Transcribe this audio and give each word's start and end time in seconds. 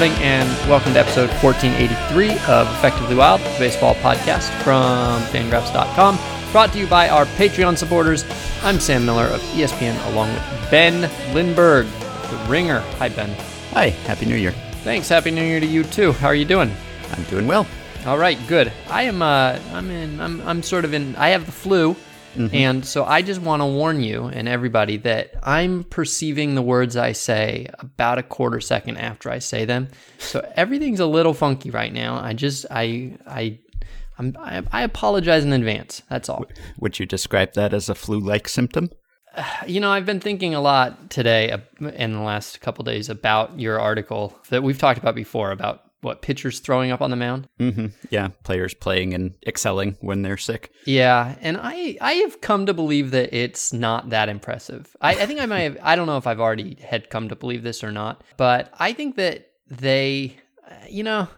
morning, 0.00 0.22
and 0.22 0.48
welcome 0.66 0.94
to 0.94 0.98
episode 0.98 1.28
1483 1.44 2.30
of 2.48 2.66
Effectively 2.78 3.14
Wild, 3.14 3.38
the 3.42 3.56
baseball 3.58 3.94
podcast 3.96 4.48
from 4.62 5.20
fangraphs.com, 5.24 6.18
brought 6.52 6.72
to 6.72 6.78
you 6.78 6.86
by 6.86 7.10
our 7.10 7.26
Patreon 7.26 7.76
supporters. 7.76 8.24
I'm 8.62 8.80
Sam 8.80 9.04
Miller 9.04 9.26
of 9.26 9.42
ESPN, 9.52 10.10
along 10.10 10.32
with 10.32 10.70
Ben 10.70 11.02
Lindbergh, 11.34 11.84
the 12.30 12.46
ringer. 12.48 12.80
Hi, 12.96 13.10
Ben. 13.10 13.28
Hi, 13.72 13.90
Happy 13.90 14.24
New 14.24 14.36
Year. 14.36 14.52
Thanks. 14.84 15.06
Happy 15.10 15.30
New 15.30 15.44
Year 15.44 15.60
to 15.60 15.66
you, 15.66 15.84
too. 15.84 16.12
How 16.12 16.28
are 16.28 16.34
you 16.34 16.46
doing? 16.46 16.74
I'm 17.12 17.22
doing 17.24 17.46
well. 17.46 17.66
All 18.06 18.16
right, 18.16 18.38
good. 18.46 18.72
I 18.88 19.02
am, 19.02 19.20
uh, 19.20 19.58
I'm 19.74 19.90
in, 19.90 20.18
I'm, 20.18 20.40
I'm 20.48 20.62
sort 20.62 20.86
of 20.86 20.94
in, 20.94 21.14
I 21.16 21.28
have 21.28 21.44
the 21.44 21.52
flu. 21.52 21.94
Mm-hmm. 22.34 22.54
And 22.54 22.84
so 22.86 23.04
I 23.04 23.22
just 23.22 23.40
want 23.40 23.60
to 23.60 23.66
warn 23.66 24.02
you 24.02 24.26
and 24.26 24.48
everybody 24.48 24.96
that 24.98 25.34
I'm 25.42 25.84
perceiving 25.84 26.54
the 26.54 26.62
words 26.62 26.96
I 26.96 27.12
say 27.12 27.68
about 27.78 28.18
a 28.18 28.22
quarter 28.22 28.60
second 28.60 28.98
after 28.98 29.30
I 29.30 29.40
say 29.40 29.64
them. 29.64 29.88
So 30.18 30.48
everything's 30.56 31.00
a 31.00 31.06
little 31.06 31.34
funky 31.34 31.70
right 31.70 31.92
now. 31.92 32.20
I 32.20 32.32
just 32.32 32.66
I 32.70 33.18
I 33.26 33.58
I'm, 34.18 34.36
I, 34.38 34.62
I 34.70 34.82
apologize 34.82 35.44
in 35.44 35.52
advance. 35.52 36.02
That's 36.10 36.28
all. 36.28 36.44
Would 36.78 36.98
you 36.98 37.06
describe 37.06 37.54
that 37.54 37.72
as 37.72 37.88
a 37.88 37.94
flu-like 37.94 38.48
symptom? 38.48 38.90
You 39.66 39.78
know, 39.78 39.92
I've 39.92 40.06
been 40.06 40.18
thinking 40.18 40.56
a 40.56 40.60
lot 40.60 41.08
today 41.08 41.56
in 41.80 42.12
the 42.12 42.20
last 42.20 42.60
couple 42.60 42.82
days 42.84 43.08
about 43.08 43.60
your 43.60 43.78
article 43.78 44.36
that 44.48 44.64
we've 44.64 44.76
talked 44.76 44.98
about 44.98 45.14
before 45.14 45.52
about 45.52 45.84
what 46.02 46.22
pitchers 46.22 46.60
throwing 46.60 46.90
up 46.90 47.02
on 47.02 47.10
the 47.10 47.16
mound. 47.16 47.48
Mm-hmm. 47.58 47.86
Yeah, 48.10 48.28
players 48.44 48.74
playing 48.74 49.14
and 49.14 49.34
excelling 49.46 49.96
when 50.00 50.22
they're 50.22 50.36
sick. 50.36 50.72
Yeah, 50.86 51.36
and 51.40 51.58
I 51.60 51.96
I 52.00 52.12
have 52.14 52.40
come 52.40 52.66
to 52.66 52.74
believe 52.74 53.10
that 53.10 53.34
it's 53.34 53.72
not 53.72 54.10
that 54.10 54.28
impressive. 54.28 54.94
I, 55.00 55.10
I 55.10 55.26
think 55.26 55.40
I 55.40 55.46
might 55.46 55.60
have. 55.60 55.78
I 55.82 55.96
don't 55.96 56.06
know 56.06 56.16
if 56.16 56.26
I've 56.26 56.40
already 56.40 56.76
had 56.80 57.10
come 57.10 57.28
to 57.28 57.36
believe 57.36 57.62
this 57.62 57.84
or 57.84 57.92
not, 57.92 58.22
but 58.36 58.72
I 58.78 58.92
think 58.92 59.16
that 59.16 59.50
they, 59.68 60.36
you 60.88 61.02
know, 61.02 61.28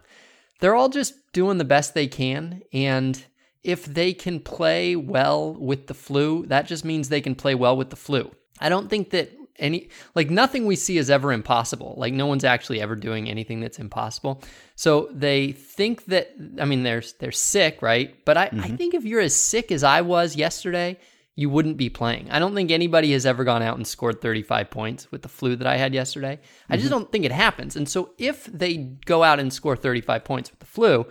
they're 0.59 0.75
all 0.75 0.89
just 0.89 1.13
doing 1.33 1.57
the 1.57 1.65
best 1.65 1.93
they 1.93 2.07
can, 2.07 2.61
and 2.71 3.23
if 3.63 3.85
they 3.85 4.13
can 4.13 4.39
play 4.39 4.95
well 4.95 5.53
with 5.53 5.87
the 5.87 5.93
flu, 5.93 6.45
that 6.47 6.67
just 6.67 6.83
means 6.83 7.09
they 7.09 7.21
can 7.21 7.35
play 7.35 7.55
well 7.55 7.77
with 7.77 7.89
the 7.89 7.95
flu. 7.95 8.31
I 8.59 8.69
don't 8.69 8.89
think 8.89 9.11
that 9.11 9.31
any 9.59 9.89
like 10.15 10.29
nothing 10.29 10.65
we 10.65 10.75
see 10.75 10.97
is 10.97 11.09
ever 11.09 11.31
impossible. 11.31 11.95
Like 11.97 12.13
no 12.13 12.25
one's 12.25 12.43
actually 12.43 12.81
ever 12.81 12.95
doing 12.95 13.29
anything 13.29 13.59
that's 13.59 13.79
impossible. 13.79 14.41
So 14.75 15.09
they 15.11 15.51
think 15.51 16.05
that 16.05 16.33
I 16.59 16.65
mean 16.65 16.83
they're 16.83 17.03
they're 17.19 17.31
sick, 17.31 17.81
right? 17.81 18.15
But 18.25 18.37
I, 18.37 18.47
mm-hmm. 18.47 18.61
I 18.61 18.67
think 18.69 18.93
if 18.93 19.03
you're 19.05 19.21
as 19.21 19.35
sick 19.35 19.71
as 19.71 19.83
I 19.83 20.01
was 20.01 20.35
yesterday, 20.35 20.97
you 21.35 21.49
wouldn't 21.49 21.77
be 21.77 21.89
playing. 21.89 22.29
I 22.31 22.39
don't 22.39 22.53
think 22.53 22.71
anybody 22.71 23.11
has 23.13 23.25
ever 23.25 23.43
gone 23.43 23.63
out 23.63 23.77
and 23.77 23.87
scored 23.87 24.21
35 24.21 24.69
points 24.69 25.11
with 25.11 25.23
the 25.23 25.29
flu 25.29 25.55
that 25.55 25.67
I 25.67 25.77
had 25.77 25.93
yesterday. 25.93 26.39
I 26.69 26.75
just 26.75 26.89
mm-hmm. 26.89 26.99
don't 26.99 27.11
think 27.11 27.25
it 27.25 27.31
happens. 27.31 27.75
And 27.75 27.89
so 27.89 28.11
if 28.17 28.45
they 28.45 28.77
go 29.05 29.23
out 29.23 29.39
and 29.39 29.51
score 29.51 29.75
35 29.75 30.23
points 30.23 30.51
with 30.51 30.59
the 30.59 30.65
flu, 30.65 31.07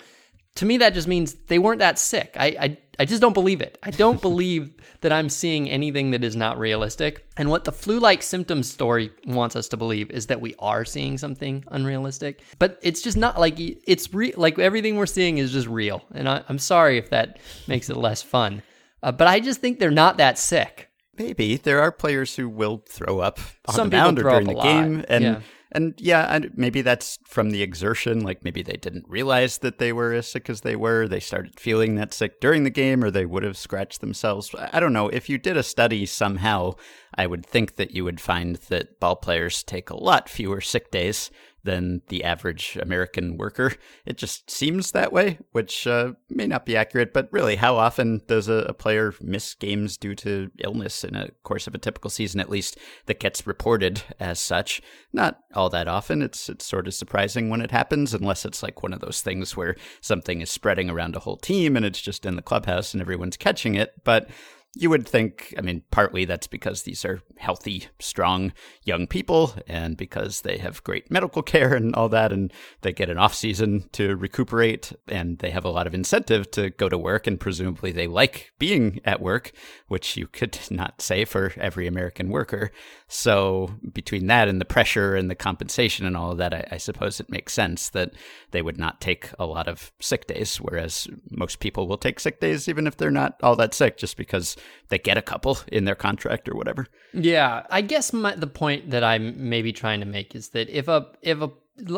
to 0.57 0.65
me 0.65 0.77
that 0.79 0.95
just 0.95 1.09
means 1.09 1.35
they 1.35 1.59
weren't 1.59 1.81
that 1.81 1.99
sick. 1.99 2.37
I, 2.39 2.47
I 2.61 2.79
I 2.99 3.05
just 3.05 3.21
don't 3.21 3.33
believe 3.33 3.61
it. 3.61 3.79
I 3.83 3.91
don't 3.91 4.21
believe 4.29 4.75
that 5.01 5.13
I'm 5.13 5.29
seeing 5.29 5.69
anything 5.69 6.11
that 6.13 6.23
is 6.23 6.37
not 6.37 6.59
realistic. 6.59 7.27
And 7.37 7.49
what 7.51 7.65
the 7.65 7.73
flu-like 7.73 8.23
symptoms 8.23 8.71
story 8.71 9.11
wants 9.27 9.57
us 9.57 9.69
to 9.69 9.77
believe 9.77 10.11
is 10.11 10.27
that 10.27 10.41
we 10.41 10.55
are 10.59 10.85
seeing 10.85 11.19
something 11.19 11.65
unrealistic. 11.69 12.43
But 12.59 12.79
it's 12.83 13.03
just 13.03 13.17
not 13.17 13.41
like 13.41 13.55
it's 13.59 14.13
real. 14.13 14.35
Like 14.37 14.59
everything 14.59 14.97
we're 14.97 15.07
seeing 15.07 15.39
is 15.39 15.53
just 15.53 15.69
real. 15.69 16.03
And 16.15 16.29
I, 16.29 16.43
am 16.49 16.59
sorry 16.59 16.99
if 16.99 17.11
that 17.11 17.39
makes 17.67 17.91
it 17.91 17.97
less 17.97 18.23
fun. 18.23 18.63
Uh, 19.03 19.13
but 19.13 19.27
I 19.27 19.41
just 19.41 19.61
think 19.61 19.79
they're 19.79 19.91
not 19.91 20.19
that 20.19 20.39
sick. 20.39 20.91
Maybe 21.19 21.57
there 21.57 21.83
are 21.83 21.93
players 21.93 22.37
who 22.37 22.49
will 22.49 22.83
throw 22.89 23.21
up 23.21 23.39
on 23.67 23.75
Some 23.75 23.91
the 23.91 23.97
mound 23.97 24.19
or 24.19 24.23
during 24.23 24.47
the 24.47 24.53
lot. 24.53 24.65
game, 24.65 25.05
and. 25.09 25.25
Yeah 25.25 25.41
and 25.73 25.95
yeah, 25.99 26.35
and 26.35 26.51
maybe 26.55 26.83
that's 26.83 27.19
from 27.25 27.51
the 27.51 27.63
exertion. 27.63 28.21
Like 28.21 28.45
maybe 28.45 28.63
they 28.63 28.77
didn't 28.77 29.09
realize 29.09 29.59
that 29.59 29.79
they 29.79 29.93
were 29.93 30.13
as 30.13 30.29
sick 30.29 30.49
as 30.49 30.61
they 30.61 30.77
were. 30.77 31.09
They 31.09 31.21
started 31.21 31.59
feeling 31.59 31.95
that 31.97 32.15
sick 32.15 32.41
during 32.41 32.65
the 32.65 32.71
game, 32.71 33.03
or 33.03 33.11
they 33.11 33.27
would 33.27 33.43
have 33.43 33.57
scratched 33.57 34.01
themselves. 34.01 34.55
I 34.73 34.81
don't 34.81 34.93
know. 34.93 35.09
If 35.09 35.29
you 35.29 35.39
did 35.39 35.57
a 35.57 35.63
study 35.63 36.07
somehow, 36.07 36.75
I 37.15 37.27
would 37.27 37.45
think 37.45 37.77
that 37.77 37.93
you 37.93 38.05
would 38.05 38.21
find 38.21 38.57
that 38.69 39.01
ball 39.01 39.17
players 39.17 39.63
take 39.63 39.91
a 39.91 39.97
lot 39.97 40.29
fewer 40.29 40.61
sick 40.61 40.91
days 40.91 41.31
than 41.65 42.03
the 42.09 42.25
average 42.25 42.77
American 42.81 43.37
worker. 43.37 43.75
It 44.05 44.17
just 44.17 44.51
seems 44.51 44.91
that 44.93 45.13
way, 45.13 45.39
which 45.53 45.87
uh, 45.87 46.13
may 46.29 46.47
not 46.47 46.67
be 46.67 46.77
accurate, 46.77 47.13
but 47.13 47.29
really, 47.31 47.57
how 47.57 47.77
often 47.77 48.21
does 48.27 48.49
a, 48.49 48.67
a, 48.69 48.75
player 48.75 49.15
miss 49.21 49.55
games 49.55 49.97
due 49.97 50.15
to 50.17 50.51
illness 50.59 51.05
in 51.05 51.15
a 51.15 51.31
course 51.45 51.67
of 51.67 51.75
a 51.75 51.79
typical 51.79 52.11
season, 52.11 52.41
at 52.41 52.51
least 52.51 52.79
that 53.07 53.21
gets 53.21 53.47
reported 53.47 54.03
as 54.19 54.41
such? 54.41 54.83
Not 55.13 55.39
all 55.55 55.71
that 55.71 55.89
often. 55.89 56.21
It's, 56.23 56.49
it's 56.49 56.67
sort 56.67 56.89
of 56.89 56.95
surprising 56.95 57.49
when 57.49 57.61
it 57.61 57.71
happens, 57.71 58.13
unless 58.13 58.45
it's 58.45 58.63
like 58.63 58.83
one 58.83 58.93
of 58.93 59.01
those 59.01 59.21
things 59.23 59.57
where 59.57 59.77
something 60.01 60.41
is 60.41 60.51
spreading 60.51 60.91
around 60.91 61.15
a 61.15 61.21
whole 61.21 61.37
team 61.37 61.77
and 61.77 61.87
it's 61.87 62.01
just 62.01 62.27
in 62.27 62.37
the 62.37 62.43
clubhouse 62.43 62.93
and 62.93 63.01
everyone's 63.01 63.37
catching 63.37 63.75
it. 63.75 63.93
But 64.05 64.29
you 64.75 64.89
would 64.89 65.07
think, 65.07 65.55
I 65.59 65.61
mean, 65.61 65.83
partly 65.91 66.25
that's 66.25 66.47
because 66.47 66.83
these 66.83 67.05
are 67.05 67.21
healthy, 67.37 67.89
strong 68.01 68.53
young 68.85 69.07
people 69.07 69.55
and 69.67 69.99
because 69.99 70.41
they 70.41 70.57
have 70.59 70.83
great 70.83 71.11
medical 71.11 71.43
care 71.53 71.75
and 71.75 71.95
all 71.95 72.09
that, 72.09 72.33
and 72.33 72.53
they 72.81 72.93
get 72.93 73.11
an 73.11 73.19
off 73.19 73.35
season 73.35 73.85
to 73.93 74.17
recuperate 74.17 74.93
and 75.07 75.39
they 75.41 75.51
have 75.51 75.67
a 75.67 75.71
lot 75.71 75.87
of 75.87 75.95
incentive 75.95 76.51
to 76.53 76.71
go 76.71 76.89
to 76.89 76.97
work, 76.97 77.27
and 77.27 77.39
presumably 77.39 77.93
they 77.93 78.07
like 78.07 78.53
being 78.59 79.01
at 79.05 79.21
work, 79.21 79.53
which 79.89 80.17
you 80.17 80.27
could 80.27 80.59
not 80.71 81.03
say 81.03 81.27
for 81.27 81.53
every 81.59 81.87
American 81.87 82.31
worker. 82.31 82.71
So, 83.09 83.75
between 83.93 84.27
that 84.29 84.49
and 84.49 84.59
the 84.59 84.65
pressure 84.65 85.15
and 85.15 85.31
the 85.31 85.35
compensation 85.35 86.07
and 86.07 86.17
all 86.17 86.33
of 86.33 86.39
that, 86.39 86.55
I, 86.55 86.67
I 86.73 86.77
suppose 86.79 87.21
it 87.21 87.29
makes 87.29 87.53
sense 87.53 87.91
that 87.91 88.13
they 88.53 88.63
would 88.63 88.79
not 88.79 89.03
take 89.03 89.31
a 89.39 89.45
lot 89.45 89.69
of 89.69 89.93
sick 90.01 90.27
days, 90.27 90.57
whereas 90.57 91.09
most 91.31 91.61
people 91.61 91.87
will 91.87 91.99
take 91.99 92.19
sick 92.19 92.41
days 92.41 92.69
even 92.69 92.87
if 92.87 92.97
they're 92.97 93.11
not 93.11 93.39
all 93.43 93.57
that 93.57 93.75
sick, 93.75 93.99
just 93.99 94.17
because 94.17 94.57
they 94.89 94.99
get 94.99 95.17
a 95.17 95.23
couple 95.23 95.59
in 95.69 95.85
their 95.85 95.95
contract 95.95 96.49
or 96.49 96.55
whatever. 96.55 96.87
Yeah, 97.13 97.67
I 97.71 97.81
guess 97.81 98.13
my, 98.13 98.35
the 98.35 98.47
point 98.47 98.91
that 98.91 99.03
I'm 99.03 99.49
maybe 99.49 99.73
trying 99.73 100.01
to 100.01 100.07
make 100.07 100.35
is 100.35 100.51
that 100.51 100.69
if 100.69 100.89
a 100.89 101.07
if 101.23 101.41
a 101.41 101.51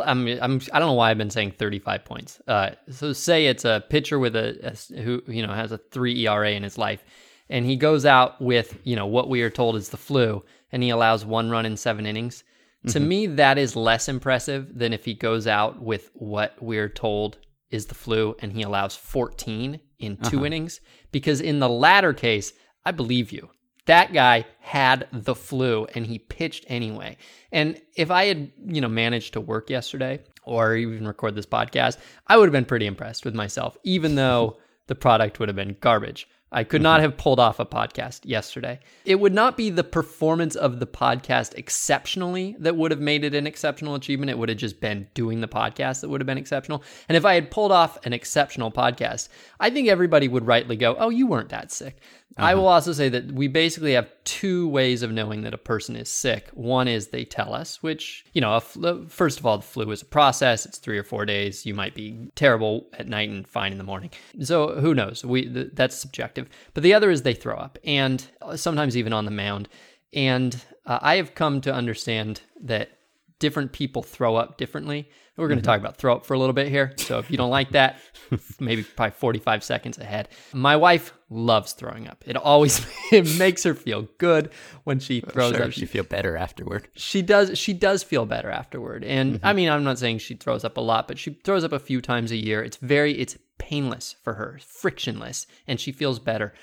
I'm, 0.04 0.26
I'm 0.28 0.60
I 0.72 0.78
don't 0.78 0.88
know 0.88 0.94
why 0.94 1.10
I've 1.10 1.18
been 1.18 1.30
saying 1.30 1.52
35 1.52 2.04
points. 2.04 2.40
Uh, 2.46 2.70
so 2.90 3.12
say 3.12 3.46
it's 3.46 3.64
a 3.64 3.84
pitcher 3.88 4.18
with 4.18 4.36
a, 4.36 4.58
a 4.62 5.02
who 5.02 5.22
you 5.26 5.46
know 5.46 5.52
has 5.52 5.72
a 5.72 5.78
three 5.78 6.26
ERA 6.26 6.50
in 6.50 6.62
his 6.62 6.78
life, 6.78 7.04
and 7.48 7.66
he 7.66 7.76
goes 7.76 8.06
out 8.06 8.40
with 8.40 8.78
you 8.84 8.96
know 8.96 9.06
what 9.06 9.28
we 9.28 9.42
are 9.42 9.50
told 9.50 9.76
is 9.76 9.88
the 9.88 9.96
flu, 9.96 10.44
and 10.72 10.82
he 10.82 10.90
allows 10.90 11.24
one 11.24 11.50
run 11.50 11.66
in 11.66 11.76
seven 11.76 12.06
innings. 12.06 12.44
Mm-hmm. 12.84 12.92
To 12.92 13.00
me, 13.00 13.26
that 13.26 13.58
is 13.58 13.76
less 13.76 14.08
impressive 14.08 14.78
than 14.78 14.92
if 14.92 15.04
he 15.04 15.14
goes 15.14 15.46
out 15.46 15.82
with 15.82 16.10
what 16.14 16.54
we're 16.60 16.88
told 16.88 17.38
is 17.70 17.86
the 17.86 17.94
flu 17.94 18.36
and 18.38 18.52
he 18.52 18.62
allows 18.62 18.94
14 18.94 19.80
in 19.98 20.16
2 20.16 20.36
uh-huh. 20.36 20.46
innings. 20.46 20.80
Because 21.12 21.40
in 21.40 21.60
the 21.60 21.68
latter 21.68 22.12
case, 22.12 22.52
I 22.84 22.90
believe 22.90 23.32
you. 23.32 23.50
That 23.86 24.12
guy 24.12 24.46
had 24.60 25.08
the 25.12 25.34
flu 25.34 25.86
and 25.94 26.06
he 26.06 26.18
pitched 26.18 26.64
anyway. 26.68 27.18
And 27.52 27.80
if 27.96 28.10
I 28.10 28.24
had, 28.26 28.50
you 28.66 28.80
know, 28.80 28.88
managed 28.88 29.34
to 29.34 29.40
work 29.40 29.68
yesterday 29.68 30.20
or 30.44 30.74
even 30.74 31.06
record 31.06 31.34
this 31.34 31.46
podcast, 31.46 31.98
I 32.26 32.36
would 32.36 32.46
have 32.46 32.52
been 32.52 32.64
pretty 32.64 32.86
impressed 32.86 33.24
with 33.24 33.34
myself, 33.34 33.76
even 33.84 34.14
though 34.14 34.58
the 34.86 34.94
product 34.94 35.38
would 35.38 35.48
have 35.48 35.56
been 35.56 35.76
garbage. 35.80 36.26
I 36.54 36.62
could 36.62 36.82
not 36.82 36.98
mm-hmm. 36.98 37.10
have 37.10 37.16
pulled 37.16 37.40
off 37.40 37.58
a 37.58 37.66
podcast 37.66 38.20
yesterday. 38.22 38.78
It 39.04 39.16
would 39.16 39.34
not 39.34 39.56
be 39.56 39.70
the 39.70 39.82
performance 39.82 40.54
of 40.54 40.78
the 40.78 40.86
podcast 40.86 41.54
exceptionally 41.54 42.54
that 42.60 42.76
would 42.76 42.92
have 42.92 43.00
made 43.00 43.24
it 43.24 43.34
an 43.34 43.48
exceptional 43.48 43.96
achievement. 43.96 44.30
It 44.30 44.38
would 44.38 44.48
have 44.48 44.58
just 44.58 44.80
been 44.80 45.08
doing 45.14 45.40
the 45.40 45.48
podcast 45.48 46.00
that 46.00 46.08
would 46.08 46.20
have 46.20 46.26
been 46.26 46.38
exceptional. 46.38 46.84
And 47.08 47.16
if 47.16 47.24
I 47.24 47.34
had 47.34 47.50
pulled 47.50 47.72
off 47.72 47.98
an 48.06 48.12
exceptional 48.12 48.70
podcast, 48.70 49.28
I 49.58 49.68
think 49.70 49.88
everybody 49.88 50.28
would 50.28 50.46
rightly 50.46 50.76
go, 50.76 50.94
Oh, 50.96 51.10
you 51.10 51.26
weren't 51.26 51.48
that 51.48 51.72
sick. 51.72 51.98
Uh-huh. 52.36 52.48
I 52.48 52.54
will 52.54 52.66
also 52.66 52.92
say 52.92 53.08
that 53.10 53.30
we 53.30 53.46
basically 53.46 53.92
have 53.92 54.10
two 54.24 54.68
ways 54.68 55.02
of 55.02 55.12
knowing 55.12 55.42
that 55.42 55.54
a 55.54 55.58
person 55.58 55.94
is 55.94 56.08
sick. 56.08 56.50
One 56.52 56.88
is 56.88 57.08
they 57.08 57.24
tell 57.24 57.54
us, 57.54 57.80
which, 57.80 58.24
you 58.32 58.40
know, 58.40 58.58
first 58.60 59.38
of 59.38 59.46
all, 59.46 59.58
the 59.58 59.64
flu 59.64 59.88
is 59.92 60.02
a 60.02 60.06
process. 60.06 60.66
It's 60.66 60.78
three 60.78 60.98
or 60.98 61.04
four 61.04 61.26
days. 61.26 61.64
You 61.64 61.74
might 61.74 61.94
be 61.94 62.28
terrible 62.34 62.88
at 62.94 63.06
night 63.06 63.28
and 63.28 63.46
fine 63.46 63.70
in 63.70 63.78
the 63.78 63.84
morning. 63.84 64.10
So 64.40 64.80
who 64.80 64.94
knows? 64.94 65.24
We 65.24 65.46
That's 65.46 65.94
subjective. 65.94 66.48
But 66.72 66.82
the 66.82 66.94
other 66.94 67.10
is 67.10 67.22
they 67.22 67.34
throw 67.34 67.56
up, 67.56 67.78
and 67.84 68.26
sometimes 68.56 68.96
even 68.96 69.12
on 69.12 69.26
the 69.26 69.30
mound. 69.30 69.68
And 70.12 70.60
uh, 70.86 70.98
I 71.02 71.16
have 71.16 71.34
come 71.34 71.60
to 71.62 71.72
understand 71.72 72.40
that 72.62 72.90
different 73.38 73.72
people 73.72 74.02
throw 74.02 74.36
up 74.36 74.58
differently. 74.58 75.08
We're 75.36 75.48
going 75.48 75.58
to 75.58 75.62
mm-hmm. 75.62 75.72
talk 75.72 75.80
about 75.80 75.96
throw 75.96 76.14
up 76.14 76.24
for 76.24 76.34
a 76.34 76.38
little 76.38 76.52
bit 76.52 76.68
here. 76.68 76.94
So 76.96 77.18
if 77.18 77.30
you 77.30 77.36
don't 77.36 77.50
like 77.50 77.72
that, 77.72 77.98
maybe 78.60 78.84
probably 78.84 79.10
45 79.12 79.64
seconds 79.64 79.98
ahead. 79.98 80.28
My 80.52 80.76
wife 80.76 81.12
loves 81.34 81.72
throwing 81.72 82.08
up. 82.08 82.24
It 82.26 82.36
always 82.36 82.86
it 83.12 83.38
makes 83.38 83.64
her 83.64 83.74
feel 83.74 84.08
good 84.18 84.50
when 84.84 85.00
she 85.00 85.20
throws 85.20 85.54
sure, 85.54 85.64
up. 85.64 85.72
She 85.72 85.86
feel 85.86 86.04
better 86.04 86.36
afterward. 86.36 86.88
She 86.94 87.22
does. 87.22 87.58
She 87.58 87.72
does 87.72 88.02
feel 88.02 88.24
better 88.24 88.50
afterward. 88.50 89.04
And 89.04 89.34
mm-hmm. 89.34 89.46
I 89.46 89.52
mean, 89.52 89.68
I'm 89.68 89.84
not 89.84 89.98
saying 89.98 90.18
she 90.18 90.34
throws 90.34 90.64
up 90.64 90.76
a 90.76 90.80
lot, 90.80 91.08
but 91.08 91.18
she 91.18 91.34
throws 91.44 91.64
up 91.64 91.72
a 91.72 91.78
few 91.78 92.00
times 92.00 92.30
a 92.30 92.36
year. 92.36 92.62
It's 92.62 92.76
very 92.76 93.18
it's 93.18 93.36
painless 93.58 94.16
for 94.22 94.34
her, 94.34 94.58
frictionless, 94.64 95.46
and 95.66 95.80
she 95.80 95.92
feels 95.92 96.18
better. 96.18 96.54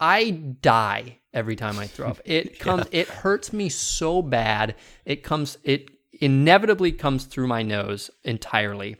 I 0.00 0.30
die 0.30 1.18
every 1.34 1.56
time 1.56 1.78
I 1.78 1.86
throw 1.86 2.08
up. 2.08 2.20
It 2.24 2.58
comes. 2.58 2.86
yeah. 2.92 3.00
It 3.00 3.08
hurts 3.08 3.52
me 3.52 3.68
so 3.68 4.22
bad. 4.22 4.76
It 5.04 5.22
comes. 5.22 5.58
It 5.64 5.90
inevitably 6.20 6.92
comes 6.92 7.24
through 7.24 7.48
my 7.48 7.62
nose 7.62 8.10
entirely. 8.24 8.96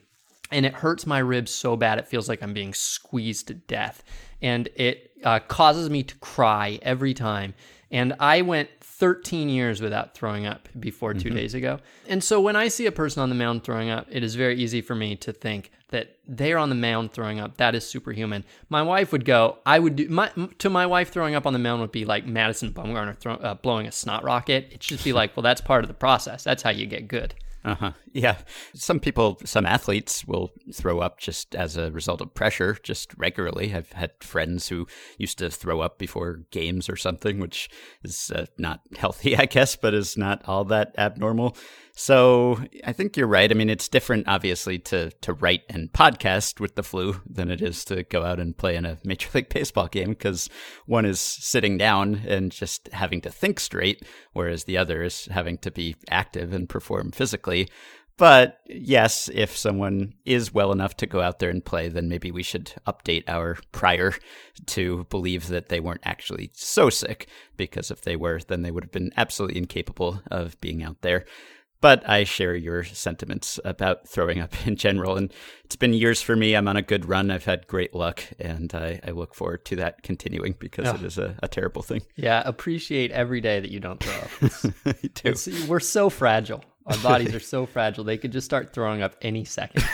And 0.51 0.65
it 0.65 0.73
hurts 0.73 1.07
my 1.07 1.19
ribs 1.19 1.51
so 1.51 1.77
bad, 1.77 1.99
it 1.99 2.09
feels 2.09 2.29
like 2.29 2.43
I'm 2.43 2.55
being 2.55 2.73
squeezed 2.73 3.49
to 3.49 3.55
death. 3.55 4.03
And 4.43 4.69
it 4.77 5.11
uh, 5.25 5.41
causes 5.41 5.91
me 5.91 6.03
to 6.05 6.15
cry 6.17 6.79
every 6.83 7.15
time. 7.15 7.55
And 7.91 8.15
I 8.21 8.43
went 8.43 8.69
13 8.81 9.49
years 9.49 9.81
without 9.81 10.15
throwing 10.15 10.45
up 10.45 10.69
before 10.79 11.15
2 11.15 11.21
mm-hmm. 11.21 11.37
days 11.37 11.55
ago. 11.55 11.79
And 12.09 12.23
so 12.23 12.41
when 12.41 12.57
I 12.57 12.69
see 12.69 12.87
a 12.87 12.93
person 12.93 13.23
on 13.23 13.29
the 13.29 13.35
mound 13.35 13.65
throwing 13.65 13.91
up, 13.91 14.07
it 14.11 14.23
is 14.23 14.35
very 14.35 14.57
easy 14.57 14.81
for 14.83 14.95
me 14.95 15.17
to 15.17 15.33
think 15.33 15.71
that 15.91 16.17
they're 16.27 16.59
on 16.59 16.69
the 16.69 16.75
mound 16.75 17.13
throwing 17.13 17.41
up. 17.41 17.57
That 17.57 17.75
is 17.75 17.89
superhuman. 17.89 18.45
My 18.69 18.83
wife 18.83 19.13
would 19.13 19.25
go, 19.25 19.59
I 19.65 19.79
would 19.79 19.97
do, 19.97 20.09
my, 20.09 20.31
to 20.59 20.69
my 20.69 20.85
wife 20.85 21.11
throwing 21.11 21.35
up 21.35 21.47
on 21.47 21.53
the 21.55 21.59
mound 21.59 21.81
would 21.81 21.93
be 21.93 22.05
like 22.05 22.27
Madison 22.27 22.73
Bumgarner 22.73 23.17
throw, 23.17 23.35
uh, 23.35 23.55
blowing 23.55 23.87
a 23.87 23.93
snot 23.93 24.23
rocket. 24.25 24.67
It'd 24.69 24.81
just 24.81 25.05
be 25.05 25.15
like, 25.15 25.37
well, 25.37 25.43
that's 25.43 25.63
part 25.63 25.85
of 25.85 25.89
the 25.89 25.95
process. 25.95 26.45
That's 26.45 26.63
how 26.63 26.71
you 26.71 26.85
get 26.87 27.09
good. 27.09 27.35
Uh 27.69 27.75
huh. 27.75 27.93
Yeah. 28.15 28.39
Some 28.75 28.99
people, 28.99 29.39
some 29.45 29.67
athletes 29.67 30.27
will 30.27 30.53
throw 30.73 31.01
up 31.01 31.19
just 31.19 31.55
as 31.55 31.77
a 31.77 31.91
result 31.91 32.23
of 32.23 32.33
pressure, 32.33 32.79
just 32.83 33.13
regularly. 33.19 33.75
I've 33.75 33.93
had 33.93 34.13
friends 34.21 34.69
who 34.69 34.87
used 35.19 35.37
to 35.39 35.51
throw 35.51 35.81
up 35.81 35.99
before 35.99 36.45
games 36.51 36.89
or 36.89 36.97
something, 36.97 37.39
which 37.39 37.69
is 38.03 38.33
uh, 38.35 38.47
not 38.57 38.81
healthy, 38.97 39.37
I 39.43 39.45
guess, 39.45 39.77
but 39.77 39.93
is 39.93 40.17
not 40.17 40.43
all 40.49 40.65
that 40.65 40.95
abnormal. 40.97 41.59
So 41.99 42.61
I 42.87 42.93
think 42.93 43.17
you're 43.17 43.27
right. 43.27 43.51
I 43.51 43.55
mean, 43.55 43.69
it's 43.69 43.89
different, 43.89 44.29
obviously, 44.29 44.79
to 44.79 45.11
to 45.11 45.33
write 45.33 45.63
and 45.69 45.93
podcast 45.93 46.61
with 46.61 46.77
the 46.77 46.85
flu 46.85 47.21
than 47.29 47.51
it 47.51 47.61
is 47.61 47.85
to 47.87 48.05
go 48.05 48.23
out 48.23 48.39
and 48.39 48.57
play 48.57 48.77
in 48.77 48.85
a 48.85 48.99
Major 49.03 49.29
League 49.35 49.49
Baseball 49.49 49.89
game 49.89 50.11
because 50.11 50.49
one 50.87 51.05
is 51.05 51.21
sitting 51.21 51.77
down 51.77 52.23
and 52.25 52.53
just 52.53 52.89
having 52.93 53.21
to 53.23 53.31
think 53.31 53.59
straight, 53.59 54.05
whereas 54.33 54.63
the 54.63 54.79
other 54.79 55.03
is 55.03 55.27
having 55.33 55.59
to 55.59 55.73
be 55.73 55.97
active 56.09 56.53
and 56.53 56.69
perform 56.69 57.11
physically. 57.11 57.69
But 58.17 58.61
yes, 58.67 59.29
if 59.35 59.57
someone 59.57 60.15
is 60.25 60.55
well 60.55 60.71
enough 60.71 60.97
to 60.99 61.07
go 61.07 61.21
out 61.21 61.41
there 61.41 61.51
and 61.51 61.65
play, 61.65 61.89
then 61.89 62.09
maybe 62.09 62.31
we 62.31 62.45
should 62.45 62.75
update 62.87 63.25
our 63.27 63.59
prior 63.73 64.15
to 64.67 65.05
believe 65.11 65.49
that 65.49 65.69
they 65.69 65.81
weren't 65.81 66.03
actually 66.05 66.51
so 66.55 66.91
sick, 66.91 67.27
because 67.57 67.91
if 67.91 68.03
they 68.03 68.15
were, 68.15 68.39
then 68.47 68.63
they 68.63 68.71
would 68.71 68.85
have 68.85 68.93
been 68.93 69.13
absolutely 69.17 69.59
incapable 69.59 70.23
of 70.31 70.61
being 70.61 70.85
out 70.85 71.03
there. 71.03 71.25
But 71.81 72.09
I 72.09 72.25
share 72.25 72.57
your 72.57 72.83
sentiments 72.83 73.61
about 73.65 74.09
throwing 74.09 74.41
up 74.41 74.55
in 74.67 74.77
general. 74.77 75.17
And 75.17 75.33
it's 75.65 75.77
been 75.77 75.93
years 75.93 76.21
for 76.21 76.35
me. 76.35 76.55
I'm 76.55 76.69
on 76.69 76.77
a 76.77 76.83
good 76.83 77.09
run. 77.09 77.31
I've 77.31 77.45
had 77.45 77.67
great 77.67 77.95
luck. 77.95 78.23
And 78.39 78.75
I, 78.75 79.01
I 79.07 79.11
look 79.11 79.35
forward 79.35 79.65
to 79.67 79.77
that 79.77 80.03
continuing 80.03 80.55
because 80.59 80.89
oh. 80.89 80.95
it 80.95 81.03
is 81.03 81.19
a, 81.19 81.37
a, 81.43 81.49
terrible 81.49 81.83
thing. 81.83 82.03
Yeah. 82.17 82.43
Appreciate 82.45 83.11
every 83.13 83.41
day 83.41 83.61
that 83.61 83.71
you 83.71 83.81
don't 83.81 84.01
throw 84.01 84.15
up. 84.15 84.95
It's, 85.25 85.69
we're 85.69 85.81
so 85.81 86.11
fragile. 86.11 86.65
Our 86.89 86.97
bodies 86.99 87.35
are 87.35 87.41
so 87.41 87.67
fragile. 87.67 88.03
They 88.05 88.17
could 88.17 88.33
just 88.33 88.47
start 88.47 88.73
throwing 88.73 89.03
up 89.03 89.15
any 89.21 89.45
second. 89.45 89.85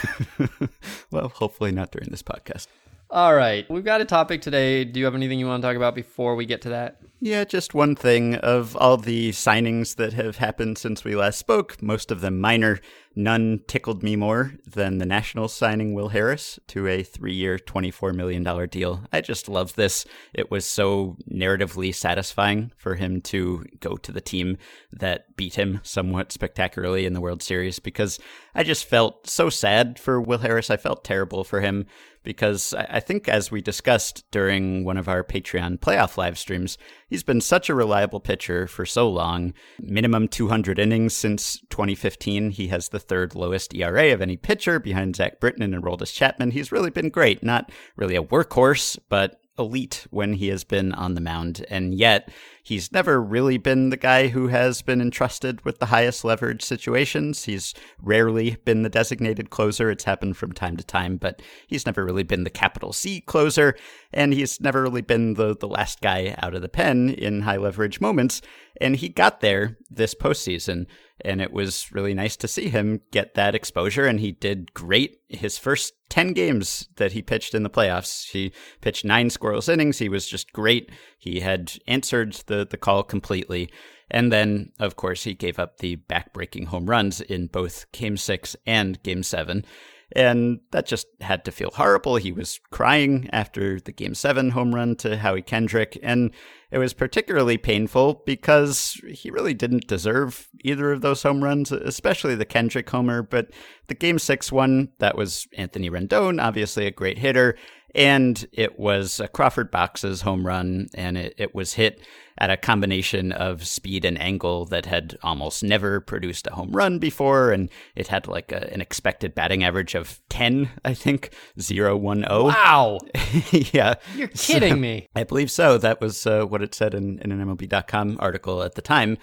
well, 1.11 1.27
hopefully 1.27 1.71
not 1.71 1.91
during 1.91 2.09
this 2.09 2.23
podcast. 2.23 2.67
All 3.09 3.35
right. 3.35 3.69
We've 3.69 3.85
got 3.85 4.01
a 4.01 4.05
topic 4.05 4.41
today. 4.41 4.83
Do 4.83 4.99
you 4.99 5.05
have 5.05 5.15
anything 5.15 5.39
you 5.39 5.45
want 5.45 5.61
to 5.61 5.67
talk 5.67 5.77
about 5.77 5.95
before 5.95 6.35
we 6.35 6.45
get 6.45 6.61
to 6.63 6.69
that? 6.69 6.99
Yeah, 7.21 7.43
just 7.43 7.73
one 7.73 7.95
thing. 7.95 8.35
Of 8.35 8.75
all 8.75 8.97
the 8.97 9.29
signings 9.31 9.95
that 9.95 10.13
have 10.13 10.37
happened 10.37 10.77
since 10.77 11.03
we 11.03 11.15
last 11.15 11.39
spoke, 11.39 11.81
most 11.81 12.11
of 12.11 12.21
them 12.21 12.41
minor, 12.41 12.79
none 13.15 13.61
tickled 13.67 14.03
me 14.03 14.15
more 14.15 14.53
than 14.65 14.97
the 14.97 15.05
Nationals 15.05 15.53
signing 15.53 15.93
Will 15.93 16.09
Harris 16.09 16.59
to 16.67 16.87
a 16.87 17.03
three 17.03 17.33
year, 17.33 17.57
$24 17.57 18.13
million 18.13 18.43
deal. 18.69 19.05
I 19.13 19.21
just 19.21 19.47
love 19.47 19.75
this. 19.75 20.05
It 20.33 20.51
was 20.51 20.65
so 20.65 21.15
narratively 21.31 21.95
satisfying 21.95 22.71
for 22.75 22.95
him 22.95 23.21
to 23.21 23.65
go 23.79 23.97
to 23.97 24.11
the 24.11 24.21
team 24.21 24.57
that 24.91 25.35
beat 25.37 25.55
him 25.55 25.79
somewhat 25.83 26.31
spectacularly 26.31 27.05
in 27.05 27.13
the 27.13 27.21
World 27.21 27.41
Series 27.41 27.79
because 27.79 28.19
I 28.53 28.63
just 28.63 28.85
felt 28.85 29.27
so 29.27 29.49
sad 29.49 29.99
for 29.99 30.19
Will 30.19 30.39
Harris. 30.39 30.69
I 30.69 30.77
felt 30.77 31.03
terrible 31.03 31.43
for 31.43 31.61
him 31.61 31.85
because 32.25 32.73
I 32.73 32.99
think, 32.99 33.29
as 33.29 33.51
we 33.51 33.61
discussed 33.61 34.25
during 34.31 34.83
one 34.83 34.97
of 34.97 35.07
our 35.07 35.23
Patreon 35.23 35.79
playoff 35.79 36.17
live 36.17 36.37
streams, 36.37 36.77
he's 37.07 37.23
been 37.23 37.39
such 37.39 37.69
a 37.69 37.75
reliable 37.75 38.19
pitcher 38.19 38.67
for 38.67 38.85
so 38.85 39.07
long. 39.07 39.53
Minimum 39.79 40.27
200 40.27 40.79
innings 40.79 41.15
since 41.15 41.61
2015. 41.69 42.49
He 42.49 42.67
has 42.67 42.89
the 42.89 42.99
third 42.99 43.35
lowest 43.35 43.73
ERA 43.73 44.11
of 44.11 44.21
any 44.21 44.35
pitcher 44.35 44.79
behind 44.79 45.15
Zach 45.15 45.39
Britton 45.39 45.63
and 45.63 45.75
Aroldis 45.75 46.13
Chapman. 46.13 46.51
He's 46.51 46.71
really 46.71 46.89
been 46.89 47.09
great. 47.09 47.43
Not 47.43 47.71
really 47.95 48.15
a 48.15 48.23
workhorse, 48.23 48.97
but 49.07 49.39
elite 49.57 50.05
when 50.09 50.33
he 50.33 50.47
has 50.49 50.63
been 50.63 50.91
on 50.93 51.15
the 51.15 51.21
mound. 51.21 51.65
And 51.69 51.93
yet, 51.93 52.29
he's 52.63 52.91
never 52.91 53.21
really 53.21 53.57
been 53.57 53.89
the 53.89 53.97
guy 53.97 54.27
who 54.27 54.47
has 54.47 54.81
been 54.81 55.01
entrusted 55.01 55.63
with 55.63 55.79
the 55.79 55.87
highest 55.87 56.25
leverage 56.25 56.63
situations. 56.63 57.45
He's 57.45 57.73
rarely 58.01 58.57
been 58.65 58.81
the 58.83 58.89
designated 58.89 59.49
closer. 59.49 59.89
It's 59.89 60.03
happened 60.03 60.37
from 60.37 60.51
time 60.51 60.77
to 60.77 60.83
time, 60.83 61.17
but 61.17 61.41
he's 61.67 61.85
never 61.85 62.03
really 62.03 62.23
been 62.23 62.43
the 62.43 62.49
capital 62.49 62.91
C 62.91 63.21
closer. 63.21 63.75
And 64.13 64.33
he's 64.33 64.59
never 64.59 64.81
really 64.83 65.01
been 65.01 65.35
the, 65.35 65.55
the 65.55 65.67
last 65.67 66.01
guy 66.01 66.35
out 66.39 66.55
of 66.55 66.61
the 66.61 66.69
pen 66.69 67.09
in 67.09 67.41
high 67.41 67.57
leverage 67.57 68.01
moments. 68.01 68.41
And 68.81 68.95
he 68.95 69.09
got 69.09 69.41
there 69.41 69.77
this 69.89 70.15
postseason 70.15 70.87
and 71.21 71.41
it 71.41 71.53
was 71.53 71.91
really 71.91 72.13
nice 72.13 72.35
to 72.37 72.47
see 72.47 72.69
him 72.69 73.01
get 73.11 73.35
that 73.35 73.55
exposure 73.55 74.05
and 74.05 74.19
he 74.19 74.31
did 74.31 74.73
great. 74.73 75.19
His 75.29 75.57
first 75.57 75.93
10 76.09 76.33
games 76.33 76.89
that 76.97 77.13
he 77.13 77.21
pitched 77.21 77.53
in 77.53 77.63
the 77.63 77.69
playoffs 77.69 78.31
he 78.31 78.51
pitched 78.81 79.05
nine 79.05 79.29
scoreless 79.29 79.71
innings. 79.71 79.99
He 79.99 80.09
was 80.09 80.27
just 80.27 80.51
great. 80.51 80.91
He 81.17 81.39
had 81.39 81.73
answered 81.87 82.33
the, 82.47 82.67
the 82.69 82.77
call 82.77 83.03
completely. 83.03 83.69
And 84.11 84.31
then 84.31 84.71
of 84.79 84.95
course 84.95 85.23
he 85.23 85.33
gave 85.33 85.57
up 85.57 85.77
the 85.77 85.95
back-breaking 85.95 86.67
home 86.67 86.89
runs 86.89 87.21
in 87.21 87.47
both 87.47 87.91
game 87.91 88.17
six 88.17 88.55
and 88.65 89.01
game 89.03 89.23
seven 89.23 89.65
and 90.11 90.59
that 90.71 90.85
just 90.85 91.07
had 91.21 91.45
to 91.45 91.51
feel 91.51 91.71
horrible. 91.73 92.17
He 92.17 92.31
was 92.31 92.59
crying 92.71 93.29
after 93.31 93.79
the 93.79 93.91
Game 93.91 94.15
7 94.15 94.51
home 94.51 94.75
run 94.75 94.95
to 94.97 95.17
Howie 95.17 95.41
Kendrick, 95.41 95.97
and 96.03 96.31
it 96.71 96.77
was 96.77 96.93
particularly 96.93 97.57
painful 97.57 98.23
because 98.25 98.99
he 99.07 99.31
really 99.31 99.53
didn't 99.53 99.87
deserve 99.87 100.47
either 100.63 100.91
of 100.91 101.01
those 101.01 101.23
home 101.23 101.43
runs, 101.43 101.71
especially 101.71 102.35
the 102.35 102.45
Kendrick 102.45 102.89
homer. 102.89 103.21
But 103.21 103.51
the 103.87 103.95
Game 103.95 104.19
6 104.19 104.51
one, 104.51 104.89
that 104.99 105.17
was 105.17 105.47
Anthony 105.57 105.89
Rendon, 105.89 106.41
obviously 106.41 106.85
a 106.85 106.91
great 106.91 107.17
hitter, 107.17 107.57
and 107.93 108.45
it 108.51 108.77
was 108.77 109.21
Crawford 109.33 109.71
Boxes 109.71 110.21
home 110.21 110.45
run, 110.45 110.87
and 110.93 111.17
it, 111.17 111.33
it 111.37 111.55
was 111.55 111.73
hit 111.73 112.01
at 112.37 112.49
a 112.49 112.57
combination 112.57 113.31
of 113.31 113.65
speed 113.65 114.03
and 114.03 114.19
angle 114.19 114.65
that 114.65 114.85
had 114.85 115.17
almost 115.23 115.63
never 115.63 116.01
produced 116.01 116.47
a 116.47 116.53
home 116.53 116.71
run 116.71 116.99
before, 116.99 117.51
and 117.51 117.69
it 117.95 118.07
had 118.07 118.27
like 118.27 118.51
a, 118.51 118.71
an 118.73 118.81
expected 118.81 119.33
batting 119.33 119.63
average 119.63 119.95
of 119.95 120.19
10, 120.29 120.69
I 120.83 120.93
think, 120.93 121.33
0 121.59 121.95
1 121.97 122.25
0. 122.27 122.43
Wow. 122.45 122.99
yeah. 123.51 123.95
You're 124.15 124.27
kidding 124.27 124.73
so, 124.73 124.79
me. 124.79 125.07
I 125.15 125.23
believe 125.23 125.49
so. 125.49 125.77
That 125.77 126.01
was 126.01 126.27
uh, 126.27 126.45
what 126.45 126.61
it 126.61 126.75
said 126.75 126.93
in, 126.93 127.19
in 127.19 127.31
an 127.31 127.45
MLB.com 127.45 128.17
article 128.19 128.63
at 128.63 128.75
the 128.75 128.81
time. 128.81 129.17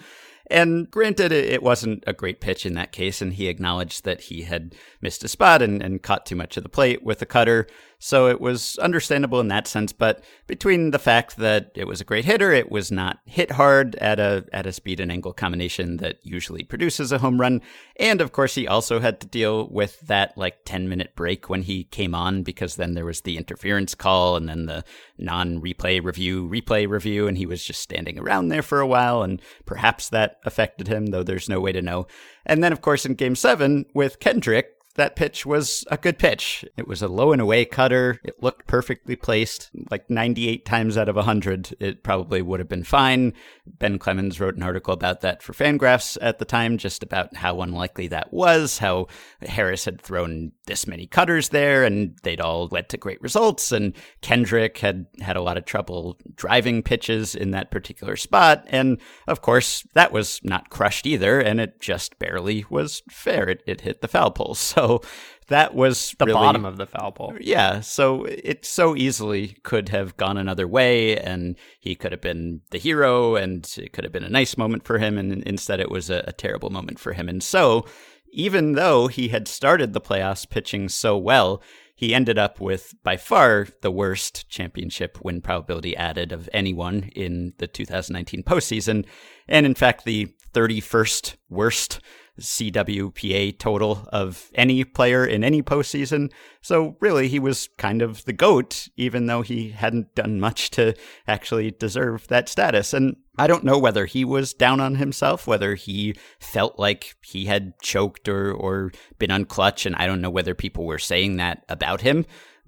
And 0.47 0.91
granted, 0.91 1.31
it 1.31 1.63
wasn't 1.63 2.03
a 2.05 2.13
great 2.13 2.41
pitch 2.41 2.65
in 2.65 2.73
that 2.73 2.91
case, 2.91 3.21
and 3.21 3.33
he 3.33 3.47
acknowledged 3.47 4.03
that 4.03 4.21
he 4.21 4.41
had 4.41 4.75
missed 5.01 5.23
a 5.23 5.29
spot 5.29 5.61
and, 5.61 5.81
and 5.81 6.03
caught 6.03 6.25
too 6.25 6.35
much 6.35 6.57
of 6.57 6.63
the 6.63 6.69
plate 6.69 7.01
with 7.01 7.19
the 7.19 7.25
cutter. 7.25 7.65
So 8.05 8.27
it 8.27 8.41
was 8.41 8.77
understandable 8.79 9.39
in 9.39 9.47
that 9.47 9.65
sense. 9.65 9.93
But 9.93 10.25
between 10.45 10.91
the 10.91 10.99
fact 10.99 11.37
that 11.37 11.71
it 11.73 11.87
was 11.87 12.01
a 12.01 12.03
great 12.03 12.25
hitter, 12.25 12.51
it 12.51 12.69
was 12.69 12.91
not 12.91 13.19
hit 13.23 13.51
hard 13.51 13.95
at 13.95 14.19
a 14.19 14.45
at 14.51 14.67
a 14.67 14.73
speed 14.73 14.99
and 14.99 15.09
angle 15.09 15.31
combination 15.31 15.95
that 15.97 16.17
usually 16.21 16.63
produces 16.65 17.13
a 17.13 17.19
home 17.19 17.39
run, 17.39 17.61
and 17.95 18.19
of 18.19 18.33
course 18.33 18.55
he 18.55 18.67
also 18.67 18.99
had 18.99 19.21
to 19.21 19.27
deal 19.27 19.69
with 19.69 20.01
that 20.01 20.37
like 20.37 20.65
ten 20.65 20.89
minute 20.89 21.15
break 21.15 21.49
when 21.49 21.61
he 21.61 21.85
came 21.85 22.13
on 22.13 22.43
because 22.43 22.75
then 22.75 22.93
there 22.93 23.05
was 23.05 23.21
the 23.21 23.37
interference 23.37 23.95
call 23.95 24.35
and 24.35 24.49
then 24.49 24.65
the 24.65 24.83
non 25.17 25.61
replay 25.61 26.03
review 26.03 26.45
replay 26.45 26.85
review, 26.85 27.25
and 27.29 27.37
he 27.37 27.45
was 27.45 27.63
just 27.63 27.79
standing 27.79 28.19
around 28.19 28.49
there 28.49 28.63
for 28.63 28.81
a 28.81 28.87
while, 28.87 29.23
and 29.23 29.41
perhaps 29.65 30.09
that 30.09 30.39
affected 30.43 30.89
him, 30.89 31.05
though 31.05 31.23
there's 31.23 31.47
no 31.47 31.61
way 31.61 31.71
to 31.71 31.81
know. 31.81 32.05
And 32.45 32.61
then 32.61 32.73
of 32.73 32.81
course 32.81 33.05
in 33.05 33.13
Game 33.13 33.37
Seven 33.37 33.85
with 33.93 34.19
Kendrick 34.19 34.73
that 34.95 35.15
pitch 35.15 35.45
was 35.45 35.83
a 35.89 35.97
good 35.97 36.19
pitch. 36.19 36.63
It 36.77 36.87
was 36.87 37.01
a 37.01 37.07
low 37.07 37.31
and 37.31 37.41
away 37.41 37.65
cutter. 37.65 38.19
It 38.23 38.41
looked 38.43 38.67
perfectly 38.67 39.15
placed. 39.15 39.71
Like 39.89 40.09
98 40.09 40.65
times 40.65 40.97
out 40.97 41.09
of 41.09 41.15
100, 41.15 41.75
it 41.79 42.03
probably 42.03 42.41
would 42.41 42.59
have 42.59 42.69
been 42.69 42.83
fine. 42.83 43.33
Ben 43.65 43.97
Clemens 43.97 44.39
wrote 44.39 44.55
an 44.55 44.63
article 44.63 44.93
about 44.93 45.21
that 45.21 45.41
for 45.41 45.53
Fangraphs 45.53 46.17
at 46.21 46.39
the 46.39 46.45
time, 46.45 46.77
just 46.77 47.01
about 47.01 47.35
how 47.35 47.61
unlikely 47.61 48.07
that 48.09 48.31
was, 48.31 48.77
how 48.77 49.07
Harris 49.41 49.85
had 49.85 50.01
thrown 50.01 50.51
this 50.67 50.87
many 50.87 51.07
cutters 51.07 51.49
there 51.49 51.83
and 51.83 52.17
they'd 52.23 52.41
all 52.41 52.67
led 52.67 52.89
to 52.89 52.97
great 52.97 53.21
results. 53.21 53.71
And 53.71 53.95
Kendrick 54.21 54.77
had 54.77 55.07
had 55.21 55.35
a 55.35 55.41
lot 55.41 55.57
of 55.57 55.65
trouble 55.65 56.17
driving 56.35 56.83
pitches 56.83 57.35
in 57.35 57.51
that 57.51 57.71
particular 57.71 58.15
spot. 58.15 58.63
And 58.67 58.99
of 59.27 59.41
course, 59.41 59.85
that 59.93 60.11
was 60.11 60.39
not 60.43 60.69
crushed 60.69 61.07
either. 61.07 61.39
And 61.39 61.59
it 61.59 61.81
just 61.81 62.19
barely 62.19 62.65
was 62.69 63.01
fair. 63.09 63.49
It, 63.49 63.63
it 63.65 63.81
hit 63.81 64.01
the 64.01 64.07
foul 64.07 64.31
pole. 64.31 64.57
So 64.73 64.82
So 64.83 65.01
that 65.47 65.75
was 65.75 66.15
the 66.19 66.25
really, 66.25 66.37
bottom 66.37 66.65
of 66.65 66.77
the 66.77 66.85
foul 66.85 67.11
pole. 67.11 67.33
Yeah, 67.39 67.81
so 67.81 68.25
it 68.25 68.65
so 68.65 68.95
easily 68.95 69.57
could 69.63 69.89
have 69.89 70.17
gone 70.17 70.37
another 70.37 70.67
way, 70.67 71.17
and 71.17 71.55
he 71.79 71.95
could 71.95 72.11
have 72.11 72.21
been 72.21 72.61
the 72.71 72.77
hero, 72.77 73.35
and 73.35 73.69
it 73.77 73.93
could 73.93 74.03
have 74.03 74.13
been 74.13 74.23
a 74.23 74.29
nice 74.29 74.57
moment 74.57 74.85
for 74.85 74.97
him, 74.97 75.17
and 75.17 75.43
instead 75.43 75.79
it 75.79 75.91
was 75.91 76.09
a, 76.09 76.23
a 76.27 76.33
terrible 76.33 76.69
moment 76.69 76.99
for 76.99 77.13
him. 77.13 77.29
And 77.29 77.41
so, 77.43 77.85
even 78.31 78.73
though 78.73 79.07
he 79.07 79.29
had 79.29 79.47
started 79.47 79.93
the 79.93 80.01
playoffs 80.01 80.49
pitching 80.49 80.89
so 80.89 81.17
well, 81.17 81.61
he 81.95 82.13
ended 82.13 82.37
up 82.37 82.59
with 82.59 82.93
by 83.03 83.15
far 83.15 83.67
the 83.81 83.91
worst 83.91 84.49
championship 84.49 85.19
win 85.23 85.41
probability 85.41 85.95
added 85.95 86.31
of 86.31 86.49
anyone 86.51 87.11
in 87.15 87.53
the 87.57 87.67
2019 87.67 88.43
postseason, 88.43 89.05
and 89.47 89.65
in 89.65 89.75
fact 89.75 90.03
the 90.03 90.33
31st 90.53 91.35
worst 91.49 91.99
CWPA 92.39 93.59
total 93.59 94.07
of 94.11 94.49
any 94.55 94.83
player 94.83 95.25
in 95.25 95.43
any 95.43 95.61
postseason. 95.61 96.31
So 96.61 96.95
really, 96.99 97.27
he 97.27 97.39
was 97.39 97.69
kind 97.77 98.01
of 98.01 98.25
the 98.25 98.33
GOAT, 98.33 98.87
even 98.97 99.27
though 99.27 99.41
he 99.41 99.69
hadn't 99.69 100.15
done 100.15 100.39
much 100.39 100.71
to 100.71 100.95
actually 101.27 101.71
deserve 101.71 102.27
that 102.27 102.49
status. 102.49 102.93
And 102.93 103.17
I 103.37 103.47
don't 103.47 103.63
know 103.63 103.77
whether 103.77 104.05
he 104.05 104.25
was 104.25 104.53
down 104.53 104.79
on 104.79 104.95
himself, 104.95 105.45
whether 105.45 105.75
he 105.75 106.15
felt 106.39 106.79
like 106.79 107.15
he 107.23 107.45
had 107.45 107.79
choked 107.81 108.27
or, 108.27 108.51
or 108.51 108.91
been 109.19 109.29
unclutch, 109.29 109.85
and 109.85 109.95
I 109.95 110.07
don't 110.07 110.21
know 110.21 110.29
whether 110.29 110.55
people 110.55 110.85
were 110.85 110.99
saying 110.99 111.37
that 111.37 111.63
about 111.69 112.01
him. 112.01 112.25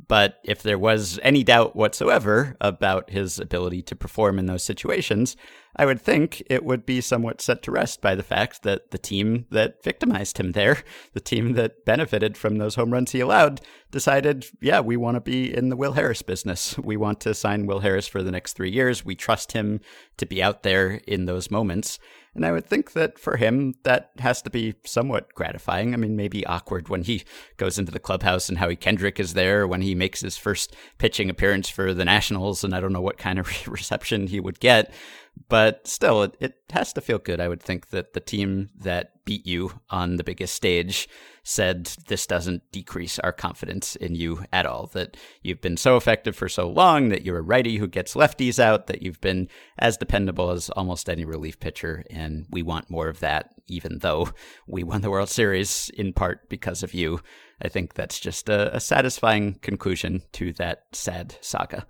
But 0.07 0.39
if 0.43 0.61
there 0.61 0.77
was 0.77 1.19
any 1.23 1.43
doubt 1.43 1.75
whatsoever 1.75 2.57
about 2.59 3.11
his 3.11 3.39
ability 3.39 3.81
to 3.83 3.95
perform 3.95 4.37
in 4.37 4.45
those 4.45 4.63
situations, 4.63 5.37
I 5.75 5.85
would 5.85 6.01
think 6.01 6.41
it 6.49 6.63
would 6.63 6.85
be 6.85 7.01
somewhat 7.01 7.41
set 7.41 7.61
to 7.63 7.71
rest 7.71 8.01
by 8.01 8.15
the 8.15 8.23
fact 8.23 8.63
that 8.63 8.91
the 8.91 8.97
team 8.97 9.45
that 9.51 9.83
victimized 9.83 10.37
him 10.37 10.53
there, 10.53 10.83
the 11.13 11.19
team 11.19 11.53
that 11.53 11.85
benefited 11.85 12.37
from 12.37 12.57
those 12.57 12.75
home 12.75 12.91
runs 12.91 13.11
he 13.11 13.19
allowed, 13.19 13.61
decided, 13.91 14.45
yeah, 14.61 14.79
we 14.79 14.97
want 14.97 15.15
to 15.15 15.21
be 15.21 15.53
in 15.55 15.69
the 15.69 15.75
Will 15.75 15.93
Harris 15.93 16.21
business. 16.21 16.77
We 16.77 16.97
want 16.97 17.19
to 17.21 17.33
sign 17.33 17.65
Will 17.65 17.79
Harris 17.79 18.07
for 18.07 18.23
the 18.23 18.31
next 18.31 18.53
three 18.53 18.71
years. 18.71 19.05
We 19.05 19.15
trust 19.15 19.51
him 19.51 19.81
to 20.17 20.25
be 20.25 20.41
out 20.41 20.63
there 20.63 21.01
in 21.07 21.25
those 21.25 21.51
moments. 21.51 21.99
And 22.35 22.45
I 22.45 22.51
would 22.51 22.65
think 22.65 22.91
that 22.91 23.17
for 23.17 23.37
him, 23.37 23.75
that 23.83 24.11
has 24.19 24.41
to 24.41 24.49
be 24.49 24.75
somewhat 24.83 25.33
gratifying. 25.33 25.93
I 25.93 25.97
mean, 25.97 26.17
maybe 26.17 26.45
awkward 26.45 26.89
when 26.89 27.03
he 27.03 27.23
goes 27.55 27.79
into 27.79 27.93
the 27.93 27.99
clubhouse 27.99 28.49
and 28.49 28.57
Howie 28.57 28.75
Kendrick 28.75 29.21
is 29.21 29.33
there, 29.33 29.65
when 29.65 29.81
he 29.81 29.95
makes 29.95 30.19
his 30.19 30.35
first 30.35 30.75
pitching 30.97 31.29
appearance 31.29 31.69
for 31.69 31.93
the 31.93 32.03
Nationals, 32.03 32.63
and 32.63 32.75
I 32.75 32.81
don't 32.81 32.91
know 32.91 33.01
what 33.01 33.17
kind 33.17 33.39
of 33.39 33.67
reception 33.67 34.27
he 34.27 34.41
would 34.41 34.59
get. 34.59 34.93
But 35.47 35.87
still, 35.87 36.23
it, 36.23 36.35
it 36.41 36.55
has 36.71 36.91
to 36.93 37.01
feel 37.01 37.19
good. 37.19 37.39
I 37.39 37.47
would 37.47 37.63
think 37.63 37.89
that 37.89 38.13
the 38.13 38.19
team 38.19 38.69
that 38.79 39.23
beat 39.23 39.45
you 39.45 39.79
on 39.89 40.17
the 40.17 40.23
biggest 40.23 40.55
stage 40.55 41.07
said 41.45 41.85
this 42.07 42.25
doesn't 42.25 42.69
decrease 42.71 43.19
our 43.19 43.31
confidence 43.31 43.95
in 43.95 44.15
you 44.15 44.43
at 44.51 44.65
all. 44.65 44.87
That 44.87 45.15
you've 45.43 45.61
been 45.61 45.77
so 45.77 45.95
effective 45.95 46.35
for 46.35 46.49
so 46.49 46.67
long, 46.67 47.09
that 47.09 47.23
you're 47.23 47.37
a 47.37 47.43
righty 47.43 47.77
who 47.77 47.87
gets 47.87 48.15
lefties 48.15 48.59
out, 48.59 48.87
that 48.87 49.03
you've 49.03 49.21
been 49.21 49.47
as 49.77 49.95
dependable 49.95 50.49
as 50.49 50.69
almost 50.71 51.07
any 51.07 51.23
relief 51.23 51.59
pitcher. 51.59 52.03
And 52.09 52.47
we 52.49 52.63
want 52.63 52.89
more 52.89 53.07
of 53.07 53.19
that, 53.19 53.51
even 53.67 53.99
though 53.99 54.29
we 54.67 54.83
won 54.83 55.01
the 55.01 55.11
World 55.11 55.29
Series 55.29 55.89
in 55.89 56.11
part 56.13 56.49
because 56.49 56.81
of 56.81 56.95
you. 56.95 57.21
I 57.61 57.69
think 57.69 57.93
that's 57.93 58.19
just 58.19 58.49
a, 58.49 58.75
a 58.75 58.79
satisfying 58.79 59.59
conclusion 59.61 60.23
to 60.33 60.51
that 60.53 60.85
sad 60.93 61.37
saga. 61.41 61.85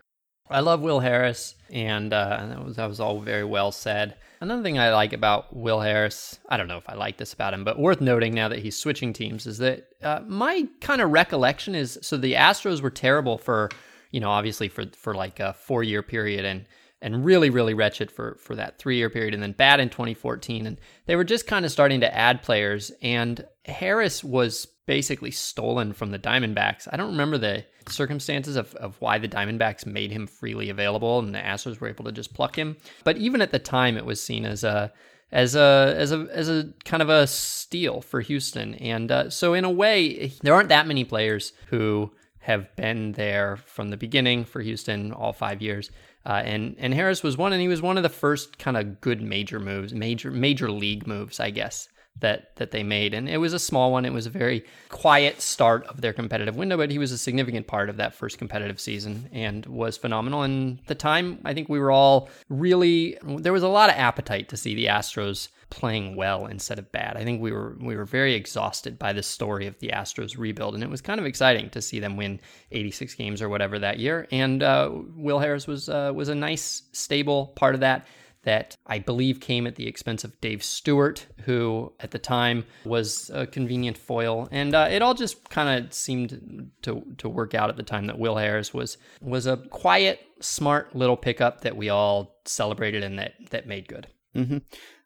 I 0.48 0.60
love 0.60 0.82
Will 0.82 1.00
Harris, 1.00 1.56
and 1.72 2.14
uh, 2.14 2.46
that 2.48 2.64
was 2.64 2.76
that 2.76 2.88
was 2.88 3.00
all 3.00 3.20
very 3.20 3.44
well 3.44 3.72
said. 3.72 4.16
Another 4.46 4.62
thing 4.62 4.78
I 4.78 4.94
like 4.94 5.12
about 5.12 5.56
Will 5.56 5.80
Harris, 5.80 6.38
I 6.48 6.58
don't 6.58 6.68
know 6.68 6.78
if 6.78 6.88
I 6.88 6.94
like 6.94 7.18
this 7.18 7.34
about 7.34 7.56
him, 7.56 7.64
but 7.64 7.80
worth 7.80 8.00
noting 8.00 8.36
now 8.36 8.48
that 8.48 8.60
he's 8.60 8.78
switching 8.78 9.12
teams, 9.12 9.48
is 9.48 9.58
that 9.58 9.88
uh, 10.04 10.20
my 10.28 10.68
kind 10.82 11.02
of 11.02 11.10
recollection 11.10 11.74
is 11.74 11.98
so 12.04 12.16
the 12.16 12.34
Astros 12.34 12.80
were 12.80 12.92
terrible 12.92 13.40
for, 13.40 13.72
you 14.12 14.20
know, 14.20 14.30
obviously 14.30 14.68
for 14.68 14.86
for 14.96 15.16
like 15.16 15.40
a 15.40 15.54
four 15.54 15.82
year 15.82 16.04
period, 16.04 16.46
and 16.46 16.68
and 17.02 17.26
really 17.26 17.50
really 17.50 17.74
wretched 17.74 18.12
for 18.12 18.36
for 18.36 18.56
that 18.56 18.78
three 18.78 18.98
year 18.98 19.10
period, 19.10 19.34
and 19.34 19.42
then 19.42 19.54
bad 19.54 19.80
in 19.80 19.90
2014, 19.90 20.68
and 20.68 20.80
they 21.08 21.16
were 21.16 21.24
just 21.24 21.48
kind 21.48 21.66
of 21.66 21.72
starting 21.72 22.02
to 22.02 22.16
add 22.16 22.44
players, 22.44 22.92
and 23.02 23.44
Harris 23.66 24.24
was 24.24 24.68
basically 24.86 25.32
stolen 25.32 25.94
from 25.94 26.12
the 26.12 26.20
Diamondbacks. 26.20 26.88
I 26.92 26.98
don't 26.98 27.12
remember 27.12 27.38
the 27.38 27.66
circumstances 27.88 28.56
of, 28.56 28.76
of 28.76 29.00
why 29.00 29.18
the 29.18 29.28
Diamondbacks 29.28 29.86
made 29.86 30.12
him 30.12 30.28
freely 30.28 30.70
available 30.70 31.20
and 31.20 31.34
the 31.34 31.40
Astros 31.40 31.80
were 31.80 31.88
able 31.88 32.06
to 32.06 32.12
just 32.12 32.34
pluck 32.34 32.56
him. 32.56 32.78
But 33.04 33.18
even 33.18 33.42
at 33.42 33.52
the 33.52 33.60
time, 33.60 33.98
it 33.98 34.06
was 34.06 34.22
seen 34.22 34.46
as 34.46 34.64
a 34.64 34.92
as 35.32 35.56
a 35.56 35.96
as 35.98 36.12
a 36.12 36.28
as 36.32 36.50
a 36.50 36.70
kind 36.84 37.02
of 37.02 37.10
a 37.10 37.28
steal 37.28 38.02
for 38.02 38.22
Houston. 38.22 38.76
And 38.76 39.12
uh, 39.12 39.30
so 39.30 39.54
in 39.54 39.66
a 39.66 39.72
way, 39.72 40.34
there 40.42 40.54
aren't 40.54 40.70
that 40.70 40.88
many 40.88 41.04
players 41.04 41.54
who 41.68 42.12
have 42.40 42.76
been 42.76 43.14
there 43.14 43.58
from 43.58 43.90
the 43.90 43.98
beginning 43.98 44.46
for 44.46 44.62
Houston 44.62 45.12
all 45.12 45.34
five 45.34 45.62
years. 45.62 45.90
Uh, 46.26 46.42
and 46.46 46.76
and 46.78 46.94
Harris 46.94 47.24
was 47.24 47.38
one, 47.38 47.54
and 47.54 47.62
he 47.62 47.68
was 47.68 47.82
one 47.82 47.98
of 47.98 48.04
the 48.04 48.10
first 48.10 48.58
kind 48.58 48.78
of 48.78 49.02
good 49.02 49.22
major 49.22 49.60
moves, 49.60 49.94
major 49.94 50.32
major 50.32 50.72
league 50.72 51.08
moves, 51.08 51.40
I 51.40 51.50
guess, 51.50 51.88
that 52.20 52.56
that 52.56 52.72
they 52.72 52.84
made. 52.84 53.14
And 53.14 53.28
it 53.28 53.38
was 53.38 53.54
a 53.54 53.60
small 53.60 53.92
one. 53.92 54.06
It 54.06 54.14
was 54.14 54.26
a 54.26 54.30
very 54.30 54.66
quiet 54.90 55.42
start 55.42 55.86
of 55.88 56.02
their 56.02 56.14
competitive 56.14 56.56
window 56.56 56.78
but 56.78 56.92
he 56.92 56.98
was 56.98 57.12
a 57.12 57.18
significant 57.18 57.68
part 57.68 57.90
of 57.90 57.98
that 57.98 58.14
first 58.14 58.38
competitive 58.38 58.80
season 58.80 59.30
and 59.32 59.66
was 59.66 59.98
phenomenal. 59.98 60.44
And 60.44 60.80
the 60.88 60.96
time 60.96 61.40
i 61.46 61.54
think 61.54 61.70
we 61.70 61.80
were 61.80 61.92
all 61.92 62.30
really 62.50 63.18
there 63.24 63.54
was 63.54 63.64
a 63.64 63.68
lot 63.68 63.90
of 63.90 63.96
appetite 63.96 64.50
to 64.50 64.58
see 64.58 64.76
the 64.76 64.86
astros 64.86 65.50
playing 65.70 66.16
well 66.16 66.46
instead 66.46 66.80
of 66.80 66.92
bad. 66.92 67.18
I 67.18 67.24
think 67.24 67.42
we 67.42 67.52
were 67.52 67.76
we 67.80 67.96
were 67.96 68.06
very 68.06 68.34
exhausted 68.34 68.98
by 68.98 69.14
the 69.14 69.24
story 69.24 69.68
of 69.68 69.78
the 69.80 69.90
astros 69.90 70.38
rebuild 70.38 70.76
and 70.76 70.84
it 70.84 70.90
was 70.90 71.02
kind 71.02 71.20
of 71.20 71.26
exciting 71.26 71.70
to 71.72 71.82
see 71.82 72.00
them 72.00 72.18
win 72.18 72.40
86 72.72 73.14
games 73.16 73.42
or 73.42 73.50
whatever 73.50 73.80
that 73.80 74.00
year. 74.00 74.28
And 74.32 74.64
uh, 74.64 74.92
will 75.16 75.40
harris 75.40 75.68
was 75.68 75.90
uh, 75.90 76.12
was 76.16 76.30
a 76.30 76.36
nice 76.36 76.84
stable 76.92 77.48
part 77.56 77.76
of 77.76 77.82
that 77.82 78.08
that 78.46 78.78
I 78.88 79.00
believe 79.00 79.40
came 79.40 79.68
at 79.68 79.76
the 79.76 79.88
expense 79.88 80.24
of 80.24 80.40
Dave 80.40 80.64
Stewart, 80.64 81.26
who 81.42 81.92
at 82.00 82.12
the 82.12 82.20
time 82.20 82.66
was 82.86 83.30
a 83.34 83.46
convenient 83.46 83.98
foil, 83.98 84.48
and 84.52 84.74
uh, 84.74 84.88
it 84.90 85.02
all 85.02 85.14
just 85.14 85.50
kind 85.50 85.86
of 85.86 85.94
seemed 85.94 86.72
to 86.84 87.04
to 87.18 87.28
work 87.28 87.54
out 87.54 87.70
at 87.70 87.76
the 87.76 87.84
time 87.84 88.08
that 88.08 88.18
Will 88.18 88.38
Harris 88.38 88.74
was 88.74 88.98
was 89.22 89.46
a 89.46 89.58
quiet, 89.58 90.20
smart 90.40 90.96
little 90.96 91.18
pickup 91.18 91.62
that 91.62 91.76
we 91.76 91.90
all 91.90 92.40
celebrated 92.46 93.04
and 93.04 93.20
that 93.20 93.34
that 93.50 93.68
made 93.68 93.88
good. 93.88 94.08
Mm-hmm. 94.36 94.58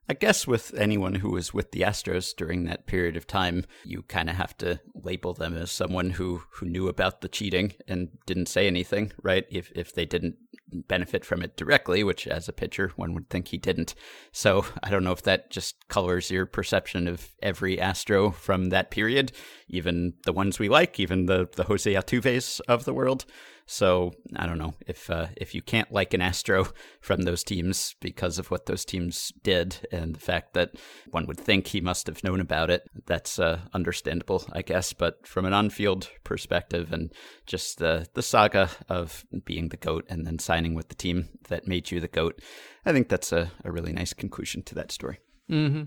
I 0.09 0.15
guess 0.15 0.47
with 0.47 0.73
anyone 0.73 1.13
who 1.15 1.29
was 1.29 1.53
with 1.53 1.71
the 1.71 1.81
Astros 1.81 2.35
during 2.35 2.63
that 2.63 2.87
period 2.87 3.15
of 3.15 3.27
time, 3.27 3.65
you 3.85 4.01
kind 4.01 4.27
of 4.27 4.37
have 4.37 4.57
to 4.57 4.79
label 4.95 5.35
them 5.35 5.55
as 5.55 5.69
someone 5.69 6.09
who, 6.09 6.41
who 6.53 6.65
knew 6.65 6.87
about 6.87 7.21
the 7.21 7.27
cheating 7.27 7.73
and 7.87 8.09
didn't 8.25 8.47
say 8.47 8.65
anything, 8.65 9.11
right? 9.21 9.45
If 9.51 9.71
if 9.75 9.93
they 9.93 10.05
didn't 10.05 10.37
benefit 10.71 11.25
from 11.25 11.41
it 11.41 11.57
directly, 11.57 12.03
which 12.03 12.27
as 12.27 12.47
a 12.47 12.53
pitcher, 12.53 12.91
one 12.95 13.13
would 13.13 13.29
think 13.29 13.47
he 13.47 13.57
didn't. 13.57 13.95
So 14.31 14.65
I 14.83 14.89
don't 14.89 15.03
know 15.03 15.11
if 15.11 15.23
that 15.23 15.49
just 15.49 15.87
colors 15.87 16.31
your 16.31 16.45
perception 16.45 17.07
of 17.07 17.29
every 17.41 17.79
Astro 17.79 18.31
from 18.31 18.69
that 18.69 18.91
period, 18.91 19.31
even 19.67 20.13
the 20.25 20.33
ones 20.33 20.59
we 20.59 20.69
like, 20.69 20.99
even 20.99 21.25
the, 21.25 21.49
the 21.55 21.63
Jose 21.63 21.91
Altuves 21.91 22.61
of 22.67 22.85
the 22.85 22.93
world. 22.93 23.25
So 23.71 24.13
I 24.35 24.47
don't 24.47 24.57
know 24.57 24.73
if 24.87 25.11
uh, 25.11 25.27
if 25.37 25.53
you 25.53 25.61
can't 25.61 25.91
like 25.91 26.15
an 26.15 26.23
Astro 26.23 26.69
from 27.01 27.21
those 27.21 27.43
teams 27.43 27.93
because 28.01 28.39
of 28.39 28.49
what 28.49 28.65
those 28.65 28.83
teams 28.83 29.31
did 29.43 29.87
and 29.91 30.15
the 30.15 30.19
fact 30.19 30.55
that 30.55 30.71
one 31.11 31.27
would 31.27 31.39
think 31.39 31.67
he 31.67 31.79
must 31.79 32.07
have 32.07 32.23
known 32.23 32.39
about 32.39 32.71
it. 32.71 32.89
That's 33.05 33.37
uh, 33.37 33.59
understandable, 33.71 34.43
I 34.53 34.63
guess. 34.63 34.91
But 34.91 35.27
from 35.27 35.45
an 35.45 35.53
on-field 35.53 36.09
perspective 36.23 36.91
and 36.91 37.13
just 37.45 37.77
the 37.77 38.07
the 38.15 38.23
saga 38.23 38.71
of 38.89 39.23
being 39.45 39.69
the 39.69 39.77
goat 39.77 40.03
and 40.09 40.25
then 40.25 40.39
signing 40.39 40.73
with 40.73 40.89
the 40.89 40.95
team 40.95 41.29
that 41.49 41.67
made 41.67 41.91
you 41.91 41.99
the 41.99 42.07
goat, 42.07 42.41
I 42.87 42.91
think 42.91 43.07
that's 43.07 43.31
a, 43.31 43.51
a 43.63 43.71
really 43.71 43.93
nice 43.93 44.13
conclusion 44.13 44.63
to 44.63 44.75
that 44.75 44.91
story. 44.91 45.19
Mm-hmm. 45.47 45.83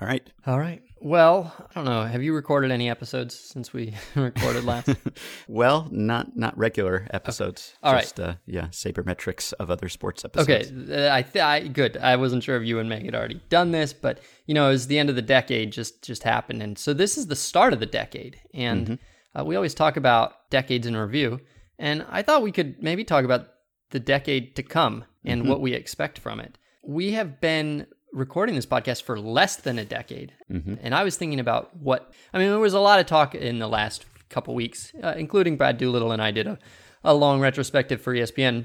All 0.00 0.06
right. 0.06 0.28
All 0.46 0.58
right. 0.58 0.82
Well, 1.00 1.54
I 1.58 1.74
don't 1.74 1.84
know. 1.84 2.04
Have 2.04 2.22
you 2.22 2.34
recorded 2.34 2.70
any 2.70 2.90
episodes 2.90 3.38
since 3.38 3.72
we 3.72 3.94
recorded 4.14 4.64
last? 4.64 4.90
well, 5.48 5.88
not 5.90 6.36
not 6.36 6.56
regular 6.58 7.06
episodes. 7.10 7.74
Okay. 7.76 7.88
All 7.88 8.00
just, 8.00 8.18
right. 8.18 8.28
Uh, 8.28 8.34
yeah, 8.44 8.66
sabermetrics 8.66 9.52
of 9.54 9.70
other 9.70 9.88
sports 9.88 10.24
episodes. 10.24 10.70
Okay. 10.70 11.06
Uh, 11.06 11.14
I, 11.14 11.22
th- 11.22 11.42
I 11.42 11.68
good. 11.68 11.96
I 11.96 12.16
wasn't 12.16 12.42
sure 12.42 12.56
if 12.56 12.66
you 12.66 12.78
and 12.78 12.88
Meg 12.88 13.04
had 13.04 13.14
already 13.14 13.40
done 13.48 13.70
this, 13.70 13.92
but 13.92 14.20
you 14.46 14.54
know, 14.54 14.66
it 14.66 14.72
was 14.72 14.86
the 14.86 14.98
end 14.98 15.08
of 15.08 15.16
the 15.16 15.22
decade 15.22 15.72
just 15.72 16.02
just 16.02 16.22
happened, 16.22 16.62
and 16.62 16.78
so 16.78 16.92
this 16.92 17.16
is 17.16 17.26
the 17.26 17.36
start 17.36 17.72
of 17.72 17.80
the 17.80 17.86
decade, 17.86 18.40
and 18.52 18.86
mm-hmm. 18.86 19.40
uh, 19.40 19.44
we 19.44 19.56
always 19.56 19.74
talk 19.74 19.96
about 19.96 20.50
decades 20.50 20.86
in 20.86 20.96
review, 20.96 21.40
and 21.78 22.04
I 22.10 22.22
thought 22.22 22.42
we 22.42 22.52
could 22.52 22.82
maybe 22.82 23.04
talk 23.04 23.24
about 23.24 23.48
the 23.90 24.00
decade 24.00 24.56
to 24.56 24.62
come 24.62 25.04
and 25.24 25.42
mm-hmm. 25.42 25.50
what 25.50 25.60
we 25.60 25.72
expect 25.72 26.18
from 26.18 26.40
it. 26.40 26.58
We 26.82 27.12
have 27.12 27.40
been 27.40 27.86
recording 28.16 28.54
this 28.54 28.66
podcast 28.66 29.02
for 29.02 29.20
less 29.20 29.56
than 29.56 29.78
a 29.78 29.84
decade. 29.84 30.32
Mm-hmm. 30.50 30.76
And 30.80 30.94
I 30.94 31.04
was 31.04 31.16
thinking 31.16 31.38
about 31.38 31.76
what, 31.76 32.12
I 32.32 32.38
mean, 32.38 32.48
there 32.48 32.58
was 32.58 32.72
a 32.72 32.80
lot 32.80 32.98
of 32.98 33.04
talk 33.04 33.34
in 33.34 33.58
the 33.58 33.68
last 33.68 34.06
couple 34.30 34.54
weeks, 34.54 34.92
uh, 35.02 35.14
including 35.16 35.56
Brad 35.56 35.76
Doolittle 35.76 36.12
and 36.12 36.22
I 36.22 36.30
did 36.30 36.46
a, 36.46 36.58
a 37.04 37.14
long 37.14 37.40
retrospective 37.40 38.00
for 38.00 38.14
ESPN 38.14 38.64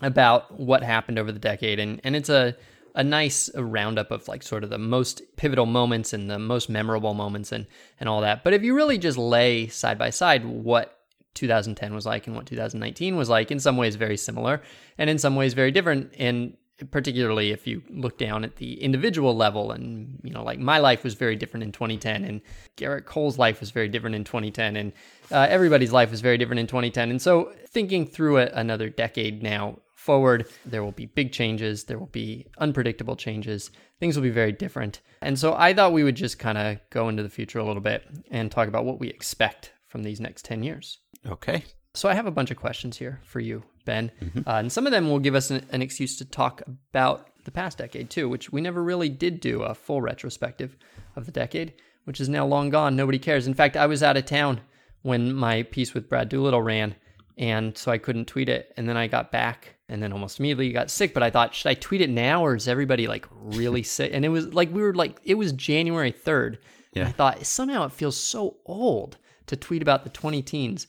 about 0.00 0.58
what 0.58 0.82
happened 0.82 1.18
over 1.18 1.30
the 1.30 1.38
decade. 1.38 1.78
And, 1.78 2.00
and 2.04 2.16
it's 2.16 2.30
a, 2.30 2.56
a 2.94 3.04
nice 3.04 3.50
roundup 3.54 4.10
of 4.10 4.26
like 4.28 4.42
sort 4.42 4.64
of 4.64 4.70
the 4.70 4.78
most 4.78 5.20
pivotal 5.36 5.66
moments 5.66 6.14
and 6.14 6.30
the 6.30 6.38
most 6.38 6.70
memorable 6.70 7.12
moments 7.12 7.52
and 7.52 7.66
and 8.00 8.08
all 8.08 8.22
that. 8.22 8.42
But 8.42 8.54
if 8.54 8.62
you 8.62 8.74
really 8.74 8.96
just 8.96 9.18
lay 9.18 9.66
side 9.68 9.98
by 9.98 10.08
side 10.08 10.46
what 10.46 10.98
2010 11.34 11.94
was 11.94 12.06
like 12.06 12.26
and 12.26 12.34
what 12.34 12.46
2019 12.46 13.14
was 13.14 13.28
like, 13.28 13.50
in 13.50 13.60
some 13.60 13.76
ways 13.76 13.96
very 13.96 14.16
similar, 14.16 14.62
and 14.96 15.10
in 15.10 15.18
some 15.18 15.36
ways 15.36 15.52
very 15.52 15.70
different. 15.70 16.14
And 16.18 16.56
particularly 16.90 17.52
if 17.52 17.66
you 17.66 17.82
look 17.88 18.18
down 18.18 18.44
at 18.44 18.56
the 18.56 18.82
individual 18.82 19.34
level 19.34 19.72
and 19.72 20.20
you 20.22 20.30
know 20.30 20.42
like 20.42 20.58
my 20.58 20.78
life 20.78 21.02
was 21.04 21.14
very 21.14 21.34
different 21.34 21.64
in 21.64 21.72
2010 21.72 22.24
and 22.24 22.40
Gerrit 22.76 23.06
Cole's 23.06 23.38
life 23.38 23.60
was 23.60 23.70
very 23.70 23.88
different 23.88 24.14
in 24.14 24.24
2010 24.24 24.76
and 24.76 24.92
uh, 25.30 25.46
everybody's 25.48 25.92
life 25.92 26.10
was 26.10 26.20
very 26.20 26.36
different 26.36 26.60
in 26.60 26.66
2010 26.66 27.10
and 27.10 27.22
so 27.22 27.52
thinking 27.68 28.06
through 28.06 28.36
it 28.36 28.52
another 28.54 28.90
decade 28.90 29.42
now 29.42 29.78
forward 29.94 30.46
there 30.66 30.84
will 30.84 30.92
be 30.92 31.06
big 31.06 31.32
changes 31.32 31.84
there 31.84 31.98
will 31.98 32.06
be 32.06 32.46
unpredictable 32.58 33.16
changes 33.16 33.70
things 33.98 34.14
will 34.14 34.22
be 34.22 34.30
very 34.30 34.52
different. 34.52 35.00
And 35.22 35.38
so 35.38 35.54
i 35.54 35.72
thought 35.72 35.92
we 35.92 36.04
would 36.04 36.16
just 36.16 36.38
kind 36.38 36.58
of 36.58 36.78
go 36.90 37.08
into 37.08 37.22
the 37.22 37.30
future 37.30 37.58
a 37.58 37.64
little 37.64 37.82
bit 37.82 38.04
and 38.30 38.50
talk 38.50 38.68
about 38.68 38.84
what 38.84 39.00
we 39.00 39.08
expect 39.08 39.72
from 39.88 40.02
these 40.02 40.20
next 40.20 40.44
10 40.44 40.62
years. 40.62 40.98
Okay 41.26 41.64
so 41.96 42.08
I 42.08 42.14
have 42.14 42.26
a 42.26 42.30
bunch 42.30 42.50
of 42.50 42.56
questions 42.56 42.98
here 42.98 43.20
for 43.24 43.40
you, 43.40 43.62
Ben, 43.84 44.10
mm-hmm. 44.20 44.40
uh, 44.46 44.58
and 44.58 44.70
some 44.70 44.86
of 44.86 44.92
them 44.92 45.08
will 45.08 45.18
give 45.18 45.34
us 45.34 45.50
an, 45.50 45.64
an, 45.70 45.82
excuse 45.82 46.16
to 46.18 46.24
talk 46.24 46.62
about 46.66 47.28
the 47.44 47.50
past 47.50 47.78
decade 47.78 48.10
too, 48.10 48.28
which 48.28 48.52
we 48.52 48.60
never 48.60 48.82
really 48.82 49.08
did 49.08 49.40
do 49.40 49.62
a 49.62 49.74
full 49.74 50.02
retrospective 50.02 50.76
of 51.16 51.24
the 51.26 51.32
decade, 51.32 51.72
which 52.04 52.20
is 52.20 52.28
now 52.28 52.44
long 52.44 52.68
gone. 52.68 52.96
Nobody 52.96 53.18
cares. 53.18 53.46
In 53.46 53.54
fact, 53.54 53.76
I 53.76 53.86
was 53.86 54.02
out 54.02 54.16
of 54.16 54.26
town 54.26 54.60
when 55.02 55.32
my 55.32 55.62
piece 55.62 55.94
with 55.94 56.08
Brad 56.08 56.28
Doolittle 56.28 56.62
ran, 56.62 56.94
and 57.38 57.76
so 57.76 57.90
I 57.90 57.98
couldn't 57.98 58.26
tweet 58.26 58.48
it. 58.48 58.72
And 58.76 58.88
then 58.88 58.96
I 58.96 59.06
got 59.06 59.32
back, 59.32 59.76
and 59.88 60.02
then 60.02 60.12
almost 60.12 60.38
immediately 60.38 60.72
got 60.72 60.90
sick. 60.90 61.14
But 61.14 61.22
I 61.22 61.30
thought, 61.30 61.54
should 61.54 61.70
I 61.70 61.74
tweet 61.74 62.02
it 62.02 62.10
now, 62.10 62.44
or 62.44 62.54
is 62.54 62.68
everybody 62.68 63.06
like 63.06 63.26
really 63.40 63.82
sick? 63.84 64.10
And 64.12 64.24
it 64.24 64.28
was 64.30 64.52
like 64.52 64.72
we 64.72 64.82
were 64.82 64.94
like 64.94 65.18
it 65.24 65.34
was 65.34 65.52
January 65.52 66.12
third. 66.12 66.58
Yeah. 66.92 67.08
I 67.08 67.12
thought 67.12 67.46
somehow 67.46 67.84
it 67.84 67.92
feels 67.92 68.16
so 68.16 68.56
old 68.66 69.18
to 69.46 69.56
tweet 69.56 69.82
about 69.82 70.04
the 70.04 70.10
20 70.10 70.42
teens 70.42 70.86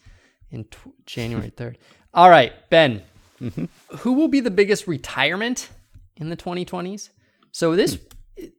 in 0.51 0.65
January 1.05 1.51
3rd. 1.51 1.75
All 2.13 2.29
right, 2.29 2.53
Ben, 2.69 3.03
mm-hmm. 3.41 3.65
who 3.97 4.13
will 4.13 4.27
be 4.27 4.39
the 4.39 4.51
biggest 4.51 4.87
retirement 4.87 5.69
in 6.15 6.29
the 6.29 6.37
2020s? 6.37 7.09
So 7.51 7.75
this, 7.75 7.97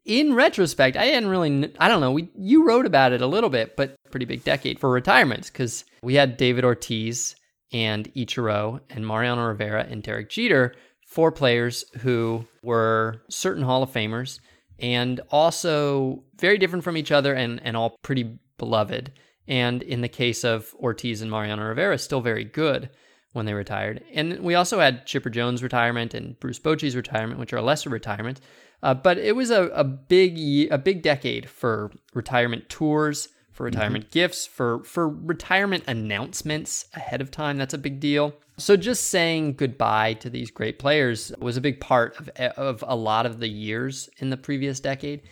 in 0.05 0.35
retrospect, 0.35 0.97
I 0.97 1.07
hadn't 1.07 1.29
really, 1.29 1.73
I 1.79 1.89
don't 1.89 2.01
know, 2.01 2.13
we 2.13 2.31
you 2.37 2.67
wrote 2.67 2.87
about 2.87 3.13
it 3.13 3.23
a 3.23 3.27
little 3.27 3.51
bit, 3.51 3.77
but 3.77 3.97
pretty 4.11 4.27
big 4.27 4.45
decade 4.45 4.79
for 4.79 4.91
retirements 4.91 5.51
because 5.51 5.85
we 6.03 6.15
had 6.15 6.37
David 6.37 6.65
Ortiz 6.65 7.37
and 7.73 8.13
Ichiro 8.15 8.81
and 8.91 9.07
Mariano 9.07 9.47
Rivera 9.47 9.87
and 9.89 10.03
Derek 10.03 10.31
Jeter, 10.31 10.75
four 11.07 11.31
players 11.31 11.85
who 11.99 12.47
were 12.63 13.23
certain 13.29 13.63
Hall 13.63 13.83
of 13.83 13.93
Famers 13.93 14.41
and 14.79 15.21
also 15.31 16.23
very 16.39 16.59
different 16.59 16.85
from 16.85 16.97
each 16.97 17.11
other 17.11 17.35
and, 17.35 17.61
and 17.65 17.77
all 17.77 17.97
pretty 18.03 18.39
beloved 18.59 19.13
and 19.49 19.83
in 19.83 20.03
the 20.03 20.09
case 20.09 20.45
of 20.45 20.75
Ortiz 20.79 21.23
and 21.23 21.31
Mariano 21.31 21.65
Rivera, 21.65 21.99
still 21.99 22.21
very 22.21 22.45
good 22.45 22.91
when 23.33 23.47
they 23.47 23.55
retired. 23.55 24.03
And 24.13 24.41
we 24.41 24.55
also 24.55 24.79
had 24.81 25.07
Chipper 25.07 25.31
Jones' 25.31 25.63
retirement 25.63 26.15
and 26.15 26.39
Bruce 26.39 26.59
Bochy's 26.59 26.97
retirement, 26.97 27.41
which 27.41 27.53
are 27.53 27.59
a 27.59 27.63
lesser 27.63 27.91
retirement. 27.91 28.41
Uh, 28.83 28.95
but 28.95 29.19
it 29.19 29.35
was 29.35 29.51
a, 29.51 29.65
a 29.69 29.85
big 29.85 30.39
a 30.71 30.79
big 30.79 31.03
decade 31.03 31.49
for 31.49 31.91
retirement 32.15 32.69
tours, 32.69 33.29
for 33.53 33.65
mm-hmm. 33.67 33.77
retirement 33.77 34.05
mm-hmm. 34.05 34.13
gifts, 34.13 34.47
for 34.47 34.85
for 34.85 35.09
retirement 35.09 35.85
announcements 35.89 36.87
ahead 36.95 37.21
of 37.21 37.31
time. 37.31 37.57
That's 37.57 37.75
a 37.75 37.79
big 37.79 38.01
deal. 38.01 38.35
So 38.57 38.77
just 38.77 39.05
saying 39.05 39.55
goodbye 39.55 40.15
to 40.15 40.31
these 40.31 40.51
great 40.51 40.79
players 40.79 41.33
was 41.39 41.57
a 41.57 41.61
big 41.61 41.81
part 41.81 42.17
of 42.19 42.29
of 42.57 42.85
a 42.87 42.95
lot 42.95 43.27
of 43.27 43.41
the 43.41 43.49
years 43.49 44.09
in 44.19 44.31
the 44.31 44.37
previous 44.37 44.79
decade. 44.79 45.23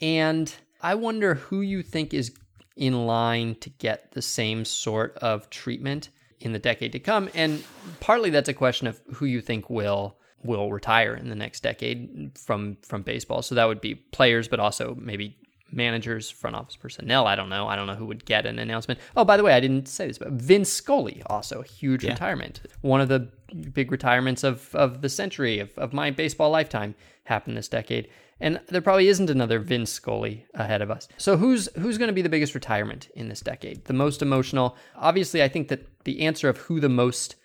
And 0.00 0.52
I 0.80 0.96
wonder 0.96 1.34
who 1.34 1.60
you 1.60 1.82
think 1.82 2.12
is 2.12 2.30
in 2.76 3.06
line 3.06 3.54
to 3.56 3.70
get 3.70 4.12
the 4.12 4.22
same 4.22 4.64
sort 4.64 5.16
of 5.18 5.50
treatment 5.50 6.08
in 6.40 6.52
the 6.52 6.58
decade 6.58 6.92
to 6.92 6.98
come. 6.98 7.28
And 7.34 7.62
partly 8.00 8.30
that's 8.30 8.48
a 8.48 8.54
question 8.54 8.86
of 8.86 9.00
who 9.14 9.26
you 9.26 9.40
think 9.40 9.70
will 9.70 10.16
will 10.44 10.72
retire 10.72 11.14
in 11.14 11.28
the 11.28 11.36
next 11.36 11.62
decade 11.62 12.32
from 12.36 12.76
from 12.82 13.02
baseball. 13.02 13.42
So 13.42 13.54
that 13.54 13.66
would 13.66 13.80
be 13.80 13.94
players, 13.94 14.48
but 14.48 14.58
also 14.60 14.96
maybe 15.00 15.36
managers, 15.70 16.30
front 16.30 16.54
office 16.56 16.76
personnel. 16.76 17.26
I 17.26 17.34
don't 17.34 17.48
know. 17.48 17.66
I 17.66 17.76
don't 17.76 17.86
know 17.86 17.94
who 17.94 18.06
would 18.06 18.24
get 18.24 18.44
an 18.44 18.58
announcement. 18.58 19.00
Oh, 19.16 19.24
by 19.24 19.36
the 19.36 19.42
way, 19.42 19.54
I 19.54 19.60
didn't 19.60 19.88
say 19.88 20.06
this, 20.06 20.18
but 20.18 20.32
Vin 20.32 20.64
Scully 20.64 21.22
also 21.26 21.62
huge 21.62 22.04
yeah. 22.04 22.10
retirement. 22.10 22.60
One 22.82 23.00
of 23.00 23.08
the 23.08 23.28
big 23.72 23.90
retirements 23.90 24.44
of 24.44 24.74
of 24.74 25.00
the 25.00 25.08
century 25.08 25.60
of, 25.60 25.76
of 25.78 25.92
my 25.92 26.10
baseball 26.10 26.50
lifetime 26.50 26.94
happened 27.24 27.56
this 27.56 27.68
decade. 27.68 28.08
And 28.42 28.60
there 28.68 28.82
probably 28.82 29.06
isn't 29.06 29.30
another 29.30 29.60
Vin 29.60 29.86
Scully 29.86 30.46
ahead 30.52 30.82
of 30.82 30.90
us. 30.90 31.06
So 31.16 31.36
who's 31.36 31.68
who's 31.76 31.96
going 31.96 32.08
to 32.08 32.14
be 32.14 32.22
the 32.22 32.28
biggest 32.28 32.54
retirement 32.54 33.08
in 33.14 33.28
this 33.28 33.40
decade? 33.40 33.84
The 33.84 33.92
most 33.92 34.20
emotional? 34.20 34.76
Obviously, 34.96 35.44
I 35.44 35.48
think 35.48 35.68
that 35.68 35.86
the 36.04 36.22
answer 36.22 36.48
of 36.48 36.58
who 36.58 36.80
the 36.80 36.88
most 36.88 37.36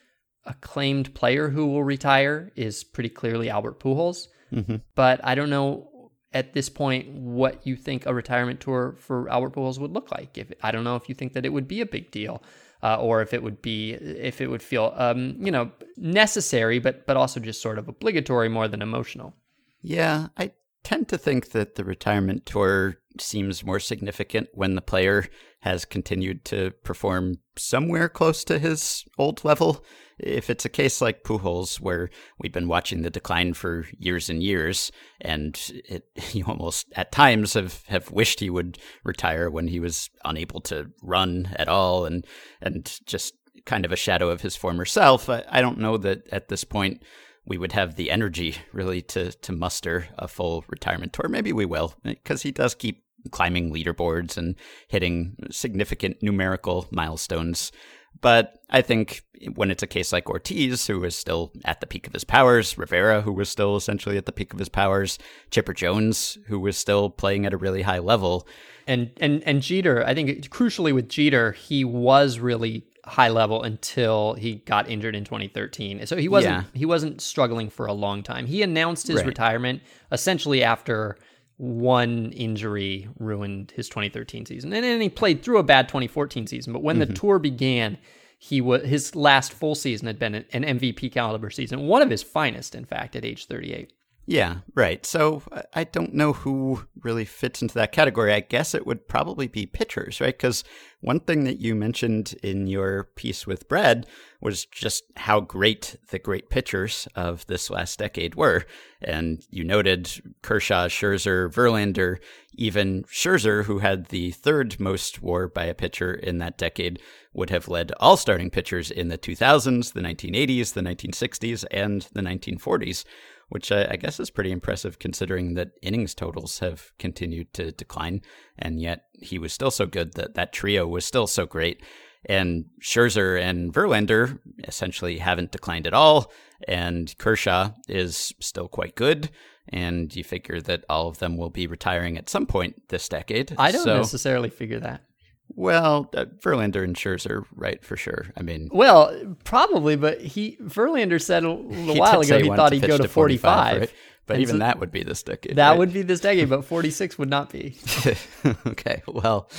acclaimed 0.46 1.14
player 1.14 1.50
who 1.50 1.68
will 1.68 1.84
retire 1.84 2.52
is 2.56 2.84
pretty 2.84 3.10
clearly 3.10 3.48
Albert 3.48 3.80
Pujols. 3.80 4.28
Mm-hmm. 4.52 4.78
But 4.96 5.22
I 5.24 5.36
don't 5.36 5.52
know 5.52 6.12
at 6.34 6.54
this 6.54 6.68
point 6.68 7.10
what 7.12 7.66
you 7.68 7.76
think 7.76 8.06
a 8.06 8.14
retirement 8.14 8.60
tour 8.60 8.96
for 8.98 9.30
Albert 9.30 9.54
Pujols 9.54 9.78
would 9.78 9.92
look 9.92 10.12
like. 10.12 10.36
If 10.36 10.52
I 10.64 10.72
don't 10.72 10.84
know 10.84 10.96
if 10.96 11.08
you 11.08 11.14
think 11.14 11.34
that 11.34 11.46
it 11.46 11.54
would 11.54 11.68
be 11.68 11.82
a 11.82 11.86
big 11.86 12.12
deal. 12.12 12.42
Uh, 12.84 12.96
or 13.02 13.24
if 13.24 13.34
it 13.34 13.42
would 13.42 13.60
be 13.60 13.94
if 13.94 14.40
it 14.40 14.46
would 14.46 14.62
feel 14.62 14.94
um, 14.98 15.36
you 15.40 15.52
know 15.52 15.72
necessary 15.98 16.78
but 16.78 17.08
but 17.08 17.18
also 17.18 17.40
just 17.40 17.60
sort 17.60 17.80
of 17.80 17.88
obligatory 17.88 18.50
more 18.50 18.68
than 18.68 18.84
emotional 18.84 19.34
yeah 19.82 20.28
i 20.38 20.52
tend 20.88 21.10
to 21.10 21.18
think 21.18 21.52
that 21.52 21.76
the 21.76 21.84
retirement 21.84 22.46
tour 22.46 22.96
seems 23.20 23.62
more 23.62 23.78
significant 23.78 24.48
when 24.54 24.76
the 24.76 24.82
player 24.82 25.26
has 25.60 25.84
continued 25.84 26.46
to 26.46 26.72
perform 26.86 27.40
somewhere 27.58 28.08
close 28.08 28.46
to 28.46 28.58
his 28.58 29.04
old 29.18 29.44
level. 29.44 29.84
If 30.18 30.50
it's 30.50 30.64
a 30.64 30.70
case 30.70 31.02
like 31.02 31.26
Pujols, 31.26 31.82
where 31.82 32.10
we've 32.40 32.54
been 32.54 32.70
watching 32.70 33.02
the 33.02 33.10
decline 33.10 33.54
for 33.54 33.86
years 34.00 34.30
and 34.30 34.42
years, 34.42 34.90
and 35.20 35.60
it, 35.90 36.06
you 36.32 36.46
almost 36.46 36.88
at 36.96 37.12
times 37.12 37.56
have, 37.56 37.84
have 37.88 38.10
wished 38.10 38.40
he 38.40 38.50
would 38.50 38.78
retire 39.04 39.50
when 39.50 39.68
he 39.68 39.82
was 39.82 40.10
unable 40.24 40.62
to 40.62 40.90
run 41.04 41.54
at 41.58 41.68
all, 41.68 42.06
and 42.06 42.26
and 42.62 42.98
just 43.06 43.34
kind 43.66 43.84
of 43.84 43.92
a 43.92 43.98
shadow 43.98 44.30
of 44.30 44.40
his 44.40 44.56
former 44.56 44.86
self. 44.86 45.30
I, 45.30 45.44
I 45.50 45.60
don't 45.60 45.80
know 45.80 45.98
that 45.98 46.30
at 46.32 46.48
this 46.48 46.64
point 46.64 47.04
we 47.48 47.58
would 47.58 47.72
have 47.72 47.96
the 47.96 48.12
energy 48.12 48.56
really 48.74 49.02
to 49.02 49.32
to 49.32 49.52
muster 49.52 50.08
a 50.18 50.28
full 50.28 50.66
retirement 50.68 51.14
tour. 51.14 51.30
Maybe 51.30 51.54
we 51.54 51.66
will, 51.66 51.94
because 52.04 52.42
he 52.42 52.52
does 52.52 52.76
keep 52.76 53.04
climbing 53.32 53.74
leaderboards 53.74 54.38
and 54.38 54.56
hitting 54.88 55.36
significant 55.50 56.22
numerical 56.22 56.88
milestones. 56.92 57.72
But 58.20 58.58
I 58.70 58.82
think 58.82 59.22
when 59.54 59.70
it's 59.70 59.84
a 59.84 59.88
case 59.88 60.12
like 60.12 60.30
Ortiz, 60.30 60.88
who 60.88 61.04
is 61.04 61.16
still 61.16 61.52
at 61.66 61.82
the 61.82 61.88
peak 61.88 62.08
of 62.08 62.14
his 62.14 62.24
powers, 62.24 62.78
Rivera, 62.78 63.22
who 63.22 63.32
was 63.32 63.50
still 63.50 63.76
essentially 63.76 64.18
at 64.18 64.26
the 64.26 64.32
peak 64.32 64.54
of 64.54 64.60
his 64.60 64.70
powers, 64.70 65.20
Chipper 65.52 65.74
Jones, 65.74 66.38
who 66.48 66.60
was 66.60 66.78
still 66.78 67.10
playing 67.10 67.46
at 67.46 67.54
a 67.54 67.58
really 67.58 67.84
high 67.84 68.00
level, 68.00 68.48
and 68.88 69.12
and 69.18 69.44
and 69.44 69.62
Jeter, 69.62 70.04
I 70.06 70.14
think 70.14 70.30
crucially 70.50 70.94
with 70.94 71.10
Jeter, 71.10 71.52
he 71.52 71.84
was 71.84 72.40
really 72.40 72.86
high 73.08 73.30
level 73.30 73.64
until 73.64 74.34
he 74.34 74.56
got 74.56 74.90
injured 74.90 75.16
in 75.16 75.24
2013. 75.24 76.06
So 76.06 76.18
he 76.18 76.28
wasn't 76.28 76.56
yeah. 76.56 76.64
he 76.74 76.86
wasn't 76.86 77.22
struggling 77.22 77.70
for 77.70 77.86
a 77.86 77.94
long 77.94 78.22
time. 78.22 78.46
He 78.46 78.62
announced 78.62 79.08
his 79.08 79.18
right. 79.18 79.26
retirement 79.26 79.82
essentially 80.12 80.62
after 80.62 81.18
one 81.58 82.32
injury 82.34 83.08
ruined 83.18 83.72
his 83.76 83.90
2013 83.90 84.46
season. 84.46 84.74
And 84.74 84.84
then 84.84 85.02
he 85.02 85.10
played 85.10 85.42
through 85.42 85.58
a 85.58 85.64
bad 85.64 85.88
2014 85.88 86.46
season, 86.48 86.74
but 86.74 86.84
when 86.84 87.00
mm-hmm. 87.00 87.12
the 87.12 87.18
tour 87.18 87.40
began, 87.40 87.98
he 88.38 88.62
was 88.62 88.84
his 88.84 89.16
last 89.16 89.54
full 89.54 89.74
season 89.74 90.06
had 90.06 90.20
been 90.20 90.36
an 90.36 90.64
MVP 90.64 91.12
caliber 91.12 91.50
season, 91.50 91.88
one 91.88 92.02
of 92.02 92.10
his 92.10 92.22
finest 92.22 92.76
in 92.76 92.86
fact 92.86 93.16
at 93.16 93.26
age 93.26 93.48
38. 93.48 93.92
Yeah, 94.30 94.58
right. 94.76 95.06
So 95.06 95.42
I 95.74 95.86
don't 95.86 96.14
know 96.14 96.34
who 96.34 96.86
really 97.02 97.24
fits 97.24 97.62
into 97.62 97.76
that 97.76 97.94
category. 97.94 98.34
I 98.34 98.42
guess 98.42 98.76
it 98.76 98.86
would 98.86 99.08
probably 99.08 99.48
be 99.48 99.66
pitchers, 99.66 100.20
right? 100.20 100.38
Because 100.38 100.66
one 101.00 101.22
thing 101.22 101.46
that 101.46 101.62
you 101.62 101.74
mentioned 101.76 102.36
in 102.44 102.68
your 102.68 103.06
piece 103.16 103.48
with 103.48 103.70
Brad 103.70 104.06
was 104.42 104.66
just 104.66 105.06
how 105.16 105.40
great 105.40 105.96
the 106.10 106.20
great 106.20 106.50
pitchers 106.50 107.08
of 107.16 107.46
this 107.48 107.70
last 107.70 108.00
decade 108.00 108.36
were. 108.36 108.66
And 109.02 109.46
you 109.50 109.64
noted 109.64 110.12
Kershaw, 110.42 110.90
Scherzer, 110.90 111.50
Verlander, 111.50 112.18
even 112.54 113.04
Scherzer, 113.04 113.64
who 113.64 113.80
had 113.80 114.08
the 114.08 114.32
third 114.32 114.78
most 114.78 115.22
war 115.22 115.48
by 115.48 115.64
a 115.64 115.74
pitcher 115.74 116.14
in 116.14 116.40
that 116.40 116.58
decade, 116.58 117.00
would 117.34 117.50
have 117.50 117.70
led 117.70 117.94
all 118.02 118.18
starting 118.18 118.50
pitchers 118.50 118.92
in 118.92 119.08
the 119.08 119.18
2000s, 119.18 119.94
the 119.94 120.02
1980s, 120.02 120.74
the 120.74 120.82
1960s, 120.82 121.64
and 121.72 122.10
the 122.12 122.22
1940s 122.22 123.06
which 123.50 123.72
I, 123.72 123.88
I, 123.92 123.96
guess 123.96 124.20
is 124.20 124.30
pretty 124.30 124.52
impressive 124.52 125.00
considering 125.00 125.54
that 125.54 125.72
innings 125.82 126.14
totals 126.14 126.60
have 126.60 126.92
continued 127.00 127.54
to 127.54 127.72
decline, 127.72 128.22
and 128.58 128.80
yet 128.82 129.06
he 129.14 129.40
was 129.40 129.54
still 129.54 129.72
so 129.72 129.86
good 129.86 130.14
that 130.14 130.34
that 130.36 130.54
trio 130.54 130.86
was 130.88 131.06
still 131.06 131.28
so 131.28 131.46
great. 131.46 131.82
And 132.26 132.66
Scherzer 132.82 133.40
and 133.40 133.74
Verlander 133.74 134.40
essentially 134.68 135.20
haven't 135.20 135.52
declined 135.52 135.88
at 135.88 135.94
all, 135.94 136.32
and 136.68 137.18
Kershaw 137.18 137.72
is 137.88 138.34
still 138.40 138.68
quite 138.68 138.96
good. 138.96 139.30
and 139.70 140.16
you 140.16 140.24
figure 140.24 140.62
that 140.62 140.86
all 140.90 141.10
of 141.10 141.20
them 141.20 141.36
will 141.36 141.50
be 141.50 141.68
retiring 141.68 142.18
at 142.18 142.30
some 142.30 142.46
point 142.46 142.88
this 142.88 143.10
decade. 143.10 143.54
I 143.58 143.72
don't 143.72 143.84
so, 143.84 143.98
necessarily 143.98 144.50
figure 144.50 144.80
that. 144.80 145.02
Well, 145.50 146.10
uh, 146.14 146.26
Verlander 146.40 146.84
and 146.84 146.96
Scherzer, 146.96 147.46
right, 147.56 147.84
for 147.84 147.98
sure. 147.98 148.28
I 148.36 148.42
mean, 148.42 148.70
well, 148.72 149.36
probably, 149.44 149.96
but 149.96 150.22
he 150.22 150.58
Verlander 150.62 151.22
said 151.22 151.44
a 151.44 151.52
little 151.52 151.96
while 151.98 152.22
ago 152.22 152.38
he, 152.38 152.50
he 152.50 152.56
thought 152.56 152.74
he'd 152.74 152.82
go 152.82 152.98
to, 152.98 153.04
to 153.04 153.10
45. 153.10 153.80
right? 153.80 153.94
But 154.28 154.36
and 154.36 154.42
even 154.42 154.56
so 154.56 154.60
that 154.60 154.80
would 154.80 154.92
be 154.92 155.04
this 155.04 155.24
decade. 155.24 155.56
That 155.56 155.70
right? 155.70 155.80
would 155.80 155.94
be 155.94 156.02
this 156.02 156.20
decade, 156.20 156.50
but 156.50 156.66
46 156.66 157.18
would 157.18 157.30
not 157.30 157.50
be. 157.50 157.78
okay, 158.68 159.02
well, 159.08 159.50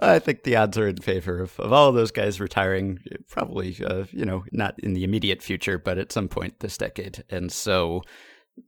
I 0.00 0.18
think 0.18 0.42
the 0.42 0.56
odds 0.56 0.76
are 0.76 0.88
in 0.88 0.96
favor 0.96 1.40
of, 1.40 1.58
of 1.60 1.72
all 1.72 1.88
of 1.88 1.94
those 1.94 2.10
guys 2.10 2.40
retiring, 2.40 2.98
probably, 3.30 3.76
uh, 3.84 4.04
you 4.10 4.24
know, 4.24 4.44
not 4.50 4.80
in 4.80 4.94
the 4.94 5.04
immediate 5.04 5.42
future, 5.42 5.78
but 5.78 5.96
at 5.96 6.10
some 6.10 6.26
point 6.26 6.58
this 6.58 6.76
decade. 6.76 7.22
And 7.30 7.52
so 7.52 8.02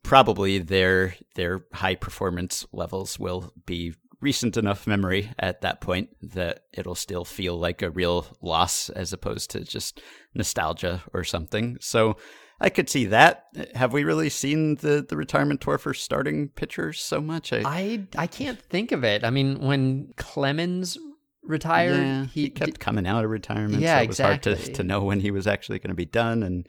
probably 0.02 0.58
their 0.58 1.16
their 1.34 1.64
high 1.72 1.94
performance 1.94 2.66
levels 2.72 3.18
will 3.18 3.52
be 3.66 3.94
recent 4.20 4.56
enough 4.56 4.86
memory 4.86 5.30
at 5.38 5.60
that 5.60 5.80
point 5.80 6.08
that 6.20 6.64
it'll 6.72 6.94
still 6.94 7.24
feel 7.24 7.56
like 7.56 7.82
a 7.82 7.90
real 7.90 8.26
loss 8.42 8.90
as 8.90 9.12
opposed 9.12 9.50
to 9.50 9.60
just 9.60 10.00
nostalgia 10.34 11.02
or 11.12 11.22
something. 11.24 11.76
So 11.80 12.16
I 12.60 12.70
could 12.70 12.90
see 12.90 13.06
that. 13.06 13.44
Have 13.74 13.92
we 13.92 14.02
really 14.02 14.28
seen 14.28 14.76
the, 14.76 15.04
the 15.08 15.16
retirement 15.16 15.60
tour 15.60 15.78
for 15.78 15.94
starting 15.94 16.48
pitchers 16.48 17.00
so 17.00 17.20
much? 17.20 17.52
I 17.52 17.62
I, 17.64 18.06
I 18.16 18.26
can't 18.26 18.60
think 18.60 18.90
of 18.90 19.04
it. 19.04 19.24
I 19.24 19.30
mean, 19.30 19.60
when 19.60 20.12
Clemens 20.16 20.98
retired, 21.44 21.96
yeah, 21.96 22.24
he, 22.26 22.42
he, 22.42 22.50
kept 22.50 22.80
coming 22.80 23.06
out 23.06 23.24
of 23.24 23.30
retirement. 23.30 23.80
Yeah, 23.80 23.98
so 23.98 24.02
it 24.02 24.08
was 24.08 24.16
exactly. 24.16 24.54
hard 24.54 24.64
to, 24.64 24.72
to 24.72 24.82
know 24.82 25.04
when 25.04 25.20
he 25.20 25.30
was 25.30 25.46
actually 25.46 25.78
going 25.78 25.90
to 25.90 25.94
be 25.94 26.04
done. 26.04 26.42
And 26.42 26.66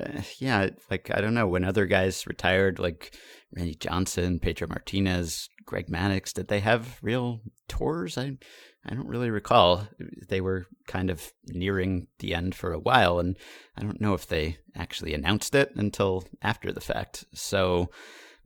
uh, 0.00 0.20
yeah, 0.38 0.68
like 0.90 1.10
I 1.14 1.22
don't 1.22 1.34
know 1.34 1.46
when 1.46 1.64
other 1.64 1.86
guys 1.86 2.26
retired, 2.26 2.78
like 2.78 3.16
Randy 3.56 3.74
Johnson, 3.74 4.38
Pedro 4.38 4.68
Martinez, 4.68 5.48
Greg 5.64 5.88
Maddux, 5.88 6.32
did 6.32 6.48
they 6.48 6.60
have 6.60 6.98
real 7.02 7.40
tours? 7.68 8.18
I 8.18 8.36
I 8.84 8.94
don't 8.94 9.06
really 9.06 9.30
recall. 9.30 9.86
They 10.28 10.40
were 10.40 10.66
kind 10.88 11.08
of 11.08 11.32
nearing 11.46 12.08
the 12.18 12.34
end 12.34 12.54
for 12.54 12.72
a 12.72 12.80
while, 12.80 13.20
and 13.20 13.36
I 13.76 13.82
don't 13.82 14.00
know 14.00 14.14
if 14.14 14.26
they 14.26 14.58
actually 14.74 15.14
announced 15.14 15.54
it 15.54 15.72
until 15.76 16.24
after 16.42 16.72
the 16.72 16.80
fact. 16.80 17.24
So 17.32 17.90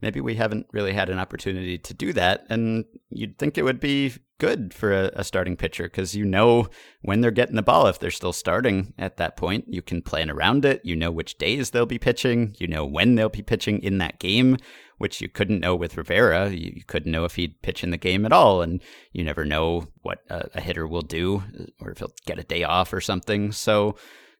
maybe 0.01 0.21
we 0.21 0.35
haven't 0.35 0.67
really 0.71 0.93
had 0.93 1.09
an 1.09 1.19
opportunity 1.19 1.77
to 1.77 1.93
do 1.93 2.13
that. 2.13 2.45
And 2.49 2.85
you'd 3.09 3.37
think 3.37 3.57
it 3.57 3.63
would 3.63 3.79
be 3.79 4.13
good 4.39 4.73
for 4.73 4.93
a, 4.93 5.11
a 5.15 5.23
starting 5.23 5.57
pitcher 5.57 5.85
because 5.85 6.15
you 6.15 6.23
know 6.23 6.67
when 7.01 7.21
they're 7.21 7.31
getting 7.31 7.55
the 7.55 7.63
ball. 7.63 7.87
If 7.87 7.99
they're 7.99 8.11
still 8.11 8.33
starting 8.33 8.93
at 8.97 9.17
that 9.17 9.37
point, 9.37 9.65
you 9.67 9.81
can 9.81 10.01
plan 10.01 10.29
around 10.29 10.65
it. 10.65 10.81
You 10.83 10.95
know 10.95 11.11
which 11.11 11.37
days 11.37 11.71
they'll 11.71 11.85
be 11.85 11.97
pitching. 11.97 12.55
You 12.59 12.67
know 12.67 12.85
when 12.85 13.15
they'll 13.15 13.29
be 13.29 13.41
pitching 13.41 13.81
in 13.81 13.97
that 13.97 14.19
game 14.19 14.57
which 14.97 15.21
you 15.21 15.29
couldn't 15.29 15.59
know 15.59 15.75
with 15.75 15.97
Rivera. 15.97 16.49
You, 16.49 16.73
you, 16.75 16.83
couldn't 16.85 17.11
know 17.11 17.25
if 17.25 17.35
he'd 17.35 17.61
pitch 17.61 17.83
in 17.83 17.91
the 17.91 17.97
game 17.97 18.25
at 18.25 18.33
all, 18.33 18.61
and 18.61 18.81
you 19.11 19.23
never 19.23 19.45
know 19.45 19.87
what 20.01 20.19
a, 20.29 20.49
a, 20.55 20.61
hitter 20.61 20.87
will 20.87 21.01
do 21.01 21.43
uh, 21.59 21.65
or 21.81 21.91
if 21.91 21.99
he'll 21.99 22.13
get 22.25 22.39
a 22.39 22.43
day 22.43 22.63
off 22.63 22.93
or 22.93 23.01
something. 23.01 23.51
So 23.51 23.95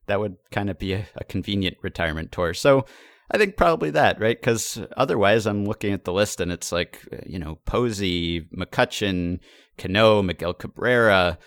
that 0.06 0.20
would 0.20 0.36
kind 0.50 0.70
of 0.70 0.78
be 0.78 0.94
a, 0.94 1.06
a 1.16 1.24
convenient 1.24 1.76
retirement 1.82 2.32
tour. 2.32 2.54
So 2.54 2.86
I 3.30 3.38
think 3.38 3.56
probably 3.56 3.90
that, 3.90 4.20
right? 4.20 4.38
Because 4.38 4.80
otherwise, 4.96 5.46
I'm 5.46 5.64
looking 5.64 5.92
at 5.92 6.04
the 6.04 6.12
list 6.12 6.40
and 6.40 6.50
it's 6.50 6.72
like, 6.72 7.06
uh, 7.12 7.18
you 7.26 7.38
know, 7.38 7.58
Posey, 7.64 8.42
McCutchen, 8.56 9.40
Cano, 9.76 10.22
Miguel 10.22 10.54
Cabrera. 10.54 11.38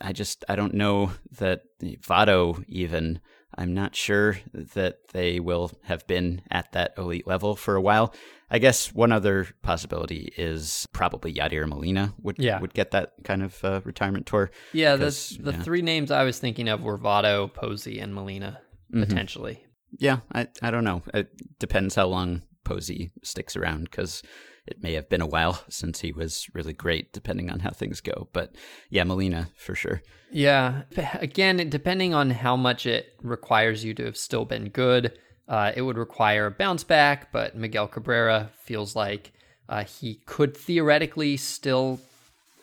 I 0.00 0.12
just, 0.12 0.44
I 0.48 0.56
don't 0.56 0.74
know 0.74 1.12
that 1.38 1.62
Votto 1.82 2.64
even 2.68 3.20
I'm 3.56 3.74
not 3.74 3.94
sure 3.94 4.38
that 4.52 5.08
they 5.12 5.40
will 5.40 5.70
have 5.84 6.06
been 6.06 6.42
at 6.50 6.72
that 6.72 6.94
elite 6.98 7.26
level 7.26 7.54
for 7.54 7.76
a 7.76 7.80
while. 7.80 8.14
I 8.54 8.58
guess 8.58 8.94
one 8.94 9.10
other 9.10 9.48
possibility 9.62 10.32
is 10.36 10.86
probably 10.92 11.34
Yadier 11.34 11.66
Molina 11.66 12.14
would 12.22 12.38
yeah. 12.38 12.60
would 12.60 12.72
get 12.72 12.92
that 12.92 13.14
kind 13.24 13.42
of 13.42 13.64
uh, 13.64 13.80
retirement 13.82 14.26
tour. 14.26 14.52
Yeah, 14.72 14.94
the 14.94 15.10
the 15.40 15.50
yeah. 15.50 15.62
three 15.62 15.82
names 15.82 16.12
I 16.12 16.22
was 16.22 16.38
thinking 16.38 16.68
of 16.68 16.80
were 16.80 16.96
Votto, 16.96 17.52
Posey, 17.52 17.98
and 17.98 18.14
Molina 18.14 18.60
mm-hmm. 18.92 19.02
potentially. 19.02 19.66
Yeah, 19.98 20.18
I 20.32 20.46
I 20.62 20.70
don't 20.70 20.84
know. 20.84 21.02
It 21.12 21.32
depends 21.58 21.96
how 21.96 22.06
long 22.06 22.42
Posey 22.62 23.10
sticks 23.24 23.56
around 23.56 23.90
because 23.90 24.22
it 24.68 24.80
may 24.80 24.92
have 24.92 25.08
been 25.08 25.20
a 25.20 25.26
while 25.26 25.60
since 25.68 26.00
he 26.00 26.12
was 26.12 26.46
really 26.54 26.72
great, 26.72 27.12
depending 27.12 27.50
on 27.50 27.58
how 27.58 27.70
things 27.70 28.00
go. 28.00 28.28
But 28.32 28.54
yeah, 28.88 29.02
Molina 29.02 29.48
for 29.56 29.74
sure. 29.74 30.00
Yeah. 30.30 30.82
Again, 31.14 31.68
depending 31.68 32.14
on 32.14 32.30
how 32.30 32.56
much 32.56 32.86
it 32.86 33.14
requires 33.20 33.84
you 33.84 33.94
to 33.94 34.04
have 34.04 34.16
still 34.16 34.44
been 34.44 34.68
good, 34.68 35.18
uh, 35.48 35.72
it 35.74 35.82
would 35.82 35.98
require 35.98 36.46
a 36.46 36.50
bounce 36.50 36.84
back. 36.84 37.32
But 37.32 37.56
Miguel 37.56 37.88
Cabrera 37.88 38.50
feels 38.62 38.96
like 38.96 39.32
uh, 39.68 39.84
he 39.84 40.20
could 40.26 40.56
theoretically 40.56 41.36
still. 41.36 42.00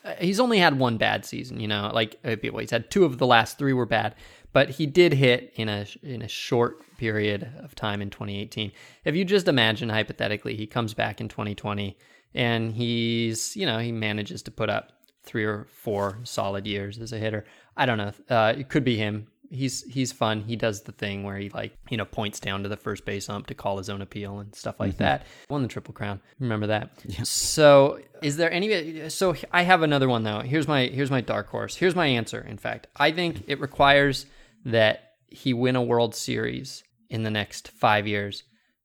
Uh, 0.03 0.15
he's 0.19 0.39
only 0.39 0.57
had 0.57 0.79
one 0.79 0.97
bad 0.97 1.25
season, 1.25 1.59
you 1.59 1.67
know. 1.67 1.91
Like 1.93 2.17
uh, 2.23 2.35
well, 2.43 2.59
he's 2.59 2.71
had 2.71 2.89
two 2.89 3.05
of 3.05 3.17
the 3.17 3.27
last 3.27 3.57
three 3.57 3.73
were 3.73 3.85
bad, 3.85 4.15
but 4.53 4.69
he 4.69 4.85
did 4.85 5.13
hit 5.13 5.53
in 5.55 5.69
a 5.69 5.85
in 6.03 6.21
a 6.21 6.27
short 6.27 6.77
period 6.97 7.51
of 7.59 7.75
time 7.75 8.01
in 8.01 8.09
2018. 8.09 8.71
If 9.05 9.15
you 9.15 9.25
just 9.25 9.47
imagine 9.47 9.89
hypothetically, 9.89 10.55
he 10.55 10.67
comes 10.67 10.93
back 10.93 11.19
in 11.19 11.27
2020 11.27 11.97
and 12.33 12.73
he's 12.73 13.55
you 13.55 13.65
know 13.65 13.79
he 13.79 13.91
manages 13.91 14.41
to 14.43 14.51
put 14.51 14.69
up 14.69 14.91
three 15.23 15.45
or 15.45 15.67
four 15.71 16.19
solid 16.23 16.65
years 16.65 16.97
as 16.97 17.13
a 17.13 17.17
hitter. 17.17 17.45
I 17.77 17.85
don't 17.85 17.97
know. 17.97 18.11
Uh, 18.29 18.53
it 18.57 18.69
could 18.69 18.83
be 18.83 18.97
him. 18.97 19.27
He's 19.53 19.83
he's 19.83 20.11
fun. 20.11 20.41
He 20.41 20.55
does 20.55 20.83
the 20.83 20.93
thing 20.93 21.23
where 21.23 21.37
he 21.37 21.49
like 21.49 21.77
you 21.89 21.97
know 21.97 22.05
points 22.05 22.39
down 22.39 22.63
to 22.63 22.69
the 22.69 22.77
first 22.77 23.05
base 23.05 23.27
ump 23.29 23.47
to 23.47 23.53
call 23.53 23.77
his 23.77 23.89
own 23.89 24.01
appeal 24.01 24.39
and 24.39 24.55
stuff 24.55 24.79
like 24.79 24.93
mm-hmm. 24.93 25.03
that. 25.03 25.25
Won 25.49 25.61
the 25.61 25.67
triple 25.67 25.93
crown. 25.93 26.21
Remember 26.39 26.67
that? 26.67 26.89
Yeah. 27.05 27.23
So 27.23 27.99
is 28.21 28.37
there 28.37 28.51
any? 28.51 29.09
So 29.09 29.35
I 29.51 29.63
have 29.63 29.81
another 29.81 30.07
one 30.07 30.23
though. 30.23 30.39
Here's 30.39 30.67
my 30.67 30.85
here's 30.85 31.11
my 31.11 31.21
dark 31.21 31.49
horse. 31.49 31.75
Here's 31.75 31.95
my 31.95 32.07
answer. 32.07 32.39
In 32.41 32.57
fact, 32.57 32.87
I 32.95 33.11
think 33.11 33.43
it 33.47 33.59
requires 33.59 34.25
that 34.65 35.11
he 35.27 35.53
win 35.53 35.75
a 35.75 35.81
World 35.81 36.15
Series 36.15 36.83
in 37.09 37.23
the 37.23 37.31
next 37.31 37.67
five 37.67 38.07
years. 38.07 38.43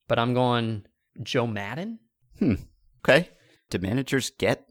But 0.08 0.18
I'm 0.18 0.34
going 0.34 0.84
Joe 1.22 1.46
Maddon. 1.46 2.00
Hmm. 2.38 2.54
Okay. 3.04 3.30
Do 3.70 3.78
managers 3.78 4.30
get? 4.30 4.64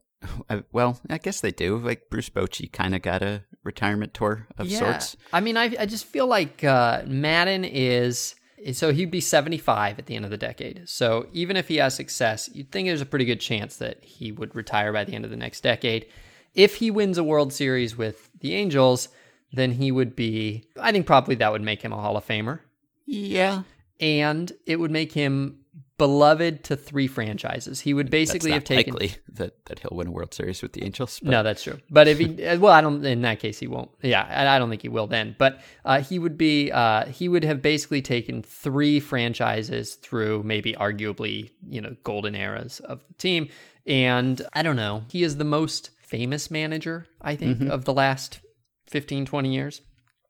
Uh, 0.49 0.62
well, 0.71 0.99
I 1.10 1.17
guess 1.17 1.41
they 1.41 1.51
do. 1.51 1.77
Like 1.77 2.10
Bruce 2.10 2.29
Bochy 2.29 2.71
kind 2.71 2.95
of 2.95 3.01
got 3.01 3.21
a 3.21 3.43
retirement 3.65 4.13
tour 4.13 4.47
of 4.58 4.67
yeah. 4.67 4.80
sorts. 4.80 5.17
I 5.34 5.41
mean, 5.41 5.58
I 5.58 5.75
I 5.78 5.86
just 5.86 6.06
feel 6.06 6.28
like 6.28 6.63
uh, 6.63 7.04
Maddon 7.06 7.65
is. 7.65 8.36
So 8.71 8.91
he'd 8.91 9.12
be 9.12 9.21
75 9.21 9.99
at 9.99 10.08
the 10.08 10.15
end 10.15 10.25
of 10.25 10.32
the 10.32 10.38
decade. 10.38 10.89
So 10.89 11.28
even 11.34 11.56
if 11.56 11.67
he 11.67 11.75
has 11.75 11.93
success, 11.93 12.49
you'd 12.51 12.71
think 12.71 12.88
there's 12.88 13.01
a 13.01 13.06
pretty 13.06 13.25
good 13.25 13.39
chance 13.39 13.75
that 13.78 14.04
he 14.04 14.32
would 14.32 14.56
retire 14.56 14.91
by 14.91 15.04
the 15.04 15.13
end 15.13 15.23
of 15.23 15.30
the 15.30 15.38
next 15.38 15.62
decade. 15.62 16.08
If 16.56 16.75
he 16.75 16.89
wins 16.89 17.19
a 17.19 17.23
World 17.23 17.54
Series 17.54 17.95
with 17.95 18.28
the 18.39 18.56
Angels, 18.56 19.10
then 19.54 19.73
he 19.73 19.91
would 19.91 20.15
be, 20.15 20.63
I 20.80 20.91
think 20.91 21.06
probably 21.06 21.36
that 21.36 21.51
would 21.51 21.62
make 21.62 21.82
him 21.82 21.93
a 21.93 21.97
Hall 21.97 22.17
of 22.17 22.25
Famer. 22.25 22.62
Yeah. 23.06 23.63
And 23.99 24.51
it 24.65 24.80
would 24.80 24.89
make 24.89 25.12
him 25.12 25.60
beloved 25.97 26.63
to 26.65 26.75
three 26.75 27.08
franchises. 27.08 27.81
He 27.81 27.93
would 27.93 28.10
basically 28.10 28.51
have 28.51 28.63
taken 28.63 28.93
likely 28.93 29.15
that, 29.34 29.65
that 29.65 29.79
he'll 29.79 29.95
win 29.95 30.08
a 30.08 30.12
World 30.12 30.34
Series 30.34 30.62
with 30.62 30.73
the 30.73 30.84
Angels. 30.84 31.19
But... 31.19 31.31
No, 31.31 31.43
that's 31.43 31.63
true. 31.63 31.79
But 31.89 32.08
if 32.08 32.17
he, 32.17 32.27
well, 32.58 32.73
I 32.73 32.81
don't. 32.81 33.03
In 33.05 33.21
that 33.21 33.39
case, 33.39 33.60
he 33.60 33.67
won't. 33.67 33.91
Yeah, 34.01 34.25
I 34.53 34.60
don't 34.60 34.69
think 34.69 34.81
he 34.81 34.89
will 34.89 35.08
then. 35.08 35.36
But 35.38 35.62
uh, 35.84 36.01
he 36.01 36.19
would 36.19 36.38
be. 36.38 36.71
Uh, 36.71 37.05
he 37.05 37.29
would 37.29 37.43
have 37.43 37.62
basically 37.62 38.01
taken 38.01 38.43
three 38.43 38.99
franchises 38.99 39.95
through 39.95 40.43
maybe 40.43 40.73
arguably 40.73 41.51
you 41.67 41.81
know 41.81 41.95
golden 42.03 42.36
eras 42.36 42.79
of 42.81 43.01
the 43.08 43.13
team. 43.15 43.49
And 43.88 44.41
I 44.53 44.63
don't 44.63 44.75
know. 44.75 45.03
He 45.10 45.23
is 45.23 45.38
the 45.38 45.43
most 45.43 45.91
famous 46.01 46.49
manager 46.49 47.08
I 47.21 47.36
think 47.36 47.58
mm-hmm. 47.60 47.71
of 47.71 47.86
the 47.86 47.93
last 47.93 48.39
15, 48.88 49.25
20 49.25 49.53
years. 49.53 49.81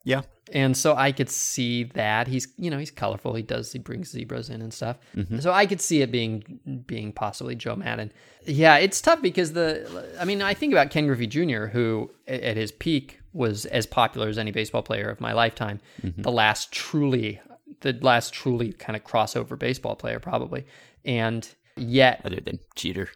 Yeah. 0.04 0.22
And 0.54 0.78
so 0.78 0.96
I 0.96 1.12
could 1.12 1.30
see 1.30 1.86
that 1.96 2.28
he's, 2.28 2.48
you 2.58 2.70
know, 2.70 2.78
he's 2.78 2.92
colorful. 2.92 3.34
He 3.34 3.42
does, 3.42 3.72
he 3.72 3.80
brings 3.80 4.12
zebras 4.12 4.50
in 4.50 4.62
and 4.62 4.74
stuff. 4.74 4.98
Mm-hmm. 5.16 5.40
So 5.40 5.52
I 5.52 5.66
could 5.66 5.82
see 5.82 6.02
it 6.02 6.12
being, 6.12 6.84
being 6.86 7.12
possibly 7.12 7.56
Joe 7.56 7.76
Maddon. 7.76 8.12
Yeah, 8.46 8.78
it's 8.78 9.02
tough 9.02 9.22
because 9.22 9.54
the, 9.54 10.08
I 10.20 10.26
mean, 10.26 10.44
I 10.44 10.54
think 10.54 10.72
about 10.72 10.92
Ken 10.92 11.08
Griffey 11.08 11.26
Jr., 11.26 11.66
who 11.66 12.12
at 12.28 12.58
his 12.58 12.72
peak 12.72 13.20
was 13.34 13.66
as 13.66 13.88
popular 13.88 14.28
as 14.28 14.38
any 14.38 14.52
baseball 14.52 14.84
player 14.84 15.10
of 15.10 15.20
my 15.20 15.34
lifetime. 15.34 15.80
Mm-hmm. 16.04 16.22
The 16.22 16.32
last 16.32 16.72
truly, 16.72 17.42
the 17.82 17.94
last 17.94 18.32
truly 18.34 18.72
kind 18.74 18.96
of 18.96 19.04
crossover 19.04 19.58
baseball 19.58 19.96
player, 19.96 20.20
probably. 20.20 20.66
And 21.04 21.48
yet, 21.76 22.22
other 22.24 22.40
than 22.40 22.60
Jeter. 22.76 23.10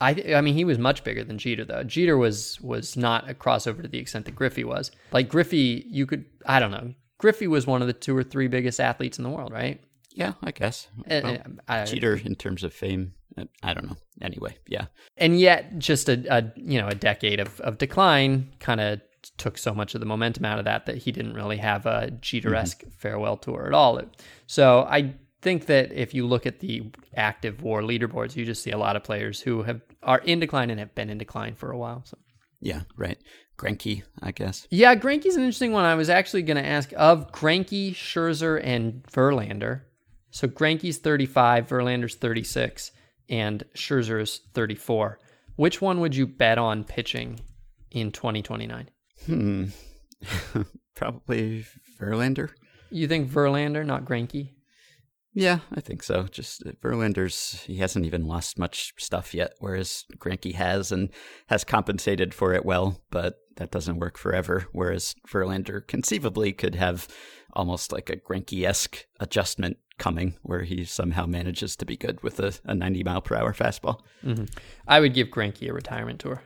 I 0.00 0.34
I 0.34 0.40
mean 0.40 0.54
he 0.54 0.64
was 0.64 0.78
much 0.78 1.04
bigger 1.04 1.24
than 1.24 1.38
Jeter 1.38 1.64
though. 1.64 1.82
Jeter 1.82 2.16
was 2.16 2.60
was 2.60 2.96
not 2.96 3.28
a 3.28 3.34
crossover 3.34 3.82
to 3.82 3.88
the 3.88 3.98
extent 3.98 4.24
that 4.26 4.36
Griffey 4.36 4.64
was. 4.64 4.90
Like 5.12 5.28
Griffey, 5.28 5.86
you 5.88 6.06
could 6.06 6.24
I 6.46 6.60
don't 6.60 6.70
know. 6.70 6.94
Griffey 7.18 7.48
was 7.48 7.66
one 7.66 7.82
of 7.82 7.88
the 7.88 7.94
two 7.94 8.16
or 8.16 8.22
three 8.22 8.46
biggest 8.46 8.78
athletes 8.78 9.18
in 9.18 9.24
the 9.24 9.30
world, 9.30 9.52
right? 9.52 9.80
Yeah, 10.14 10.34
I 10.42 10.52
guess. 10.52 10.88
Uh, 11.10 11.20
well, 11.24 11.38
I, 11.68 11.84
Jeter 11.84 12.14
in 12.14 12.34
terms 12.34 12.64
of 12.64 12.72
fame, 12.72 13.14
uh, 13.36 13.44
I 13.62 13.74
don't 13.74 13.86
know. 13.86 13.96
Anyway, 14.20 14.56
yeah. 14.66 14.86
And 15.16 15.38
yet, 15.38 15.78
just 15.78 16.08
a, 16.08 16.24
a 16.28 16.52
you 16.56 16.80
know 16.80 16.88
a 16.88 16.94
decade 16.94 17.40
of 17.40 17.60
of 17.60 17.78
decline 17.78 18.52
kind 18.60 18.80
of 18.80 19.00
took 19.36 19.58
so 19.58 19.74
much 19.74 19.94
of 19.94 20.00
the 20.00 20.06
momentum 20.06 20.44
out 20.44 20.58
of 20.58 20.64
that 20.64 20.86
that 20.86 20.98
he 20.98 21.12
didn't 21.12 21.34
really 21.34 21.56
have 21.56 21.86
a 21.86 22.10
Jeter 22.20 22.54
esque 22.54 22.80
mm-hmm. 22.80 22.90
farewell 22.90 23.36
tour 23.36 23.66
at 23.66 23.74
all. 23.74 24.00
So 24.46 24.82
I 24.82 25.14
think 25.40 25.66
that 25.66 25.92
if 25.92 26.14
you 26.14 26.26
look 26.26 26.46
at 26.46 26.60
the 26.60 26.90
active 27.14 27.62
war 27.62 27.82
leaderboards, 27.82 28.36
you 28.36 28.44
just 28.44 28.62
see 28.62 28.70
a 28.70 28.78
lot 28.78 28.96
of 28.96 29.04
players 29.04 29.40
who 29.40 29.62
have 29.62 29.80
are 30.02 30.18
in 30.18 30.40
decline 30.40 30.70
and 30.70 30.80
have 30.80 30.94
been 30.94 31.10
in 31.10 31.18
decline 31.18 31.54
for 31.54 31.70
a 31.70 31.78
while. 31.78 32.02
So 32.04 32.18
yeah, 32.60 32.82
right. 32.96 33.18
Greinke, 33.56 34.02
I 34.22 34.32
guess. 34.32 34.66
Yeah, 34.70 34.94
Greinke's 34.94 35.36
an 35.36 35.42
interesting 35.42 35.72
one. 35.72 35.84
I 35.84 35.94
was 35.94 36.08
actually 36.08 36.42
going 36.42 36.56
to 36.56 36.66
ask 36.66 36.92
of 36.96 37.32
Greinke, 37.32 37.92
Scherzer, 37.92 38.60
and 38.62 39.02
Verlander. 39.04 39.82
So 40.30 40.46
Greinke's 40.46 40.98
35, 40.98 41.68
Verlander's 41.68 42.14
36, 42.14 42.92
and 43.28 43.64
Scherzer's 43.74 44.42
34. 44.54 45.18
Which 45.56 45.80
one 45.80 46.00
would 46.00 46.14
you 46.14 46.26
bet 46.26 46.58
on 46.58 46.84
pitching 46.84 47.40
in 47.90 48.12
2029? 48.12 48.88
Hmm. 49.26 49.64
Probably 50.94 51.64
Verlander. 52.00 52.50
You 52.90 53.08
think 53.08 53.30
Verlander, 53.30 53.84
not 53.84 54.04
Greinke? 54.04 54.50
Yeah, 55.38 55.60
I 55.72 55.80
think 55.80 56.02
so. 56.02 56.24
Just 56.24 56.66
uh, 56.66 56.72
Verlander's 56.82 57.62
he 57.62 57.76
hasn't 57.76 58.04
even 58.04 58.26
lost 58.26 58.58
much 58.58 58.92
stuff 58.98 59.32
yet, 59.32 59.52
whereas 59.60 60.04
Greinke 60.16 60.52
has 60.56 60.90
and 60.90 61.10
has 61.46 61.62
compensated 61.62 62.34
for 62.34 62.54
it 62.54 62.64
well, 62.64 63.00
but 63.10 63.38
that 63.54 63.70
doesn't 63.70 64.00
work 64.00 64.18
forever. 64.18 64.66
Whereas 64.72 65.14
Verlander 65.28 65.86
conceivably 65.86 66.52
could 66.52 66.74
have 66.74 67.06
almost 67.52 67.92
like 67.92 68.10
a 68.10 68.16
Greinke 68.16 68.66
esque 68.66 69.06
adjustment 69.20 69.76
coming 69.96 70.34
where 70.42 70.62
he 70.62 70.84
somehow 70.84 71.24
manages 71.26 71.76
to 71.76 71.86
be 71.86 71.96
good 71.96 72.20
with 72.24 72.40
a, 72.40 72.52
a 72.64 72.74
90 72.74 73.04
mile 73.04 73.20
per 73.20 73.36
hour 73.36 73.52
fastball. 73.52 74.00
Mm-hmm. 74.24 74.46
I 74.88 74.98
would 74.98 75.14
give 75.14 75.28
Greinke 75.28 75.68
a 75.68 75.72
retirement 75.72 76.18
tour. 76.18 76.42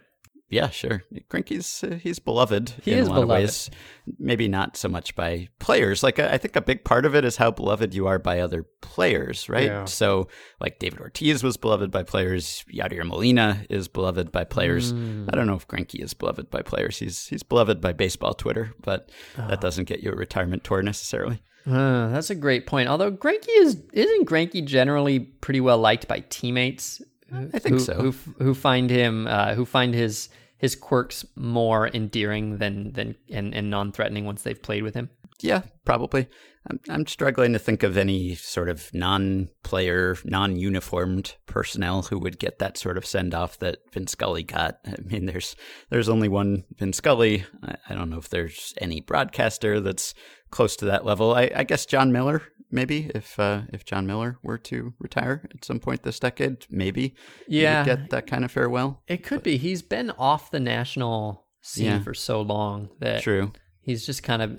Yeah, 0.53 0.69
sure. 0.69 1.03
Greinke's 1.31 1.83
uh, 1.83 1.99
he's 2.03 2.19
beloved 2.19 2.75
he 2.83 2.93
in 2.93 2.99
is 2.99 3.07
a 3.07 3.11
lot 3.11 3.15
beloved. 3.23 3.31
of 3.31 3.43
ways. 3.43 3.71
Maybe 4.19 4.49
not 4.49 4.77
so 4.77 4.87
much 4.87 5.15
by 5.15 5.49
players. 5.59 6.03
Like 6.03 6.19
I 6.19 6.37
think 6.37 6.57
a 6.57 6.61
big 6.61 6.85
part 6.85 7.07
of 7.07 7.15
it 7.15 7.25
is 7.25 7.39
how 7.39 7.51
beloved 7.51 7.95
you 7.95 8.07
are 8.07 8.19
by 8.19 8.41
other 8.41 8.67
players, 8.83 9.49
right? 9.49 9.69
Yeah. 9.69 9.87
So 9.87 10.29
like 10.61 10.79
David 10.79 11.01
Ortiz 11.01 11.43
was 11.43 11.57
beloved 11.57 11.91
by 11.91 12.03
players. 12.03 12.67
Yadier 12.71 13.07
Molina 13.07 13.65
is 13.71 13.89
beloved 13.89 14.31
by 14.31 14.45
players. 14.45 14.93
Mm. 14.93 15.31
I 15.33 15.37
don't 15.37 15.47
know 15.47 15.55
if 15.55 15.67
Greinke 15.67 15.99
is 16.05 16.13
beloved 16.13 16.51
by 16.51 16.61
players. 16.61 16.99
He's 16.99 17.29
he's 17.29 17.43
beloved 17.43 17.81
by 17.81 17.95
baseball 17.95 18.35
Twitter, 18.35 18.75
but 18.83 19.09
that 19.39 19.63
doesn't 19.63 19.89
get 19.89 20.01
you 20.01 20.13
a 20.13 20.15
retirement 20.15 20.65
tour 20.65 20.83
necessarily. 20.83 21.43
Uh, 21.67 22.09
that's 22.09 22.29
a 22.29 22.35
great 22.35 22.67
point. 22.67 22.91
Although 22.91 23.11
Greinke 23.11 23.49
is 23.49 23.83
isn't 23.95 24.29
Greinke 24.29 24.67
generally 24.67 25.21
pretty 25.21 25.63
well 25.63 25.79
liked 25.79 26.09
by 26.09 26.25
teammates. 26.29 27.01
I 27.33 27.59
think 27.59 27.77
who, 27.77 27.81
so. 27.81 27.95
Who, 27.95 28.11
who 28.45 28.53
find 28.53 28.91
him 28.91 29.27
uh, 29.27 29.55
who 29.55 29.65
find 29.65 29.95
his 29.95 30.29
his 30.63 30.77
quirks 30.77 31.27
more 31.37 31.89
endearing 31.89 32.57
than 32.57 32.93
than 32.93 33.17
and, 33.29 33.55
and 33.55 33.69
non 33.69 33.93
threatening 33.93 34.25
once 34.25 34.43
they've 34.43 34.63
played 34.63 34.85
with 34.85 34.95
him. 34.95 35.11
Yeah, 35.43 35.63
probably. 35.85 36.29
I'm, 36.71 36.79
I'm 36.89 37.07
struggling 37.09 37.53
to 37.53 37.59
think 37.59 37.83
of 37.83 37.97
any 37.97 38.37
sort 38.37 38.69
of 38.69 38.95
non-player, 38.95 40.17
non-uniformed 40.25 41.35
personnel 41.47 42.03
who 42.03 42.19
would 42.21 42.39
get 42.39 42.61
that 42.61 42.79
sort 42.79 42.97
of 42.97 43.05
send-off 43.05 43.59
that 43.59 43.79
Vin 43.93 44.07
Scully 44.07 44.45
got. 44.45 44.79
I 44.87 44.95
mean, 45.03 45.27
there's 45.27 45.57
there's 45.91 46.09
only 46.09 46.29
one 46.29 46.63
Vin 46.79 46.93
Scully. 46.93 47.45
I, 47.65 47.75
I 47.89 47.95
don't 47.97 48.09
know 48.09 48.19
if 48.19 48.29
there's 48.29 48.73
any 48.81 49.01
broadcaster 49.01 49.81
that's 49.81 50.15
close 50.51 50.77
to 50.77 50.85
that 50.85 51.05
level. 51.05 51.35
I, 51.35 51.51
I 51.57 51.65
guess 51.65 51.87
Jon 51.87 52.13
Miller, 52.13 52.43
maybe 52.73 53.11
if 53.15 53.39
uh, 53.39 53.63
if 53.73 53.85
Jon 53.85 54.07
Miller 54.07 54.39
were 54.43 54.59
to 54.59 54.95
retire 54.99 55.49
at 55.55 55.65
some 55.65 55.79
point 55.79 56.03
this 56.03 56.19
decade, 56.19 56.67
maybe 56.71 57.15
Yeah. 57.47 57.85
get 57.85 58.11
that 58.11 58.27
kind 58.27 58.45
of 58.45 58.51
farewell. 58.51 59.03
It 59.07 59.23
could 59.23 59.43
be. 59.43 59.57
He's 59.59 59.83
been 59.83 60.11
off 60.13 60.51
the 60.51 60.61
national 60.61 61.45
scene 61.61 61.85
Yeah. 61.87 62.03
for 62.03 62.15
so 62.15 62.41
long 62.41 62.89
that 62.99 63.23
True. 63.23 63.53
he's 63.81 64.05
just 64.05 64.23
kind 64.23 64.43
of 64.43 64.59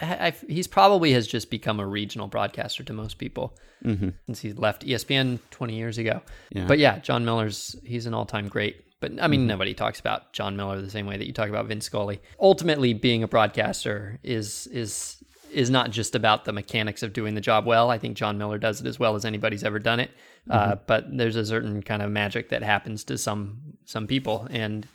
I, 0.00 0.26
I, 0.28 0.34
he's 0.48 0.66
probably 0.66 1.12
has 1.12 1.26
just 1.26 1.50
become 1.50 1.78
a 1.78 1.86
regional 1.86 2.26
broadcaster 2.28 2.82
to 2.84 2.92
most 2.92 3.18
people 3.18 3.56
hmm 3.82 4.10
since 4.26 4.40
he 4.40 4.52
left 4.52 4.86
ESPN 4.86 5.38
20 5.50 5.74
years 5.76 5.98
ago. 5.98 6.22
Yeah. 6.50 6.66
But 6.66 6.78
yeah, 6.78 6.98
Jon 7.00 7.24
Miller's 7.24 7.76
he's 7.84 8.06
an 8.06 8.14
all-time 8.14 8.48
great. 8.48 8.76
But 9.00 9.20
I 9.20 9.26
mean, 9.26 9.48
nobody 9.48 9.74
talks 9.74 9.98
about 9.98 10.32
Jon 10.32 10.56
Miller 10.56 10.80
the 10.80 10.88
same 10.88 11.06
way 11.06 11.16
that 11.16 11.26
you 11.26 11.32
talk 11.32 11.48
about 11.48 11.66
Vin 11.66 11.80
Scully. 11.80 12.20
Ultimately, 12.38 12.94
being 12.94 13.24
a 13.24 13.28
broadcaster 13.28 14.20
is 14.22 14.68
is 14.68 15.16
is 15.52 15.70
not 15.70 15.90
just 15.90 16.14
about 16.14 16.44
the 16.44 16.52
mechanics 16.52 17.02
of 17.02 17.12
doing 17.12 17.34
the 17.34 17.40
job 17.40 17.66
well. 17.66 17.90
I 17.90 17.98
think 17.98 18.16
Jon 18.16 18.38
Miller 18.38 18.58
does 18.58 18.80
it 18.80 18.86
as 18.86 18.98
well 18.98 19.14
as 19.14 19.24
anybody's 19.24 19.62
ever 19.64 19.78
done 19.78 20.00
it. 20.00 20.10
Uh, 20.50 20.76
but 20.86 21.04
there's 21.16 21.36
a 21.36 21.46
certain 21.46 21.82
kind 21.82 22.02
of 22.02 22.10
magic 22.10 22.48
that 22.48 22.62
happens 22.62 23.04
to 23.04 23.16
some 23.18 23.60
some 23.84 24.06
people, 24.06 24.46
and 24.50 24.86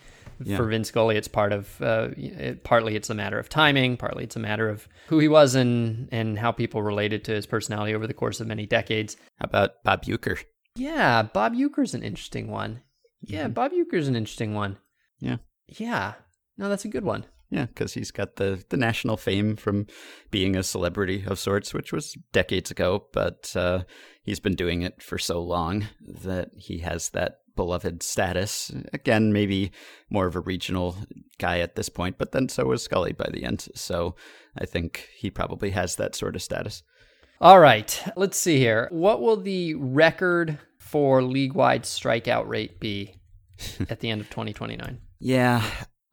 Yeah. 0.43 0.57
for 0.57 0.65
Vin 0.67 0.83
Scully, 0.83 1.15
it's 1.17 1.27
part 1.29 1.51
of 1.53 1.81
uh, 1.81 2.09
it, 2.17 2.63
partly 2.63 2.95
it's 2.95 3.09
a 3.09 3.15
matter 3.15 3.39
of 3.39 3.47
timing, 3.49 3.95
partly 3.97 4.23
it's 4.25 4.35
a 4.35 4.39
matter 4.39 4.67
of 4.69 4.87
who 5.07 5.19
he 5.19 5.27
was 5.29 5.55
and 5.55 6.09
and 6.11 6.37
how 6.37 6.51
people 6.51 6.81
related 6.81 7.23
to 7.25 7.31
his 7.33 7.45
personality 7.45 7.95
over 7.95 8.07
the 8.07 8.13
course 8.13 8.39
of 8.41 8.47
many 8.47 8.65
decades. 8.65 9.15
How 9.39 9.45
about 9.45 9.83
Bob 9.83 10.03
Uecker? 10.03 10.43
Yeah, 10.75 11.23
Bob 11.23 11.53
Uecker's 11.55 11.93
an 11.95 12.03
interesting 12.03 12.49
one. 12.51 12.81
Yeah, 13.21 13.47
Bob 13.47 13.71
Uecker's 13.71 14.07
an 14.07 14.15
interesting 14.15 14.53
one. 14.53 14.77
Yeah. 15.19 15.37
Yeah. 15.67 16.13
No, 16.57 16.69
that's 16.69 16.85
a 16.85 16.89
good 16.89 17.03
one. 17.05 17.25
Yeah, 17.49 17.67
because 17.67 17.93
he's 17.93 18.11
got 18.11 18.35
the, 18.35 18.63
the 18.69 18.77
national 18.77 19.15
fame 19.15 19.55
from 19.55 19.87
being 20.31 20.55
a 20.55 20.63
celebrity 20.63 21.23
of 21.25 21.39
sorts, 21.39 21.73
which 21.73 21.93
was 21.93 22.17
decades 22.33 22.71
ago, 22.71 23.07
but 23.13 23.53
uh, 23.55 23.83
he's 24.21 24.41
been 24.41 24.55
doing 24.55 24.81
it 24.81 25.01
for 25.01 25.17
so 25.17 25.41
long 25.41 25.87
that 26.05 26.49
he 26.57 26.79
has 26.79 27.09
that 27.09 27.39
beloved 27.55 28.03
status. 28.03 28.71
Again, 28.93 29.31
maybe 29.31 29.71
more 30.09 30.27
of 30.27 30.35
a 30.35 30.41
regional 30.41 30.97
guy 31.39 31.59
at 31.59 31.75
this 31.75 31.89
point, 31.89 32.17
but 32.17 32.33
then 32.33 32.49
so 32.49 32.65
was 32.65 32.83
Scully 32.83 33.13
by 33.13 33.29
the 33.31 33.45
end. 33.45 33.67
So 33.75 34.15
I 34.57 34.65
think 34.65 35.09
he 35.17 35.29
probably 35.29 35.71
has 35.71 35.95
that 35.95 36.15
sort 36.15 36.35
of 36.35 36.41
status. 36.41 36.83
All 37.39 37.59
right, 37.59 38.03
let's 38.15 38.37
see 38.37 38.57
here. 38.57 38.87
What 38.91 39.21
will 39.21 39.37
the 39.37 39.75
record 39.75 40.57
for 40.79 41.21
league-wide 41.21 41.83
strikeout 41.83 42.47
rate 42.47 42.79
be 42.79 43.15
at 43.89 43.99
the 43.99 44.09
end 44.09 44.21
of 44.21 44.29
2029? 44.29 44.99
Yeah, 45.19 45.63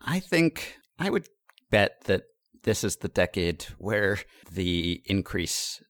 I 0.01 0.20
think 0.20 0.77
I 0.98 1.11
would 1.11 1.28
bet 1.70 2.02
that 2.04 2.22
this 2.62 2.85
is 2.85 2.96
the 2.96 3.09
decade 3.09 3.64
where 3.78 4.18
the 4.50 5.02
increase 5.07 5.83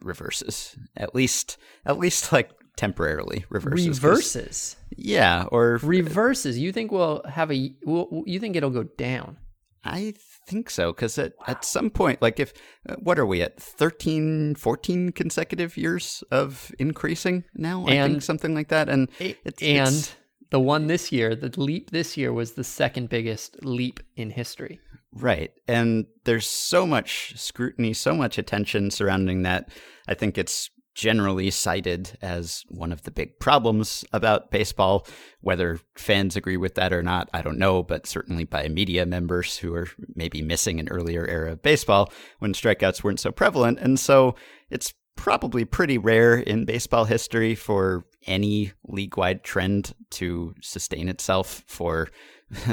reverses. 0.00 0.76
At 0.96 1.14
least, 1.14 1.58
at 1.84 1.98
least 1.98 2.32
like 2.32 2.50
temporarily 2.76 3.44
reverses. 3.50 4.02
Reverses. 4.02 4.76
Yeah, 4.96 5.44
or 5.50 5.78
Reverses. 5.82 6.58
You 6.58 6.72
think 6.72 6.92
we'll 6.92 7.22
have 7.28 7.50
a? 7.50 7.74
Will, 7.84 8.22
you 8.26 8.38
think 8.40 8.56
it'll 8.56 8.70
go 8.70 8.84
down? 8.84 9.38
I 9.84 10.14
think 10.46 10.70
so 10.70 10.92
because 10.92 11.18
at, 11.18 11.32
at 11.48 11.64
some 11.64 11.90
point, 11.90 12.22
like 12.22 12.38
if 12.38 12.52
uh, 12.88 12.94
what 13.02 13.18
are 13.18 13.26
we 13.26 13.42
at 13.42 13.60
13, 13.60 14.54
14 14.54 15.10
consecutive 15.10 15.76
years 15.76 16.22
of 16.30 16.70
increasing 16.78 17.42
now? 17.54 17.84
I 17.86 17.94
And- 17.94 18.12
think 18.14 18.22
something 18.22 18.54
like 18.54 18.68
that, 18.68 18.88
and 18.88 19.08
it's, 19.18 19.60
and 19.60 19.88
it's- 19.88 20.14
the 20.52 20.60
one 20.60 20.86
this 20.86 21.10
year, 21.10 21.34
the 21.34 21.50
leap 21.58 21.90
this 21.90 22.16
year 22.16 22.30
was 22.30 22.52
the 22.52 22.62
second 22.62 23.08
biggest 23.08 23.64
leap 23.64 24.00
in 24.16 24.28
history. 24.30 24.78
Right. 25.10 25.50
And 25.66 26.04
there's 26.24 26.46
so 26.46 26.86
much 26.86 27.32
scrutiny, 27.36 27.94
so 27.94 28.14
much 28.14 28.36
attention 28.36 28.90
surrounding 28.90 29.42
that. 29.42 29.70
I 30.06 30.14
think 30.14 30.36
it's 30.36 30.70
generally 30.94 31.50
cited 31.50 32.18
as 32.20 32.64
one 32.68 32.92
of 32.92 33.02
the 33.04 33.10
big 33.10 33.38
problems 33.38 34.04
about 34.12 34.50
baseball. 34.50 35.06
Whether 35.40 35.80
fans 35.96 36.36
agree 36.36 36.58
with 36.58 36.74
that 36.74 36.92
or 36.92 37.02
not, 37.02 37.30
I 37.32 37.40
don't 37.40 37.58
know, 37.58 37.82
but 37.82 38.06
certainly 38.06 38.44
by 38.44 38.68
media 38.68 39.06
members 39.06 39.56
who 39.56 39.74
are 39.74 39.88
maybe 40.14 40.42
missing 40.42 40.78
an 40.80 40.90
earlier 40.90 41.26
era 41.26 41.52
of 41.52 41.62
baseball 41.62 42.12
when 42.40 42.52
strikeouts 42.52 43.02
weren't 43.02 43.20
so 43.20 43.32
prevalent. 43.32 43.78
And 43.78 43.98
so 43.98 44.34
it's 44.68 44.92
probably 45.16 45.64
pretty 45.64 45.96
rare 45.96 46.34
in 46.34 46.66
baseball 46.66 47.06
history 47.06 47.54
for 47.54 48.04
any 48.26 48.72
league 48.84 49.16
wide 49.16 49.42
trend 49.42 49.94
to 50.10 50.54
sustain 50.60 51.08
itself 51.08 51.64
for 51.66 52.08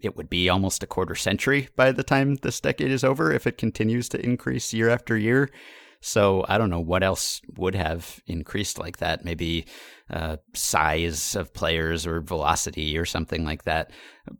it 0.00 0.16
would 0.16 0.30
be 0.30 0.48
almost 0.48 0.82
a 0.82 0.86
quarter 0.86 1.14
century 1.14 1.68
by 1.76 1.92
the 1.92 2.02
time 2.02 2.36
this 2.36 2.60
decade 2.60 2.90
is 2.90 3.04
over 3.04 3.32
if 3.32 3.46
it 3.46 3.58
continues 3.58 4.08
to 4.08 4.24
increase 4.24 4.72
year 4.72 4.88
after 4.88 5.16
year. 5.16 5.50
So 6.00 6.44
I 6.48 6.58
don't 6.58 6.70
know 6.70 6.80
what 6.80 7.02
else 7.02 7.42
would 7.56 7.74
have 7.74 8.20
increased 8.26 8.78
like 8.78 8.98
that. 8.98 9.24
Maybe 9.24 9.66
uh, 10.08 10.36
size 10.54 11.34
of 11.34 11.52
players 11.52 12.06
or 12.06 12.20
velocity 12.20 12.96
or 12.96 13.04
something 13.04 13.44
like 13.44 13.64
that. 13.64 13.90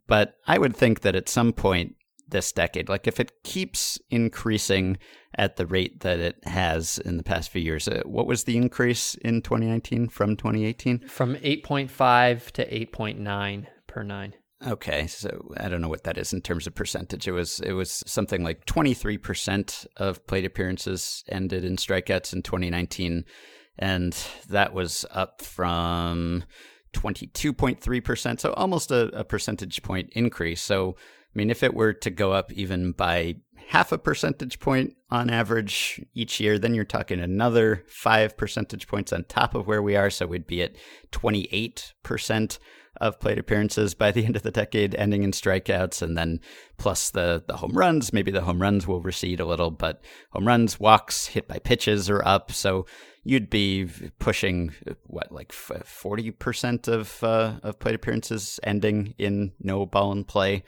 But 0.06 0.36
I 0.46 0.58
would 0.58 0.76
think 0.76 1.00
that 1.00 1.16
at 1.16 1.28
some 1.28 1.52
point 1.52 1.96
this 2.28 2.52
decade, 2.52 2.88
like 2.88 3.06
if 3.06 3.20
it 3.20 3.42
keeps 3.42 3.98
increasing 4.10 4.98
at 5.36 5.56
the 5.56 5.66
rate 5.66 6.00
that 6.00 6.20
it 6.20 6.36
has 6.44 6.98
in 6.98 7.16
the 7.16 7.22
past 7.22 7.50
few 7.50 7.62
years, 7.62 7.88
uh, 7.88 8.02
what 8.04 8.26
was 8.26 8.44
the 8.44 8.56
increase 8.56 9.14
in 9.16 9.42
2019 9.42 10.08
from 10.08 10.36
2018? 10.36 11.08
From 11.08 11.34
8.5 11.36 12.50
to 12.52 12.86
8.9 12.86 13.66
per 13.86 14.02
nine. 14.02 14.34
Okay, 14.66 15.06
so 15.06 15.52
I 15.56 15.68
don't 15.68 15.80
know 15.80 15.88
what 15.88 16.02
that 16.04 16.18
is 16.18 16.32
in 16.32 16.40
terms 16.40 16.66
of 16.66 16.74
percentage. 16.74 17.28
It 17.28 17.32
was 17.32 17.60
it 17.60 17.72
was 17.72 18.02
something 18.06 18.42
like 18.42 18.66
23% 18.66 19.86
of 19.96 20.26
plate 20.26 20.44
appearances 20.44 21.22
ended 21.28 21.64
in 21.64 21.76
strikeouts 21.76 22.32
in 22.32 22.42
2019 22.42 23.24
and 23.78 24.16
that 24.48 24.74
was 24.74 25.06
up 25.12 25.40
from 25.42 26.42
22.3%, 26.94 28.40
so 28.40 28.52
almost 28.54 28.90
a, 28.90 29.06
a 29.16 29.24
percentage 29.24 29.82
point 29.82 30.10
increase. 30.12 30.60
So 30.60 30.96
mean, 31.38 31.50
if 31.50 31.62
it 31.62 31.74
were 31.74 31.92
to 31.92 32.10
go 32.10 32.32
up 32.32 32.52
even 32.52 32.92
by 32.92 33.36
half 33.68 33.92
a 33.92 33.98
percentage 33.98 34.60
point 34.60 34.96
on 35.10 35.30
average 35.30 36.04
each 36.14 36.40
year, 36.40 36.58
then 36.58 36.74
you're 36.74 36.84
talking 36.84 37.20
another 37.20 37.84
five 37.86 38.36
percentage 38.36 38.88
points 38.88 39.12
on 39.12 39.24
top 39.24 39.54
of 39.54 39.66
where 39.66 39.82
we 39.82 39.94
are. 39.94 40.10
So 40.10 40.26
we'd 40.26 40.46
be 40.46 40.62
at 40.62 40.74
28% 41.12 42.58
of 43.00 43.20
plate 43.20 43.38
appearances 43.38 43.94
by 43.94 44.10
the 44.10 44.24
end 44.26 44.36
of 44.36 44.42
the 44.42 44.50
decade, 44.50 44.94
ending 44.94 45.22
in 45.22 45.32
strikeouts, 45.32 46.02
and 46.02 46.16
then 46.16 46.40
plus 46.76 47.10
the 47.10 47.42
the 47.46 47.56
home 47.56 47.76
runs. 47.76 48.12
Maybe 48.12 48.30
the 48.30 48.42
home 48.42 48.60
runs 48.60 48.86
will 48.86 49.00
recede 49.00 49.40
a 49.40 49.46
little, 49.46 49.70
but 49.70 50.02
home 50.30 50.46
runs, 50.46 50.80
walks, 50.80 51.26
hit 51.26 51.48
by 51.48 51.58
pitches 51.58 52.10
are 52.10 52.24
up. 52.24 52.52
So 52.52 52.86
you'd 53.24 53.50
be 53.50 53.88
pushing 54.18 54.72
what 55.04 55.32
like 55.32 55.52
forty 55.52 56.30
percent 56.30 56.88
of 56.88 57.22
uh, 57.22 57.60
of 57.62 57.78
plate 57.78 57.94
appearances 57.94 58.58
ending 58.62 59.14
in 59.18 59.52
no 59.60 59.86
ball 59.86 60.12
in 60.12 60.24
play. 60.24 60.64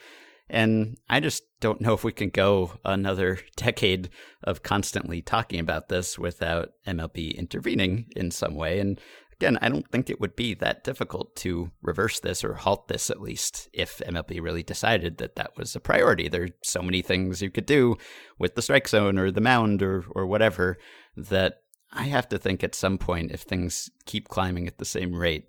And 0.51 0.99
I 1.09 1.21
just 1.21 1.45
don't 1.61 1.81
know 1.81 1.95
if 1.95 2.05
we 2.05 2.13
can 2.13 2.31
go 2.31 2.73
another 2.85 3.39
decade 3.57 4.11
of 4.43 4.63
constantly 4.63 5.23
talking 5.23 5.61
about 5.61 5.89
this 5.89 6.19
without 6.19 6.71
MLB 6.87 7.37
intervening 7.37 8.07
in 8.17 8.31
some 8.31 8.55
way. 8.55 8.81
And 8.81 9.01
again, 9.33 9.59
I 9.63 9.69
don't 9.69 9.89
think 9.91 10.11
it 10.11 10.21
would 10.21 10.37
be 10.37 10.55
that 10.55 10.85
difficult 10.85 11.35
to 11.37 11.71
reverse 11.83 12.21
this 12.21 12.45
or 12.45 12.55
halt 12.55 12.89
this 12.89 13.09
at 13.11 13.23
least 13.23 13.69
if 13.73 14.03
MLB 14.07 14.43
really 14.43 14.63
decided 14.63 15.19
that 15.19 15.37
that 15.37 15.57
was 15.57 15.75
a 15.75 15.81
priority. 15.81 16.29
There's 16.29 16.51
so 16.63 16.83
many 16.83 17.01
things 17.01 17.41
you 17.41 17.51
could 17.51 17.67
do 17.67 17.97
with 18.39 18.55
the 18.55 18.63
strike 18.63 18.89
zone 18.89 19.19
or 19.19 19.31
the 19.31 19.41
mound 19.41 19.83
or 19.83 20.05
or 20.11 20.27
whatever 20.27 20.77
that 21.17 21.63
I 21.93 22.05
have 22.05 22.29
to 22.29 22.39
think 22.39 22.63
at 22.63 22.75
some 22.75 22.99
point 22.99 23.33
if 23.33 23.43
things 23.43 23.91
keep 24.05 24.29
climbing 24.29 24.67
at 24.67 24.79
the 24.79 24.85
same 24.85 25.15
rate, 25.15 25.49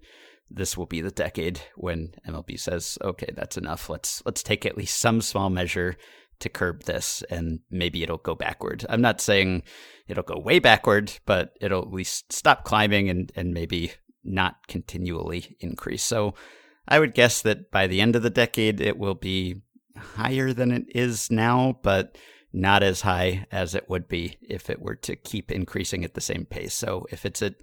this 0.54 0.78
will 0.78 0.86
be 0.86 1.02
the 1.02 1.12
decade 1.12 1.62
when 1.76 2.14
MLB 2.28 2.60
says, 2.60 2.98
"Okay, 3.04 3.30
that's 3.36 3.58
enough. 3.58 3.90
Let's 3.90 4.22
let's 4.26 4.44
take 4.44 4.66
at 4.66 4.78
least 4.78 5.00
some 5.00 5.22
small 5.22 5.50
measure 5.50 5.98
to 6.42 6.50
curb 6.50 6.84
this 6.84 7.24
and 7.30 7.60
maybe 7.70 8.04
it'll 8.04 8.18
go 8.18 8.36
backward. 8.36 8.86
I'm 8.90 9.02
not 9.02 9.22
saying 9.22 9.64
it'll 10.08 10.24
go 10.24 10.40
way 10.40 10.60
backward, 10.60 11.14
but 11.26 11.56
it'll 11.62 11.84
at 11.84 11.94
least 11.94 12.34
stop 12.34 12.66
climbing 12.66 13.10
and, 13.10 13.32
and 13.36 13.54
maybe 13.54 13.94
not 14.24 14.68
continually 14.68 15.56
increase. 15.60 16.04
So 16.04 16.34
I 16.88 17.00
would 17.00 17.14
guess 17.14 17.42
that 17.44 17.72
by 17.72 17.88
the 17.88 18.02
end 18.02 18.16
of 18.16 18.24
the 18.24 18.30
decade, 18.30 18.82
it 18.82 18.98
will 18.98 19.16
be 19.16 19.62
higher 19.96 20.52
than 20.54 20.72
it 20.72 20.86
is 20.94 21.32
now, 21.32 21.80
but 21.84 22.18
not 22.54 22.84
as 22.84 23.02
high 23.02 23.46
as 23.52 23.76
it 23.76 23.90
would 23.90 24.08
be 24.08 24.38
if 24.42 24.70
it 24.70 24.82
were 24.82 24.96
to 24.96 25.16
keep 25.16 25.52
increasing 25.52 26.04
at 26.04 26.16
the 26.16 26.22
same 26.22 26.46
pace. 26.46 26.74
So 26.74 27.06
if 27.12 27.26
it's 27.26 27.42
at 27.42 27.56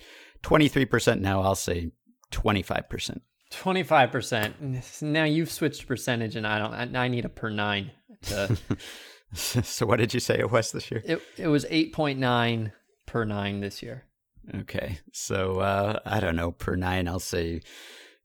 23% 0.42 1.20
now, 1.20 1.42
I'll 1.42 1.54
say 1.54 1.90
25%. 2.30 3.20
25%. 3.50 5.02
Now 5.02 5.24
you've 5.24 5.50
switched 5.50 5.86
percentage 5.86 6.36
and 6.36 6.46
I 6.46 6.58
don't 6.58 6.96
I 6.96 7.08
need 7.08 7.24
a 7.24 7.28
per 7.28 7.50
9 7.50 7.90
to 8.22 8.56
so 9.34 9.86
what 9.86 9.98
did 9.98 10.14
you 10.14 10.20
say 10.20 10.38
it 10.38 10.50
was 10.50 10.72
this 10.72 10.90
year? 10.90 11.02
It 11.04 11.22
it 11.36 11.48
was 11.48 11.64
8.9 11.66 12.72
per 13.06 13.24
9 13.24 13.60
this 13.60 13.82
year. 13.82 14.04
Okay. 14.54 14.98
So 15.12 15.60
uh, 15.60 15.98
I 16.04 16.20
don't 16.20 16.36
know, 16.36 16.52
per 16.52 16.76
9 16.76 17.08
I'll 17.08 17.18
say 17.18 17.62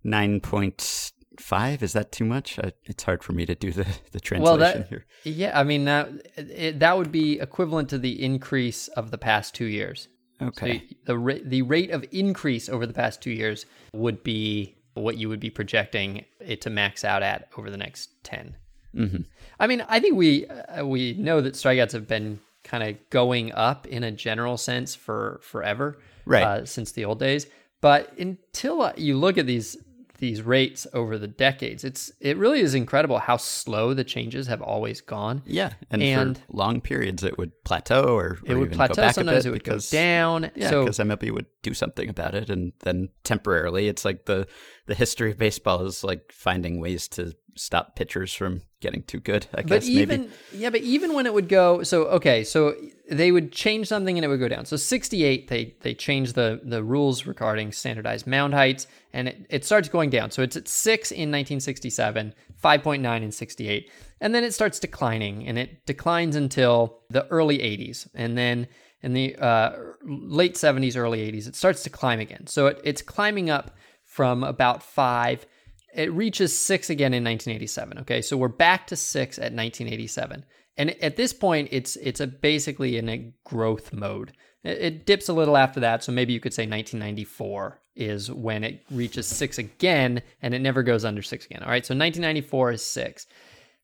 9.5 0.06 1.82
is 1.82 1.94
that 1.94 2.12
too 2.12 2.26
much? 2.26 2.60
I, 2.60 2.74
it's 2.84 3.04
hard 3.04 3.24
for 3.24 3.32
me 3.34 3.46
to 3.46 3.56
do 3.56 3.72
the 3.72 3.88
the 4.12 4.20
translation 4.20 4.44
well, 4.44 4.58
that, 4.58 4.90
here. 4.90 5.06
Yeah, 5.24 5.58
I 5.58 5.64
mean 5.64 5.86
that 5.86 6.10
it, 6.36 6.80
that 6.80 6.98
would 6.98 7.12
be 7.12 7.40
equivalent 7.40 7.90
to 7.90 7.98
the 7.98 8.22
increase 8.22 8.90
of 8.90 9.12
the 9.12 9.18
past 9.18 9.56
2 9.56 9.66
years. 9.66 10.10
Okay. 10.50 10.84
So 11.08 11.14
the 11.14 11.42
the 11.44 11.62
rate 11.62 11.92
of 11.92 12.06
increase 12.12 12.70
over 12.70 12.86
the 12.86 12.94
past 12.94 13.22
2 13.22 13.32
years 13.32 13.66
would 13.94 14.24
be 14.24 14.76
what 14.94 15.18
you 15.18 15.30
would 15.30 15.40
be 15.40 15.50
projecting 15.50 16.26
it 16.40 16.62
to 16.62 16.70
max 16.70 17.04
out 17.04 17.24
at 17.24 17.50
over 17.58 17.70
the 17.70 17.78
next 17.78 18.10
10. 18.24 18.56
Mm-hmm. 18.96 19.22
I 19.60 19.68
mean, 19.68 19.84
I 19.88 20.00
think 20.00 20.16
we 20.16 20.46
uh, 20.48 20.86
we 20.86 21.14
know 21.14 21.42
that 21.42 21.56
strikeouts 21.56 21.94
have 21.94 22.08
been 22.08 22.40
kind 22.64 22.84
of 22.84 22.98
going 23.10 23.52
up 23.54 23.88
in 23.88 24.04
a 24.04 24.12
general 24.12 24.58
sense 24.58 24.96
for 24.96 25.40
forever, 25.44 25.98
right? 26.26 26.44
Uh, 26.44 26.66
since 26.66 26.92
the 26.92 27.06
old 27.06 27.20
days. 27.20 27.48
But 27.82 28.18
until 28.18 28.94
you 28.96 29.18
look 29.18 29.38
at 29.38 29.46
these 29.46 29.78
these 30.24 30.42
rates 30.42 30.88
over 30.94 31.18
the 31.18 31.28
decades, 31.28 31.84
it's 31.84 32.10
it 32.22 32.38
really 32.38 32.62
is 32.62 32.74
incredible 32.74 33.20
how 33.20 33.36
slow 33.36 33.94
the 33.94 34.06
changes 34.06 34.48
have 34.48 34.62
always 34.62 35.02
gone. 35.02 35.42
Yeah, 35.46 35.74
and, 35.92 36.02
and 36.02 36.38
for 36.38 36.44
long 36.48 36.80
periods 36.80 37.26
it 37.26 37.38
would 37.38 37.52
plateau 37.66 38.16
or, 38.16 38.40
or 38.40 38.40
it 38.46 38.56
would 38.56 38.72
plateau. 38.72 39.12
Sometimes 39.12 39.46
it 39.46 39.50
would 39.50 39.64
because, 39.64 39.92
go 39.92 39.98
down. 39.98 40.50
Yeah, 40.56 40.70
so, 40.70 40.86
because 40.86 41.00
MLB 41.00 41.34
would 41.34 41.48
do 41.62 41.74
something 41.74 42.08
about 42.08 42.36
it, 42.36 42.50
and 42.50 42.72
then 42.86 43.10
temporarily, 43.26 43.90
it's 43.90 44.06
like 44.06 44.24
the 44.24 44.48
the 44.86 44.96
history 44.96 45.32
of 45.32 45.38
baseball 45.38 45.86
is 45.86 46.06
like 46.06 46.32
finding 46.32 46.80
ways 46.80 47.10
to 47.10 47.34
stop 47.56 47.96
pitchers 47.96 48.34
from 48.34 48.62
getting 48.80 49.04
too 49.04 49.20
good. 49.20 49.48
I 49.54 49.62
but 49.62 49.68
guess 49.68 49.88
even 49.88 50.22
maybe. 50.22 50.34
yeah, 50.54 50.70
but 50.70 50.82
even 50.82 51.14
when 51.14 51.26
it 51.26 51.34
would 51.34 51.50
go, 51.50 51.84
so 51.84 52.04
okay, 52.06 52.44
so 52.44 52.76
they 53.10 53.32
would 53.32 53.52
change 53.52 53.88
something 53.88 54.18
and 54.18 54.26
it 54.26 54.28
would 54.28 54.40
go 54.40 54.48
down. 54.48 54.66
So 54.66 54.76
68, 54.76 55.48
they 55.48 55.76
they 55.82 55.94
changed 55.94 56.36
the 56.36 56.62
the 56.64 56.84
rules 56.84 57.26
regarding 57.26 57.72
standardized 57.72 58.28
mound 58.28 58.54
heights, 58.54 58.88
and 59.14 59.28
it, 59.28 59.46
it 59.50 59.66
starts 59.66 59.90
going 59.90 60.10
down. 60.10 60.32
So 60.32 60.42
it's 60.42 60.56
at 60.56 60.68
six 60.68 61.12
in 61.12 61.30
1967, 61.32 62.34
5.9 62.64 63.24
in 63.24 63.32
68, 63.32 63.92
and 64.22 64.36
then 64.36 64.44
it 64.44 64.54
starts 64.54 64.80
declining, 64.80 65.48
and 65.48 65.58
it 65.58 65.86
declines 65.86 66.36
until 66.36 67.00
the 67.10 67.28
early 67.28 67.60
80s, 67.60 68.08
and 68.14 68.38
then 68.38 68.68
in 69.02 69.14
the 69.14 69.36
uh, 69.36 69.74
late 70.06 70.56
70s, 70.56 70.96
early 70.96 71.30
80s, 71.30 71.46
it 71.46 71.58
starts 71.58 71.84
to 71.84 71.90
climb 71.90 72.22
again. 72.22 72.48
So 72.48 72.68
it, 72.68 72.80
it's 72.86 73.02
climbing 73.02 73.50
up 73.50 73.76
from 74.06 74.46
about 74.46 74.82
five 74.82 75.46
it 75.96 76.12
reaches 76.14 76.58
six 76.58 76.90
again 76.90 77.14
in 77.14 77.24
1987. 77.24 78.00
Okay, 78.00 78.22
so 78.22 78.38
we're 78.38 78.48
back 78.48 78.88
to 78.88 78.96
six 78.96 79.38
at 79.38 79.54
1987, 79.54 80.46
and 80.78 80.90
at 81.04 81.16
this 81.16 81.34
point, 81.34 81.70
it's 81.72 81.96
it's 81.98 82.20
a 82.20 82.28
basically 82.28 82.98
in 82.98 83.10
a 83.10 83.34
growth 83.44 83.94
mode. 83.94 84.34
It, 84.64 84.78
it 84.78 85.06
dips 85.06 85.30
a 85.30 85.34
little 85.34 85.58
after 85.58 85.80
that, 85.82 86.04
so 86.04 86.12
maybe 86.12 86.34
you 86.34 86.40
could 86.40 86.54
say 86.54 86.64
1994 86.64 87.80
is 87.96 88.32
when 88.32 88.64
it 88.64 88.84
reaches 88.90 89.28
six 89.28 89.58
again, 89.58 90.22
and 90.42 90.54
it 90.54 90.60
never 90.60 90.84
goes 90.84 91.06
under 91.06 91.22
six 91.22 91.46
again. 91.46 91.62
All 91.62 91.70
right, 91.70 91.86
so 91.86 91.94
1994 91.94 92.72
is 92.72 92.84
six. 92.84 93.28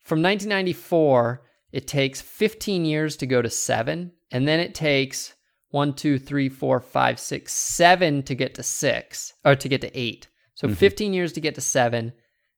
From 0.04 0.24
1994, 0.24 1.44
it 1.72 1.88
takes 1.88 2.22
15 2.22 2.86
years 2.86 3.16
to 3.18 3.28
go 3.28 3.42
to 3.42 3.50
seven, 3.50 4.14
and 4.32 4.48
then 4.48 4.60
it 4.60 4.74
takes 4.74 5.36
one, 5.70 5.94
two, 5.94 6.18
three, 6.18 6.50
four, 6.50 6.80
five, 6.80 7.20
six, 7.20 7.54
seven 7.54 8.24
to 8.24 8.34
get 8.34 8.56
to 8.56 8.64
six, 8.64 9.34
or 9.46 9.56
to 9.56 9.70
get 9.70 9.82
to 9.82 10.00
eight. 10.00 10.29
So 10.60 10.68
mm-hmm. 10.68 10.76
15 10.76 11.14
years 11.14 11.32
to 11.34 11.40
get 11.40 11.56
to 11.56 11.62
seven, 11.62 12.12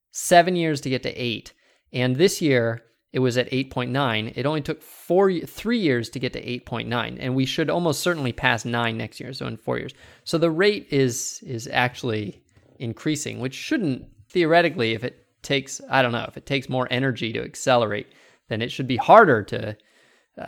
seven 0.09 0.55
years 0.55 0.81
to 0.81 0.89
get 0.89 1.03
to 1.03 1.13
eight. 1.13 1.53
And 1.93 2.15
this 2.15 2.41
year 2.41 2.81
it 3.13 3.19
was 3.19 3.37
at 3.37 3.51
8.9. 3.51 4.33
It 4.35 4.45
only 4.47 4.61
took 4.61 4.81
four, 4.81 5.31
three 5.31 5.77
years 5.77 6.09
to 6.09 6.19
get 6.19 6.33
to 6.33 6.43
8.9. 6.43 7.17
And 7.19 7.35
we 7.35 7.45
should 7.45 7.69
almost 7.69 8.01
certainly 8.01 8.31
pass 8.31 8.65
nine 8.65 8.97
next 8.97 9.19
year. 9.19 9.33
So 9.33 9.45
in 9.45 9.55
four 9.55 9.77
years. 9.77 9.93
So 10.23 10.39
the 10.39 10.49
rate 10.49 10.87
is, 10.89 11.43
is 11.45 11.69
actually 11.71 12.41
increasing, 12.79 13.39
which 13.39 13.53
shouldn't 13.53 14.07
theoretically, 14.29 14.93
if 14.93 15.03
it 15.03 15.27
takes, 15.43 15.79
I 15.87 16.01
don't 16.01 16.11
know, 16.11 16.25
if 16.27 16.37
it 16.37 16.47
takes 16.47 16.69
more 16.69 16.87
energy 16.89 17.31
to 17.33 17.43
accelerate, 17.43 18.07
then 18.49 18.63
it 18.63 18.71
should 18.71 18.87
be 18.87 18.97
harder 18.97 19.43
to, 19.43 19.77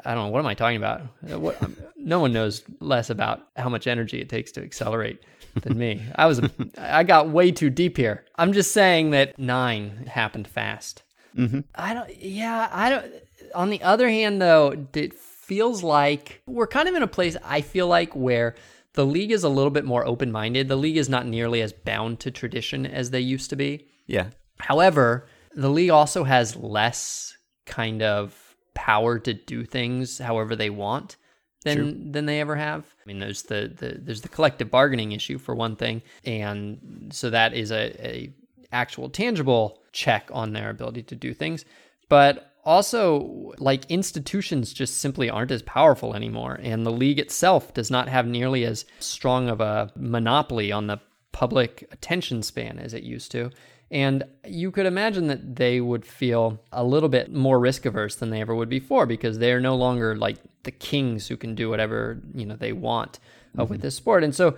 I 0.05 0.15
don't 0.15 0.25
know, 0.25 0.29
what 0.29 0.39
am 0.39 0.47
I 0.47 0.55
talking 0.55 0.77
about? 0.77 1.01
What, 1.21 1.61
no 1.97 2.19
one 2.19 2.33
knows 2.33 2.63
less 2.79 3.11
about 3.11 3.43
how 3.57 3.69
much 3.69 3.85
energy 3.85 4.21
it 4.21 4.29
takes 4.29 4.51
to 4.53 4.63
accelerate 4.63 5.21
than 5.61 5.77
me. 5.77 6.01
I 6.15 6.25
was 6.25 6.41
I 6.77 7.03
got 7.03 7.29
way 7.29 7.51
too 7.51 7.69
deep 7.69 7.97
here. 7.97 8.25
I'm 8.35 8.53
just 8.53 8.71
saying 8.71 9.11
that 9.11 9.37
nine 9.37 10.07
happened 10.07 10.47
fast. 10.47 11.03
Mm-hmm. 11.37 11.61
I 11.75 11.93
don't. 11.93 12.15
Yeah, 12.21 12.69
I 12.71 12.89
don't. 12.89 13.13
On 13.55 13.69
the 13.69 13.81
other 13.81 14.09
hand, 14.09 14.41
though, 14.41 14.87
it 14.93 15.13
feels 15.13 15.83
like 15.83 16.41
we're 16.45 16.67
kind 16.67 16.87
of 16.87 16.95
in 16.95 17.03
a 17.03 17.07
place. 17.07 17.35
I 17.43 17.61
feel 17.61 17.87
like 17.87 18.15
where 18.15 18.55
the 18.93 19.05
league 19.05 19.31
is 19.31 19.43
a 19.43 19.49
little 19.49 19.71
bit 19.71 19.85
more 19.85 20.05
open 20.05 20.31
minded. 20.31 20.67
The 20.67 20.75
league 20.75 20.97
is 20.97 21.09
not 21.09 21.25
nearly 21.25 21.61
as 21.61 21.73
bound 21.73 22.19
to 22.21 22.31
tradition 22.31 22.85
as 22.85 23.09
they 23.09 23.19
used 23.19 23.49
to 23.49 23.55
be. 23.55 23.88
Yeah. 24.05 24.28
However, 24.59 25.28
the 25.55 25.69
league 25.69 25.89
also 25.89 26.23
has 26.23 26.55
less 26.55 27.36
kind 27.65 28.01
of 28.01 28.55
power 28.73 29.19
to 29.19 29.34
do 29.34 29.63
things 29.63 30.17
however 30.17 30.55
they 30.55 30.69
want 30.69 31.17
than 31.64 31.78
True. 31.78 32.11
than 32.11 32.26
they 32.26 32.39
ever 32.39 32.55
have. 32.55 32.86
I 32.86 33.05
mean, 33.05 33.20
there's 33.20 33.43
the, 33.43 33.72
the 33.76 33.99
there's 33.99 34.22
the 34.22 34.30
collective 34.30 34.70
bargaining 34.70 35.11
issue 35.11 35.38
for 35.38 35.55
one 35.55 35.76
thing, 35.76 36.01
and 36.26 37.09
so 37.11 37.30
that 37.30 37.53
is 37.53 37.72
a, 37.72 38.07
a 38.07 38.34
actual 38.72 39.09
tangible 39.09 39.80
check 39.91 40.30
on 40.34 40.53
their 40.53 40.70
ability 40.70 41.03
to 41.03 41.16
do 41.16 41.34
things. 41.34 41.66
But 42.09 42.53
also, 42.66 43.53
like 43.57 43.89
institutions 43.89 44.74
just 44.74 44.99
simply 44.99 45.30
aren't 45.30 45.51
as 45.51 45.61
powerful 45.64 46.16
anymore, 46.16 46.59
and 46.61 46.86
the 46.86 46.91
league 46.91 47.20
itself 47.20 47.74
does 47.74 47.91
not 47.91 48.07
have 48.07 48.28
nearly 48.28 48.66
as 48.66 48.86
strong 48.99 49.49
of 49.49 49.61
a 49.61 49.91
monopoly 49.95 50.72
on 50.72 50.88
the 50.88 50.99
public 51.32 51.88
attention 51.91 52.43
span 52.43 52.80
as 52.80 52.93
it 52.93 53.03
used 53.03 53.32
to. 53.32 53.51
And 53.91 54.24
you 54.47 54.72
could 54.72 54.88
imagine 54.88 55.28
that 55.28 55.55
they 55.55 55.80
would 55.80 56.05
feel 56.05 56.59
a 56.72 56.84
little 56.84 57.09
bit 57.09 57.32
more 57.32 57.59
risk 57.59 57.86
averse 57.86 58.16
than 58.16 58.32
they 58.32 58.41
ever 58.41 58.55
would 58.55 58.70
before 58.70 59.05
because 59.05 59.38
they're 59.38 59.59
no 59.59 59.76
longer 59.76 60.16
like 60.16 60.38
the 60.64 60.72
kings 60.72 61.28
who 61.28 61.38
can 61.38 61.55
do 61.55 61.70
whatever, 61.70 62.22
you 62.34 62.45
know, 62.45 62.55
they 62.55 62.74
want 62.74 63.20
uh, 63.57 63.61
mm-hmm. 63.61 63.72
with 63.72 63.82
this 63.82 63.95
sport. 63.95 64.24
And 64.24 64.34
so 64.34 64.57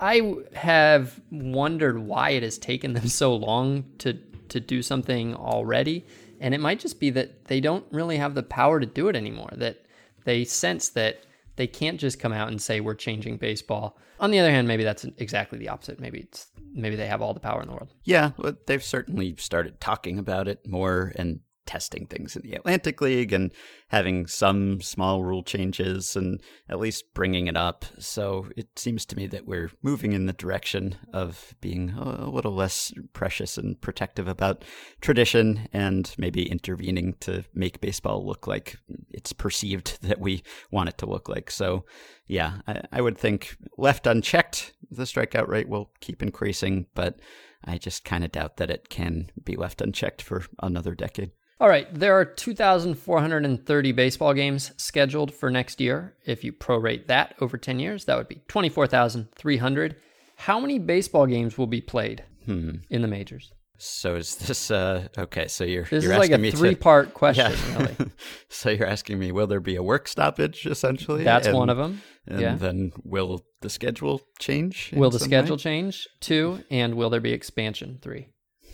I 0.00 0.34
have 0.54 1.20
wondered 1.30 1.98
why 1.98 2.30
it 2.30 2.42
has 2.42 2.58
taken 2.58 2.92
them 2.94 3.08
so 3.08 3.34
long 3.34 3.84
to 3.98 4.18
to 4.48 4.60
do 4.60 4.82
something 4.82 5.34
already. 5.34 6.04
And 6.38 6.54
it 6.54 6.60
might 6.60 6.78
just 6.78 7.00
be 7.00 7.08
that 7.10 7.46
they 7.46 7.60
don't 7.60 7.86
really 7.90 8.18
have 8.18 8.34
the 8.34 8.42
power 8.42 8.80
to 8.80 8.86
do 8.86 9.08
it 9.08 9.16
anymore, 9.16 9.48
that 9.52 9.86
they 10.24 10.44
sense 10.44 10.90
that 10.90 11.22
they 11.56 11.66
can't 11.66 11.98
just 11.98 12.18
come 12.18 12.32
out 12.32 12.48
and 12.48 12.60
say 12.60 12.80
we're 12.80 12.94
changing 12.94 13.36
baseball. 13.36 13.96
On 14.20 14.30
the 14.30 14.38
other 14.38 14.50
hand, 14.50 14.68
maybe 14.68 14.84
that's 14.84 15.04
exactly 15.18 15.58
the 15.58 15.68
opposite. 15.68 16.00
Maybe 16.00 16.20
it's 16.20 16.48
maybe 16.74 16.96
they 16.96 17.06
have 17.06 17.22
all 17.22 17.34
the 17.34 17.40
power 17.40 17.60
in 17.62 17.68
the 17.68 17.74
world. 17.74 17.92
Yeah, 18.04 18.32
well, 18.36 18.56
they've 18.66 18.82
certainly 18.82 19.36
started 19.36 19.80
talking 19.80 20.18
about 20.18 20.48
it 20.48 20.66
more 20.66 21.12
and 21.16 21.40
testing 21.66 22.06
things 22.06 22.36
in 22.36 22.42
the 22.42 22.54
Atlantic 22.54 23.00
League 23.00 23.32
and 23.32 23.52
having 23.88 24.26
some 24.26 24.80
small 24.80 25.22
rule 25.22 25.42
changes 25.42 26.16
and 26.16 26.40
at 26.68 26.80
least 26.80 27.14
bringing 27.14 27.46
it 27.46 27.56
up. 27.56 27.84
So 27.98 28.48
it 28.56 28.78
seems 28.78 29.04
to 29.06 29.16
me 29.16 29.26
that 29.28 29.46
we're 29.46 29.70
moving 29.82 30.12
in 30.12 30.26
the 30.26 30.32
direction 30.32 30.96
of 31.12 31.54
being 31.60 31.90
a 31.90 32.28
little 32.28 32.54
less 32.54 32.92
precious 33.12 33.56
and 33.58 33.80
protective 33.80 34.28
about 34.28 34.64
tradition 35.00 35.68
and 35.72 36.12
maybe 36.18 36.50
intervening 36.50 37.14
to 37.20 37.44
make 37.54 37.80
baseball 37.80 38.26
look 38.26 38.46
like 38.46 38.76
it's 39.10 39.32
perceived 39.32 39.98
that 40.02 40.20
we 40.20 40.42
want 40.70 40.88
it 40.88 40.98
to 40.98 41.06
look 41.06 41.28
like. 41.28 41.50
So 41.50 41.84
yeah, 42.26 42.58
I, 42.66 42.82
I 42.92 43.00
would 43.00 43.18
think 43.18 43.56
left 43.76 44.06
unchecked, 44.06 44.72
the 44.90 45.04
strikeout 45.04 45.48
rate 45.48 45.68
will 45.68 45.90
keep 46.00 46.22
increasing, 46.22 46.86
but 46.94 47.20
I 47.64 47.78
just 47.78 48.04
kind 48.04 48.24
of 48.24 48.32
doubt 48.32 48.56
that 48.56 48.70
it 48.70 48.88
can 48.88 49.30
be 49.42 49.56
left 49.56 49.80
unchecked 49.80 50.22
for 50.22 50.44
another 50.62 50.94
decade. 50.94 51.30
All 51.62 51.68
right, 51.68 51.86
there 51.94 52.18
are 52.18 52.24
2,430 52.24 53.92
baseball 53.92 54.34
games 54.34 54.72
scheduled 54.78 55.32
for 55.32 55.48
next 55.48 55.80
year. 55.80 56.16
If 56.26 56.42
you 56.42 56.52
prorate 56.52 57.06
that 57.06 57.36
over 57.40 57.56
10 57.56 57.78
years, 57.78 58.04
that 58.06 58.16
would 58.18 58.26
be 58.26 58.42
24,300. 58.48 59.96
How 60.38 60.58
many 60.58 60.80
baseball 60.80 61.24
games 61.24 61.56
will 61.56 61.68
be 61.68 61.80
played 61.80 62.24
hmm. 62.46 62.78
in 62.90 63.00
the 63.00 63.06
majors? 63.06 63.52
So 63.78 64.16
is 64.16 64.34
this 64.34 64.72
uh 64.72 65.06
okay, 65.16 65.46
so 65.46 65.62
you're 65.62 65.84
This 65.84 66.02
you're 66.02 66.14
is 66.14 66.18
like 66.18 66.32
a 66.32 66.50
three-part 66.50 67.08
to, 67.10 67.14
question, 67.14 67.52
yeah. 67.52 67.78
really. 67.78 67.96
so 68.48 68.70
you're 68.70 68.88
asking 68.88 69.20
me 69.20 69.30
will 69.30 69.46
there 69.46 69.60
be 69.60 69.76
a 69.76 69.84
work 69.84 70.08
stoppage 70.08 70.66
essentially? 70.66 71.22
That's 71.22 71.46
and, 71.46 71.56
one 71.56 71.70
of 71.70 71.76
them. 71.76 72.02
And 72.26 72.40
yeah. 72.40 72.56
then 72.56 72.90
will 73.04 73.40
the 73.60 73.70
schedule 73.70 74.20
change? 74.40 74.92
Will 74.96 75.10
the 75.10 75.20
schedule 75.20 75.54
way? 75.54 75.62
change? 75.62 76.08
2 76.22 76.64
and 76.72 76.96
will 76.96 77.10
there 77.10 77.20
be 77.20 77.32
expansion? 77.32 78.00
3. 78.02 78.26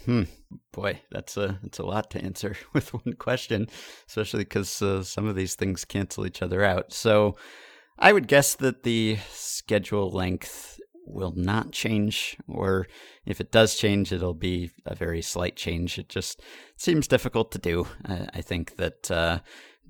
Hmm. 0.08 0.22
Boy, 0.72 1.02
that's 1.10 1.36
a 1.36 1.58
that's 1.62 1.78
a 1.78 1.84
lot 1.84 2.10
to 2.12 2.24
answer 2.24 2.56
with 2.72 2.94
one 2.94 3.12
question, 3.18 3.68
especially 4.08 4.44
because 4.44 4.80
uh, 4.80 5.02
some 5.02 5.26
of 5.26 5.36
these 5.36 5.54
things 5.54 5.84
cancel 5.84 6.24
each 6.26 6.40
other 6.40 6.64
out. 6.64 6.94
So, 6.94 7.36
I 7.98 8.14
would 8.14 8.26
guess 8.26 8.54
that 8.54 8.84
the 8.84 9.18
schedule 9.28 10.10
length 10.10 10.80
will 11.04 11.34
not 11.36 11.72
change, 11.72 12.38
or 12.48 12.86
if 13.26 13.38
it 13.38 13.52
does 13.52 13.76
change, 13.76 14.10
it'll 14.10 14.32
be 14.32 14.70
a 14.86 14.94
very 14.94 15.20
slight 15.20 15.56
change. 15.56 15.98
It 15.98 16.08
just 16.08 16.40
seems 16.78 17.06
difficult 17.06 17.52
to 17.52 17.58
do. 17.58 17.86
I, 18.06 18.28
I 18.32 18.40
think 18.40 18.76
that 18.76 19.10
uh, 19.10 19.40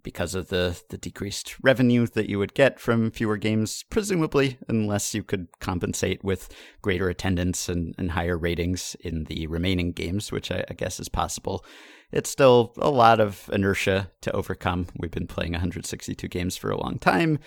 because 0.03 0.35
of 0.35 0.49
the, 0.49 0.81
the 0.89 0.99
decreased 0.99 1.57
revenue 1.63 2.07
that 2.07 2.29
you 2.29 2.39
would 2.39 2.55
get 2.55 2.81
from 2.81 3.11
fewer 3.11 3.37
games, 3.37 3.85
presumably, 3.91 4.59
unless 4.69 5.15
you 5.15 5.23
could 5.23 5.49
compensate 5.61 6.23
with 6.25 6.49
greater 6.83 7.09
attendance 7.09 7.69
and, 7.69 7.95
and 7.99 8.13
higher 8.13 8.39
ratings 8.39 8.97
in 9.01 9.25
the 9.25 9.47
remaining 9.47 9.93
games, 9.93 10.33
which 10.33 10.51
I, 10.51 10.65
I 10.71 10.75
guess 10.75 11.01
is 11.01 11.09
possible. 11.09 11.65
It's 12.13 12.31
still 12.31 12.73
a 12.79 12.91
lot 12.91 13.21
of 13.21 13.51
inertia 13.53 14.11
to 14.23 14.33
overcome. 14.33 14.87
We've 14.99 15.11
been 15.11 15.27
playing 15.27 15.53
162 15.53 16.27
games 16.29 16.57
for 16.57 16.71
a 16.71 16.81
long 16.81 16.99
time, 16.99 17.39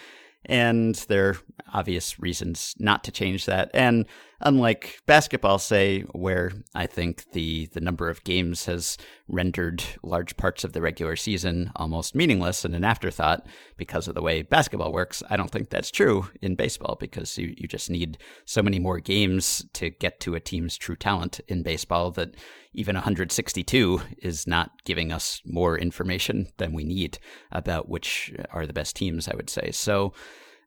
and 0.45 0.95
there 1.07 1.29
are 1.29 1.37
obvious 1.73 2.19
reasons 2.19 2.75
not 2.79 3.03
to 3.05 3.11
change 3.11 3.45
that. 3.45 3.71
And 3.73 4.05
unlike 4.41 5.01
basketball, 5.05 5.59
say, 5.59 6.01
where 6.11 6.51
I 6.75 6.87
think 6.87 7.31
the, 7.31 7.67
the 7.73 7.81
number 7.81 8.09
of 8.09 8.23
games 8.23 8.65
has 8.65 8.97
rendered 9.27 9.83
large 10.03 10.35
parts 10.37 10.63
of 10.63 10.73
the 10.73 10.81
regular 10.81 11.15
season 11.15 11.71
almost 11.75 12.15
meaningless 12.15 12.65
and 12.65 12.75
an 12.75 12.83
afterthought 12.83 13.47
because 13.77 14.07
of 14.07 14.15
the 14.15 14.21
way 14.21 14.41
basketball 14.41 14.91
works, 14.91 15.23
I 15.29 15.37
don't 15.37 15.49
think 15.49 15.69
that's 15.69 15.89
true 15.89 16.29
in 16.41 16.55
baseball 16.55 16.97
because 16.99 17.37
you, 17.37 17.53
you 17.57 17.67
just 17.67 17.89
need 17.89 18.17
so 18.45 18.61
many 18.61 18.79
more 18.79 18.99
games 18.99 19.65
to 19.73 19.89
get 19.89 20.19
to 20.21 20.35
a 20.35 20.39
team's 20.39 20.77
true 20.77 20.95
talent 20.95 21.39
in 21.47 21.63
baseball 21.63 22.11
that 22.11 22.35
even 22.73 22.95
162 22.95 24.01
is 24.19 24.47
not 24.47 24.71
giving 24.85 25.11
us 25.11 25.41
more 25.45 25.77
information 25.77 26.47
than 26.57 26.73
we 26.73 26.83
need 26.83 27.19
about 27.51 27.89
which 27.89 28.33
are 28.51 28.65
the 28.65 28.73
best 28.73 28.95
teams, 28.95 29.27
I 29.27 29.35
would 29.35 29.49
say. 29.49 29.71
So 29.71 30.13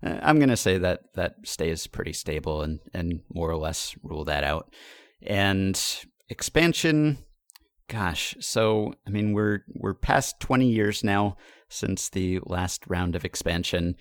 Uh, 0.04 0.18
I'm 0.22 0.38
going 0.38 0.48
to 0.50 0.56
say 0.56 0.78
that 0.78 1.00
that 1.14 1.36
stays 1.44 1.86
pretty 1.86 2.12
stable 2.12 2.62
and, 2.62 2.80
and 2.92 3.20
more 3.32 3.50
or 3.50 3.56
less 3.56 3.96
rule 4.02 4.24
that 4.24 4.44
out. 4.44 4.72
And 5.22 5.80
expansion, 6.28 7.18
gosh, 7.88 8.36
so 8.40 8.94
I 9.06 9.10
mean 9.10 9.32
we're 9.32 9.60
we're 9.74 9.94
past 9.94 10.40
20 10.40 10.66
years 10.66 11.02
now 11.02 11.36
since 11.68 12.08
the 12.08 12.40
last 12.44 12.84
round 12.86 13.16
of 13.16 13.24
expansion. 13.24 13.96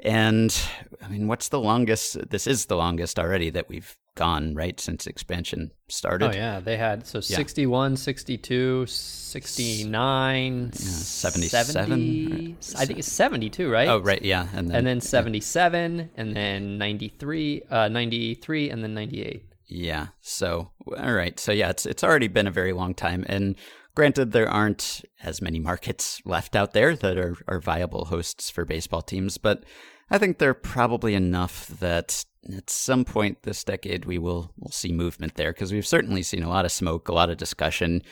And 0.00 0.56
I 1.00 1.08
mean, 1.08 1.28
what's 1.28 1.48
the 1.48 1.60
longest? 1.60 2.30
This 2.30 2.46
is 2.46 2.66
the 2.66 2.76
longest 2.76 3.18
already 3.18 3.50
that 3.50 3.68
we've 3.68 3.96
gone, 4.14 4.54
right? 4.54 4.78
Since 4.78 5.06
expansion 5.06 5.70
started. 5.88 6.30
Oh, 6.30 6.32
yeah. 6.32 6.60
They 6.60 6.76
had 6.76 7.06
so 7.06 7.18
yeah. 7.18 7.36
61, 7.36 7.96
62, 7.96 8.86
69, 8.86 10.62
yeah, 10.64 10.70
77. 10.72 11.72
70, 11.72 12.56
I 12.76 12.86
think 12.86 12.98
it's 12.98 13.12
72, 13.12 13.70
right? 13.70 13.88
Oh, 13.88 13.98
right. 13.98 14.22
Yeah. 14.22 14.48
And 14.54 14.68
then, 14.68 14.76
and 14.76 14.86
then 14.86 15.00
77, 15.00 15.98
yeah. 15.98 16.04
and 16.16 16.36
then 16.36 16.78
93, 16.78 17.62
uh, 17.70 17.88
93, 17.88 18.70
and 18.70 18.82
then 18.82 18.94
98. 18.94 19.44
Yeah. 19.66 20.08
So, 20.20 20.70
all 20.96 21.12
right. 21.12 21.38
So, 21.40 21.52
yeah, 21.52 21.70
it's, 21.70 21.86
it's 21.86 22.04
already 22.04 22.28
been 22.28 22.46
a 22.46 22.52
very 22.52 22.72
long 22.72 22.94
time. 22.94 23.24
And 23.28 23.56
granted, 23.94 24.32
there 24.32 24.48
aren't 24.48 25.02
as 25.22 25.40
many 25.40 25.58
markets 25.58 26.20
left 26.24 26.54
out 26.54 26.72
there 26.72 26.94
that 26.96 27.18
are, 27.18 27.36
are 27.48 27.60
viable 27.60 28.06
hosts 28.06 28.50
for 28.50 28.64
baseball 28.64 29.02
teams, 29.02 29.38
but 29.38 29.64
I 30.10 30.18
think 30.18 30.38
there 30.38 30.50
are 30.50 30.54
probably 30.54 31.14
enough 31.14 31.66
that 31.80 32.24
at 32.52 32.68
some 32.70 33.04
point 33.04 33.42
this 33.42 33.64
decade 33.64 34.04
we 34.04 34.18
will 34.18 34.52
will 34.58 34.70
see 34.70 34.92
movement 34.92 35.34
there 35.36 35.52
because 35.52 35.72
we've 35.72 35.86
certainly 35.86 36.22
seen 36.22 36.42
a 36.42 36.48
lot 36.48 36.64
of 36.64 36.72
smoke, 36.72 37.08
a 37.08 37.14
lot 37.14 37.30
of 37.30 37.36
discussion. 37.36 38.02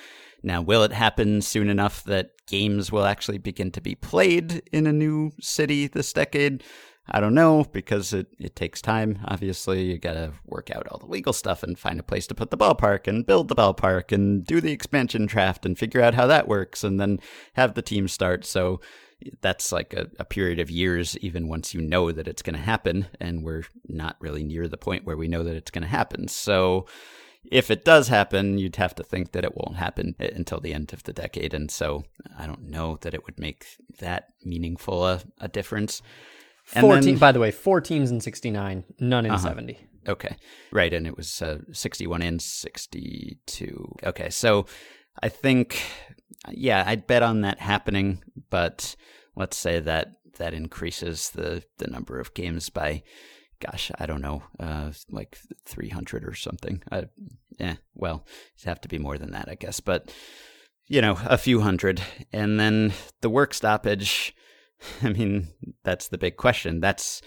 Now, 0.43 0.61
will 0.61 0.83
it 0.83 0.93
happen 0.93 1.41
soon 1.41 1.69
enough 1.69 2.03
that 2.05 2.33
games 2.49 2.91
will 2.91 3.05
actually 3.05 3.39
begin 3.39 3.71
to 3.73 3.81
be 3.81 3.95
played 3.95 4.63
in 4.73 4.87
a 4.87 4.93
new 4.93 5.31
city 5.41 5.87
this 5.87 6.13
decade? 6.13 6.65
I 7.09 7.21
don't 7.21 7.35
know 7.35 7.65
because 7.73 8.13
it, 8.13 8.29
it 8.39 8.55
takes 8.55 8.81
time. 8.81 9.19
Obviously, 9.27 9.83
you 9.85 9.99
got 9.99 10.15
to 10.15 10.33
work 10.47 10.71
out 10.71 10.87
all 10.89 10.99
the 10.99 11.07
legal 11.07 11.33
stuff 11.33 11.63
and 11.63 11.79
find 11.79 11.99
a 11.99 12.05
place 12.05 12.27
to 12.29 12.35
put 12.35 12.51
the 12.51 12.57
ballpark 12.57 13.09
and 13.09 13.27
build 13.27 13.49
the 13.49 13.57
ballpark 13.57 14.13
and 14.13 14.45
do 14.45 14.61
the 14.61 14.73
expansion 14.73 15.27
draft 15.27 15.67
and 15.67 15.79
figure 15.79 16.01
out 16.01 16.15
how 16.15 16.27
that 16.27 16.49
works 16.49 16.85
and 16.85 17.01
then 17.01 17.19
have 17.55 17.75
the 17.75 17.83
team 17.83 18.07
start. 18.07 18.45
So 18.45 18.81
that's 19.41 19.73
like 19.73 19.95
a, 19.95 20.09
a, 20.19 20.25
period 20.25 20.59
of 20.59 20.71
years, 20.71 21.17
even 21.19 21.49
once 21.49 21.75
you 21.75 21.81
know 21.81 22.13
that 22.13 22.29
it's 22.29 22.43
going 22.43 22.57
to 22.57 22.63
happen. 22.63 23.07
And 23.21 23.43
we're 23.43 23.65
not 23.89 24.17
really 24.21 24.45
near 24.45 24.69
the 24.69 24.77
point 24.77 25.05
where 25.05 25.17
we 25.17 25.29
know 25.29 25.43
that 25.43 25.57
it's 25.57 25.71
going 25.71 25.83
to 25.83 25.89
happen. 25.89 26.29
So 26.29 26.87
if 27.51 27.71
it 27.71 27.85
does 27.85 28.09
happen, 28.09 28.59
you'd 28.59 28.77
have 28.77 28.95
to 28.97 29.03
think 29.03 29.33
that 29.33 29.45
it 29.45 29.57
won't 29.57 29.77
happen 29.77 30.15
until 30.19 30.61
the 30.61 30.73
end 30.73 30.93
of 30.93 31.03
the 31.05 31.13
decade. 31.13 31.55
And 31.55 31.71
so 31.71 32.05
I 32.39 32.47
don't 32.47 32.69
know 32.69 32.99
that 33.01 33.15
it 33.15 33.25
would 33.25 33.39
make 33.39 33.67
that 33.99 34.29
meaningful 34.45 35.07
a, 35.07 35.23
a 35.41 35.49
difference. 35.49 36.03
And 36.75 36.83
14, 36.83 37.05
then, 37.05 37.19
by 37.19 37.33
the 37.33 37.41
way, 37.41 37.51
four 37.51 37.81
teams 37.81 38.11
in 38.11 38.21
69, 38.21 38.85
none 39.01 39.27
in 39.27 39.33
uh-huh. 39.33 39.49
70. 39.49 39.79
Okay. 40.09 40.37
Right. 40.71 40.93
And 40.93 41.07
it 41.07 41.17
was 41.17 41.43
uh, 41.43 41.59
61 41.73 42.23
and 42.23 42.41
62. 42.41 43.97
Okay. 44.05 44.31
So 44.31 44.67
I 45.21 45.29
think 45.29 45.83
yeah, 46.51 46.85
I'd 46.87 47.07
bet 47.07 47.23
on 47.23 47.43
that 47.43 47.61
happening, 47.61 48.23
but 48.51 48.97
let's 49.37 49.57
say 49.57 49.81
that 49.81 50.15
that 50.39 50.55
increases 50.55 51.31
the 51.31 51.63
the 51.79 51.89
number 51.89 52.19
of 52.19 52.35
games 52.35 52.69
by 52.69 53.03
gosh, 53.61 53.93
I 53.97 54.07
don't 54.07 54.23
know, 54.23 54.43
uh, 54.59 54.91
like 55.09 55.39
300 55.67 56.25
or 56.27 56.35
something. 56.35 56.83
Uh, 56.91 57.03
yeah, 57.61 57.77
well, 57.95 58.27
it'd 58.57 58.67
have 58.67 58.81
to 58.81 58.89
be 58.89 58.99
more 58.99 59.19
than 59.19 59.31
that, 59.33 59.49
I 59.49 59.55
guess, 59.55 59.79
but 59.79 60.13
you 60.87 61.01
know, 61.01 61.17
a 61.25 61.39
few 61.39 61.61
hundred. 61.61 62.03
And 62.33 62.59
then 62.59 62.93
the 63.21 63.31
work 63.31 63.55
stoppage, 63.55 64.35
I 65.03 65.11
mean, 65.11 65.49
that's 65.85 66.09
the 66.09 66.19
big 66.19 66.37
question. 66.37 66.81
That's 66.81 67.23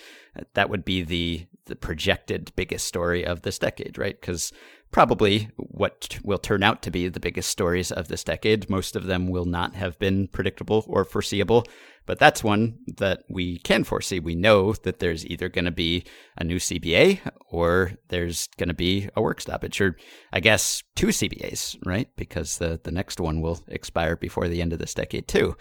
that 0.54 0.70
would 0.70 0.84
be 0.84 1.02
the 1.02 1.48
the 1.66 1.76
projected 1.76 2.52
biggest 2.56 2.86
story 2.86 3.26
of 3.26 3.42
this 3.42 3.58
decade, 3.58 3.98
right? 3.98 4.20
Because 4.20 4.52
probably 4.96 5.50
what 5.58 6.18
will 6.24 6.38
turn 6.38 6.64
out 6.64 6.82
to 6.82 6.90
be 6.90 7.10
the 7.10 7.20
biggest 7.20 7.50
stories 7.50 7.92
of 7.92 8.08
this 8.08 8.24
decade. 8.24 8.70
Most 8.70 8.96
of 8.96 9.08
them 9.08 9.28
will 9.28 9.44
not 9.44 9.76
have 9.76 10.00
been 10.00 10.30
predictable 10.30 10.86
or 10.88 11.04
foreseeable, 11.04 11.66
but 12.06 12.20
that's 12.20 12.44
one 12.44 12.80
that 12.98 13.24
we 13.30 13.60
can 13.60 13.84
foresee. 13.84 14.20
We 14.20 14.36
know 14.36 14.74
that 14.74 15.00
there's 15.00 15.26
either 15.26 15.50
going 15.50 15.66
to 15.66 15.72
be 15.72 16.04
a 16.38 16.44
new 16.44 16.58
CBA 16.58 17.20
or 17.50 17.94
there's 18.10 18.48
going 18.58 18.70
to 18.70 18.76
be 18.76 19.10
a 19.16 19.22
work 19.22 19.42
stoppage, 19.42 19.80
or 19.82 19.98
I 20.32 20.40
guess 20.40 20.84
two 20.96 21.08
CBAs, 21.08 21.78
right? 21.86 22.10
Because 22.16 22.58
the, 22.58 22.80
the 22.84 22.92
next 22.92 23.20
one 23.20 23.42
will 23.42 23.60
expire 23.68 24.16
before 24.16 24.48
the 24.48 24.62
end 24.62 24.74
of 24.74 24.80
this 24.80 24.94
decade, 24.94 25.28
too. 25.28 25.56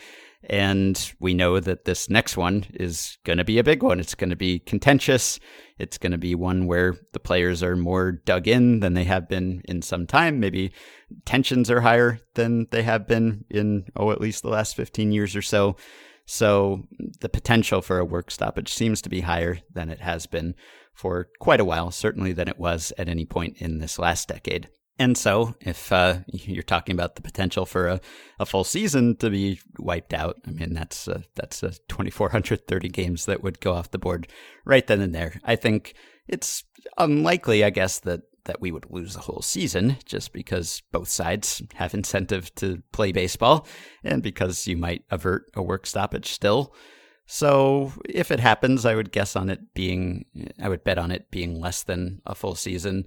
And 0.50 1.12
we 1.20 1.32
know 1.32 1.58
that 1.60 1.84
this 1.84 2.10
next 2.10 2.36
one 2.36 2.66
is 2.74 3.16
going 3.24 3.38
to 3.38 3.44
be 3.44 3.58
a 3.58 3.64
big 3.64 3.82
one. 3.82 3.98
It's 3.98 4.14
going 4.14 4.30
to 4.30 4.36
be 4.36 4.58
contentious. 4.58 5.40
it's 5.78 5.98
going 5.98 6.12
to 6.12 6.18
be 6.18 6.34
one 6.34 6.66
where 6.66 6.94
the 7.12 7.20
players 7.20 7.62
are 7.62 7.76
more 7.76 8.12
dug 8.12 8.46
in 8.46 8.80
than 8.80 8.94
they 8.94 9.04
have 9.04 9.28
been 9.28 9.62
in 9.64 9.80
some 9.80 10.06
time. 10.06 10.40
Maybe 10.40 10.72
tensions 11.24 11.70
are 11.70 11.80
higher 11.80 12.20
than 12.34 12.66
they 12.70 12.82
have 12.82 13.08
been 13.08 13.44
in, 13.48 13.86
oh, 13.96 14.10
at 14.10 14.20
least 14.20 14.42
the 14.42 14.50
last 14.50 14.76
15 14.76 15.12
years 15.12 15.34
or 15.34 15.42
so. 15.42 15.76
So 16.26 16.84
the 17.20 17.28
potential 17.28 17.82
for 17.82 17.98
a 17.98 18.04
work 18.04 18.30
stoppage 18.30 18.72
seems 18.72 19.02
to 19.02 19.08
be 19.08 19.20
higher 19.20 19.58
than 19.72 19.90
it 19.90 20.00
has 20.00 20.26
been 20.26 20.54
for 20.94 21.28
quite 21.40 21.60
a 21.60 21.64
while, 21.64 21.90
certainly 21.90 22.32
than 22.32 22.48
it 22.48 22.58
was 22.58 22.92
at 22.96 23.08
any 23.08 23.24
point 23.24 23.56
in 23.58 23.78
this 23.78 23.98
last 23.98 24.28
decade. 24.28 24.68
And 24.96 25.18
so, 25.18 25.56
if 25.60 25.90
uh, 25.90 26.18
you're 26.28 26.62
talking 26.62 26.94
about 26.94 27.16
the 27.16 27.22
potential 27.22 27.66
for 27.66 27.88
a, 27.88 28.00
a 28.38 28.46
full 28.46 28.62
season 28.62 29.16
to 29.16 29.28
be 29.28 29.58
wiped 29.78 30.14
out, 30.14 30.36
I 30.46 30.52
mean 30.52 30.72
that's 30.72 31.08
uh, 31.08 31.22
that's 31.34 31.64
a 31.64 31.70
2,430 31.88 32.88
games 32.90 33.26
that 33.26 33.42
would 33.42 33.60
go 33.60 33.72
off 33.72 33.90
the 33.90 33.98
board 33.98 34.28
right 34.64 34.86
then 34.86 35.00
and 35.00 35.12
there. 35.12 35.40
I 35.44 35.56
think 35.56 35.94
it's 36.28 36.62
unlikely, 36.96 37.64
I 37.64 37.70
guess, 37.70 37.98
that 38.00 38.22
that 38.44 38.60
we 38.60 38.70
would 38.70 38.90
lose 38.90 39.14
the 39.14 39.20
whole 39.20 39.42
season 39.42 39.96
just 40.04 40.32
because 40.32 40.82
both 40.92 41.08
sides 41.08 41.62
have 41.74 41.94
incentive 41.94 42.54
to 42.56 42.82
play 42.92 43.12
baseball, 43.12 43.66
and 44.02 44.22
because 44.22 44.66
you 44.66 44.76
might 44.76 45.04
avert 45.10 45.50
a 45.54 45.62
work 45.62 45.86
stoppage 45.86 46.30
still. 46.30 46.74
So 47.26 47.92
if 48.08 48.30
it 48.30 48.40
happens, 48.40 48.84
I 48.84 48.94
would 48.94 49.12
guess 49.12 49.34
on 49.34 49.48
it 49.48 49.72
being, 49.74 50.26
I 50.62 50.68
would 50.68 50.84
bet 50.84 50.98
on 50.98 51.10
it 51.10 51.30
being 51.30 51.58
less 51.58 51.82
than 51.82 52.20
a 52.26 52.34
full 52.34 52.54
season. 52.54 53.06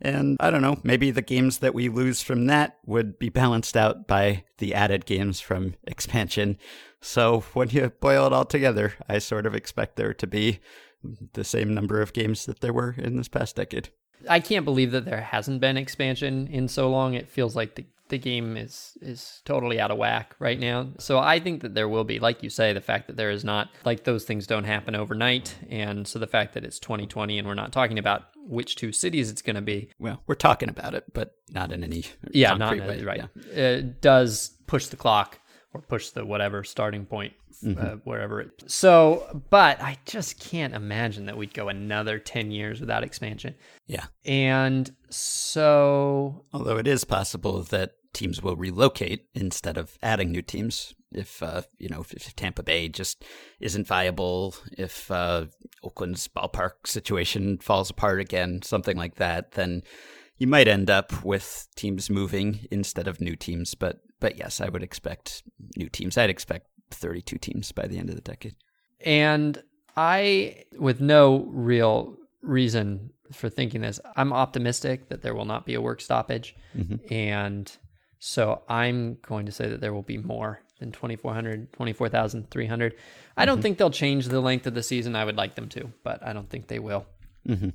And 0.00 0.36
I 0.40 0.50
don't 0.50 0.62
know, 0.62 0.78
maybe 0.84 1.10
the 1.10 1.22
games 1.22 1.58
that 1.58 1.74
we 1.74 1.88
lose 1.88 2.22
from 2.22 2.46
that 2.46 2.78
would 2.86 3.18
be 3.18 3.28
balanced 3.28 3.76
out 3.76 4.06
by 4.06 4.44
the 4.58 4.72
added 4.72 5.06
games 5.06 5.40
from 5.40 5.74
expansion. 5.84 6.56
So 7.00 7.40
when 7.52 7.70
you 7.70 7.90
boil 8.00 8.26
it 8.26 8.32
all 8.32 8.44
together, 8.44 8.94
I 9.08 9.18
sort 9.18 9.44
of 9.44 9.54
expect 9.54 9.96
there 9.96 10.14
to 10.14 10.26
be 10.26 10.60
the 11.32 11.44
same 11.44 11.74
number 11.74 12.00
of 12.00 12.12
games 12.12 12.46
that 12.46 12.60
there 12.60 12.72
were 12.72 12.94
in 12.96 13.16
this 13.16 13.28
past 13.28 13.56
decade. 13.56 13.90
I 14.28 14.40
can't 14.40 14.64
believe 14.64 14.92
that 14.92 15.04
there 15.04 15.20
hasn't 15.20 15.60
been 15.60 15.76
expansion 15.76 16.46
in 16.48 16.68
so 16.68 16.90
long. 16.90 17.14
It 17.14 17.28
feels 17.28 17.54
like 17.54 17.74
the 17.74 17.84
the 18.08 18.18
game 18.18 18.56
is 18.56 18.96
is 19.00 19.42
totally 19.44 19.80
out 19.80 19.90
of 19.90 19.98
whack 19.98 20.34
right 20.38 20.58
now. 20.58 20.88
So 20.98 21.18
I 21.18 21.38
think 21.40 21.62
that 21.62 21.74
there 21.74 21.88
will 21.88 22.04
be, 22.04 22.18
like 22.18 22.42
you 22.42 22.50
say, 22.50 22.72
the 22.72 22.80
fact 22.80 23.06
that 23.06 23.16
there 23.16 23.30
is 23.30 23.44
not 23.44 23.68
like 23.84 24.04
those 24.04 24.24
things 24.24 24.46
don't 24.46 24.64
happen 24.64 24.94
overnight, 24.94 25.56
and 25.68 26.06
so 26.06 26.18
the 26.18 26.26
fact 26.26 26.54
that 26.54 26.64
it's 26.64 26.78
2020 26.78 27.38
and 27.38 27.46
we're 27.46 27.54
not 27.54 27.72
talking 27.72 27.98
about 27.98 28.24
which 28.36 28.76
two 28.76 28.92
cities 28.92 29.30
it's 29.30 29.42
going 29.42 29.56
to 29.56 29.62
be. 29.62 29.90
Well, 29.98 30.22
we're 30.26 30.34
talking 30.34 30.68
about 30.68 30.94
it, 30.94 31.04
but 31.12 31.34
not 31.50 31.72
in 31.72 31.84
any 31.84 32.04
yeah, 32.30 32.54
not 32.54 32.78
way. 32.78 33.02
right. 33.02 33.18
Yeah. 33.18 33.52
It 33.52 34.00
does 34.00 34.52
push 34.66 34.86
the 34.86 34.96
clock 34.96 35.38
or 35.74 35.82
push 35.82 36.10
the 36.10 36.24
whatever 36.24 36.64
starting 36.64 37.04
point 37.04 37.34
mm-hmm. 37.62 37.84
uh, 37.84 37.96
wherever 38.04 38.40
it. 38.40 38.64
So, 38.66 39.42
but 39.50 39.80
I 39.80 39.98
just 40.04 40.40
can't 40.40 40.74
imagine 40.74 41.26
that 41.26 41.36
we'd 41.36 41.54
go 41.54 41.68
another 41.68 42.18
10 42.18 42.50
years 42.50 42.80
without 42.80 43.04
expansion. 43.04 43.54
Yeah. 43.86 44.06
And 44.24 44.90
so 45.10 46.44
although 46.52 46.76
it 46.76 46.86
is 46.86 47.04
possible 47.04 47.62
that 47.64 47.92
teams 48.12 48.42
will 48.42 48.56
relocate 48.56 49.26
instead 49.34 49.76
of 49.76 49.98
adding 50.02 50.32
new 50.32 50.42
teams. 50.42 50.94
If 51.12 51.42
uh, 51.42 51.62
you 51.78 51.88
know, 51.88 52.00
if, 52.00 52.12
if, 52.12 52.36
Tampa 52.36 52.62
Bay 52.62 52.88
just 52.88 53.24
isn't 53.60 53.86
viable, 53.86 54.54
if 54.76 55.10
uh, 55.10 55.46
Oakland's 55.82 56.28
ballpark 56.28 56.86
situation 56.86 57.58
falls 57.58 57.88
apart 57.88 58.20
again, 58.20 58.60
something 58.62 58.96
like 58.96 59.14
that, 59.14 59.52
then 59.52 59.82
you 60.36 60.46
might 60.46 60.68
end 60.68 60.90
up 60.90 61.24
with 61.24 61.66
teams 61.76 62.10
moving 62.10 62.66
instead 62.70 63.08
of 63.08 63.20
new 63.20 63.36
teams. 63.36 63.74
But 63.74 64.00
but 64.20 64.36
yes, 64.36 64.60
I 64.60 64.68
would 64.68 64.82
expect 64.82 65.42
new 65.76 65.88
teams. 65.88 66.18
I'd 66.18 66.28
expect 66.28 66.66
32 66.90 67.38
teams 67.38 67.72
by 67.72 67.86
the 67.86 67.98
end 67.98 68.10
of 68.10 68.16
the 68.16 68.22
decade. 68.22 68.54
And 69.04 69.62
I, 69.96 70.64
with 70.78 71.00
no 71.00 71.46
real 71.48 72.16
reason 72.42 73.10
for 73.32 73.48
thinking 73.48 73.80
this, 73.80 74.00
I'm 74.16 74.32
optimistic 74.32 75.08
that 75.08 75.22
there 75.22 75.34
will 75.34 75.44
not 75.44 75.66
be 75.66 75.74
a 75.74 75.80
work 75.80 76.00
stoppage, 76.00 76.56
mm-hmm. 76.76 77.12
and 77.12 77.70
so 78.18 78.62
I'm 78.68 79.18
going 79.22 79.46
to 79.46 79.52
say 79.52 79.68
that 79.68 79.80
there 79.80 79.94
will 79.94 80.02
be 80.02 80.18
more 80.18 80.60
than 80.80 80.92
2,400, 80.92 81.72
24,300. 81.72 82.94
I 83.36 83.44
don't 83.44 83.56
mm-hmm. 83.56 83.62
think 83.62 83.78
they'll 83.78 83.90
change 83.90 84.26
the 84.26 84.40
length 84.40 84.66
of 84.66 84.74
the 84.74 84.82
season. 84.82 85.16
I 85.16 85.24
would 85.24 85.36
like 85.36 85.54
them 85.54 85.68
to, 85.70 85.92
but 86.02 86.24
I 86.24 86.32
don't 86.32 86.48
think 86.48 86.68
they 86.68 86.78
will. 86.78 87.06
Mm-hmm. 87.46 87.70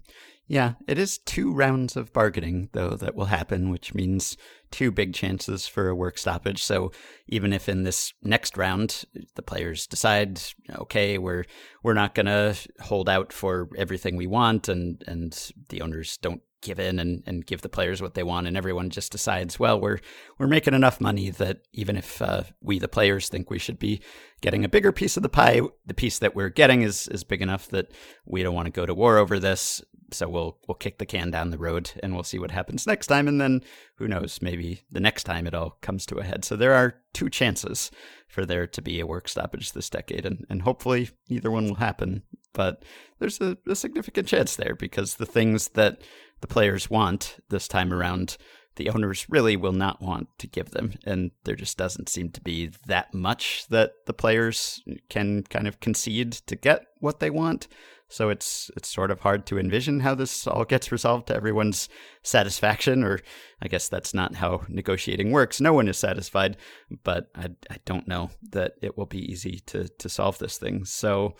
Yeah, 0.47 0.73
it 0.87 0.97
is 0.97 1.19
two 1.19 1.53
rounds 1.53 1.95
of 1.95 2.11
bargaining, 2.11 2.69
though, 2.73 2.91
that 2.91 3.15
will 3.15 3.25
happen, 3.25 3.69
which 3.69 3.93
means 3.93 4.35
two 4.71 4.91
big 4.91 5.13
chances 5.13 5.67
for 5.67 5.87
a 5.87 5.95
work 5.95 6.17
stoppage. 6.17 6.61
So 6.61 6.91
even 7.27 7.53
if 7.53 7.69
in 7.69 7.83
this 7.83 8.13
next 8.21 8.57
round 8.57 9.05
the 9.35 9.41
players 9.41 9.87
decide, 9.87 10.41
okay, 10.69 11.17
we're 11.17 11.45
we're 11.81 11.93
not 11.93 12.15
to 12.15 12.55
hold 12.81 13.07
out 13.07 13.31
for 13.31 13.69
everything 13.77 14.17
we 14.17 14.27
want, 14.27 14.67
and 14.67 15.01
and 15.07 15.51
the 15.69 15.81
owners 15.81 16.17
don't 16.17 16.41
give 16.63 16.79
in 16.79 16.97
and, 16.97 17.23
and 17.25 17.45
give 17.45 17.61
the 17.61 17.69
players 17.69 18.01
what 18.01 18.13
they 18.13 18.23
want 18.23 18.47
and 18.47 18.55
everyone 18.57 18.89
just 18.89 19.11
decides 19.11 19.59
well 19.59 19.79
we're 19.79 19.99
we're 20.37 20.47
making 20.47 20.73
enough 20.73 20.99
money 21.01 21.29
that 21.29 21.59
even 21.73 21.97
if 21.97 22.21
uh, 22.21 22.43
we 22.61 22.79
the 22.79 22.87
players 22.87 23.29
think 23.29 23.49
we 23.49 23.59
should 23.59 23.77
be 23.77 24.01
getting 24.41 24.63
a 24.63 24.69
bigger 24.69 24.91
piece 24.91 25.17
of 25.17 25.23
the 25.23 25.29
pie 25.29 25.61
the 25.85 25.93
piece 25.93 26.19
that 26.19 26.35
we're 26.35 26.49
getting 26.49 26.81
is 26.81 27.07
is 27.09 27.23
big 27.23 27.41
enough 27.41 27.67
that 27.67 27.91
we 28.25 28.41
don't 28.41 28.55
want 28.55 28.65
to 28.65 28.71
go 28.71 28.85
to 28.85 28.93
war 28.93 29.17
over 29.17 29.39
this 29.39 29.83
so 30.13 30.29
we'll 30.29 30.57
we'll 30.67 30.75
kick 30.75 30.97
the 30.97 31.05
can 31.05 31.31
down 31.31 31.49
the 31.49 31.57
road 31.57 31.91
and 32.01 32.13
we'll 32.13 32.23
see 32.23 32.39
what 32.39 32.51
happens 32.51 32.87
next 32.87 33.07
time 33.07 33.27
and 33.27 33.41
then 33.41 33.61
who 33.95 34.07
knows 34.07 34.41
maybe 34.41 34.81
the 34.91 34.99
next 34.99 35.23
time 35.23 35.47
it 35.47 35.53
all 35.53 35.77
comes 35.81 36.05
to 36.05 36.17
a 36.17 36.23
head 36.23 36.45
so 36.45 36.55
there 36.55 36.73
are 36.73 36.95
two 37.13 37.29
chances 37.29 37.91
for 38.27 38.45
there 38.45 38.67
to 38.67 38.81
be 38.81 38.99
a 38.99 39.07
work 39.07 39.27
stoppage 39.27 39.71
this 39.71 39.89
decade 39.89 40.25
and, 40.25 40.45
and 40.49 40.61
hopefully 40.61 41.09
neither 41.29 41.51
one 41.51 41.65
will 41.65 41.75
happen 41.75 42.23
but 42.53 42.83
there's 43.19 43.41
a, 43.41 43.57
a 43.67 43.75
significant 43.75 44.27
chance 44.27 44.55
there 44.55 44.75
because 44.75 45.15
the 45.15 45.25
things 45.25 45.69
that 45.69 46.01
the 46.41 46.47
players 46.47 46.89
want 46.89 47.37
this 47.49 47.67
time 47.67 47.91
around, 47.91 48.37
the 48.75 48.89
owners 48.89 49.25
really 49.29 49.55
will 49.55 49.73
not 49.73 50.01
want 50.01 50.27
to 50.39 50.47
give 50.47 50.71
them. 50.71 50.93
And 51.05 51.31
there 51.43 51.55
just 51.55 51.77
doesn't 51.77 52.09
seem 52.09 52.29
to 52.31 52.41
be 52.41 52.71
that 52.85 53.13
much 53.13 53.65
that 53.69 53.93
the 54.05 54.13
players 54.13 54.81
can 55.09 55.43
kind 55.43 55.67
of 55.67 55.79
concede 55.79 56.33
to 56.33 56.55
get 56.55 56.85
what 56.99 57.19
they 57.19 57.29
want. 57.29 57.67
So 58.13 58.29
it's 58.29 58.69
it's 58.77 58.93
sort 58.93 59.09
of 59.09 59.21
hard 59.21 59.47
to 59.47 59.57
envision 59.57 60.01
how 60.01 60.13
this 60.13 60.45
all 60.45 60.65
gets 60.65 60.91
resolved 60.91 61.27
to 61.27 61.35
everyone's 61.35 61.89
satisfaction, 62.21 63.03
or 63.03 63.19
I 63.59 63.67
guess 63.67 63.89
that's 63.89 64.13
not 64.13 64.35
how 64.35 64.61
negotiating 64.69 65.31
works. 65.31 65.59
No 65.59 65.73
one 65.73 65.87
is 65.87 65.97
satisfied, 65.97 66.57
but 67.03 67.29
I, 67.33 67.49
I 67.71 67.77
don't 67.85 68.07
know 68.07 68.29
that 68.51 68.73
it 68.83 68.99
will 68.99 69.07
be 69.07 69.31
easy 69.31 69.61
to 69.65 69.87
to 69.87 70.09
solve 70.09 70.37
this 70.37 70.59
thing. 70.59 70.85
So 70.85 71.35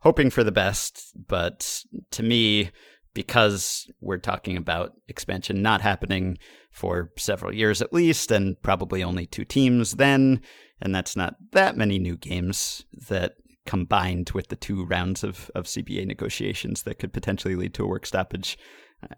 hoping 0.00 0.30
for 0.30 0.42
the 0.42 0.52
best, 0.52 1.12
but 1.28 1.84
to 2.12 2.22
me, 2.22 2.70
because 3.12 3.86
we're 4.00 4.16
talking 4.16 4.56
about 4.56 4.94
expansion 5.08 5.60
not 5.60 5.82
happening 5.82 6.38
for 6.70 7.12
several 7.18 7.54
years 7.54 7.82
at 7.82 7.92
least, 7.92 8.30
and 8.30 8.56
probably 8.62 9.04
only 9.04 9.26
two 9.26 9.44
teams 9.44 9.92
then, 9.92 10.40
and 10.80 10.94
that's 10.94 11.14
not 11.14 11.34
that 11.52 11.76
many 11.76 11.98
new 11.98 12.16
games 12.16 12.86
that 13.08 13.34
combined 13.66 14.30
with 14.30 14.48
the 14.48 14.56
two 14.56 14.84
rounds 14.84 15.24
of, 15.24 15.50
of 15.54 15.64
CBA 15.64 16.06
negotiations 16.06 16.84
that 16.84 16.98
could 16.98 17.12
potentially 17.12 17.56
lead 17.56 17.74
to 17.74 17.84
a 17.84 17.88
work 17.88 18.06
stoppage. 18.06 18.58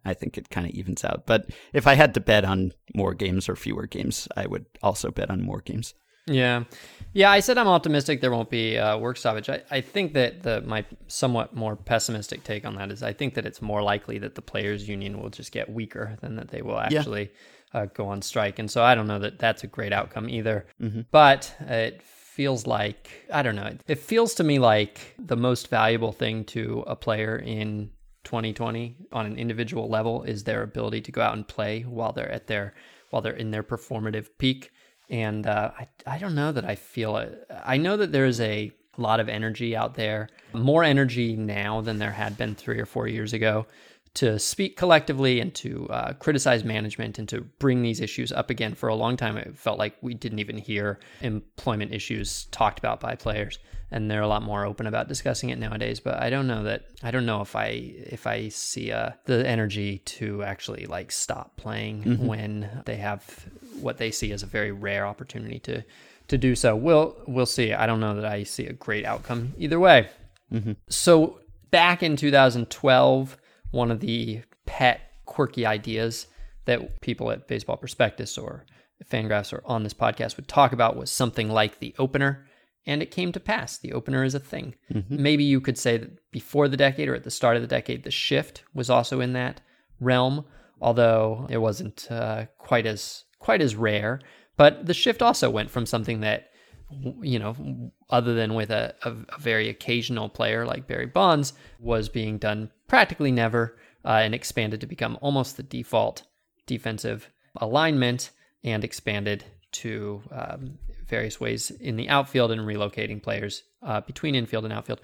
I 0.05 0.15
think 0.15 0.37
it 0.37 0.51
kind 0.51 0.67
of 0.67 0.73
evens 0.73 1.05
out. 1.05 1.25
But 1.27 1.51
if 1.73 1.87
I 1.87 1.95
had 1.95 2.15
to 2.15 2.21
bet 2.21 2.45
on 2.45 2.73
more 2.95 3.15
games 3.15 3.49
or 3.49 3.57
fewer 3.57 3.87
games, 3.87 4.29
I 4.37 4.47
would 4.47 4.67
also 4.83 5.11
bet 5.11 5.31
on 5.31 5.43
more 5.43 5.61
games. 5.61 5.95
Yeah, 6.27 6.65
yeah. 7.13 7.31
I 7.31 7.41
said 7.41 7.59
I'm 7.59 7.69
optimistic 7.69 8.21
there 8.21 8.31
won't 8.31 8.51
be 8.51 8.77
a 8.77 8.99
work 8.99 9.17
stoppage. 9.17 9.49
I, 9.49 9.63
I 9.71 9.81
think 9.81 10.13
that 10.15 10.43
the 10.43 10.61
my 10.61 10.85
somewhat 11.07 11.55
more 11.55 11.77
pessimistic 11.77 12.45
take 12.45 12.65
on 12.67 12.77
that 12.77 12.91
is 12.91 13.03
I 13.03 13.13
think 13.13 13.35
that 13.35 13.47
it's 13.47 13.63
more 13.63 13.83
likely 13.83 14.19
that 14.19 14.35
the 14.35 14.43
players' 14.43 14.89
union 14.89 15.21
will 15.21 15.31
just 15.31 15.53
get 15.53 15.71
weaker 15.71 16.17
than 16.21 16.37
that 16.37 16.49
they 16.49 16.63
will 16.63 16.79
actually 16.79 17.31
yeah. 17.73 17.81
uh, 17.81 17.87
go 17.87 18.09
on 18.09 18.23
strike. 18.23 18.59
And 18.59 18.71
so 18.71 18.83
I 18.83 18.95
don't 18.95 19.07
know 19.07 19.19
that 19.21 19.39
that's 19.39 19.65
a 19.65 19.67
great 19.67 19.93
outcome 19.93 20.29
either. 20.29 20.67
Mm-hmm. 20.81 21.03
But 21.11 21.55
it 21.61 22.03
feels 22.39 22.69
like 22.69 23.27
I 23.33 23.43
don't 23.43 23.57
know. 23.57 23.73
It 23.89 23.99
feels 23.99 24.33
to 24.37 24.45
me 24.45 24.61
like 24.61 25.17
the 25.19 25.37
most 25.37 25.67
valuable 25.67 26.13
thing 26.13 26.45
to 26.55 26.85
a 26.87 26.95
player 26.95 27.37
in 27.37 27.91
2020 28.23 28.95
on 29.11 29.27
an 29.27 29.37
individual 29.37 29.89
level 29.89 30.23
is 30.23 30.45
their 30.45 30.63
ability 30.63 31.01
to 31.01 31.11
go 31.11 31.21
out 31.21 31.35
and 31.35 31.49
play 31.49 31.83
while 31.83 32.13
they're 32.13 32.31
at 32.31 32.47
their 32.47 32.75
while 33.11 33.23
they're 33.23 33.33
in 33.33 33.51
their 33.51 33.65
performative 33.65 34.29
peak 34.39 34.71
and 35.11 35.49
uh, 35.49 35.73
I, 35.77 35.89
I 36.07 36.19
don't 36.19 36.37
know 36.37 36.53
that 36.53 36.65
I 36.65 36.77
feel 36.77 37.17
it. 37.17 37.45
I 37.65 37.77
know 37.77 37.97
that 37.97 38.13
there's 38.13 38.41
a 38.41 38.71
lot 38.97 39.19
of 39.19 39.29
energy 39.29 39.75
out 39.75 39.95
there, 39.95 40.29
more 40.53 40.85
energy 40.85 41.35
now 41.35 41.81
than 41.81 41.99
there 41.99 42.13
had 42.13 42.39
been 42.39 42.55
three 42.55 42.79
or 42.79 42.87
four 42.87 43.09
years 43.09 43.33
ago 43.33 43.67
to 44.15 44.39
speak 44.39 44.77
collectively 44.77 45.41
and 45.41 45.55
to 45.55 45.87
uh, 45.91 46.13
criticize 46.15 46.65
management 46.65 47.19
and 47.19 47.29
to 47.29 47.43
bring 47.59 47.83
these 47.83 48.01
issues 48.01 48.33
up 48.33 48.51
again. 48.51 48.75
For 48.75 48.89
a 48.89 48.95
long 48.95 49.17
time, 49.17 49.37
it 49.37 49.57
felt 49.57 49.79
like 49.79 49.97
we 50.01 50.15
didn't 50.15 50.39
even 50.39 50.59
hear 50.59 50.99
employment 51.21 51.93
issues 51.93 52.45
talked 52.47 52.79
about 52.79 53.01
by 53.01 53.15
players 53.15 53.59
and 53.91 54.11
they're 54.11 54.23
a 54.23 54.29
lot 54.29 54.43
more 54.43 54.65
open 54.65 54.87
about 54.87 55.09
discussing 55.09 55.51
it 55.51 55.59
nowadays. 55.59 56.01
But 56.01 56.21
I 56.21 56.31
don't 56.31 56.47
know 56.47 56.63
that 56.65 56.85
I 57.03 57.11
don't 57.11 57.27
know 57.27 57.41
if 57.41 57.57
I 57.57 57.69
if 57.69 58.27
I 58.27 58.49
see 58.49 58.93
uh, 58.93 59.11
the 59.25 59.47
energy 59.47 59.99
to 59.99 60.43
actually 60.43 60.87
like 60.87 61.11
stop 61.11 61.57
playing 61.57 62.05
mm-hmm. 62.05 62.27
when 62.27 62.83
they 62.85 62.97
have 62.97 63.47
what 63.81 63.99
they 63.99 64.11
see 64.11 64.33
as 64.33 64.43
a 64.43 64.47
very 64.47 64.73
rare 64.73 65.07
opportunity 65.07 65.59
to 65.61 65.85
to 66.29 66.39
do 66.39 66.55
so. 66.55 66.77
We'll 66.77 67.17
we'll 67.27 67.47
see. 67.47 67.73
I 67.73 67.87
don't 67.87 68.01
know 68.01 68.15
that 68.17 68.27
I 68.27 68.43
see 68.43 68.67
a 68.67 68.73
great 68.73 69.05
outcome 69.05 69.55
either 69.59 69.81
way. 69.81 70.09
Mm-hmm. 70.53 70.73
So 70.89 71.41
back 71.71 72.03
in 72.03 72.17
2012, 72.17 73.37
one 73.71 73.91
of 73.91 74.01
the 74.01 74.43
pet 74.67 75.01
quirky 75.27 75.67
ideas 75.67 76.27
that 76.65 77.01
people 77.01 77.31
at 77.31 77.49
Baseball 77.49 77.77
Prospectus 77.77 78.37
or 78.37 78.65
Fangraphs 79.11 79.53
or 79.53 79.63
on 79.65 79.83
this 79.83 79.95
podcast 79.95 80.37
would 80.37 80.49
talk 80.49 80.73
about 80.73 80.97
was 80.97 81.11
something 81.11 81.49
like 81.49 81.79
the 81.79 81.95
opener. 81.99 82.47
And 82.87 83.03
it 83.03 83.11
came 83.11 83.33
to 83.33 83.41
pass. 83.41 83.77
The 83.77 83.93
opener 83.93 84.25
is 84.25 84.35
a 84.35 84.41
thing. 84.41 84.75
Mm-hmm. 84.93 85.23
Maybe 85.23 85.45
you 85.45 85.61
could 85.61 85.77
say 85.77 85.99
that 85.99 86.31
before 86.31 86.69
the 86.69 86.77
decade 86.77 87.09
or 87.09 87.15
at 87.15 87.25
the 87.25 87.31
start 87.31 87.57
of 87.57 87.63
the 87.63 87.69
decade, 87.69 88.05
the 88.05 88.11
shift 88.11 88.65
was 88.73 88.89
also 88.89 89.21
in 89.21 89.35
that 89.35 89.61
realm, 90.01 90.47
although 90.81 91.47
it 91.51 91.59
wasn't 91.59 92.11
uh, 92.11 92.47
quite 92.57 92.87
as 92.87 93.25
quite 93.39 93.61
as 93.61 93.77
rare. 93.77 94.21
But 94.57 94.87
the 94.87 94.95
shift 94.95 95.23
also 95.23 95.51
went 95.51 95.71
from 95.71 95.87
something 95.87 96.21
that, 96.21 96.51
you 96.91 97.39
know, 97.39 97.93
other 98.11 98.35
than 98.35 98.55
with 98.55 98.71
a, 98.71 98.95
a, 99.03 99.11
a 99.11 99.39
very 99.39 99.69
occasional 99.69 100.29
player 100.29 100.65
like 100.65 100.87
Barry 100.87 101.07
Bonds, 101.07 101.53
was 101.81 102.09
being 102.09 102.39
done 102.39 102.71
practically 102.87 103.31
never 103.31 103.77
uh, 104.05 104.21
and 104.23 104.35
expanded 104.35 104.81
to 104.81 104.87
become 104.87 105.19
almost 105.21 105.57
the 105.57 105.63
default 105.63 106.23
defensive 106.67 107.31
alignment 107.57 108.31
and 108.65 108.85
expanded 108.85 109.45
to 109.73 110.23
um, 110.31 110.79
various 111.07 111.41
ways 111.41 111.71
in 111.71 111.97
the 111.97 112.09
outfield 112.09 112.51
and 112.51 112.63
relocating 112.63 113.23
players 113.23 113.63
uh, 113.83 114.01
between 114.03 114.35
infield 114.35 114.65
and 114.65 114.73
outfield. 114.73 115.01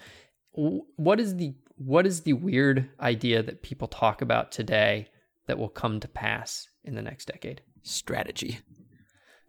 What 0.53 1.21
is 1.21 1.37
the 1.37 1.55
what 1.77 2.07
is 2.07 2.21
the 2.21 2.35
weird 2.35 2.89
idea 3.01 3.43
that 3.43 3.63
people 3.63 3.89
talk 3.89 4.23
about 4.23 4.53
today 4.53 5.09
that 5.49 5.59
will 5.59 5.69
come 5.69 5.99
to 5.99 6.07
pass 6.07 6.69
in 6.85 6.95
the 6.95 7.03
next 7.03 7.27
decade? 7.27 7.63
Strategy. 7.83 8.61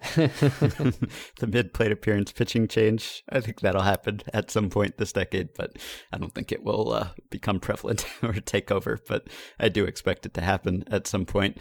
the 0.16 1.48
mid 1.48 1.74
plate 1.74 1.92
appearance 1.92 2.32
pitching 2.32 2.68
change. 2.68 3.24
I 3.30 3.40
think 3.40 3.62
that'll 3.62 3.82
happen 3.82 4.22
at 4.34 4.52
some 4.52 4.70
point 4.70 4.98
this 4.98 5.14
decade, 5.14 5.50
but 5.56 5.78
I 6.12 6.18
don't 6.18 6.34
think 6.34 6.52
it 6.52 6.64
will 6.64 6.92
uh, 6.92 7.10
become 7.30 7.60
prevalent 7.60 8.06
or 8.24 8.34
take 8.34 8.72
over. 8.72 9.00
But 9.08 9.28
I 9.60 9.70
do 9.70 9.86
expect 9.86 10.26
it 10.26 10.34
to 10.36 10.42
happen 10.42 10.84
at 10.88 11.08
some 11.08 11.26
point. 11.26 11.58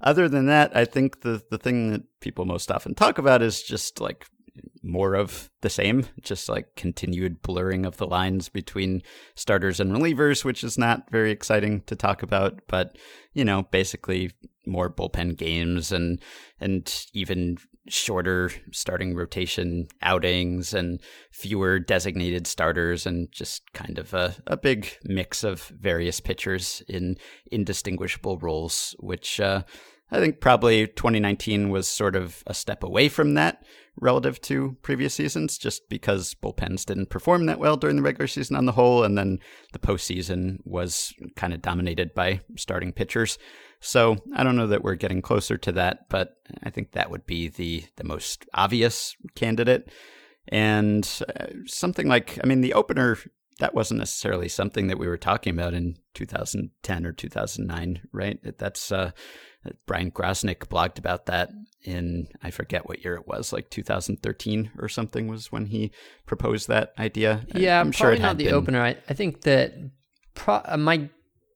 Other 0.00 0.28
than 0.28 0.46
that, 0.46 0.76
I 0.76 0.84
think 0.84 1.22
the 1.22 1.42
the 1.50 1.58
thing 1.58 1.90
that 1.92 2.02
people 2.20 2.44
most 2.44 2.70
often 2.70 2.94
talk 2.94 3.18
about 3.18 3.42
is 3.42 3.62
just 3.62 4.00
like 4.00 4.26
more 4.82 5.14
of 5.14 5.50
the 5.60 5.70
same, 5.70 6.06
just 6.22 6.48
like 6.48 6.76
continued 6.76 7.42
blurring 7.42 7.84
of 7.84 7.96
the 7.96 8.06
lines 8.06 8.48
between 8.48 9.02
starters 9.34 9.80
and 9.80 9.92
relievers, 9.92 10.44
which 10.44 10.62
is 10.64 10.78
not 10.78 11.10
very 11.10 11.30
exciting 11.30 11.82
to 11.82 11.96
talk 11.96 12.22
about. 12.22 12.60
But 12.68 12.96
you 13.32 13.44
know, 13.44 13.62
basically 13.70 14.32
more 14.66 14.90
bullpen 14.90 15.36
games 15.36 15.92
and 15.92 16.20
and 16.60 17.06
even 17.14 17.56
shorter 17.88 18.50
starting 18.70 19.14
rotation 19.14 19.86
outings 20.02 20.74
and 20.74 21.00
fewer 21.30 21.78
designated 21.78 22.46
starters 22.46 23.06
and 23.06 23.30
just 23.32 23.72
kind 23.72 23.98
of 23.98 24.12
a, 24.14 24.34
a 24.46 24.56
big 24.56 24.96
mix 25.04 25.42
of 25.42 25.68
various 25.80 26.20
pitchers 26.20 26.82
in 26.88 27.16
indistinguishable 27.50 28.38
roles, 28.38 28.94
which 29.00 29.40
uh, 29.40 29.62
I 30.10 30.18
think 30.18 30.40
probably 30.40 30.86
2019 30.86 31.70
was 31.70 31.86
sort 31.86 32.16
of 32.16 32.42
a 32.46 32.54
step 32.54 32.82
away 32.82 33.08
from 33.08 33.34
that 33.34 33.62
relative 34.00 34.40
to 34.40 34.76
previous 34.82 35.14
seasons, 35.14 35.58
just 35.58 35.88
because 35.88 36.34
bullpens 36.34 36.84
didn't 36.86 37.10
perform 37.10 37.46
that 37.46 37.58
well 37.58 37.76
during 37.76 37.96
the 37.96 38.02
regular 38.02 38.26
season 38.26 38.56
on 38.56 38.64
the 38.64 38.72
whole, 38.72 39.04
and 39.04 39.18
then 39.18 39.38
the 39.72 39.78
postseason 39.78 40.58
was 40.64 41.12
kind 41.36 41.52
of 41.52 41.60
dominated 41.60 42.14
by 42.14 42.40
starting 42.56 42.92
pitchers. 42.92 43.38
So 43.80 44.16
I 44.34 44.44
don't 44.44 44.56
know 44.56 44.68
that 44.68 44.82
we're 44.82 44.94
getting 44.94 45.22
closer 45.22 45.58
to 45.58 45.72
that, 45.72 46.08
but 46.08 46.36
I 46.62 46.70
think 46.70 46.92
that 46.92 47.10
would 47.10 47.26
be 47.26 47.48
the 47.48 47.84
the 47.96 48.04
most 48.04 48.46
obvious 48.54 49.16
candidate. 49.34 49.90
And 50.50 51.06
uh, 51.38 51.46
something 51.66 52.08
like, 52.08 52.38
I 52.42 52.46
mean, 52.46 52.62
the 52.62 52.72
opener 52.72 53.18
that 53.58 53.74
wasn't 53.74 53.98
necessarily 53.98 54.48
something 54.48 54.86
that 54.86 54.98
we 54.98 55.08
were 55.08 55.18
talking 55.18 55.52
about 55.52 55.74
in 55.74 55.96
2010 56.14 57.06
or 57.06 57.12
2009, 57.12 58.00
right? 58.12 58.38
That's 58.58 58.92
uh, 58.92 59.10
Bryan 59.86 60.10
Grosnick 60.10 60.68
blogged 60.68 60.98
about 60.98 61.26
that 61.26 61.50
in 61.82 62.28
I 62.42 62.50
forget 62.50 62.88
what 62.88 63.04
year 63.04 63.14
it 63.14 63.26
was, 63.26 63.52
like 63.52 63.70
2013 63.70 64.72
or 64.78 64.88
something 64.88 65.28
was 65.28 65.52
when 65.52 65.66
he 65.66 65.92
proposed 66.26 66.68
that 66.68 66.92
idea. 66.98 67.46
Yeah, 67.54 67.80
I'm 67.80 67.92
sure 67.92 68.16
not 68.16 68.38
the 68.38 68.46
been... 68.46 68.54
opener. 68.54 68.82
I, 68.82 68.96
I 69.08 69.14
think 69.14 69.42
that 69.42 69.74
pro- 70.34 70.62
uh, 70.64 70.76
my 70.76 71.08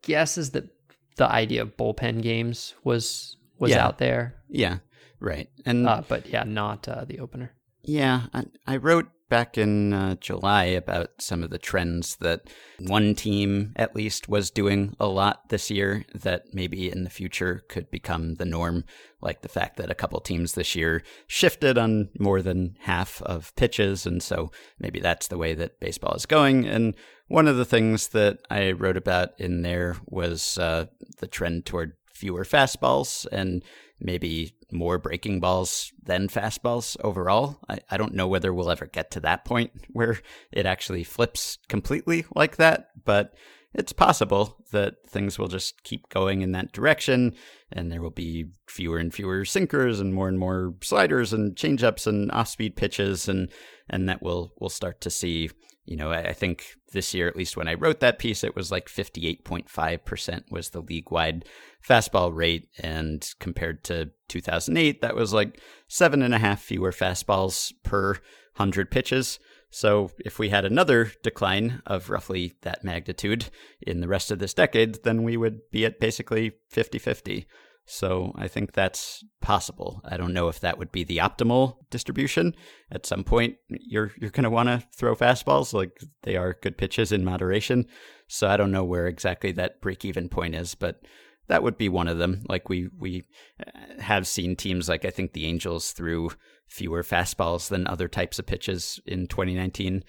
guess 0.02 0.38
is 0.38 0.50
that 0.50 0.68
the 1.16 1.28
idea 1.30 1.62
of 1.62 1.76
bullpen 1.76 2.22
games 2.22 2.74
was 2.84 3.36
was 3.58 3.70
yeah. 3.70 3.84
out 3.84 3.98
there. 3.98 4.34
Yeah, 4.48 4.78
right. 5.20 5.48
And 5.64 5.86
uh, 5.86 6.02
but 6.08 6.28
yeah, 6.28 6.44
not 6.44 6.88
uh, 6.88 7.04
the 7.04 7.20
opener. 7.20 7.52
Yeah, 7.82 8.22
I, 8.32 8.44
I 8.66 8.76
wrote 8.76 9.08
back 9.32 9.56
in 9.56 9.94
uh, 9.94 10.14
July 10.16 10.64
about 10.64 11.08
some 11.18 11.42
of 11.42 11.48
the 11.48 11.58
trends 11.58 12.16
that 12.16 12.50
one 12.78 13.14
team, 13.14 13.72
at 13.76 13.96
least, 13.96 14.28
was 14.28 14.50
doing 14.50 14.94
a 15.00 15.06
lot 15.06 15.48
this 15.48 15.70
year 15.70 16.04
that 16.14 16.52
maybe 16.52 16.92
in 16.92 17.04
the 17.04 17.08
future 17.08 17.62
could 17.70 17.90
become 17.90 18.34
the 18.34 18.44
norm, 18.44 18.84
like 19.22 19.40
the 19.40 19.48
fact 19.48 19.78
that 19.78 19.90
a 19.90 19.94
couple 19.94 20.20
teams 20.20 20.52
this 20.52 20.76
year 20.76 21.02
shifted 21.28 21.78
on 21.78 22.10
more 22.18 22.42
than 22.42 22.76
half 22.80 23.22
of 23.22 23.56
pitches. 23.56 24.04
And 24.04 24.22
so 24.22 24.50
maybe 24.78 25.00
that's 25.00 25.28
the 25.28 25.38
way 25.38 25.54
that 25.54 25.80
baseball 25.80 26.12
is 26.12 26.26
going. 26.26 26.66
And 26.66 26.94
one 27.28 27.48
of 27.48 27.56
the 27.56 27.64
things 27.64 28.08
that 28.08 28.40
I 28.50 28.72
wrote 28.72 28.98
about 28.98 29.30
in 29.40 29.62
there 29.62 29.96
was 30.04 30.58
uh, 30.58 30.88
the 31.20 31.26
trend 31.26 31.64
toward 31.64 31.94
fewer 32.12 32.44
fastballs 32.44 33.26
and 33.32 33.64
maybe 34.02 34.54
more 34.70 34.98
breaking 34.98 35.40
balls 35.40 35.92
than 36.02 36.28
fastballs 36.28 36.96
overall. 37.02 37.58
I, 37.68 37.78
I 37.90 37.96
don't 37.96 38.14
know 38.14 38.28
whether 38.28 38.52
we'll 38.52 38.70
ever 38.70 38.86
get 38.86 39.10
to 39.12 39.20
that 39.20 39.44
point 39.44 39.72
where 39.90 40.20
it 40.50 40.66
actually 40.66 41.04
flips 41.04 41.58
completely 41.68 42.24
like 42.34 42.56
that, 42.56 42.88
but 43.04 43.34
it's 43.74 43.92
possible 43.92 44.56
that 44.72 44.96
things 45.08 45.38
will 45.38 45.48
just 45.48 45.82
keep 45.82 46.08
going 46.10 46.42
in 46.42 46.52
that 46.52 46.72
direction 46.72 47.34
and 47.70 47.90
there 47.90 48.02
will 48.02 48.10
be 48.10 48.46
fewer 48.68 48.98
and 48.98 49.14
fewer 49.14 49.44
sinkers 49.44 49.98
and 49.98 50.14
more 50.14 50.28
and 50.28 50.38
more 50.38 50.74
sliders 50.82 51.32
and 51.32 51.56
changeups 51.56 52.06
and 52.06 52.30
off-speed 52.32 52.76
pitches 52.76 53.28
and 53.28 53.50
and 53.88 54.08
that 54.08 54.22
we'll 54.22 54.52
we'll 54.58 54.70
start 54.70 55.00
to 55.00 55.10
see 55.10 55.50
you 55.84 55.96
know, 55.96 56.12
I 56.12 56.32
think 56.32 56.76
this 56.92 57.12
year, 57.12 57.26
at 57.26 57.36
least 57.36 57.56
when 57.56 57.66
I 57.66 57.74
wrote 57.74 58.00
that 58.00 58.18
piece, 58.18 58.44
it 58.44 58.54
was 58.54 58.70
like 58.70 58.88
58.5% 58.88 60.50
was 60.50 60.70
the 60.70 60.80
league 60.80 61.10
wide 61.10 61.44
fastball 61.86 62.34
rate. 62.34 62.68
And 62.78 63.28
compared 63.40 63.82
to 63.84 64.10
2008, 64.28 65.00
that 65.00 65.16
was 65.16 65.32
like 65.32 65.60
seven 65.88 66.22
and 66.22 66.34
a 66.34 66.38
half 66.38 66.62
fewer 66.62 66.92
fastballs 66.92 67.72
per 67.82 68.12
100 68.56 68.90
pitches. 68.90 69.40
So 69.70 70.12
if 70.18 70.38
we 70.38 70.50
had 70.50 70.64
another 70.64 71.10
decline 71.22 71.82
of 71.86 72.10
roughly 72.10 72.52
that 72.60 72.84
magnitude 72.84 73.46
in 73.80 74.00
the 74.00 74.08
rest 74.08 74.30
of 74.30 74.38
this 74.38 74.54
decade, 74.54 75.02
then 75.02 75.22
we 75.22 75.36
would 75.36 75.70
be 75.70 75.84
at 75.84 75.98
basically 75.98 76.52
50 76.68 76.98
50. 76.98 77.46
So 77.84 78.32
I 78.36 78.48
think 78.48 78.72
that's 78.72 79.24
possible. 79.40 80.00
I 80.04 80.16
don't 80.16 80.32
know 80.32 80.48
if 80.48 80.60
that 80.60 80.78
would 80.78 80.92
be 80.92 81.04
the 81.04 81.18
optimal 81.18 81.76
distribution. 81.90 82.54
At 82.90 83.06
some 83.06 83.24
point, 83.24 83.56
you're 83.68 84.12
you're 84.20 84.30
going 84.30 84.44
to 84.44 84.50
want 84.50 84.68
to 84.68 84.84
throw 84.96 85.16
fastballs 85.16 85.72
like 85.72 86.00
they 86.22 86.36
are 86.36 86.56
good 86.62 86.78
pitches 86.78 87.10
in 87.10 87.24
moderation. 87.24 87.86
So 88.28 88.48
I 88.48 88.56
don't 88.56 88.70
know 88.70 88.84
where 88.84 89.08
exactly 89.08 89.52
that 89.52 89.80
break 89.80 90.04
even 90.04 90.28
point 90.28 90.54
is, 90.54 90.74
but 90.74 91.02
that 91.48 91.62
would 91.62 91.76
be 91.76 91.88
one 91.88 92.08
of 92.08 92.18
them. 92.18 92.44
Like 92.48 92.68
we 92.68 92.88
we 92.96 93.24
uh, 93.60 94.00
have 94.00 94.26
seen 94.26 94.54
teams 94.54 94.88
like 94.88 95.04
I 95.04 95.10
think 95.10 95.32
the 95.32 95.46
Angels 95.46 95.90
threw 95.90 96.30
fewer 96.68 97.02
fastballs 97.02 97.68
than 97.68 97.86
other 97.86 98.08
types 98.08 98.38
of 98.38 98.46
pitches 98.46 99.00
in 99.06 99.26
2019 99.26 100.02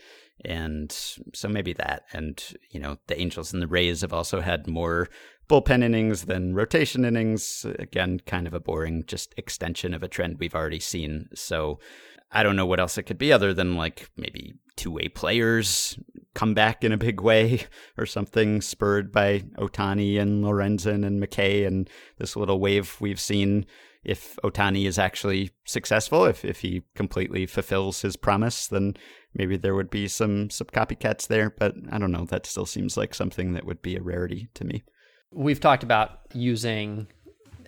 and 0.45 0.91
so 1.33 1.47
maybe 1.47 1.73
that 1.73 2.03
and 2.13 2.43
you 2.71 2.79
know 2.79 2.97
the 3.07 3.19
Angels 3.19 3.53
and 3.53 3.61
the 3.61 3.67
Rays 3.67 4.01
have 4.01 4.13
also 4.13 4.41
had 4.41 4.67
more 4.67 5.09
bullpen 5.49 5.83
innings 5.83 6.25
than 6.25 6.55
rotation 6.55 7.05
innings. 7.05 7.65
Again, 7.79 8.21
kind 8.25 8.47
of 8.47 8.53
a 8.53 8.59
boring 8.59 9.03
just 9.05 9.33
extension 9.37 9.93
of 9.93 10.03
a 10.03 10.07
trend 10.07 10.37
we've 10.39 10.55
already 10.55 10.79
seen. 10.79 11.29
So 11.33 11.79
I 12.31 12.43
don't 12.43 12.55
know 12.55 12.65
what 12.65 12.79
else 12.79 12.97
it 12.97 13.03
could 13.03 13.17
be 13.17 13.31
other 13.31 13.53
than 13.53 13.75
like 13.75 14.09
maybe 14.17 14.55
two 14.75 14.91
way 14.91 15.07
players 15.07 15.99
come 16.33 16.53
back 16.53 16.83
in 16.83 16.91
a 16.91 16.97
big 16.97 17.21
way 17.21 17.67
or 17.97 18.05
something 18.05 18.61
spurred 18.61 19.11
by 19.11 19.39
Ohtani 19.57 20.19
and 20.19 20.43
Lorenzen 20.43 21.05
and 21.05 21.21
McKay 21.21 21.67
and 21.67 21.89
this 22.17 22.35
little 22.35 22.59
wave 22.59 22.97
we've 22.99 23.19
seen 23.19 23.65
if 24.03 24.37
Ohtani 24.43 24.85
is 24.85 24.99
actually 24.99 25.51
successful, 25.65 26.25
if, 26.25 26.43
if 26.43 26.59
he 26.59 26.83
completely 26.95 27.45
fulfills 27.45 28.01
his 28.01 28.17
promise, 28.17 28.67
then 28.67 28.97
maybe 29.33 29.55
there 29.55 29.75
would 29.75 29.89
be 29.89 30.07
some, 30.07 30.49
some 30.49 30.67
copycats 30.67 31.27
there. 31.27 31.49
But 31.49 31.75
I 31.89 31.99
don't 31.99 32.11
know. 32.11 32.25
That 32.25 32.45
still 32.45 32.65
seems 32.65 32.97
like 32.97 33.15
something 33.15 33.53
that 33.53 33.65
would 33.65 33.81
be 33.81 33.95
a 33.95 34.01
rarity 34.01 34.49
to 34.55 34.65
me. 34.65 34.83
We've 35.33 35.59
talked 35.59 35.83
about 35.83 36.19
using 36.33 37.07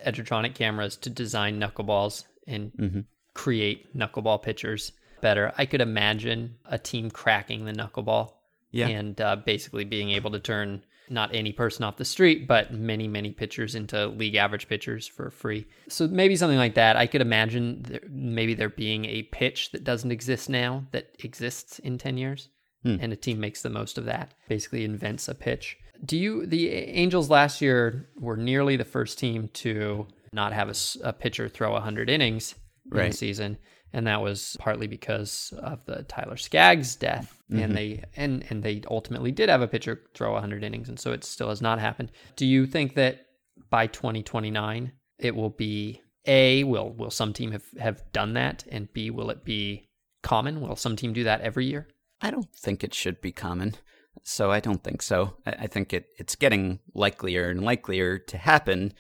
Edgertronic 0.06 0.56
cameras 0.56 0.98
to 0.98 1.10
design 1.10 1.60
knuckleballs 1.60 2.26
and 2.48 2.72
mm-hmm. 2.74 3.00
create 3.34 3.96
knuckleball 3.98 4.42
pitchers 4.42 4.92
better. 5.22 5.54
I 5.58 5.66
could 5.66 5.82
imagine 5.82 6.56
a 6.66 6.78
team 6.78 7.10
cracking 7.10 7.66
the 7.66 7.74
knuckleball 7.74 8.34
yeah. 8.72 8.88
and 8.88 9.20
uh, 9.20 9.38
basically 9.38 9.86
being 9.86 10.12
able 10.12 10.32
to 10.32 10.40
turn 10.40 10.84
not 11.10 11.34
any 11.34 11.52
person 11.52 11.84
off 11.84 11.98
the 11.98 12.06
street, 12.06 12.48
but 12.48 12.74
many, 12.74 13.08
many 13.08 13.32
pitchers 13.32 13.76
into 13.76 14.08
league 14.08 14.36
average 14.36 14.68
pitchers 14.68 15.08
for 15.08 15.30
free. 15.30 15.66
So 15.88 16.08
maybe 16.08 16.36
something 16.36 16.58
like 16.58 16.76
that. 16.76 16.96
I 16.98 17.08
could 17.08 17.22
imagine 17.22 17.84
there, 17.84 18.02
maybe 18.10 18.54
there 18.54 18.70
being 18.70 19.06
a 19.06 19.24
pitch 19.24 19.72
that 19.72 19.84
doesn't 19.84 20.12
exist 20.12 20.50
now 20.50 20.86
that 20.92 21.16
exists 21.24 21.80
in 21.80 21.98
10 21.98 22.18
years. 22.18 22.50
hmm. 22.84 22.98
and 23.00 23.14
a 23.14 23.16
team 23.16 23.40
makes 23.40 23.62
the 23.62 23.70
most 23.70 23.98
of 23.98 24.06
that. 24.06 24.34
Basically, 24.48 24.84
invents 24.84 25.28
a 25.28 25.36
pitch. 25.36 25.78
Do 26.06 26.18
you? 26.18 26.46
The 26.46 26.70
Angels 26.70 27.30
last 27.30 27.62
year 27.62 28.10
were 28.16 28.38
nearly 28.38 28.76
the 28.78 28.86
first 28.86 29.18
team 29.18 29.50
to 29.54 30.08
not 30.32 30.54
have 30.54 30.70
a, 30.70 30.76
a 31.08 31.14
pitcher 31.14 31.50
throw 31.50 31.72
100 31.74 32.10
innings 32.10 32.56
in 32.92 32.98
right. 32.98 33.12
the 33.12 33.18
season 33.18 33.58
and 33.96 34.08
that 34.08 34.22
was 34.22 34.58
partly 34.60 34.88
because 34.88 35.54
of 35.60 35.86
the 35.86 36.04
Tyler 36.04 36.36
Skaggs 36.36 36.98
death. 36.98 37.42
Mm-hmm. 37.50 37.64
And 37.64 37.78
they 37.78 38.04
and 38.18 38.46
and 38.50 38.62
they 38.62 38.82
ultimately 38.92 39.32
did 39.32 39.48
have 39.48 39.62
a 39.62 39.70
pitcher 39.70 40.02
throw 40.14 40.34
100 40.34 40.64
innings, 40.64 40.90
and 40.90 41.00
so 41.00 41.14
it 41.14 41.24
still 41.24 41.48
has 41.48 41.62
not 41.62 41.80
happened. 41.80 42.12
Do 42.36 42.46
you 42.46 42.68
think 42.68 42.96
that 42.96 43.22
by 43.70 43.88
2029 43.88 44.92
it 45.20 45.34
will 45.34 45.50
be 45.50 46.02
a 46.26 46.66
will 46.66 46.92
will 46.92 47.10
some 47.10 47.32
team 47.32 47.54
have 47.54 47.64
have 47.80 48.04
done 48.12 48.34
that, 48.34 48.66
and 48.70 48.92
b 48.92 49.12
will 49.12 49.30
it 49.30 49.46
be 49.46 49.88
common? 50.24 50.60
Will 50.60 50.76
some 50.76 50.98
team 50.98 51.14
do 51.14 51.24
that 51.24 51.40
every 51.40 51.66
year? 51.66 51.88
I 52.20 52.32
don't 52.32 52.54
think 52.54 52.84
it 52.84 52.94
should 52.94 53.22
be 53.22 53.32
common. 53.32 53.76
So 54.24 54.52
I 54.52 54.60
don't 54.60 54.84
think 54.84 55.02
so. 55.02 55.36
I 55.46 55.68
think 55.68 55.94
it, 55.94 56.08
it's 56.18 56.36
getting 56.36 56.80
likelier 56.94 57.50
and 57.50 57.64
likelier 57.64 58.18
to 58.18 58.38
happen, 58.38 58.94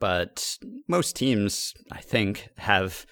but 0.00 0.58
most 0.88 1.16
teams, 1.16 1.74
I 1.92 2.00
think, 2.00 2.48
have 2.58 3.06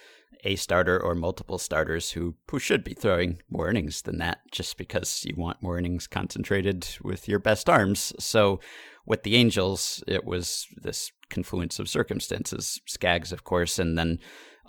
a 0.44 0.56
starter 0.56 1.00
or 1.00 1.14
multiple 1.14 1.58
starters 1.58 2.12
who, 2.12 2.34
who 2.50 2.58
should 2.58 2.82
be 2.82 2.94
throwing 2.94 3.40
more 3.48 3.70
innings 3.70 4.02
than 4.02 4.18
that 4.18 4.40
just 4.50 4.76
because 4.76 5.24
you 5.24 5.34
want 5.36 5.62
more 5.62 5.78
innings 5.78 6.06
concentrated 6.06 6.88
with 7.02 7.28
your 7.28 7.38
best 7.38 7.68
arms. 7.68 8.12
So 8.18 8.60
with 9.06 9.22
the 9.22 9.36
Angels, 9.36 10.02
it 10.06 10.24
was 10.24 10.66
this 10.76 11.12
confluence 11.30 11.78
of 11.78 11.88
circumstances. 11.88 12.80
Skaggs, 12.86 13.32
of 13.32 13.44
course, 13.44 13.78
and 13.78 13.96
then 13.96 14.18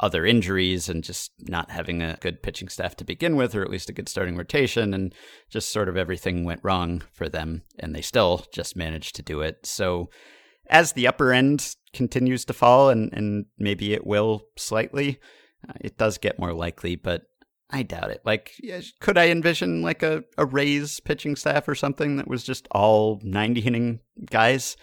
other 0.04 0.26
injuries 0.26 0.89
and 0.89 1.01
just 1.01 1.32
not 1.39 1.72
having 1.72 2.01
a 2.01 2.18
good 2.20 2.43
pitching 2.43 2.68
staff 2.68 2.93
to 2.97 3.06
begin 3.06 3.38
with, 3.38 3.56
or 3.56 3.62
at 3.62 3.70
least 3.70 3.89
a 3.89 3.93
good 3.93 4.10
starting 4.10 4.36
rotation, 4.36 4.93
and 4.93 5.16
just 5.49 5.72
sort 5.72 5.88
of 5.88 5.95
everything 5.95 6.43
went 6.43 6.60
wrong 6.62 7.01
for 7.14 7.30
them, 7.30 7.62
and 7.80 7.95
they 7.95 8.01
still 8.01 8.45
just 8.54 8.76
managed 8.76 9.16
to 9.16 9.22
do 9.22 9.39
it. 9.39 9.66
So 9.66 10.10
as 10.70 10.91
the 10.91 11.08
upper 11.08 11.32
end 11.32 11.76
continues 11.93 12.43
to 12.45 12.54
fall, 12.54 12.89
and, 12.89 13.14
and 13.14 13.45
maybe 13.58 13.93
it 13.93 14.06
will 14.06 14.43
slightly, 14.58 15.22
uh, 15.68 15.74
it 15.80 15.97
does 15.97 16.18
get 16.18 16.38
more 16.38 16.54
likely, 16.54 16.97
but 16.97 17.24
I 17.70 17.84
doubt 17.84 18.12
it. 18.12 18.22
Like, 18.26 18.51
could 18.99 19.18
I 19.18 19.30
envision 19.30 19.82
like 19.82 20.04
a, 20.04 20.26
a 20.38 20.45
Rays 20.45 20.99
pitching 20.99 21.38
staff 21.38 21.66
or 21.68 21.76
something 21.76 22.18
that 22.18 22.28
was 22.28 22.43
just 22.43 22.68
all 22.72 23.22
90 23.24 23.62
inning 23.62 23.99
guys? 24.30 24.76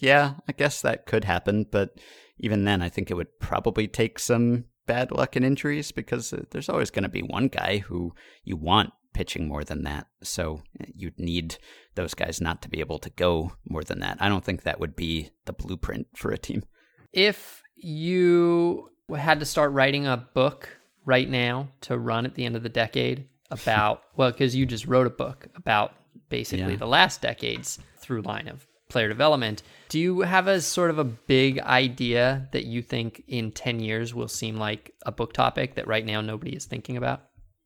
Yeah, 0.00 0.34
I 0.48 0.52
guess 0.52 0.80
that 0.82 1.06
could 1.06 1.24
happen, 1.24 1.66
but 1.68 1.98
even 2.38 2.64
then, 2.64 2.82
I 2.82 2.88
think 2.88 3.10
it 3.10 3.14
would 3.14 3.40
probably 3.40 3.88
take 3.88 4.18
some 4.18 4.64
bad 4.86 5.12
luck 5.12 5.36
and 5.36 5.44
injuries 5.44 5.92
because 5.92 6.32
uh, 6.32 6.42
there's 6.50 6.68
always 6.68 6.90
going 6.90 7.02
to 7.02 7.08
be 7.08 7.22
one 7.22 7.48
guy 7.48 7.78
who 7.78 8.14
you 8.44 8.56
want 8.56 8.92
pitching 9.12 9.48
more 9.48 9.64
than 9.64 9.82
that. 9.84 10.06
So 10.22 10.62
uh, 10.80 10.86
you'd 10.94 11.18
need 11.18 11.58
those 11.94 12.14
guys 12.14 12.40
not 12.40 12.62
to 12.62 12.68
be 12.68 12.80
able 12.80 12.98
to 13.00 13.10
go 13.10 13.52
more 13.68 13.82
than 13.84 14.00
that. 14.00 14.16
I 14.20 14.28
don't 14.28 14.44
think 14.44 14.62
that 14.62 14.80
would 14.80 14.96
be 14.96 15.30
the 15.44 15.52
blueprint 15.52 16.06
for 16.16 16.30
a 16.30 16.38
team. 16.38 16.64
If 17.12 17.62
you 17.76 18.90
had 19.16 19.40
to 19.40 19.46
start 19.46 19.72
writing 19.72 20.06
a 20.06 20.16
book 20.16 20.68
right 21.04 21.28
now 21.28 21.68
to 21.80 21.98
run 21.98 22.26
at 22.26 22.34
the 22.34 22.44
end 22.44 22.54
of 22.54 22.62
the 22.62 22.68
decade 22.68 23.26
about 23.50 24.02
well 24.16 24.30
because 24.30 24.54
you 24.54 24.66
just 24.66 24.86
wrote 24.86 25.06
a 25.06 25.10
book 25.10 25.48
about 25.54 25.94
basically 26.28 26.72
yeah. 26.72 26.78
the 26.78 26.86
last 26.86 27.22
decade's 27.22 27.78
through 27.96 28.20
line 28.20 28.46
of 28.46 28.66
player 28.88 29.08
development. 29.08 29.62
Do 29.88 29.98
you 29.98 30.20
have 30.20 30.46
a 30.46 30.60
sort 30.60 30.90
of 30.90 30.98
a 30.98 31.04
big 31.04 31.58
idea 31.60 32.48
that 32.52 32.64
you 32.64 32.82
think 32.82 33.22
in 33.28 33.52
10 33.52 33.80
years 33.80 34.14
will 34.14 34.28
seem 34.28 34.56
like 34.56 34.94
a 35.04 35.12
book 35.12 35.32
topic 35.32 35.74
that 35.74 35.86
right 35.86 36.04
now 36.04 36.20
nobody 36.20 36.54
is 36.54 36.66
thinking 36.66 36.96
about? 36.96 37.22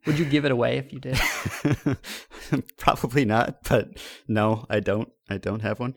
Would 0.07 0.19
you 0.19 0.25
give 0.25 0.45
it 0.45 0.51
away 0.51 0.79
if 0.79 0.93
you 0.93 0.99
did? 0.99 1.19
Probably 2.77 3.25
not 3.25 3.59
but 3.69 3.89
no 4.27 4.67
i 4.69 4.81
don't. 4.81 5.09
I 5.31 5.39
don't 5.39 5.61
have 5.61 5.79
one. 5.79 5.97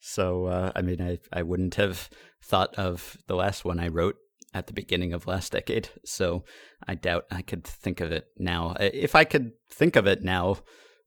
So 0.00 0.46
uh, 0.46 0.72
i 0.74 0.82
mean 0.82 1.00
I, 1.00 1.18
I 1.32 1.42
wouldn't 1.42 1.76
have 1.76 2.10
thought 2.42 2.74
of 2.74 3.16
the 3.26 3.36
last 3.36 3.64
one 3.64 3.78
i 3.78 3.88
wrote 3.88 4.16
at 4.54 4.68
the 4.68 4.72
beginning 4.72 5.12
of 5.12 5.26
last 5.26 5.52
decade. 5.52 5.88
So 6.04 6.44
I 6.86 6.94
doubt 6.94 7.26
I 7.30 7.42
could 7.42 7.64
think 7.64 8.00
of 8.00 8.12
it 8.12 8.26
now. 8.38 8.76
If 8.78 9.14
I 9.14 9.24
could 9.24 9.52
think 9.70 9.96
of 9.96 10.06
it 10.06 10.22
now, 10.22 10.58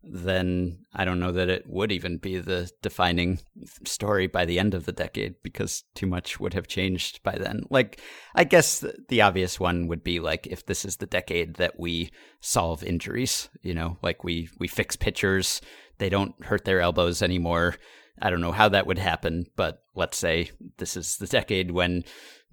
then 0.10 0.80
I 0.94 1.06
don't 1.06 1.20
know 1.20 1.32
that 1.32 1.50
it 1.50 1.66
would 1.68 1.92
even 1.92 2.18
be 2.18 2.40
the 2.40 2.72
defining 2.82 3.40
story 3.86 4.28
by 4.28 4.46
the 4.46 4.60
end 4.60 4.74
of 4.74 4.86
the 4.86 4.92
decade 4.92 5.36
because 5.44 5.84
too 5.96 6.08
much 6.08 6.40
would 6.40 6.54
have 6.54 6.68
changed 6.68 7.22
by 7.24 7.38
then. 7.38 7.64
Like, 7.70 8.00
I 8.34 8.44
guess 8.44 8.86
the 9.10 9.22
obvious 9.22 9.60
one 9.60 9.88
would 9.88 10.04
be 10.04 10.20
like 10.20 10.48
if 10.48 10.66
this 10.66 10.86
is 10.86 10.98
the 10.98 11.06
decade 11.06 11.56
that 11.56 11.80
we 11.80 12.12
solve 12.40 12.84
injuries, 12.84 13.50
you 13.62 13.74
know, 13.74 13.98
like 14.02 14.24
we, 14.24 14.50
we 14.60 14.68
fix 14.68 14.96
pitchers, 14.96 15.62
they 15.98 16.10
don't 16.10 16.34
hurt 16.46 16.66
their 16.66 16.80
elbows 16.80 17.22
anymore. 17.22 17.76
I 18.22 18.30
don't 18.30 18.42
know 18.42 18.52
how 18.52 18.70
that 18.70 18.88
would 18.88 18.98
happen, 18.98 19.46
but 19.56 19.84
let's 19.96 20.18
say 20.18 20.52
this 20.78 20.98
is 20.98 21.18
the 21.18 21.28
decade 21.28 21.72
when 21.72 22.04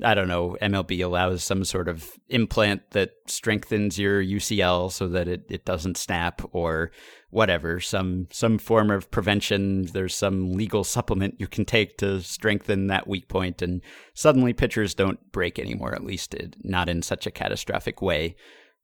I 0.02 0.14
don't 0.14 0.26
know, 0.26 0.56
MLB 0.60 1.04
allows 1.04 1.44
some 1.44 1.64
sort 1.64 1.88
of 1.88 2.10
implant 2.28 2.90
that 2.90 3.12
strengthens 3.26 3.96
your 3.96 4.22
UCL 4.22 4.90
so 4.90 5.06
that 5.08 5.28
it, 5.28 5.44
it 5.48 5.64
doesn't 5.64 5.96
snap 5.96 6.42
or 6.50 6.90
whatever, 7.30 7.78
some 7.78 8.26
some 8.32 8.58
form 8.58 8.90
of 8.90 9.10
prevention. 9.12 9.86
There's 9.86 10.14
some 10.14 10.52
legal 10.52 10.82
supplement 10.82 11.36
you 11.38 11.46
can 11.46 11.64
take 11.64 11.96
to 11.98 12.20
strengthen 12.22 12.88
that 12.88 13.06
weak 13.06 13.28
point 13.28 13.62
and 13.62 13.82
suddenly 14.14 14.52
pitchers 14.52 14.94
don't 14.94 15.30
break 15.30 15.60
anymore, 15.60 15.94
at 15.94 16.04
least 16.04 16.34
it, 16.34 16.56
not 16.64 16.88
in 16.88 17.00
such 17.02 17.24
a 17.26 17.30
catastrophic 17.30 18.02
way. 18.02 18.34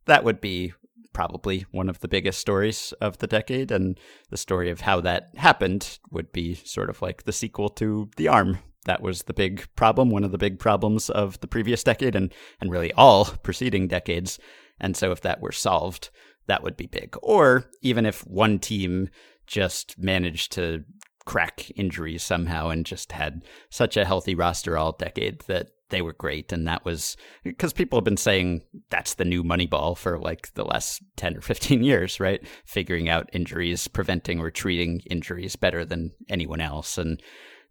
That 0.06 0.22
would 0.22 0.40
be 0.40 0.74
probably 1.12 1.66
one 1.70 1.88
of 1.88 2.00
the 2.00 2.08
biggest 2.08 2.38
stories 2.40 2.92
of 3.00 3.18
the 3.18 3.26
decade 3.26 3.70
and 3.70 3.98
the 4.30 4.36
story 4.36 4.70
of 4.70 4.80
how 4.80 5.00
that 5.00 5.30
happened 5.36 5.98
would 6.10 6.32
be 6.32 6.54
sort 6.54 6.90
of 6.90 7.02
like 7.02 7.24
the 7.24 7.32
sequel 7.32 7.68
to 7.70 8.10
The 8.16 8.28
Arm 8.28 8.58
that 8.86 9.02
was 9.02 9.22
the 9.22 9.34
big 9.34 9.66
problem, 9.76 10.10
one 10.10 10.24
of 10.24 10.32
the 10.32 10.38
big 10.38 10.58
problems 10.58 11.10
of 11.10 11.38
the 11.40 11.46
previous 11.46 11.84
decade 11.84 12.16
and, 12.16 12.32
and 12.60 12.70
really 12.70 12.92
all 12.94 13.26
preceding 13.42 13.88
decades. 13.88 14.38
And 14.80 14.96
so 14.96 15.12
if 15.12 15.20
that 15.20 15.40
were 15.40 15.52
solved, 15.52 16.10
that 16.46 16.62
would 16.62 16.76
be 16.76 16.86
big. 16.86 17.14
Or 17.22 17.66
even 17.82 18.06
if 18.06 18.26
one 18.26 18.58
team 18.58 19.10
just 19.46 19.98
managed 19.98 20.52
to 20.52 20.84
crack 21.26 21.70
injuries 21.76 22.22
somehow 22.22 22.68
and 22.68 22.86
just 22.86 23.12
had 23.12 23.44
such 23.68 23.96
a 23.96 24.04
healthy 24.04 24.34
roster 24.34 24.78
all 24.78 24.92
decade 24.92 25.42
that 25.42 25.68
they 25.90 26.02
were 26.02 26.12
great. 26.12 26.52
And 26.52 26.66
that 26.66 26.84
was 26.84 27.16
because 27.44 27.72
people 27.72 27.98
have 27.98 28.04
been 28.04 28.16
saying 28.16 28.62
that's 28.90 29.14
the 29.14 29.24
new 29.24 29.44
Moneyball 29.44 29.96
for 29.96 30.18
like 30.18 30.52
the 30.54 30.64
last 30.64 31.02
10 31.16 31.36
or 31.36 31.40
15 31.40 31.82
years, 31.82 32.20
right? 32.20 32.44
Figuring 32.64 33.08
out 33.08 33.30
injuries, 33.32 33.88
preventing 33.88 34.40
or 34.40 34.50
treating 34.50 35.00
injuries 35.10 35.56
better 35.56 35.84
than 35.84 36.12
anyone 36.28 36.60
else. 36.60 36.98
And 36.98 37.22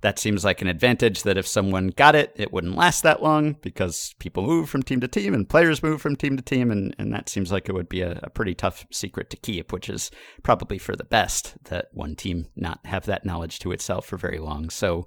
that 0.02 0.18
seems 0.18 0.46
like 0.46 0.62
an 0.62 0.68
advantage 0.68 1.24
that 1.24 1.38
if 1.38 1.46
someone 1.46 1.88
got 1.90 2.16
it, 2.16 2.32
it 2.38 2.54
wouldn't 2.54 2.78
last 2.78 3.04
that 3.04 3.22
long 3.22 3.58
because 3.62 4.16
people 4.20 4.44
move 4.44 4.70
from 4.70 4.82
team 4.82 5.02
to 5.02 5.08
team 5.08 5.34
and 5.34 5.50
players 5.50 5.84
move 5.84 6.02
from 6.02 6.16
team 6.16 6.38
to 6.38 6.44
team. 6.44 6.72
And, 6.72 6.96
and 6.98 7.14
that 7.14 7.28
seems 7.28 7.52
like 7.52 7.68
it 7.68 7.74
would 7.74 7.90
be 7.90 8.02
a, 8.02 8.20
a 8.24 8.30
pretty 8.30 8.54
tough 8.54 8.86
secret 8.92 9.30
to 9.32 9.38
keep, 9.38 9.74
which 9.74 9.90
is 9.90 10.10
probably 10.42 10.78
for 10.78 10.96
the 10.96 11.04
best 11.04 11.62
that 11.66 11.88
one 11.92 12.16
team 12.16 12.48
not 12.56 12.80
have 12.86 13.06
that 13.08 13.26
knowledge 13.26 13.60
to 13.60 13.72
itself 13.72 14.06
for 14.06 14.18
very 14.18 14.40
long. 14.40 14.70
So 14.70 15.06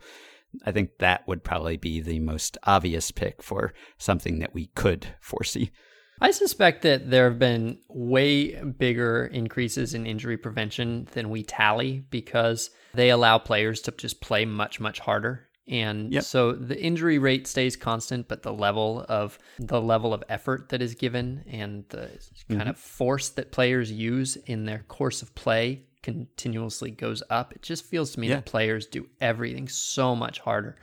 I 0.64 0.72
think 0.72 0.98
that 0.98 1.26
would 1.26 1.44
probably 1.44 1.76
be 1.76 2.00
the 2.00 2.20
most 2.20 2.59
obvious 2.64 3.11
pick 3.11 3.42
for 3.42 3.72
something 3.98 4.38
that 4.40 4.55
we 4.55 4.66
could 4.66 5.07
foresee. 5.20 5.70
I 6.20 6.30
suspect 6.30 6.82
that 6.82 7.11
there 7.11 7.28
have 7.28 7.38
been 7.38 7.78
way 7.88 8.55
bigger 8.62 9.26
increases 9.26 9.92
in 9.92 10.07
injury 10.07 10.36
prevention 10.36 11.09
than 11.12 11.30
we 11.30 11.42
tally 11.42 12.05
because 12.11 12.70
they 12.94 13.11
allow 13.11 13.38
players 13.38 13.80
to 13.82 13.90
just 13.92 14.20
play 14.20 14.44
much, 14.44 14.78
much 14.78 15.00
harder. 15.00 15.48
And 15.66 16.12
yep. 16.12 16.24
so 16.24 16.53
the 16.53 16.80
injury 16.80 17.18
rate 17.18 17.46
stays 17.46 17.76
constant, 17.76 18.28
but 18.28 18.42
the 18.42 18.53
level 18.53 19.05
of 19.09 19.38
the 19.59 19.80
level 19.80 20.12
of 20.12 20.22
effort 20.28 20.68
that 20.68 20.82
is 20.82 20.94
given 20.94 21.44
and 21.48 21.84
the 21.88 22.09
mm-hmm. 22.09 22.57
kind 22.57 22.68
of 22.68 22.76
force 22.76 23.30
that 23.30 23.53
players 23.53 23.90
use 23.90 24.36
in 24.36 24.64
their 24.64 24.84
course 24.88 25.22
of 25.22 25.34
play 25.34 25.86
continuously 26.03 26.90
goes 26.90 27.22
up. 27.30 27.53
It 27.53 27.62
just 27.62 27.84
feels 27.84 28.12
to 28.12 28.20
me 28.20 28.28
yeah. 28.28 28.36
that 28.36 28.46
players 28.46 28.86
do 28.86 29.07
everything 29.20 29.68
so 29.68 30.14
much 30.14 30.40
harder 30.40 30.76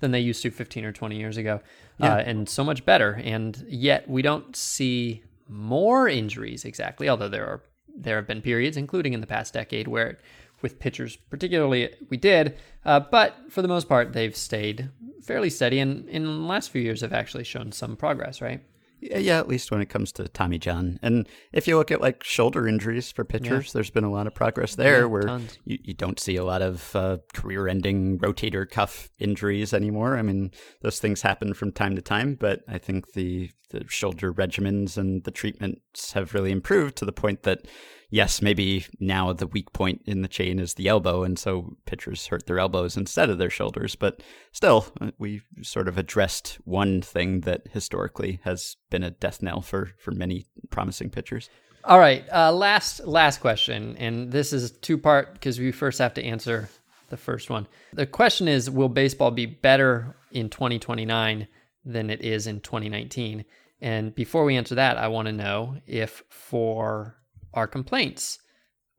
than 0.00 0.10
they 0.10 0.20
used 0.20 0.42
to 0.42 0.50
15 0.50 0.84
or 0.84 0.92
20 0.92 1.16
years 1.16 1.36
ago, 1.36 1.60
yeah. 1.98 2.14
uh, 2.14 2.18
and 2.18 2.48
so 2.48 2.62
much 2.62 2.84
better. 2.84 3.20
And 3.24 3.64
yet 3.68 4.08
we 4.08 4.22
don't 4.22 4.54
see 4.54 5.22
more 5.48 6.08
injuries 6.08 6.64
exactly, 6.64 7.08
although 7.08 7.28
there 7.28 7.46
are 7.46 7.62
there 7.98 8.16
have 8.16 8.26
been 8.26 8.42
periods, 8.42 8.76
including 8.76 9.14
in 9.14 9.22
the 9.22 9.26
past 9.26 9.54
decade, 9.54 9.88
where 9.88 10.18
with 10.60 10.78
pitchers 10.78 11.16
particularly 11.16 11.88
we 12.10 12.16
did, 12.16 12.58
uh, 12.84 13.00
but 13.00 13.36
for 13.48 13.62
the 13.62 13.68
most 13.68 13.88
part 13.88 14.12
they've 14.12 14.36
stayed 14.36 14.90
fairly 15.22 15.50
steady, 15.50 15.78
and 15.78 16.08
in 16.08 16.24
the 16.24 16.30
last 16.30 16.70
few 16.70 16.82
years 16.82 17.00
have 17.00 17.12
actually 17.12 17.44
shown 17.44 17.72
some 17.72 17.96
progress, 17.96 18.40
right? 18.40 18.62
Yeah, 18.98 19.38
at 19.38 19.48
least 19.48 19.70
when 19.70 19.80
it 19.80 19.88
comes 19.88 20.10
to 20.12 20.26
Tommy 20.28 20.58
John. 20.58 20.98
And 21.02 21.28
if 21.52 21.68
you 21.68 21.76
look 21.76 21.90
at 21.90 22.00
like 22.00 22.24
shoulder 22.24 22.66
injuries 22.66 23.12
for 23.12 23.24
pitchers, 23.24 23.66
yeah. 23.66 23.70
there's 23.74 23.90
been 23.90 24.04
a 24.04 24.10
lot 24.10 24.26
of 24.26 24.34
progress 24.34 24.74
there 24.74 25.00
yeah, 25.00 25.06
where 25.06 25.40
you, 25.64 25.78
you, 25.82 25.94
don't 25.94 26.18
see 26.18 26.36
a 26.36 26.44
lot 26.44 26.62
of 26.62 26.96
uh, 26.96 27.18
career 27.34 27.68
ending 27.68 28.18
rotator 28.18 28.68
cuff 28.68 29.10
injuries 29.18 29.74
anymore. 29.74 30.16
I 30.16 30.22
mean, 30.22 30.50
those 30.80 30.98
things 30.98 31.22
happen 31.22 31.52
from 31.52 31.72
time 31.72 31.94
to 31.96 32.02
time, 32.02 32.36
but 32.40 32.62
I 32.68 32.78
think 32.78 33.12
the, 33.12 33.50
the 33.70 33.84
shoulder 33.88 34.32
regimens 34.32 34.96
and 34.96 35.24
the 35.24 35.30
treatments 35.30 36.12
have 36.12 36.32
really 36.32 36.50
improved 36.50 36.96
to 36.96 37.04
the 37.04 37.12
point 37.12 37.42
that 37.42 37.66
yes, 38.16 38.40
maybe 38.40 38.86
now 38.98 39.34
the 39.34 39.46
weak 39.46 39.74
point 39.74 40.00
in 40.06 40.22
the 40.22 40.28
chain 40.28 40.58
is 40.58 40.74
the 40.74 40.88
elbow, 40.88 41.22
and 41.22 41.38
so 41.38 41.76
pitchers 41.84 42.26
hurt 42.28 42.46
their 42.46 42.58
elbows 42.58 42.96
instead 42.96 43.28
of 43.28 43.36
their 43.36 43.50
shoulders. 43.50 43.94
But 43.94 44.22
still, 44.52 44.86
uh, 45.02 45.10
we 45.18 45.42
sort 45.60 45.86
of 45.86 45.98
addressed 45.98 46.58
one 46.64 47.02
thing 47.02 47.42
that 47.42 47.68
historically 47.70 48.40
has 48.42 48.76
been 48.88 49.02
a 49.02 49.10
death 49.10 49.42
knell 49.42 49.60
for 49.60 49.90
for 49.98 50.12
many 50.12 50.46
promising 50.70 51.10
pitchers. 51.10 51.50
All 51.84 51.98
right, 51.98 52.24
uh, 52.32 52.52
last 52.52 53.06
last 53.06 53.40
question, 53.40 53.96
and 53.98 54.32
this 54.32 54.54
is 54.54 54.70
two 54.70 54.96
part 54.96 55.34
because 55.34 55.60
we 55.60 55.70
first 55.70 55.98
have 55.98 56.14
to 56.14 56.24
answer 56.24 56.70
the 57.10 57.18
first 57.18 57.50
one. 57.50 57.68
The 57.92 58.06
question 58.06 58.48
is, 58.48 58.70
will 58.70 58.88
baseball 58.88 59.30
be 59.30 59.46
better 59.46 60.16
in 60.32 60.48
2029 60.48 61.46
than 61.84 62.10
it 62.10 62.22
is 62.22 62.46
in 62.46 62.60
2019? 62.60 63.44
And 63.82 64.14
before 64.14 64.44
we 64.44 64.56
answer 64.56 64.76
that, 64.76 64.96
I 64.96 65.08
want 65.08 65.26
to 65.26 65.32
know 65.32 65.76
if 65.86 66.24
for 66.30 67.16
our 67.56 67.66
complaints 67.66 68.38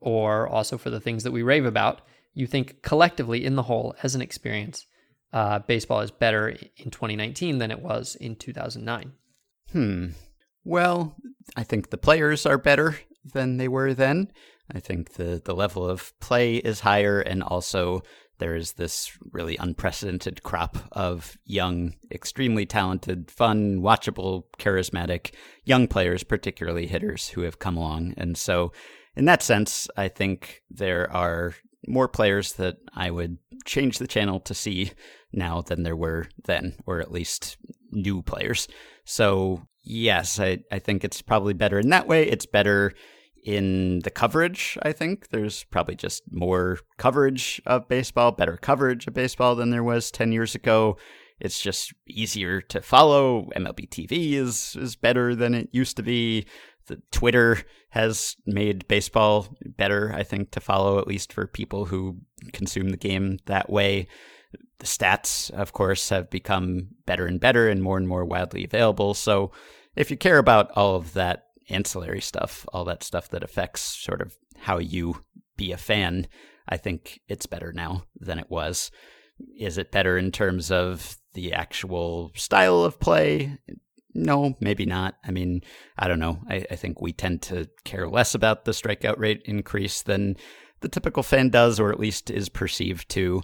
or 0.00 0.46
also 0.48 0.76
for 0.76 0.90
the 0.90 1.00
things 1.00 1.24
that 1.24 1.32
we 1.32 1.42
rave 1.42 1.64
about, 1.64 2.02
you 2.34 2.46
think 2.46 2.82
collectively 2.82 3.44
in 3.44 3.56
the 3.56 3.64
whole 3.64 3.94
as 4.02 4.14
an 4.14 4.22
experience, 4.22 4.86
uh, 5.32 5.58
baseball 5.60 6.00
is 6.00 6.10
better 6.10 6.48
in 6.48 6.90
2019 6.90 7.58
than 7.58 7.70
it 7.70 7.80
was 7.80 8.14
in 8.16 8.36
2009? 8.36 9.12
Hmm. 9.72 10.06
Well, 10.64 11.16
I 11.56 11.62
think 11.64 11.90
the 11.90 11.98
players 11.98 12.46
are 12.46 12.58
better 12.58 12.98
than 13.24 13.56
they 13.56 13.68
were 13.68 13.94
then. 13.94 14.30
I 14.72 14.80
think 14.80 15.14
the, 15.14 15.40
the 15.42 15.54
level 15.54 15.88
of 15.88 16.12
play 16.20 16.56
is 16.56 16.80
higher, 16.80 17.20
and 17.20 17.42
also 17.42 18.02
there 18.38 18.54
is 18.54 18.72
this 18.72 19.16
really 19.32 19.56
unprecedented 19.56 20.42
crop 20.42 20.78
of 20.92 21.36
young, 21.44 21.94
extremely 22.10 22.66
talented, 22.66 23.30
fun, 23.30 23.80
watchable, 23.80 24.44
charismatic 24.58 25.32
young 25.64 25.86
players, 25.86 26.22
particularly 26.22 26.86
hitters, 26.86 27.28
who 27.28 27.42
have 27.42 27.58
come 27.58 27.76
along. 27.76 28.14
And 28.16 28.36
so, 28.36 28.72
in 29.16 29.24
that 29.24 29.42
sense, 29.42 29.88
I 29.96 30.08
think 30.08 30.62
there 30.70 31.10
are 31.12 31.54
more 31.86 32.08
players 32.08 32.54
that 32.54 32.76
I 32.94 33.10
would 33.10 33.38
change 33.64 33.98
the 33.98 34.06
channel 34.06 34.40
to 34.40 34.54
see 34.54 34.92
now 35.32 35.62
than 35.62 35.82
there 35.82 35.96
were 35.96 36.28
then, 36.44 36.76
or 36.86 37.00
at 37.00 37.12
least 37.12 37.56
new 37.90 38.22
players. 38.22 38.68
So, 39.04 39.66
yes, 39.82 40.38
I, 40.38 40.58
I 40.70 40.78
think 40.78 41.04
it's 41.04 41.22
probably 41.22 41.54
better 41.54 41.78
in 41.78 41.88
that 41.90 42.06
way. 42.06 42.26
It's 42.26 42.46
better 42.46 42.94
in 43.48 44.00
the 44.00 44.10
coverage, 44.10 44.76
I 44.82 44.92
think. 44.92 45.30
There's 45.30 45.64
probably 45.64 45.94
just 45.94 46.22
more 46.30 46.80
coverage 46.98 47.62
of 47.64 47.88
baseball, 47.88 48.30
better 48.30 48.58
coverage 48.58 49.06
of 49.06 49.14
baseball 49.14 49.54
than 49.54 49.70
there 49.70 49.82
was 49.82 50.10
10 50.10 50.32
years 50.32 50.54
ago. 50.54 50.98
It's 51.40 51.58
just 51.58 51.94
easier 52.06 52.60
to 52.60 52.82
follow. 52.82 53.48
MLB 53.56 53.88
TV 53.88 54.34
is, 54.34 54.76
is 54.78 54.96
better 54.96 55.34
than 55.34 55.54
it 55.54 55.70
used 55.72 55.96
to 55.96 56.02
be. 56.02 56.44
The 56.88 57.00
Twitter 57.10 57.62
has 57.88 58.36
made 58.44 58.86
baseball 58.86 59.48
better, 59.64 60.12
I 60.14 60.24
think, 60.24 60.50
to 60.50 60.60
follow, 60.60 60.98
at 60.98 61.08
least 61.08 61.32
for 61.32 61.46
people 61.46 61.86
who 61.86 62.18
consume 62.52 62.90
the 62.90 62.98
game 62.98 63.38
that 63.46 63.70
way. 63.70 64.08
The 64.80 64.86
stats, 64.86 65.50
of 65.52 65.72
course, 65.72 66.10
have 66.10 66.28
become 66.28 66.88
better 67.06 67.24
and 67.24 67.40
better 67.40 67.66
and 67.70 67.82
more 67.82 67.96
and 67.96 68.06
more 68.06 68.26
widely 68.26 68.64
available. 68.64 69.14
So 69.14 69.52
if 69.96 70.10
you 70.10 70.18
care 70.18 70.38
about 70.38 70.70
all 70.72 70.96
of 70.96 71.14
that 71.14 71.47
ancillary 71.68 72.20
stuff, 72.20 72.66
all 72.72 72.84
that 72.84 73.02
stuff 73.02 73.28
that 73.30 73.42
affects 73.42 73.80
sort 73.80 74.20
of 74.20 74.36
how 74.56 74.78
you 74.78 75.24
be 75.56 75.72
a 75.72 75.76
fan, 75.76 76.26
I 76.68 76.76
think 76.76 77.20
it's 77.28 77.46
better 77.46 77.72
now 77.72 78.04
than 78.18 78.38
it 78.38 78.50
was. 78.50 78.90
Is 79.58 79.78
it 79.78 79.92
better 79.92 80.18
in 80.18 80.32
terms 80.32 80.70
of 80.70 81.16
the 81.34 81.52
actual 81.52 82.32
style 82.34 82.82
of 82.82 82.98
play? 82.98 83.58
No, 84.14 84.56
maybe 84.60 84.84
not. 84.84 85.16
I 85.24 85.30
mean, 85.30 85.62
I 85.96 86.08
don't 86.08 86.18
know. 86.18 86.40
I, 86.48 86.64
I 86.70 86.76
think 86.76 87.00
we 87.00 87.12
tend 87.12 87.42
to 87.42 87.68
care 87.84 88.08
less 88.08 88.34
about 88.34 88.64
the 88.64 88.72
strikeout 88.72 89.18
rate 89.18 89.42
increase 89.44 90.02
than 90.02 90.36
the 90.80 90.88
typical 90.88 91.22
fan 91.22 91.50
does, 91.50 91.78
or 91.78 91.92
at 91.92 92.00
least 92.00 92.30
is 92.30 92.48
perceived 92.48 93.08
to. 93.10 93.42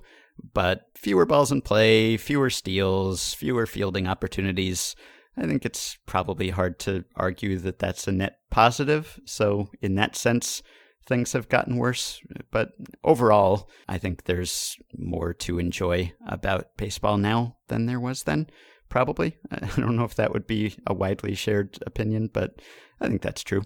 But 0.53 0.87
fewer 0.97 1.27
balls 1.27 1.53
in 1.53 1.63
play, 1.63 2.17
fewer 2.17 2.51
steals, 2.51 3.35
fewer 3.35 3.67
fielding 3.67 4.09
opportunities. 4.09 4.97
I 5.37 5.47
think 5.47 5.65
it's 5.65 5.99
probably 6.07 6.51
hard 6.51 6.79
to 6.81 7.05
argue 7.17 7.59
that 7.59 7.79
that's 7.79 8.07
a 8.07 8.13
net 8.13 8.39
positive. 8.51 9.19
So, 9.25 9.71
in 9.83 9.97
that 9.97 10.17
sense, 10.17 10.63
things 11.07 11.33
have 11.33 11.49
gotten 11.49 11.77
worse. 11.77 12.21
But 12.51 12.73
overall, 13.03 13.69
I 13.89 13.99
think 13.99 14.25
there's 14.25 14.77
more 14.97 15.35
to 15.35 15.59
enjoy 15.59 16.13
about 16.27 16.77
baseball 16.77 17.19
now 17.19 17.57
than 17.69 17.87
there 17.87 18.01
was 18.01 18.23
then, 18.23 18.49
probably. 18.89 19.39
I 19.51 19.69
don't 19.77 19.97
know 19.97 20.05
if 20.05 20.15
that 20.15 20.33
would 20.33 20.47
be 20.47 20.77
a 20.87 20.95
widely 20.95 21.35
shared 21.35 21.79
opinion, 21.87 22.31
but 22.33 22.61
I 23.01 23.09
think 23.09 23.23
that's 23.23 23.43
true. 23.43 23.63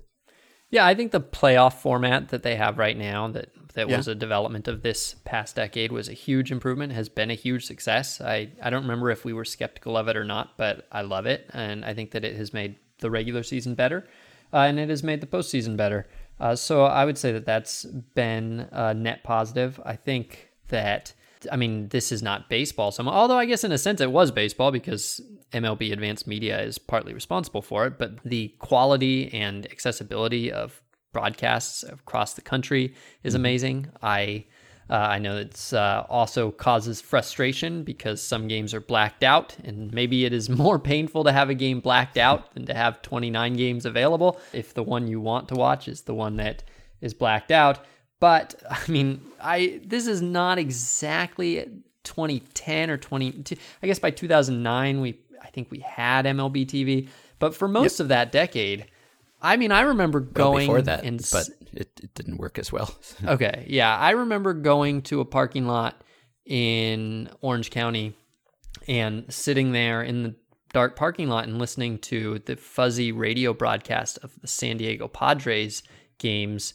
Yeah, 0.70 0.86
I 0.86 0.94
think 0.94 1.12
the 1.12 1.20
playoff 1.20 1.74
format 1.74 2.28
that 2.28 2.42
they 2.42 2.56
have 2.56 2.78
right 2.78 2.96
now 2.96 3.28
that 3.28 3.50
that 3.74 3.88
yeah. 3.88 3.96
was 3.96 4.08
a 4.08 4.14
development 4.14 4.66
of 4.66 4.82
this 4.82 5.14
past 5.24 5.54
decade 5.54 5.92
was 5.92 6.08
a 6.08 6.12
huge 6.12 6.50
improvement, 6.50 6.92
has 6.92 7.08
been 7.08 7.30
a 7.30 7.34
huge 7.34 7.64
success. 7.64 8.20
I, 8.20 8.50
I 8.60 8.70
don't 8.70 8.82
remember 8.82 9.10
if 9.10 9.24
we 9.24 9.32
were 9.32 9.44
skeptical 9.44 9.96
of 9.96 10.08
it 10.08 10.16
or 10.16 10.24
not, 10.24 10.56
but 10.56 10.86
I 10.90 11.02
love 11.02 11.26
it. 11.26 11.48
And 11.52 11.84
I 11.84 11.94
think 11.94 12.10
that 12.10 12.24
it 12.24 12.34
has 12.34 12.52
made 12.52 12.76
the 12.98 13.08
regular 13.08 13.44
season 13.44 13.76
better 13.76 14.08
uh, 14.52 14.58
and 14.58 14.80
it 14.80 14.88
has 14.88 15.02
made 15.02 15.20
the 15.20 15.26
postseason 15.26 15.76
better. 15.76 16.06
Uh, 16.40 16.56
so 16.56 16.84
I 16.84 17.04
would 17.04 17.18
say 17.18 17.32
that 17.32 17.46
that's 17.46 17.84
been 17.84 18.68
a 18.72 18.94
net 18.94 19.22
positive. 19.22 19.80
I 19.84 19.96
think 19.96 20.50
that 20.68 21.12
I 21.50 21.56
mean, 21.56 21.88
this 21.88 22.10
is 22.12 22.22
not 22.22 22.48
baseball. 22.48 22.90
So, 22.90 23.06
although 23.06 23.38
I 23.38 23.44
guess 23.44 23.64
in 23.64 23.72
a 23.72 23.78
sense 23.78 24.00
it 24.00 24.10
was 24.10 24.30
baseball 24.30 24.70
because 24.70 25.20
MLB 25.52 25.92
Advanced 25.92 26.26
Media 26.26 26.60
is 26.60 26.78
partly 26.78 27.14
responsible 27.14 27.62
for 27.62 27.86
it, 27.86 27.98
but 27.98 28.22
the 28.24 28.48
quality 28.58 29.32
and 29.32 29.66
accessibility 29.70 30.50
of 30.50 30.82
broadcasts 31.12 31.82
across 31.82 32.34
the 32.34 32.42
country 32.42 32.94
is 33.22 33.34
mm-hmm. 33.34 33.40
amazing. 33.40 33.88
I 34.02 34.44
uh, 34.90 34.94
I 34.94 35.18
know 35.18 35.36
it's 35.36 35.74
uh, 35.74 36.06
also 36.08 36.50
causes 36.50 37.00
frustration 37.00 37.82
because 37.82 38.22
some 38.22 38.48
games 38.48 38.72
are 38.72 38.80
blacked 38.80 39.22
out, 39.22 39.54
and 39.62 39.92
maybe 39.92 40.24
it 40.24 40.32
is 40.32 40.48
more 40.64 40.78
painful 40.78 41.24
to 41.24 41.32
have 41.32 41.50
a 41.50 41.54
game 41.54 41.80
blacked 41.80 42.16
out 42.16 42.54
than 42.54 42.66
to 42.66 42.74
have 42.74 43.02
29 43.02 43.54
games 43.54 43.84
available 43.84 44.40
if 44.52 44.74
the 44.74 44.82
one 44.82 45.06
you 45.06 45.20
want 45.20 45.48
to 45.48 45.54
watch 45.54 45.88
is 45.88 46.02
the 46.02 46.14
one 46.14 46.36
that 46.36 46.62
is 47.00 47.14
blacked 47.14 47.50
out. 47.50 47.84
But 48.20 48.54
I 48.70 48.80
mean, 48.88 49.20
I 49.40 49.80
this 49.84 50.06
is 50.06 50.22
not 50.22 50.58
exactly 50.58 51.68
2010 52.04 52.90
or 52.90 52.96
20. 52.96 53.44
I 53.82 53.86
guess 53.86 53.98
by 53.98 54.10
2009 54.10 55.00
we 55.00 55.18
I 55.42 55.48
think 55.48 55.70
we 55.70 55.80
had 55.80 56.24
MLB 56.24 56.66
TV, 56.66 57.08
but 57.38 57.54
for 57.54 57.68
most 57.68 57.98
yep. 57.98 58.04
of 58.04 58.08
that 58.08 58.32
decade, 58.32 58.86
I 59.40 59.56
mean, 59.56 59.72
I 59.72 59.82
remember 59.82 60.20
going 60.20 60.68
well, 60.68 60.78
before 60.78 60.82
that, 60.82 61.04
and, 61.04 61.26
but 61.32 61.48
it, 61.72 61.90
it 62.02 62.14
didn't 62.14 62.38
work 62.38 62.58
as 62.58 62.72
well. 62.72 62.94
okay, 63.24 63.64
yeah, 63.68 63.96
I 63.96 64.10
remember 64.10 64.52
going 64.52 65.02
to 65.02 65.20
a 65.20 65.24
parking 65.24 65.66
lot 65.66 66.02
in 66.44 67.28
Orange 67.40 67.70
County 67.70 68.14
and 68.88 69.32
sitting 69.32 69.72
there 69.72 70.02
in 70.02 70.22
the 70.22 70.34
dark 70.72 70.96
parking 70.96 71.28
lot 71.28 71.46
and 71.46 71.58
listening 71.58 71.98
to 71.98 72.40
the 72.40 72.56
fuzzy 72.56 73.12
radio 73.12 73.52
broadcast 73.52 74.18
of 74.22 74.32
the 74.40 74.48
San 74.48 74.76
Diego 74.76 75.08
Padres 75.08 75.82
games 76.18 76.74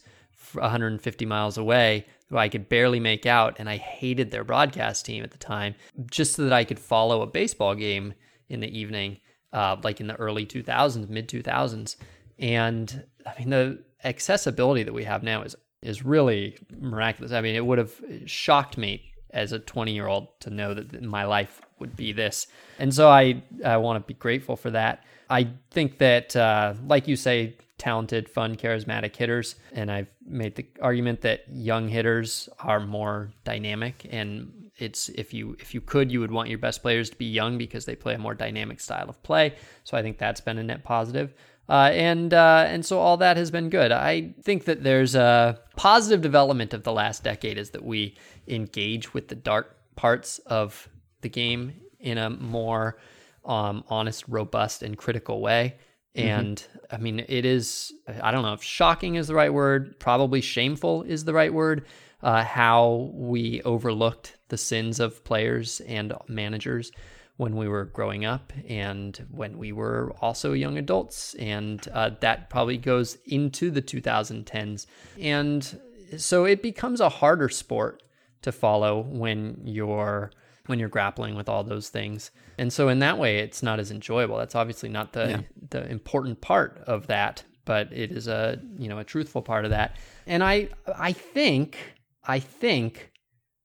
150 0.56 1.26
miles 1.26 1.58
away 1.58 2.06
who 2.30 2.38
I 2.38 2.50
could 2.50 2.70
barely 2.70 3.00
make 3.00 3.26
out 3.26 3.56
and 3.60 3.70
I 3.70 3.78
hated 3.78 4.32
their 4.32 4.44
broadcast 4.44 5.06
team 5.06 5.24
at 5.24 5.32
the 5.32 5.38
time 5.38 5.76
just 6.10 6.34
so 6.34 6.44
that 6.44 6.54
I 6.54 6.64
could 6.64 6.80
follow 6.80 7.22
a 7.22 7.28
baseball 7.28 7.76
game 7.76 8.14
in 8.50 8.60
the 8.60 8.78
evening 8.78 9.18
uh, 9.52 9.78
like 9.84 10.00
in 10.00 10.08
the 10.08 10.16
early 10.16 10.46
2000s 10.46 11.10
mid 11.10 11.30
2000s 11.30 11.96
and 12.40 13.06
I 13.26 13.40
mean 13.40 13.50
the 13.50 13.84
accessibility 14.04 14.84
that 14.84 14.94
we 14.94 15.04
have 15.04 15.24
now 15.24 15.44
is 15.44 15.56
is 15.82 16.04
really 16.04 16.58
miraculous. 16.80 17.32
I 17.32 17.42
mean 17.42 17.56
it 17.56 17.66
would 17.66 17.78
have 17.78 17.94
shocked 18.26 18.78
me 18.78 19.13
as 19.34 19.52
a 19.52 19.60
20 19.60 19.94
year 19.94 20.08
old 20.08 20.28
to 20.40 20.50
know 20.50 20.74
that 20.74 21.02
my 21.02 21.26
life 21.26 21.62
would 21.80 21.96
be 21.96 22.14
this 22.14 22.48
and 22.80 22.94
so 22.94 23.10
I 23.10 23.44
I 23.66 23.78
want 23.78 24.04
to 24.04 24.08
be 24.08 24.14
grateful 24.14 24.56
for 24.56 24.72
that 24.72 25.04
I 25.30 25.50
think 25.72 25.98
that 25.98 26.36
uh, 26.36 26.74
like 26.88 27.08
you 27.08 27.16
say 27.16 27.58
talented, 27.84 28.30
fun, 28.30 28.56
charismatic 28.56 29.14
hitters. 29.14 29.56
And 29.74 29.92
I've 29.92 30.08
made 30.26 30.56
the 30.56 30.66
argument 30.82 31.20
that 31.22 31.44
young 31.52 31.90
hitters 31.90 32.48
are 32.60 32.80
more 32.80 33.32
dynamic 33.44 34.08
and 34.10 34.70
it's 34.78 35.10
if 35.10 35.34
you 35.34 35.56
if 35.60 35.74
you 35.74 35.82
could 35.82 36.12
you 36.12 36.20
would 36.20 36.32
want 36.32 36.50
your 36.50 36.58
best 36.58 36.82
players 36.82 37.10
to 37.10 37.16
be 37.16 37.26
young 37.26 37.60
because 37.60 37.86
they 37.86 37.96
play 37.96 38.16
a 38.16 38.18
more 38.18 38.34
dynamic 38.34 38.80
style 38.80 39.10
of 39.10 39.22
play. 39.22 39.56
So 39.84 39.98
I 39.98 40.02
think 40.02 40.18
that's 40.18 40.40
been 40.40 40.58
a 40.58 40.64
net 40.64 40.84
positive. 40.84 41.34
Uh, 41.70 41.90
and 41.94 42.34
uh, 42.34 42.66
and 42.68 42.86
so 42.86 43.00
all 43.00 43.18
that 43.18 43.38
has 43.38 43.50
been 43.50 43.70
good. 43.70 43.92
I 43.92 44.34
think 44.44 44.66
that 44.66 44.84
there's 44.84 45.16
a 45.16 45.60
positive 45.78 46.22
development 46.22 46.74
of 46.74 46.84
the 46.84 46.92
last 46.92 47.24
decade 47.24 47.58
is 47.58 47.70
that 47.70 47.84
we 47.84 48.18
engage 48.48 49.14
with 49.14 49.30
the 49.30 49.36
dark 49.36 49.78
parts 49.96 50.40
of 50.40 50.90
the 51.22 51.30
game 51.30 51.74
in 52.00 52.18
a 52.18 52.30
more 52.30 52.98
um, 53.46 53.84
honest, 53.88 54.26
robust, 54.28 54.84
and 54.84 54.98
critical 54.98 55.42
way. 55.42 55.76
Mm-hmm. 56.16 56.28
And 56.28 56.58
mm-hmm. 56.58 56.96
I 56.96 56.98
mean, 56.98 57.26
it 57.28 57.46
is, 57.46 57.94
I 58.22 58.32
don't 58.32 58.44
know 58.44 58.54
if 58.54 58.64
shocking 58.64 59.16
is 59.16 59.28
the 59.28 59.36
right 59.36 59.54
word, 59.54 60.00
probably 60.00 60.42
shameful 60.42 61.04
is 61.04 61.24
the 61.24 61.34
right 61.34 61.54
word, 61.54 61.86
uh, 62.22 62.44
how 62.44 63.12
we 63.14 63.62
overlooked 63.64 64.38
the 64.50 64.58
sins 64.58 65.00
of 65.00 65.24
players 65.24 65.82
and 65.82 66.14
managers 66.28 66.92
when 67.38 67.56
we 67.56 67.68
were 67.68 67.86
growing 67.86 68.26
up 68.26 68.54
and 68.68 69.26
when 69.32 69.58
we 69.58 69.72
were 69.72 70.14
also 70.22 70.54
young 70.54 70.78
adults. 70.78 71.34
And 71.36 71.86
uh, 71.92 72.12
that 72.20 72.50
probably 72.50 72.78
goes 72.78 73.18
into 73.26 73.72
the 73.72 73.82
2010s. 73.82 74.86
And 75.20 75.80
so 76.18 76.46
it 76.46 76.62
becomes 76.62 77.02
a 77.02 77.10
harder 77.10 77.50
sport 77.50 78.04
to 78.44 78.52
follow 78.52 79.02
when 79.02 79.62
you're 79.64 80.32
when 80.68 80.80
you're 80.80 80.90
grappling 80.90 81.36
with 81.36 81.50
all 81.50 81.64
those 81.64 81.90
things. 81.90 82.32
And 82.58 82.72
so 82.72 82.88
in 82.88 83.00
that 83.00 83.18
way 83.18 83.40
it's 83.40 83.62
not 83.62 83.80
as 83.80 83.92
enjoyable. 83.92 84.38
That's 84.38 84.56
obviously 84.56 84.90
not 84.90 85.14
the 85.14 85.30
yeah. 85.30 85.42
the 85.72 85.90
important 85.90 86.40
part 86.40 86.82
of 86.86 87.08
that, 87.08 87.44
but 87.66 87.92
it 87.92 88.12
is 88.12 88.28
a, 88.28 88.62
you 88.78 88.88
know, 88.88 89.00
a 89.00 89.04
truthful 89.04 89.42
part 89.42 89.66
of 89.66 89.72
that. 89.72 89.98
And 90.28 90.44
I 90.44 90.70
I 90.98 91.14
think 91.14 91.78
I 92.24 92.40
think 92.40 93.12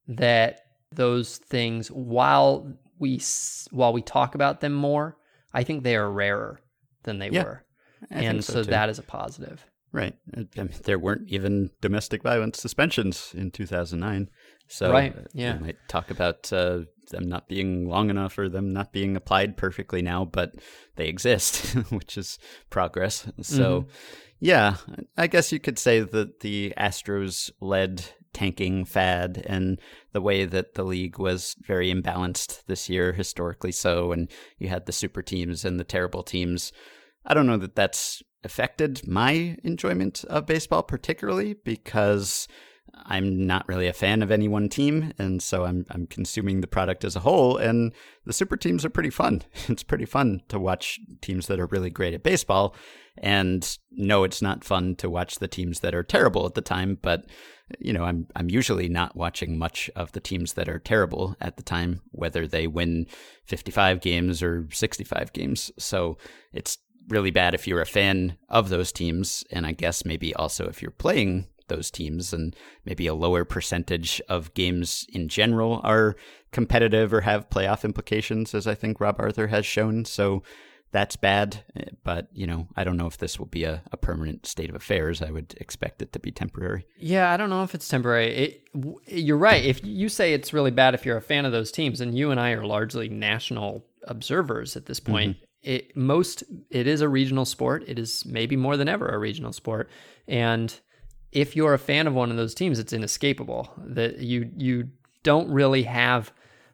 that 0.07 0.61
those 0.91 1.37
things 1.37 1.89
while 1.89 2.73
we 2.99 3.21
while 3.71 3.93
we 3.93 4.01
talk 4.01 4.35
about 4.35 4.61
them 4.61 4.73
more, 4.73 5.17
I 5.53 5.63
think 5.63 5.83
they 5.83 5.95
are 5.95 6.09
rarer 6.09 6.61
than 7.03 7.19
they 7.19 7.29
yeah, 7.29 7.43
were. 7.43 7.65
I 8.11 8.23
and 8.23 8.43
so, 8.43 8.53
so 8.53 8.63
that 8.63 8.89
is 8.89 8.99
a 8.99 9.03
positive. 9.03 9.65
Right. 9.91 10.15
I 10.35 10.45
mean, 10.55 10.69
there 10.83 10.99
weren't 10.99 11.29
even 11.29 11.71
domestic 11.81 12.21
violence 12.21 12.59
suspensions 12.59 13.33
in 13.35 13.49
2009. 13.49 14.29
So 14.67 14.91
right. 14.91 15.15
yeah. 15.33 15.57
we 15.57 15.67
might 15.67 15.77
talk 15.87 16.11
about 16.11 16.53
uh, 16.53 16.81
them 17.09 17.27
not 17.27 17.47
being 17.47 17.89
long 17.89 18.11
enough 18.11 18.37
or 18.37 18.49
them 18.49 18.71
not 18.71 18.93
being 18.93 19.15
applied 19.15 19.57
perfectly 19.57 20.03
now, 20.03 20.25
but 20.25 20.53
they 20.95 21.07
exist, 21.07 21.73
which 21.89 22.17
is 22.17 22.37
progress. 22.69 23.27
So, 23.41 23.81
mm-hmm. 23.81 23.89
yeah, 24.39 24.75
I 25.17 25.25
guess 25.25 25.51
you 25.51 25.59
could 25.59 25.79
say 25.79 26.01
that 26.01 26.41
the 26.41 26.73
Astros 26.77 27.49
led 27.59 28.05
tanking 28.33 28.85
fad 28.85 29.43
and 29.45 29.79
the 30.11 30.21
way 30.21 30.45
that 30.45 30.75
the 30.75 30.83
league 30.83 31.19
was 31.19 31.55
very 31.61 31.93
imbalanced 31.93 32.63
this 32.67 32.89
year, 32.89 33.13
historically 33.13 33.71
so, 33.71 34.11
and 34.11 34.29
you 34.57 34.69
had 34.69 34.85
the 34.85 34.91
super 34.91 35.21
teams 35.21 35.65
and 35.65 35.79
the 35.79 35.83
terrible 35.83 36.23
teams. 36.23 36.71
I 37.25 37.33
don't 37.33 37.47
know 37.47 37.57
that 37.57 37.75
that's 37.75 38.23
affected 38.43 39.07
my 39.07 39.57
enjoyment 39.63 40.23
of 40.25 40.45
baseball 40.45 40.83
particularly 40.83 41.53
because 41.53 42.47
I'm 42.95 43.45
not 43.45 43.67
really 43.67 43.87
a 43.87 43.93
fan 43.93 44.21
of 44.21 44.31
any 44.31 44.47
one 44.47 44.69
team, 44.69 45.13
and 45.17 45.41
so 45.41 45.65
I'm 45.65 45.85
I'm 45.89 46.07
consuming 46.07 46.61
the 46.61 46.67
product 46.67 47.03
as 47.03 47.15
a 47.15 47.21
whole. 47.21 47.57
And 47.57 47.93
the 48.25 48.33
super 48.33 48.57
teams 48.57 48.85
are 48.85 48.89
pretty 48.89 49.09
fun. 49.09 49.43
It's 49.67 49.83
pretty 49.83 50.05
fun 50.05 50.41
to 50.49 50.59
watch 50.59 50.99
teams 51.21 51.47
that 51.47 51.59
are 51.59 51.67
really 51.67 51.89
great 51.89 52.13
at 52.13 52.23
baseball. 52.23 52.75
And 53.17 53.77
no, 53.91 54.23
it's 54.23 54.41
not 54.41 54.63
fun 54.63 54.95
to 54.97 55.09
watch 55.09 55.39
the 55.39 55.47
teams 55.47 55.81
that 55.81 55.93
are 55.93 56.03
terrible 56.03 56.45
at 56.45 56.55
the 56.55 56.61
time. 56.61 56.97
But 57.01 57.25
you 57.79 57.93
know, 57.93 58.03
I'm 58.03 58.27
I'm 58.35 58.49
usually 58.49 58.89
not 58.89 59.15
watching 59.15 59.57
much 59.57 59.89
of 59.95 60.11
the 60.13 60.19
teams 60.19 60.53
that 60.53 60.69
are 60.69 60.79
terrible 60.79 61.35
at 61.39 61.57
the 61.57 61.63
time, 61.63 62.01
whether 62.11 62.47
they 62.47 62.67
win 62.67 63.07
55 63.45 64.01
games 64.01 64.41
or 64.41 64.67
65 64.71 65.33
games. 65.33 65.71
So 65.77 66.17
it's 66.53 66.77
really 67.09 67.31
bad 67.31 67.53
if 67.53 67.67
you're 67.67 67.81
a 67.81 67.85
fan 67.85 68.37
of 68.49 68.69
those 68.69 68.91
teams, 68.91 69.43
and 69.51 69.65
I 69.65 69.71
guess 69.71 70.05
maybe 70.05 70.33
also 70.35 70.67
if 70.67 70.81
you're 70.81 70.91
playing 70.91 71.47
those 71.69 71.89
teams, 71.89 72.33
and 72.33 72.55
maybe 72.85 73.07
a 73.07 73.13
lower 73.13 73.45
percentage 73.45 74.21
of 74.27 74.53
games 74.53 75.07
in 75.13 75.29
general 75.29 75.79
are 75.83 76.15
competitive 76.51 77.13
or 77.13 77.21
have 77.21 77.49
playoff 77.49 77.83
implications, 77.83 78.53
as 78.53 78.67
I 78.67 78.75
think 78.75 78.99
Rob 78.99 79.15
Arthur 79.19 79.47
has 79.47 79.65
shown. 79.65 80.05
So 80.05 80.43
that's 80.91 81.15
bad. 81.15 81.63
But, 82.03 82.27
you 82.33 82.47
know, 82.47 82.67
I 82.75 82.83
don't 82.83 82.97
know 82.97 83.05
if 83.05 83.19
this 83.19 83.37
will 83.37 83.45
be 83.45 83.63
a, 83.63 83.83
a 83.91 83.97
permanent 83.97 84.47
state 84.47 84.69
of 84.69 84.75
affairs. 84.75 85.21
I 85.21 85.29
would 85.29 85.53
expect 85.61 86.01
it 86.01 86.11
to 86.13 86.19
be 86.19 86.31
temporary. 86.31 86.85
Yeah, 86.97 87.31
I 87.31 87.37
don't 87.37 87.51
know 87.51 87.63
if 87.63 87.75
it's 87.75 87.87
temporary. 87.87 88.35
It, 88.35 88.63
you're 89.05 89.37
right. 89.37 89.63
If 89.63 89.85
you 89.85 90.09
say 90.09 90.33
it's 90.33 90.51
really 90.51 90.71
bad 90.71 90.95
if 90.95 91.05
you're 91.05 91.17
a 91.17 91.21
fan 91.21 91.45
of 91.45 91.51
those 91.51 91.71
teams, 91.71 92.01
and 92.01 92.17
you 92.17 92.31
and 92.31 92.39
I 92.39 92.51
are 92.51 92.65
largely 92.65 93.07
national 93.07 93.85
observers 94.07 94.75
at 94.75 94.87
this 94.87 94.99
point. 94.99 95.37
Mm-hmm. 95.37 95.45
It 95.61 95.97
most 95.97 96.45
it 96.71 96.87
is 96.87 97.01
a 97.01 97.09
regional 97.09 97.43
sport. 97.43 97.83
It 97.85 97.99
is 97.99 98.25
maybe 98.25 98.55
more 98.55 98.77
than 98.77 98.87
ever 98.87 99.09
a 99.09 99.17
regional 99.19 99.51
sport, 99.51 99.89
and 100.25 100.73
if 101.31 101.55
you're 101.55 101.73
a 101.73 101.79
fan 101.79 102.07
of 102.07 102.13
one 102.13 102.31
of 102.31 102.37
those 102.37 102.55
teams, 102.55 102.79
it's 102.79 102.93
inescapable. 102.93 103.71
That 103.77 104.19
you 104.19 104.49
you 104.57 104.89
don't 105.23 105.49
really 105.49 105.83
have 105.83 106.31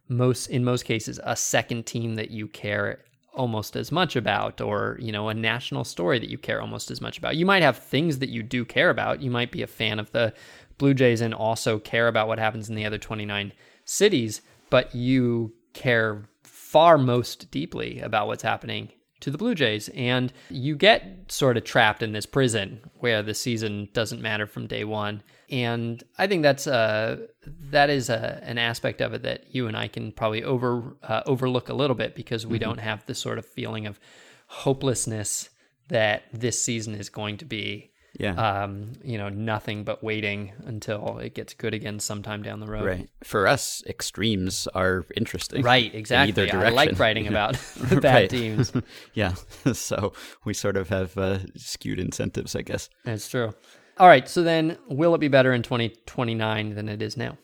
most 0.07 0.47
in 0.47 0.63
most 0.63 0.85
cases 0.85 1.19
a 1.23 1.35
second 1.35 1.85
team 1.85 2.15
that 2.15 2.31
you 2.31 2.47
care 2.47 3.03
almost 3.33 3.75
as 3.75 3.91
much 3.91 4.15
about 4.15 4.61
or 4.61 4.97
you 4.99 5.11
know 5.11 5.29
a 5.29 5.33
national 5.33 5.83
story 5.83 6.19
that 6.19 6.29
you 6.29 6.37
care 6.37 6.61
almost 6.61 6.89
as 6.89 7.01
much 7.01 7.17
about 7.17 7.35
you 7.35 7.45
might 7.45 7.63
have 7.63 7.77
things 7.77 8.19
that 8.19 8.29
you 8.29 8.41
do 8.41 8.63
care 8.63 8.89
about 8.89 9.21
you 9.21 9.29
might 9.29 9.51
be 9.51 9.61
a 9.61 9.67
fan 9.67 9.99
of 9.99 10.09
the 10.11 10.33
blue 10.77 10.93
jays 10.93 11.21
and 11.21 11.33
also 11.33 11.79
care 11.79 12.07
about 12.07 12.27
what 12.27 12.39
happens 12.39 12.69
in 12.69 12.75
the 12.75 12.85
other 12.85 12.97
29 12.97 13.51
cities 13.83 14.41
but 14.69 14.93
you 14.95 15.53
care 15.73 16.23
far 16.43 16.97
most 16.97 17.49
deeply 17.51 17.99
about 17.99 18.27
what's 18.27 18.43
happening 18.43 18.89
to 19.21 19.31
the 19.31 19.37
Blue 19.37 19.55
Jays. 19.55 19.89
And 19.89 20.31
you 20.49 20.75
get 20.75 21.31
sort 21.31 21.57
of 21.57 21.63
trapped 21.63 22.03
in 22.03 22.11
this 22.11 22.25
prison 22.25 22.81
where 22.99 23.23
the 23.23 23.33
season 23.33 23.89
doesn't 23.93 24.21
matter 24.21 24.45
from 24.45 24.67
day 24.67 24.83
one. 24.83 25.23
And 25.49 26.03
I 26.17 26.27
think 26.27 26.43
that's 26.43 26.67
uh, 26.67 27.27
that 27.69 27.89
is 27.89 28.09
a, 28.09 28.39
an 28.43 28.57
aspect 28.57 29.01
of 29.01 29.13
it 29.13 29.23
that 29.23 29.53
you 29.53 29.67
and 29.67 29.77
I 29.77 29.87
can 29.87 30.11
probably 30.11 30.43
over 30.43 30.97
uh, 31.03 31.21
overlook 31.25 31.69
a 31.69 31.73
little 31.73 31.95
bit 31.95 32.15
because 32.15 32.45
we 32.45 32.57
mm-hmm. 32.57 32.69
don't 32.69 32.79
have 32.79 33.05
the 33.05 33.15
sort 33.15 33.37
of 33.37 33.45
feeling 33.45 33.85
of 33.85 33.99
hopelessness 34.47 35.49
that 35.87 36.23
this 36.33 36.61
season 36.61 36.95
is 36.95 37.09
going 37.09 37.37
to 37.37 37.45
be 37.45 37.91
yeah. 38.19 38.63
Um, 38.63 38.93
you 39.03 39.17
know, 39.17 39.29
nothing 39.29 39.83
but 39.83 40.03
waiting 40.03 40.53
until 40.65 41.19
it 41.19 41.35
gets 41.35 41.53
good 41.53 41.73
again 41.73 41.99
sometime 41.99 42.43
down 42.43 42.59
the 42.59 42.67
road. 42.67 42.85
Right. 42.85 43.09
For 43.23 43.47
us, 43.47 43.83
extremes 43.87 44.67
are 44.73 45.05
interesting. 45.15 45.63
Right, 45.63 45.93
exactly. 45.93 46.51
I 46.51 46.69
like 46.69 46.97
writing 46.97 47.27
about 47.27 47.53
bad 47.89 48.03
right. 48.03 48.29
teams. 48.29 48.71
yeah. 49.13 49.33
So 49.73 50.13
we 50.45 50.53
sort 50.53 50.77
of 50.77 50.89
have 50.89 51.17
uh, 51.17 51.39
skewed 51.55 51.99
incentives, 51.99 52.55
I 52.55 52.61
guess. 52.61 52.89
That's 53.03 53.29
true. 53.29 53.53
All 53.97 54.07
right. 54.07 54.27
So 54.27 54.43
then, 54.43 54.77
will 54.89 55.15
it 55.15 55.19
be 55.19 55.27
better 55.27 55.53
in 55.53 55.63
2029 55.63 56.75
than 56.75 56.89
it 56.89 57.01
is 57.01 57.17
now? 57.17 57.37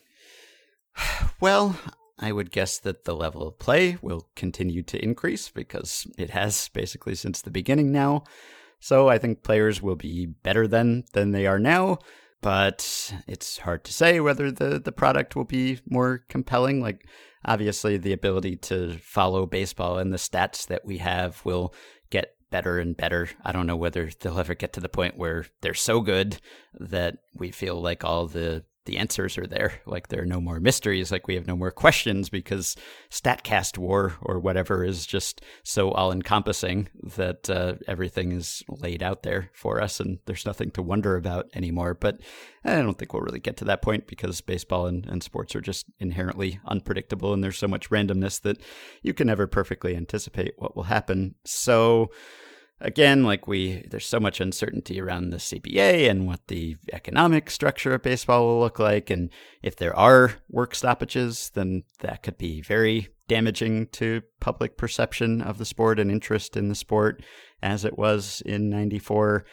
Well, 1.40 1.76
I 2.20 2.32
would 2.32 2.52
guess 2.52 2.78
that 2.78 3.06
the 3.06 3.16
level 3.16 3.48
of 3.48 3.58
play 3.58 3.98
will 4.00 4.28
continue 4.36 4.84
to 4.84 5.04
increase 5.04 5.50
because 5.50 6.06
it 6.20 6.30
has 6.30 6.70
basically 6.70 7.16
since 7.16 7.42
the 7.42 7.50
beginning 7.50 7.92
now. 7.92 8.26
So 8.82 9.08
I 9.08 9.20
think 9.20 9.44
players 9.44 9.82
will 9.82 9.96
be 9.96 10.26
better 10.26 10.68
than 10.68 11.06
than 11.14 11.32
they 11.32 11.46
are 11.46 11.60
now, 11.60 12.00
but 12.42 13.14
it's 13.28 13.60
hard 13.60 13.84
to 13.86 13.94
say 13.94 14.20
whether 14.20 14.52
the 14.52 14.80
the 14.80 14.92
product 14.92 15.36
will 15.36 15.46
be 15.46 15.80
more 15.90 16.26
compelling. 16.28 16.82
Like 16.82 17.08
obviously 17.46 17.98
the 17.98 18.12
ability 18.12 18.58
to 18.58 18.98
follow 18.98 19.46
baseball 19.46 20.00
and 20.00 20.12
the 20.12 20.18
stats 20.18 20.68
that 20.68 20.84
we 20.84 20.98
have 20.98 21.46
will 21.46 21.74
get 22.10 22.36
better 22.50 22.80
and 22.80 22.98
better. 22.98 23.30
I 23.46 23.52
don't 23.52 23.68
know 23.68 23.78
whether 23.78 24.10
they'll 24.20 24.40
ever 24.40 24.56
get 24.56 24.74
to 24.74 24.80
the 24.80 24.90
point 24.90 25.18
where 25.18 25.46
they're 25.62 25.74
so 25.76 26.02
good 26.02 26.40
that 26.80 27.20
we 27.36 27.52
feel 27.52 27.80
like 27.80 28.04
all 28.04 28.28
the 28.28 28.66
the 28.86 28.98
answers 28.98 29.38
are 29.38 29.48
there. 29.48 29.74
Like 29.92 30.08
there 30.08 30.22
are 30.22 30.26
no 30.26 30.40
more 30.40 30.62
mysteries. 30.62 31.12
Like 31.12 31.28
we 31.28 31.36
have 31.36 31.48
no 31.48 31.58
more 31.58 31.72
questions 31.72 32.30
because 32.30 32.78
Statcast 33.10 33.78
War 33.78 34.14
or 34.22 34.40
whatever 34.40 34.86
is 34.86 35.06
just 35.06 35.42
so 35.64 35.92
all 35.92 36.14
encompassing 36.14 36.88
that 37.18 37.50
uh, 37.50 37.74
everything 37.88 38.32
is 38.32 38.64
laid 38.70 39.04
out 39.04 39.24
there 39.24 39.50
for 39.54 39.82
us 39.82 40.00
and 40.00 40.20
there's 40.26 40.46
nothing 40.46 40.72
to 40.72 40.82
wonder 40.82 41.18
about 41.18 41.50
anymore. 41.54 41.94
But 41.94 42.22
I 42.64 42.76
don't 42.76 42.98
think 42.98 43.12
we'll 43.12 43.24
really 43.24 43.40
get 43.40 43.58
to 43.58 43.66
that 43.66 43.82
point 43.82 44.08
because 44.08 44.40
baseball 44.40 44.86
and, 44.86 45.06
and 45.08 45.22
sports 45.22 45.56
are 45.56 45.62
just 45.62 45.88
inherently 46.00 46.62
unpredictable 46.66 47.34
and 47.34 47.44
there's 47.44 47.58
so 47.58 47.68
much 47.68 47.90
randomness 47.90 48.40
that 48.44 48.62
you 49.02 49.14
can 49.14 49.28
never 49.28 49.46
perfectly 49.46 49.96
anticipate 49.96 50.54
what 50.58 50.76
will 50.76 50.84
happen. 50.84 51.36
So 51.44 52.12
again, 52.82 53.24
like 53.24 53.48
we, 53.48 53.86
there's 53.90 54.06
so 54.06 54.20
much 54.20 54.42
uncertainty 54.42 55.00
around 55.00 55.30
the 55.30 55.38
CBA 55.38 56.10
and 56.10 56.28
what 56.28 56.48
the 56.48 56.78
economic 56.92 57.50
structure 57.50 57.94
of 57.94 58.04
baseball 58.04 58.46
will 58.46 58.60
look 58.60 58.80
like. 58.80 59.10
And 59.10 59.30
if 59.62 59.76
there 59.76 59.96
are 59.96 60.36
work 60.50 60.76
stoppages, 60.76 61.52
then 61.54 61.84
that 62.00 62.24
could 62.24 62.38
be 62.38 62.62
very 62.62 63.10
damaging 63.28 63.88
to 63.88 64.22
public 64.40 64.78
perception 64.78 65.42
of 65.42 65.58
the 65.58 65.66
sport 65.66 66.00
and 66.00 66.12
interest 66.12 66.58
in 66.58 66.68
the 66.68 66.76
sport 66.76 67.24
as 67.62 67.86
it 67.86 67.98
was 67.98 68.42
in 68.46 68.70
94. 68.70 69.46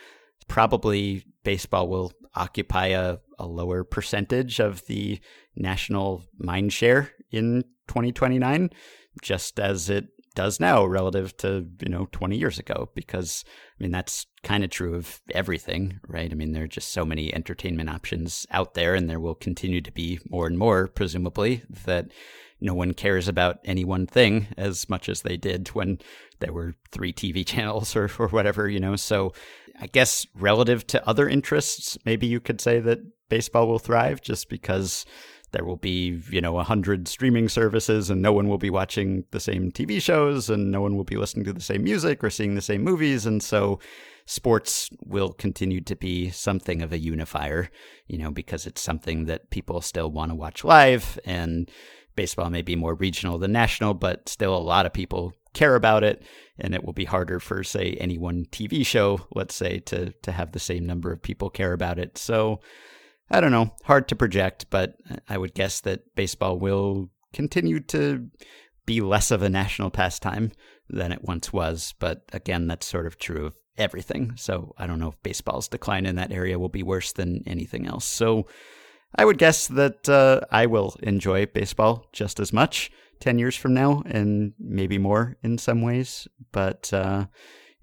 Probably 0.49 1.25
baseball 1.45 1.89
will 1.89 2.13
occupy 2.35 2.87
a, 2.89 3.19
a 3.39 3.47
lower 3.47 3.85
percentage 3.85 4.59
of 4.61 4.85
the 4.87 5.21
national 5.55 6.25
mind 6.39 6.73
share 6.73 7.11
in 7.31 7.63
2029, 7.89 8.71
just 9.23 9.61
as 9.61 9.91
it 9.91 10.07
does 10.35 10.61
now 10.61 10.85
relative 10.85 11.37
to 11.37 11.67
you 11.81 11.89
know 11.89 12.09
20 12.13 12.37
years 12.37 12.59
ago 12.59 12.91
because 12.95 13.45
i 13.79 13.83
mean 13.83 13.91
that's 13.91 14.27
kind 14.43 14.65
of 14.65 14.71
true 14.71 14.95
of 14.95 15.21
everything 15.33 16.01
right? 16.09 16.31
I 16.31 16.35
mean 16.35 16.53
there 16.53 16.65
are 16.65 16.69
just 16.69 16.93
so 16.93 17.05
many 17.05 17.35
entertainment 17.35 17.91
options 17.91 18.47
out 18.51 18.75
there 18.75 18.95
and 18.95 19.09
there 19.09 19.21
will 19.21 19.35
continue 19.35 19.81
to 19.81 19.93
be 19.93 20.19
more 20.29 20.47
and 20.47 20.59
more 20.59 20.89
presumably 20.89 21.63
that 21.85 22.13
no 22.61 22.75
one 22.75 22.95
cares 22.95 23.29
about 23.29 23.59
any 23.65 23.85
one 23.85 24.07
thing 24.07 24.49
as 24.57 24.89
much 24.89 25.09
as 25.09 25.23
they 25.23 25.37
did 25.37 25.69
when 25.69 25.99
there 26.41 26.53
were 26.53 26.75
three 26.93 27.13
tv 27.13 27.47
channels 27.53 27.95
or, 27.97 28.11
or 28.19 28.29
whatever 28.29 28.69
you 28.69 28.81
know? 28.81 28.97
So 28.97 29.33
i 29.81 29.87
guess 29.87 30.27
relative 30.35 30.87
to 30.89 31.09
other 31.09 31.29
interests 31.29 31.99
maybe 32.05 32.27
you 32.27 32.41
could 32.41 32.61
say 32.61 32.81
that 32.81 33.01
baseball 33.29 33.69
will 33.69 33.79
thrive 33.79 34.21
just 34.21 34.49
because 34.49 35.05
there 35.53 35.65
will 35.65 35.77
be, 35.77 36.21
you 36.31 36.41
know, 36.41 36.59
a 36.59 36.65
hundred 36.65 37.09
streaming 37.09 37.49
services 37.49 38.11
and 38.11 38.21
no 38.21 38.33
one 38.33 38.49
will 38.49 38.59
be 38.59 38.71
watching 38.71 39.25
the 39.31 39.41
same 39.41 39.73
TV 39.73 40.01
shows 40.01 40.51
and 40.51 40.71
no 40.71 40.81
one 40.81 40.97
will 40.97 41.05
be 41.05 41.17
listening 41.17 41.45
to 41.47 41.53
the 41.53 41.61
same 41.61 41.85
music 41.85 42.23
or 42.23 42.31
seeing 42.31 42.55
the 42.55 42.61
same 42.61 42.83
movies. 42.83 43.25
And 43.25 43.43
so 43.43 43.79
sports 44.27 44.91
will 45.05 45.33
continue 45.33 45.81
to 45.81 45.97
be 45.97 46.31
something 46.31 46.83
of 46.83 46.93
a 46.93 46.99
unifier, 46.99 47.71
you 48.07 48.19
know, 48.19 48.31
because 48.31 48.67
it's 48.67 48.83
something 48.83 49.25
that 49.25 49.51
people 49.51 49.81
still 49.81 50.11
want 50.11 50.31
to 50.31 50.35
watch 50.35 50.65
live 50.65 51.19
and 51.25 51.71
baseball 52.15 52.51
may 52.51 52.63
be 52.63 52.77
more 52.77 52.95
regional 52.95 53.39
than 53.39 53.53
national, 53.53 53.95
but 53.95 54.29
still 54.29 54.55
a 54.55 54.59
lot 54.59 54.85
of 54.85 54.93
people 54.93 55.33
care 55.55 55.77
about 55.77 56.05
it 56.05 56.23
and 56.59 56.75
it 56.75 56.85
will 56.85 56.93
be 56.93 57.05
harder 57.05 57.41
for 57.41 57.65
say 57.65 57.97
any 58.01 58.19
one 58.19 58.45
TV 58.47 58.85
show, 58.85 59.21
let's 59.35 59.55
say, 59.55 59.79
to 59.79 60.13
to 60.23 60.33
have 60.33 60.53
the 60.53 60.59
same 60.59 60.85
number 60.85 61.11
of 61.13 61.23
people 61.23 61.49
care 61.49 61.73
about 61.73 61.99
it. 61.99 62.19
So 62.19 62.61
I 63.31 63.41
don't 63.41 63.53
know, 63.53 63.75
hard 63.85 64.09
to 64.09 64.17
project, 64.17 64.67
but 64.71 64.97
I 65.29 65.37
would 65.37 65.55
guess 65.55 65.81
that 65.83 66.15
baseball 66.15 66.59
will 66.59 67.11
continue 67.33 67.81
to 67.81 68.29
be 68.87 69.01
less 69.01 69.31
of 69.31 69.43
a 69.43 69.51
national 69.51 69.91
pastime 69.91 70.53
than 70.89 71.13
it 71.13 71.23
once 71.23 71.53
was. 71.53 71.95
But 71.99 72.23
again, 72.33 72.67
that's 72.67 72.87
sort 72.87 73.07
of 73.07 73.19
true 73.19 73.47
of 73.47 73.55
everything. 73.77 74.33
So 74.37 74.75
I 74.79 74.87
don't 74.87 74.99
know 74.99 75.09
if 75.09 75.23
baseball's 75.23 75.69
decline 75.69 76.07
in 76.07 76.17
that 76.17 76.33
area 76.33 76.59
will 76.59 76.71
be 76.71 76.83
worse 76.83 77.13
than 77.13 77.43
anything 77.47 77.87
else. 77.87 78.07
So 78.07 78.47
I 79.15 79.25
would 79.25 79.39
guess 79.39 79.69
that 79.69 80.09
uh, 80.09 80.41
I 80.51 80.67
will 80.67 80.97
enjoy 81.03 81.47
baseball 81.47 82.07
just 82.13 82.41
as 82.41 82.53
much 82.53 82.91
10 83.21 83.39
years 83.39 83.57
from 83.57 83.75
now 83.75 84.03
and 84.07 84.53
maybe 84.59 84.99
more 84.99 85.37
in 85.43 85.59
some 85.59 85.83
ways. 85.83 86.27
But 86.51 86.93
uh, 86.93 87.27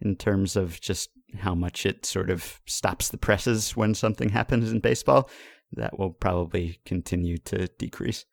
in 0.02 0.16
terms 0.16 0.56
of 0.56 0.82
just 0.82 1.10
how 1.38 1.56
much 1.56 1.86
it 1.86 2.06
sort 2.06 2.30
of 2.30 2.62
stops 2.66 3.10
the 3.10 3.18
presses 3.18 3.76
when 3.76 3.94
something 3.94 4.30
happens 4.30 4.72
in 4.72 4.80
baseball, 4.80 5.30
that 5.72 5.98
will 5.98 6.12
probably 6.12 6.80
continue 6.86 7.38
to 7.40 7.68
decrease. 7.78 8.26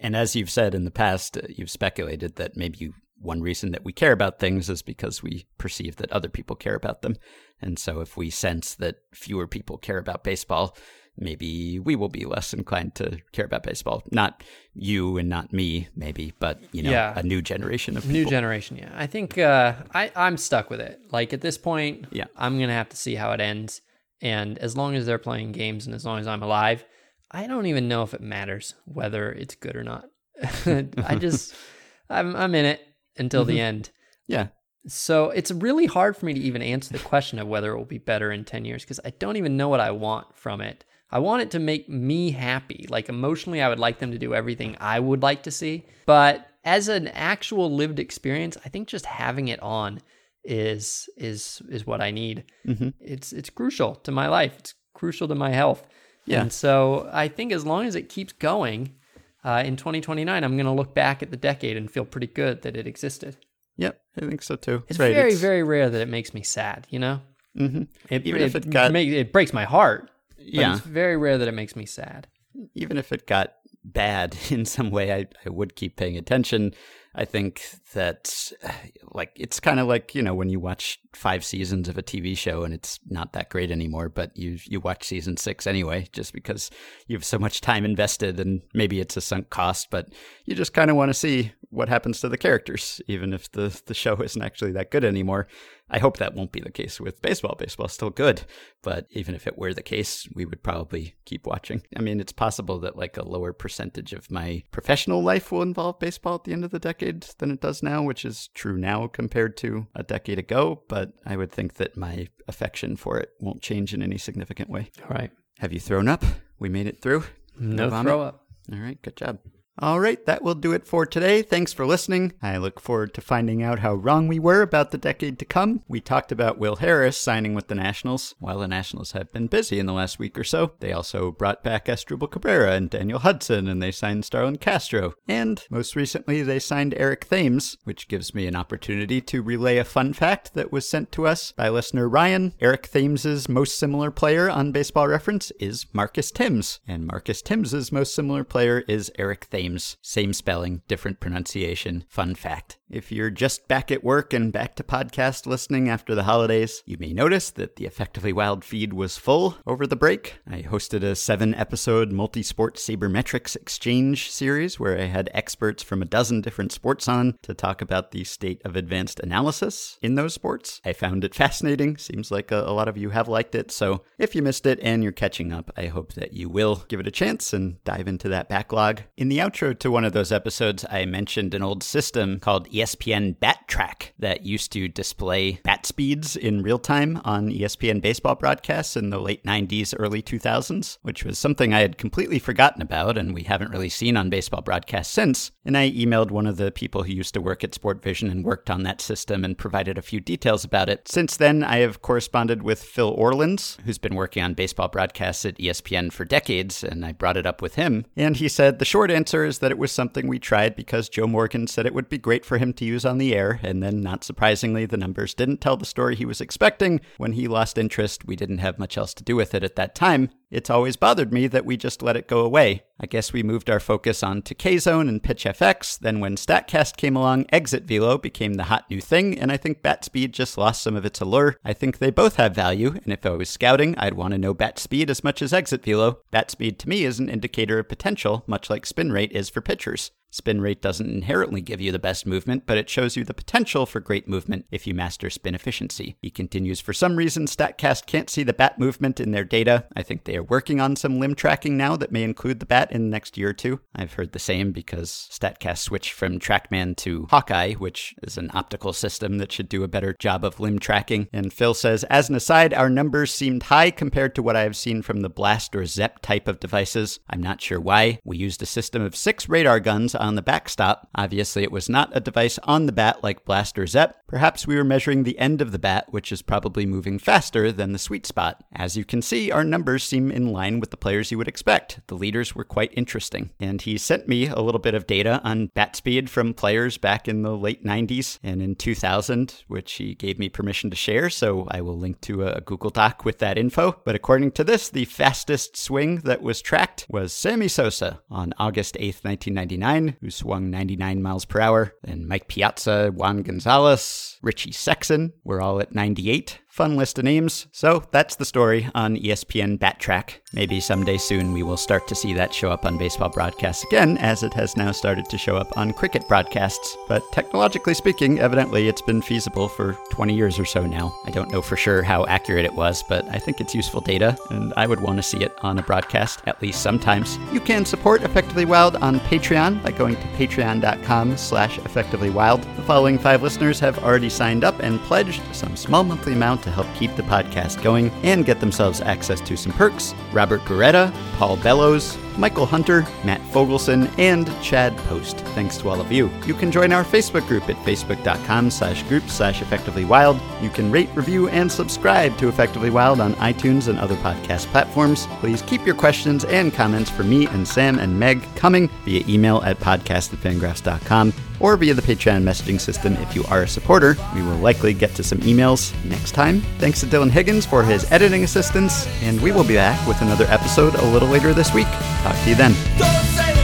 And 0.00 0.16
as 0.16 0.34
you've 0.34 0.50
said 0.50 0.74
in 0.74 0.84
the 0.84 0.90
past, 0.90 1.36
uh, 1.36 1.42
you've 1.48 1.70
speculated 1.70 2.36
that 2.36 2.56
maybe 2.56 2.90
one 3.18 3.42
reason 3.42 3.72
that 3.72 3.84
we 3.84 3.92
care 3.92 4.12
about 4.12 4.38
things 4.38 4.70
is 4.70 4.82
because 4.82 5.22
we 5.22 5.46
perceive 5.58 5.96
that 5.96 6.10
other 6.10 6.28
people 6.28 6.56
care 6.56 6.74
about 6.74 7.02
them. 7.02 7.16
And 7.60 7.78
so 7.78 8.00
if 8.00 8.16
we 8.16 8.30
sense 8.30 8.74
that 8.76 8.96
fewer 9.12 9.46
people 9.46 9.76
care 9.76 9.98
about 9.98 10.24
baseball, 10.24 10.76
maybe 11.20 11.78
we 11.78 11.96
will 11.96 12.08
be 12.08 12.24
less 12.24 12.52
inclined 12.52 12.94
to 12.96 13.18
care 13.32 13.44
about 13.44 13.62
baseball. 13.62 14.02
Not 14.10 14.42
you 14.74 15.18
and 15.18 15.28
not 15.28 15.52
me, 15.52 15.88
maybe, 15.94 16.32
but 16.38 16.60
you 16.72 16.82
know, 16.82 16.90
yeah. 16.90 17.12
a 17.16 17.22
new 17.22 17.42
generation 17.42 17.96
of 17.96 18.02
people. 18.02 18.14
new 18.14 18.26
generation. 18.26 18.76
Yeah, 18.76 18.90
I 18.94 19.06
think 19.06 19.38
uh, 19.38 19.74
I 19.94 20.10
I'm 20.16 20.36
stuck 20.36 20.70
with 20.70 20.80
it. 20.80 21.00
Like 21.10 21.32
at 21.32 21.40
this 21.40 21.58
point, 21.58 22.06
yeah, 22.10 22.26
I'm 22.36 22.58
gonna 22.58 22.72
have 22.72 22.88
to 22.90 22.96
see 22.96 23.14
how 23.14 23.32
it 23.32 23.40
ends. 23.40 23.80
And 24.22 24.58
as 24.58 24.76
long 24.76 24.96
as 24.96 25.06
they're 25.06 25.18
playing 25.18 25.52
games 25.52 25.86
and 25.86 25.94
as 25.94 26.04
long 26.04 26.18
as 26.18 26.26
I'm 26.26 26.42
alive, 26.42 26.84
I 27.30 27.46
don't 27.46 27.66
even 27.66 27.88
know 27.88 28.02
if 28.02 28.12
it 28.12 28.20
matters 28.20 28.74
whether 28.84 29.32
it's 29.32 29.54
good 29.54 29.76
or 29.76 29.84
not. 29.84 30.06
I 30.66 31.16
just 31.18 31.54
I'm 32.10 32.34
I'm 32.36 32.54
in 32.54 32.64
it 32.64 32.80
until 33.16 33.42
mm-hmm. 33.42 33.50
the 33.50 33.60
end. 33.60 33.90
Yeah. 34.26 34.48
So 34.86 35.30
it's 35.30 35.50
really 35.50 35.86
hard 35.86 36.16
for 36.16 36.26
me 36.26 36.34
to 36.34 36.40
even 36.40 36.62
answer 36.62 36.92
the 36.92 37.04
question 37.04 37.38
of 37.38 37.46
whether 37.46 37.72
it 37.72 37.76
will 37.76 37.84
be 37.84 37.98
better 37.98 38.32
in 38.32 38.44
10 38.44 38.64
years 38.64 38.82
because 38.82 39.00
I 39.04 39.10
don't 39.10 39.36
even 39.36 39.56
know 39.56 39.68
what 39.68 39.80
I 39.80 39.90
want 39.90 40.34
from 40.36 40.62
it. 40.62 40.84
I 41.12 41.18
want 41.18 41.42
it 41.42 41.50
to 41.52 41.58
make 41.58 41.88
me 41.88 42.30
happy. 42.30 42.86
Like 42.88 43.08
emotionally, 43.08 43.60
I 43.60 43.68
would 43.68 43.78
like 43.78 43.98
them 43.98 44.12
to 44.12 44.18
do 44.18 44.34
everything 44.34 44.76
I 44.80 45.00
would 45.00 45.22
like 45.22 45.42
to 45.44 45.50
see. 45.50 45.84
But 46.06 46.48
as 46.64 46.88
an 46.88 47.08
actual 47.08 47.74
lived 47.74 47.98
experience, 47.98 48.56
I 48.64 48.68
think 48.68 48.88
just 48.88 49.06
having 49.06 49.48
it 49.48 49.60
on 49.60 50.00
is 50.44 51.08
is 51.16 51.62
is 51.68 51.86
what 51.86 52.00
I 52.00 52.10
need. 52.10 52.44
Mm-hmm. 52.66 52.90
It's 53.00 53.32
it's 53.32 53.50
crucial 53.50 53.96
to 53.96 54.12
my 54.12 54.28
life. 54.28 54.56
It's 54.58 54.74
crucial 54.94 55.28
to 55.28 55.34
my 55.34 55.50
health. 55.50 55.86
Yeah. 56.26 56.42
And 56.42 56.52
so 56.52 57.08
I 57.12 57.28
think 57.28 57.52
as 57.52 57.66
long 57.66 57.86
as 57.86 57.96
it 57.96 58.08
keeps 58.08 58.32
going, 58.32 58.94
uh, 59.42 59.62
in 59.64 59.76
2029, 59.76 60.44
I'm 60.44 60.56
going 60.56 60.66
to 60.66 60.72
look 60.72 60.94
back 60.94 61.22
at 61.22 61.30
the 61.30 61.36
decade 61.36 61.76
and 61.76 61.90
feel 61.90 62.04
pretty 62.04 62.26
good 62.26 62.62
that 62.62 62.76
it 62.76 62.86
existed. 62.86 63.36
Yep, 63.78 63.98
I 64.18 64.20
think 64.20 64.42
so 64.42 64.56
too. 64.56 64.82
It's 64.88 64.98
right. 64.98 65.14
very, 65.14 65.32
it's... 65.32 65.40
very 65.40 65.62
rare 65.62 65.88
that 65.88 66.00
it 66.00 66.08
makes 66.08 66.34
me 66.34 66.42
sad. 66.42 66.86
You 66.90 66.98
know, 66.98 67.20
mm-hmm. 67.58 67.82
it, 68.10 68.26
Even 68.26 68.42
it, 68.42 68.44
if 68.44 68.54
it, 68.54 68.68
got... 68.68 68.92
Make, 68.92 69.08
it 69.08 69.32
breaks 69.32 69.52
my 69.52 69.64
heart 69.64 70.10
yeah. 70.52 70.76
it's 70.76 70.80
very 70.80 71.16
rare 71.16 71.38
that 71.38 71.48
it 71.48 71.54
makes 71.54 71.76
me 71.76 71.86
sad. 71.86 72.26
Even 72.74 72.96
if 72.96 73.12
it 73.12 73.26
got 73.26 73.54
bad 73.84 74.36
in 74.50 74.64
some 74.64 74.90
way, 74.90 75.12
I, 75.12 75.26
I 75.44 75.50
would 75.50 75.76
keep 75.76 75.96
paying 75.96 76.16
attention. 76.16 76.74
I 77.14 77.24
think 77.24 77.62
that, 77.94 78.52
like, 79.12 79.32
it's 79.34 79.58
kind 79.60 79.80
of 79.80 79.88
like 79.88 80.14
you 80.14 80.22
know 80.22 80.34
when 80.34 80.48
you 80.48 80.60
watch 80.60 80.98
five 81.12 81.44
seasons 81.44 81.88
of 81.88 81.98
a 81.98 82.02
TV 82.02 82.36
show 82.36 82.62
and 82.62 82.72
it's 82.72 83.00
not 83.08 83.32
that 83.32 83.50
great 83.50 83.70
anymore, 83.70 84.08
but 84.08 84.36
you 84.36 84.58
you 84.64 84.80
watch 84.80 85.04
season 85.04 85.36
six 85.36 85.66
anyway, 85.66 86.08
just 86.12 86.32
because 86.32 86.70
you 87.06 87.16
have 87.16 87.24
so 87.24 87.38
much 87.38 87.60
time 87.60 87.84
invested 87.84 88.38
and 88.38 88.62
maybe 88.74 89.00
it's 89.00 89.16
a 89.16 89.20
sunk 89.20 89.50
cost, 89.50 89.88
but 89.90 90.08
you 90.44 90.54
just 90.54 90.74
kind 90.74 90.90
of 90.90 90.96
want 90.96 91.08
to 91.08 91.14
see 91.14 91.52
what 91.70 91.88
happens 91.88 92.20
to 92.20 92.28
the 92.28 92.38
characters, 92.38 93.00
even 93.08 93.32
if 93.32 93.50
the 93.52 93.80
the 93.86 93.94
show 93.94 94.16
isn't 94.22 94.42
actually 94.42 94.72
that 94.72 94.90
good 94.90 95.04
anymore. 95.04 95.48
I 95.90 95.98
hope 95.98 96.18
that 96.18 96.34
won't 96.34 96.52
be 96.52 96.60
the 96.60 96.70
case 96.70 97.00
with 97.00 97.20
baseball. 97.22 97.56
Baseball's 97.58 97.92
still 97.92 98.10
good, 98.10 98.42
but 98.82 99.06
even 99.10 99.34
if 99.34 99.46
it 99.46 99.58
were 99.58 99.74
the 99.74 99.82
case, 99.82 100.28
we 100.34 100.44
would 100.44 100.62
probably 100.62 101.14
keep 101.24 101.46
watching. 101.46 101.82
I 101.96 102.00
mean, 102.00 102.20
it's 102.20 102.32
possible 102.32 102.78
that 102.80 102.96
like 102.96 103.16
a 103.16 103.28
lower 103.28 103.52
percentage 103.52 104.12
of 104.12 104.30
my 104.30 104.62
professional 104.70 105.22
life 105.22 105.50
will 105.50 105.62
involve 105.62 105.98
baseball 105.98 106.36
at 106.36 106.44
the 106.44 106.52
end 106.52 106.64
of 106.64 106.70
the 106.70 106.78
decade 106.78 107.22
than 107.38 107.50
it 107.50 107.60
does 107.60 107.82
now, 107.82 108.02
which 108.02 108.24
is 108.24 108.48
true 108.54 108.76
now 108.76 109.06
compared 109.06 109.56
to 109.58 109.86
a 109.94 110.02
decade 110.02 110.38
ago, 110.38 110.82
but 110.88 111.12
I 111.26 111.36
would 111.36 111.52
think 111.52 111.74
that 111.74 111.96
my 111.96 112.28
affection 112.48 112.96
for 112.96 113.18
it 113.18 113.30
won't 113.40 113.62
change 113.62 113.92
in 113.92 114.02
any 114.02 114.18
significant 114.18 114.70
way. 114.70 114.90
All 115.02 115.16
right. 115.16 115.30
Have 115.58 115.72
you 115.72 115.80
thrown 115.80 116.08
up? 116.08 116.24
We 116.58 116.68
made 116.68 116.86
it 116.86 117.02
through. 117.02 117.24
No, 117.58 117.88
no 117.88 118.02
throw 118.02 118.22
up. 118.22 118.44
All 118.72 118.78
right, 118.78 119.00
good 119.02 119.16
job. 119.16 119.38
All 119.82 119.98
right, 119.98 120.22
that 120.26 120.42
will 120.42 120.54
do 120.54 120.72
it 120.72 120.86
for 120.86 121.06
today. 121.06 121.40
Thanks 121.40 121.72
for 121.72 121.86
listening. 121.86 122.34
I 122.42 122.58
look 122.58 122.78
forward 122.78 123.14
to 123.14 123.22
finding 123.22 123.62
out 123.62 123.78
how 123.78 123.94
wrong 123.94 124.28
we 124.28 124.38
were 124.38 124.60
about 124.60 124.90
the 124.90 124.98
decade 124.98 125.38
to 125.38 125.46
come. 125.46 125.82
We 125.88 126.02
talked 126.02 126.30
about 126.30 126.58
Will 126.58 126.76
Harris 126.76 127.16
signing 127.16 127.54
with 127.54 127.68
the 127.68 127.74
Nationals. 127.74 128.34
While 128.38 128.58
the 128.58 128.68
Nationals 128.68 129.12
have 129.12 129.32
been 129.32 129.46
busy 129.46 129.78
in 129.78 129.86
the 129.86 129.94
last 129.94 130.18
week 130.18 130.38
or 130.38 130.44
so, 130.44 130.72
they 130.80 130.92
also 130.92 131.32
brought 131.32 131.64
back 131.64 131.86
Asdrubal 131.86 132.30
Cabrera 132.30 132.72
and 132.72 132.90
Daniel 132.90 133.20
Hudson, 133.20 133.68
and 133.68 133.82
they 133.82 133.90
signed 133.90 134.26
Starlin 134.26 134.58
Castro. 134.58 135.14
And 135.26 135.64
most 135.70 135.96
recently, 135.96 136.42
they 136.42 136.58
signed 136.58 136.92
Eric 136.98 137.30
Thames, 137.30 137.78
which 137.84 138.06
gives 138.06 138.34
me 138.34 138.46
an 138.46 138.56
opportunity 138.56 139.22
to 139.22 139.40
relay 139.40 139.78
a 139.78 139.84
fun 139.84 140.12
fact 140.12 140.52
that 140.52 140.70
was 140.70 140.86
sent 140.86 141.10
to 141.12 141.26
us 141.26 141.52
by 141.52 141.70
listener 141.70 142.06
Ryan. 142.06 142.52
Eric 142.60 142.84
Thames's 142.84 143.48
most 143.48 143.78
similar 143.78 144.10
player 144.10 144.50
on 144.50 144.72
Baseball 144.72 145.08
Reference 145.08 145.50
is 145.52 145.86
Marcus 145.94 146.30
Thames, 146.30 146.80
and 146.86 147.06
Marcus 147.06 147.40
Thames's 147.40 147.90
most 147.90 148.14
similar 148.14 148.44
player 148.44 148.84
is 148.86 149.10
Eric 149.18 149.48
Thames 149.48 149.69
names, 149.70 149.96
same 150.02 150.32
spelling, 150.32 150.82
different 150.88 151.20
pronunciation. 151.20 152.04
Fun 152.08 152.34
fact. 152.34 152.79
If 152.90 153.12
you're 153.12 153.30
just 153.30 153.68
back 153.68 153.92
at 153.92 154.02
work 154.02 154.32
and 154.32 154.52
back 154.52 154.74
to 154.74 154.82
podcast 154.82 155.46
listening 155.46 155.88
after 155.88 156.16
the 156.16 156.24
holidays, 156.24 156.82
you 156.86 156.96
may 156.98 157.12
notice 157.12 157.50
that 157.52 157.76
the 157.76 157.86
Effectively 157.86 158.32
Wild 158.32 158.64
feed 158.64 158.92
was 158.92 159.16
full 159.16 159.58
over 159.64 159.86
the 159.86 159.94
break. 159.94 160.40
I 160.44 160.62
hosted 160.62 161.04
a 161.04 161.14
seven 161.14 161.54
episode 161.54 162.10
multi 162.10 162.42
sport 162.42 162.76
sabermetrics 162.76 163.54
exchange 163.54 164.28
series 164.28 164.80
where 164.80 164.98
I 164.98 165.04
had 165.04 165.30
experts 165.32 165.84
from 165.84 166.02
a 166.02 166.06
dozen 166.06 166.40
different 166.40 166.72
sports 166.72 167.06
on 167.06 167.36
to 167.42 167.54
talk 167.54 167.80
about 167.80 168.10
the 168.10 168.24
state 168.24 168.60
of 168.64 168.74
advanced 168.74 169.20
analysis 169.20 169.96
in 170.02 170.16
those 170.16 170.34
sports. 170.34 170.80
I 170.84 170.92
found 170.92 171.22
it 171.22 171.32
fascinating. 171.34 171.96
Seems 171.96 172.32
like 172.32 172.50
a, 172.50 172.58
a 172.58 172.72
lot 172.72 172.88
of 172.88 172.96
you 172.96 173.10
have 173.10 173.28
liked 173.28 173.54
it. 173.54 173.70
So 173.70 174.02
if 174.18 174.34
you 174.34 174.42
missed 174.42 174.66
it 174.66 174.80
and 174.82 175.04
you're 175.04 175.12
catching 175.12 175.52
up, 175.52 175.70
I 175.76 175.86
hope 175.86 176.14
that 176.14 176.32
you 176.32 176.48
will 176.48 176.84
give 176.88 176.98
it 176.98 177.06
a 177.06 177.12
chance 177.12 177.52
and 177.52 177.82
dive 177.84 178.08
into 178.08 178.28
that 178.30 178.48
backlog. 178.48 179.02
In 179.16 179.28
the 179.28 179.38
outro 179.38 179.78
to 179.78 179.92
one 179.92 180.04
of 180.04 180.12
those 180.12 180.32
episodes, 180.32 180.84
I 180.90 181.04
mentioned 181.04 181.54
an 181.54 181.62
old 181.62 181.84
system 181.84 182.40
called 182.40 182.66
ESPN 182.80 183.38
Bat 183.38 183.68
Track 183.68 184.14
that 184.18 184.46
used 184.46 184.72
to 184.72 184.88
display 184.88 185.60
bat 185.64 185.84
speeds 185.84 186.34
in 186.36 186.62
real 186.62 186.78
time 186.78 187.20
on 187.24 187.50
ESPN 187.50 188.00
baseball 188.00 188.34
broadcasts 188.34 188.96
in 188.96 189.10
the 189.10 189.18
late 189.18 189.44
90s, 189.44 189.94
early 189.98 190.22
2000s, 190.22 190.98
which 191.02 191.24
was 191.24 191.38
something 191.38 191.74
I 191.74 191.80
had 191.80 191.98
completely 191.98 192.38
forgotten 192.38 192.80
about 192.80 193.18
and 193.18 193.34
we 193.34 193.42
haven't 193.42 193.70
really 193.70 193.90
seen 193.90 194.16
on 194.16 194.30
baseball 194.30 194.62
broadcasts 194.62 195.12
since. 195.12 195.50
And 195.64 195.76
I 195.76 195.90
emailed 195.90 196.30
one 196.30 196.46
of 196.46 196.56
the 196.56 196.70
people 196.70 197.02
who 197.02 197.12
used 197.12 197.34
to 197.34 197.40
work 197.40 197.62
at 197.62 197.72
Sportvision 197.72 198.30
and 198.30 198.44
worked 198.44 198.70
on 198.70 198.82
that 198.84 199.02
system 199.02 199.44
and 199.44 199.58
provided 199.58 199.98
a 199.98 200.02
few 200.02 200.20
details 200.20 200.64
about 200.64 200.88
it. 200.88 201.06
Since 201.06 201.36
then, 201.36 201.62
I 201.62 201.78
have 201.78 202.00
corresponded 202.00 202.62
with 202.62 202.82
Phil 202.82 203.14
Orlins, 203.14 203.78
who's 203.84 203.98
been 203.98 204.14
working 204.14 204.42
on 204.42 204.54
baseball 204.54 204.88
broadcasts 204.88 205.44
at 205.44 205.58
ESPN 205.58 206.12
for 206.12 206.24
decades, 206.24 206.82
and 206.82 207.04
I 207.04 207.12
brought 207.12 207.36
it 207.36 207.46
up 207.46 207.60
with 207.60 207.74
him. 207.74 208.06
And 208.16 208.36
he 208.36 208.48
said 208.48 208.78
the 208.78 208.84
short 208.86 209.10
answer 209.10 209.44
is 209.44 209.58
that 209.58 209.70
it 209.70 209.78
was 209.78 209.92
something 209.92 210.26
we 210.26 210.38
tried 210.38 210.76
because 210.76 211.10
Joe 211.10 211.26
Morgan 211.26 211.66
said 211.66 211.84
it 211.84 211.94
would 211.94 212.08
be 212.08 212.18
great 212.18 212.44
for 212.44 212.56
him 212.56 212.69
to 212.74 212.84
use 212.84 213.04
on 213.04 213.18
the 213.18 213.34
air, 213.34 213.60
and 213.62 213.82
then, 213.82 214.00
not 214.00 214.24
surprisingly, 214.24 214.86
the 214.86 214.96
numbers 214.96 215.34
didn't 215.34 215.60
tell 215.60 215.76
the 215.76 215.84
story 215.84 216.16
he 216.16 216.24
was 216.24 216.40
expecting. 216.40 217.00
When 217.16 217.32
he 217.32 217.48
lost 217.48 217.78
interest, 217.78 218.24
we 218.24 218.36
didn't 218.36 218.58
have 218.58 218.78
much 218.78 218.96
else 218.98 219.14
to 219.14 219.24
do 219.24 219.36
with 219.36 219.54
it 219.54 219.64
at 219.64 219.76
that 219.76 219.94
time. 219.94 220.30
It's 220.50 220.70
always 220.70 220.96
bothered 220.96 221.32
me 221.32 221.46
that 221.46 221.64
we 221.64 221.76
just 221.76 222.02
let 222.02 222.16
it 222.16 222.26
go 222.26 222.40
away. 222.40 222.82
I 222.98 223.06
guess 223.06 223.32
we 223.32 223.44
moved 223.44 223.70
our 223.70 223.78
focus 223.78 224.22
on 224.22 224.42
to 224.42 224.54
K-Zone 224.54 225.08
and 225.08 225.22
PitchFX, 225.22 225.98
then 225.98 226.18
when 226.18 226.34
StatCast 226.34 226.96
came 226.96 227.16
along, 227.16 227.46
Exit 227.50 227.84
Velo 227.84 228.18
became 228.18 228.54
the 228.54 228.64
hot 228.64 228.84
new 228.90 229.00
thing, 229.00 229.38
and 229.38 229.52
I 229.52 229.56
think 229.56 229.80
bat 229.80 230.04
speed 230.04 230.32
just 230.32 230.58
lost 230.58 230.82
some 230.82 230.96
of 230.96 231.04
its 231.04 231.20
allure. 231.20 231.56
I 231.64 231.72
think 231.72 231.98
they 231.98 232.10
both 232.10 232.36
have 232.36 232.54
value, 232.54 232.98
and 233.04 233.12
if 233.12 233.24
I 233.24 233.30
was 233.30 233.48
scouting, 233.48 233.94
I'd 233.96 234.14
want 234.14 234.32
to 234.32 234.38
know 234.38 234.52
bat 234.52 234.78
speed 234.78 235.08
as 235.08 235.22
much 235.22 235.40
as 235.40 235.52
exit 235.52 235.84
velo. 235.84 236.18
Bat 236.32 236.50
speed 236.50 236.78
to 236.80 236.88
me 236.88 237.04
is 237.04 237.20
an 237.20 237.28
indicator 237.28 237.78
of 237.78 237.88
potential, 237.88 238.42
much 238.46 238.68
like 238.68 238.84
spin 238.86 239.12
rate 239.12 239.32
is 239.32 239.48
for 239.48 239.60
pitchers. 239.60 240.10
Spin 240.30 240.60
rate 240.60 240.80
doesn't 240.80 241.10
inherently 241.10 241.60
give 241.60 241.80
you 241.80 241.90
the 241.92 241.98
best 241.98 242.26
movement, 242.26 242.64
but 242.66 242.78
it 242.78 242.88
shows 242.88 243.16
you 243.16 243.24
the 243.24 243.34
potential 243.34 243.86
for 243.86 244.00
great 244.00 244.28
movement 244.28 244.66
if 244.70 244.86
you 244.86 244.94
master 244.94 245.28
spin 245.28 245.54
efficiency. 245.54 246.16
He 246.22 246.30
continues, 246.30 246.80
for 246.80 246.92
some 246.92 247.16
reason, 247.16 247.46
StatCast 247.46 248.06
can't 248.06 248.30
see 248.30 248.42
the 248.42 248.52
bat 248.52 248.78
movement 248.78 249.18
in 249.18 249.32
their 249.32 249.44
data. 249.44 249.86
I 249.96 250.02
think 250.02 250.24
they 250.24 250.36
are 250.36 250.42
working 250.42 250.80
on 250.80 250.94
some 250.96 251.18
limb 251.18 251.34
tracking 251.34 251.76
now 251.76 251.96
that 251.96 252.12
may 252.12 252.22
include 252.22 252.60
the 252.60 252.66
bat 252.66 252.92
in 252.92 253.02
the 253.02 253.10
next 253.10 253.36
year 253.36 253.50
or 253.50 253.52
two. 253.52 253.80
I've 253.94 254.14
heard 254.14 254.32
the 254.32 254.38
same 254.38 254.72
because 254.72 255.28
StatCast 255.32 255.78
switched 255.78 256.12
from 256.12 256.38
TrackMan 256.38 256.96
to 256.98 257.26
Hawkeye, 257.30 257.74
which 257.74 258.14
is 258.22 258.38
an 258.38 258.50
optical 258.54 258.92
system 258.92 259.38
that 259.38 259.50
should 259.50 259.68
do 259.68 259.82
a 259.82 259.88
better 259.88 260.14
job 260.18 260.44
of 260.44 260.60
limb 260.60 260.78
tracking. 260.78 261.28
And 261.32 261.52
Phil 261.52 261.74
says, 261.74 262.04
as 262.04 262.28
an 262.28 262.36
aside, 262.36 262.72
our 262.72 262.88
numbers 262.88 263.34
seemed 263.34 263.64
high 263.64 263.90
compared 263.90 264.34
to 264.36 264.42
what 264.42 264.56
I 264.56 264.62
have 264.62 264.76
seen 264.76 265.02
from 265.02 265.20
the 265.20 265.28
Blast 265.28 265.74
or 265.74 265.86
Zep 265.86 266.20
type 266.22 266.46
of 266.46 266.60
devices. 266.60 267.18
I'm 267.28 267.42
not 267.42 267.60
sure 267.60 267.80
why. 267.80 268.20
We 268.24 268.36
used 268.36 268.62
a 268.62 268.66
system 268.66 269.02
of 269.02 269.16
six 269.16 269.48
radar 269.48 269.80
guns 269.80 270.14
on 270.20 270.34
the 270.34 270.42
backstop. 270.42 271.08
Obviously, 271.14 271.62
it 271.62 271.72
was 271.72 271.88
not 271.88 272.10
a 272.14 272.20
device 272.20 272.58
on 272.64 272.86
the 272.86 272.92
bat 272.92 273.22
like 273.22 273.44
Blast 273.44 273.78
or 273.78 273.86
Zep. 273.86 274.19
Perhaps 274.30 274.64
we 274.64 274.76
were 274.76 274.84
measuring 274.84 275.24
the 275.24 275.36
end 275.40 275.60
of 275.60 275.72
the 275.72 275.78
bat, 275.78 276.06
which 276.10 276.30
is 276.30 276.40
probably 276.40 276.86
moving 276.86 277.18
faster 277.18 277.72
than 277.72 277.90
the 277.90 277.98
sweet 277.98 278.24
spot. 278.24 278.62
As 278.72 278.96
you 278.96 279.04
can 279.04 279.22
see, 279.22 279.50
our 279.50 279.64
numbers 279.64 280.04
seem 280.04 280.30
in 280.30 280.52
line 280.52 280.78
with 280.78 280.92
the 280.92 280.96
players 280.96 281.32
you 281.32 281.38
would 281.38 281.48
expect. 281.48 281.98
The 282.06 282.14
leaders 282.14 282.54
were 282.54 282.62
quite 282.62 282.92
interesting. 282.96 283.50
And 283.58 283.82
he 283.82 283.98
sent 283.98 284.28
me 284.28 284.46
a 284.46 284.60
little 284.60 284.78
bit 284.78 284.94
of 284.94 285.08
data 285.08 285.40
on 285.42 285.72
bat 285.74 285.96
speed 285.96 286.30
from 286.30 286.54
players 286.54 286.96
back 286.96 287.26
in 287.26 287.42
the 287.42 287.56
late 287.56 287.84
90s 287.84 288.38
and 288.40 288.62
in 288.62 288.76
2000, 288.76 289.64
which 289.66 289.94
he 289.94 290.14
gave 290.14 290.38
me 290.38 290.48
permission 290.48 290.90
to 290.90 290.96
share, 290.96 291.28
so 291.28 291.66
I 291.68 291.80
will 291.80 291.98
link 291.98 292.20
to 292.20 292.46
a 292.46 292.60
Google 292.60 292.90
Doc 292.90 293.24
with 293.24 293.40
that 293.40 293.58
info. 293.58 294.00
But 294.04 294.14
according 294.14 294.52
to 294.52 294.62
this, 294.62 294.88
the 294.90 295.06
fastest 295.06 295.76
swing 295.76 296.18
that 296.18 296.40
was 296.40 296.62
tracked 296.62 297.04
was 297.08 297.32
Sammy 297.32 297.66
Sosa 297.66 298.20
on 298.30 298.54
August 298.58 298.94
8th, 298.94 299.24
1999, 299.24 300.18
who 300.20 300.30
swung 300.30 300.70
99 300.70 301.20
miles 301.20 301.44
per 301.44 301.60
hour. 301.60 301.94
Then 302.04 302.28
Mike 302.28 302.46
Piazza, 302.46 303.10
Juan 303.12 303.42
Gonzalez, 303.42 304.19
Richie 304.42 304.72
Sexson 304.72 305.32
were 305.44 305.60
all 305.60 305.80
at 305.80 305.94
98. 305.94 306.60
Fun 306.70 306.96
list 306.96 307.18
of 307.18 307.24
names. 307.24 307.66
So 307.72 308.04
that's 308.12 308.36
the 308.36 308.44
story 308.44 308.88
on 308.94 309.16
ESPN 309.16 309.76
Bat 309.80 309.98
Track. 309.98 310.40
Maybe 310.52 310.78
someday 310.78 311.18
soon 311.18 311.52
we 311.52 311.64
will 311.64 311.76
start 311.76 312.06
to 312.06 312.14
see 312.14 312.32
that 312.34 312.54
show 312.54 312.70
up 312.70 312.86
on 312.86 312.96
baseball 312.96 313.28
broadcasts 313.28 313.82
again, 313.82 314.16
as 314.18 314.44
it 314.44 314.54
has 314.54 314.76
now 314.76 314.92
started 314.92 315.28
to 315.30 315.36
show 315.36 315.56
up 315.56 315.76
on 315.76 315.92
cricket 315.92 316.28
broadcasts. 316.28 316.96
But 317.08 317.24
technologically 317.32 317.94
speaking, 317.94 318.38
evidently 318.38 318.86
it's 318.86 319.02
been 319.02 319.20
feasible 319.20 319.68
for 319.68 319.98
20 320.10 320.32
years 320.32 320.60
or 320.60 320.64
so 320.64 320.86
now. 320.86 321.12
I 321.26 321.32
don't 321.32 321.50
know 321.50 321.60
for 321.60 321.76
sure 321.76 322.04
how 322.04 322.24
accurate 322.26 322.64
it 322.64 322.74
was, 322.74 323.02
but 323.02 323.28
I 323.28 323.40
think 323.40 323.60
it's 323.60 323.74
useful 323.74 324.00
data, 324.00 324.38
and 324.50 324.72
I 324.76 324.86
would 324.86 325.00
want 325.00 325.16
to 325.16 325.24
see 325.24 325.38
it 325.38 325.52
on 325.62 325.78
a 325.78 325.82
broadcast 325.82 326.40
at 326.46 326.62
least 326.62 326.82
sometimes. 326.82 327.36
You 327.52 327.60
can 327.60 327.84
support 327.84 328.22
Effectively 328.22 328.64
Wild 328.64 328.94
on 328.96 329.18
Patreon 329.20 329.82
by 329.82 329.90
going 329.90 330.14
to 330.14 330.22
patreon.com 330.38 331.36
slash 331.36 331.80
effectivelywild. 331.80 332.62
The 332.76 332.82
following 332.82 333.18
five 333.18 333.42
listeners 333.42 333.80
have 333.80 333.98
already 334.04 334.30
signed 334.30 334.62
up 334.62 334.78
and 334.80 335.00
pledged 335.00 335.42
some 335.52 335.76
small 335.76 336.04
monthly 336.04 336.32
amount 336.34 336.59
to 336.62 336.70
help 336.70 336.86
keep 336.94 337.14
the 337.16 337.22
podcast 337.22 337.82
going 337.82 338.10
and 338.22 338.44
get 338.44 338.60
themselves 338.60 339.00
access 339.00 339.40
to 339.42 339.56
some 339.56 339.72
perks. 339.72 340.14
Robert 340.32 340.60
Beretta, 340.62 341.12
Paul 341.36 341.56
Bellows, 341.56 342.18
Michael 342.36 342.66
Hunter, 342.66 343.06
Matt 343.24 343.40
Fogelson, 343.52 344.10
and 344.18 344.50
Chad 344.62 344.96
Post. 344.98 345.38
Thanks 345.48 345.76
to 345.78 345.88
all 345.88 346.00
of 346.00 346.10
you. 346.10 346.30
You 346.46 346.54
can 346.54 346.72
join 346.72 346.92
our 346.92 347.04
Facebook 347.04 347.46
group 347.46 347.68
at 347.68 347.76
facebook.com 347.76 348.70
slash 348.70 349.02
group 349.04 349.28
slash 349.28 349.60
effectively 349.62 350.04
wild. 350.04 350.40
You 350.62 350.70
can 350.70 350.90
rate, 350.90 351.10
review, 351.14 351.48
and 351.48 351.70
subscribe 351.70 352.36
to 352.38 352.48
Effectively 352.48 352.90
Wild 352.90 353.20
on 353.20 353.34
iTunes 353.34 353.88
and 353.88 353.98
other 353.98 354.16
podcast 354.16 354.66
platforms. 354.66 355.26
Please 355.40 355.62
keep 355.62 355.84
your 355.84 355.94
questions 355.94 356.44
and 356.46 356.72
comments 356.72 357.10
for 357.10 357.24
me 357.24 357.46
and 357.48 357.66
Sam 357.66 357.98
and 357.98 358.18
Meg 358.18 358.42
coming 358.56 358.88
via 359.04 359.24
email 359.28 359.62
at 359.62 359.78
podcast 359.78 360.32
at 360.32 360.40
fangraphs.com 360.40 361.49
or 361.60 361.76
via 361.76 361.94
the 361.94 362.02
Patreon 362.02 362.42
messaging 362.42 362.80
system 362.80 363.14
if 363.14 363.36
you 363.36 363.44
are 363.44 363.62
a 363.62 363.68
supporter. 363.68 364.16
We 364.34 364.42
will 364.42 364.56
likely 364.56 364.94
get 364.94 365.14
to 365.16 365.22
some 365.22 365.38
emails 365.38 365.92
next 366.04 366.32
time. 366.32 366.62
Thanks 366.78 367.00
to 367.00 367.06
Dylan 367.06 367.30
Higgins 367.30 367.66
for 367.66 367.82
his 367.82 368.10
editing 368.10 368.44
assistance, 368.44 369.06
and 369.22 369.40
we 369.40 369.52
will 369.52 369.64
be 369.64 369.74
back 369.74 370.06
with 370.08 370.20
another 370.22 370.46
episode 370.48 370.94
a 370.94 371.04
little 371.04 371.28
later 371.28 371.54
this 371.54 371.72
week. 371.72 371.88
Talk 372.22 372.36
to 372.44 372.48
you 372.48 372.56
then. 372.56 373.59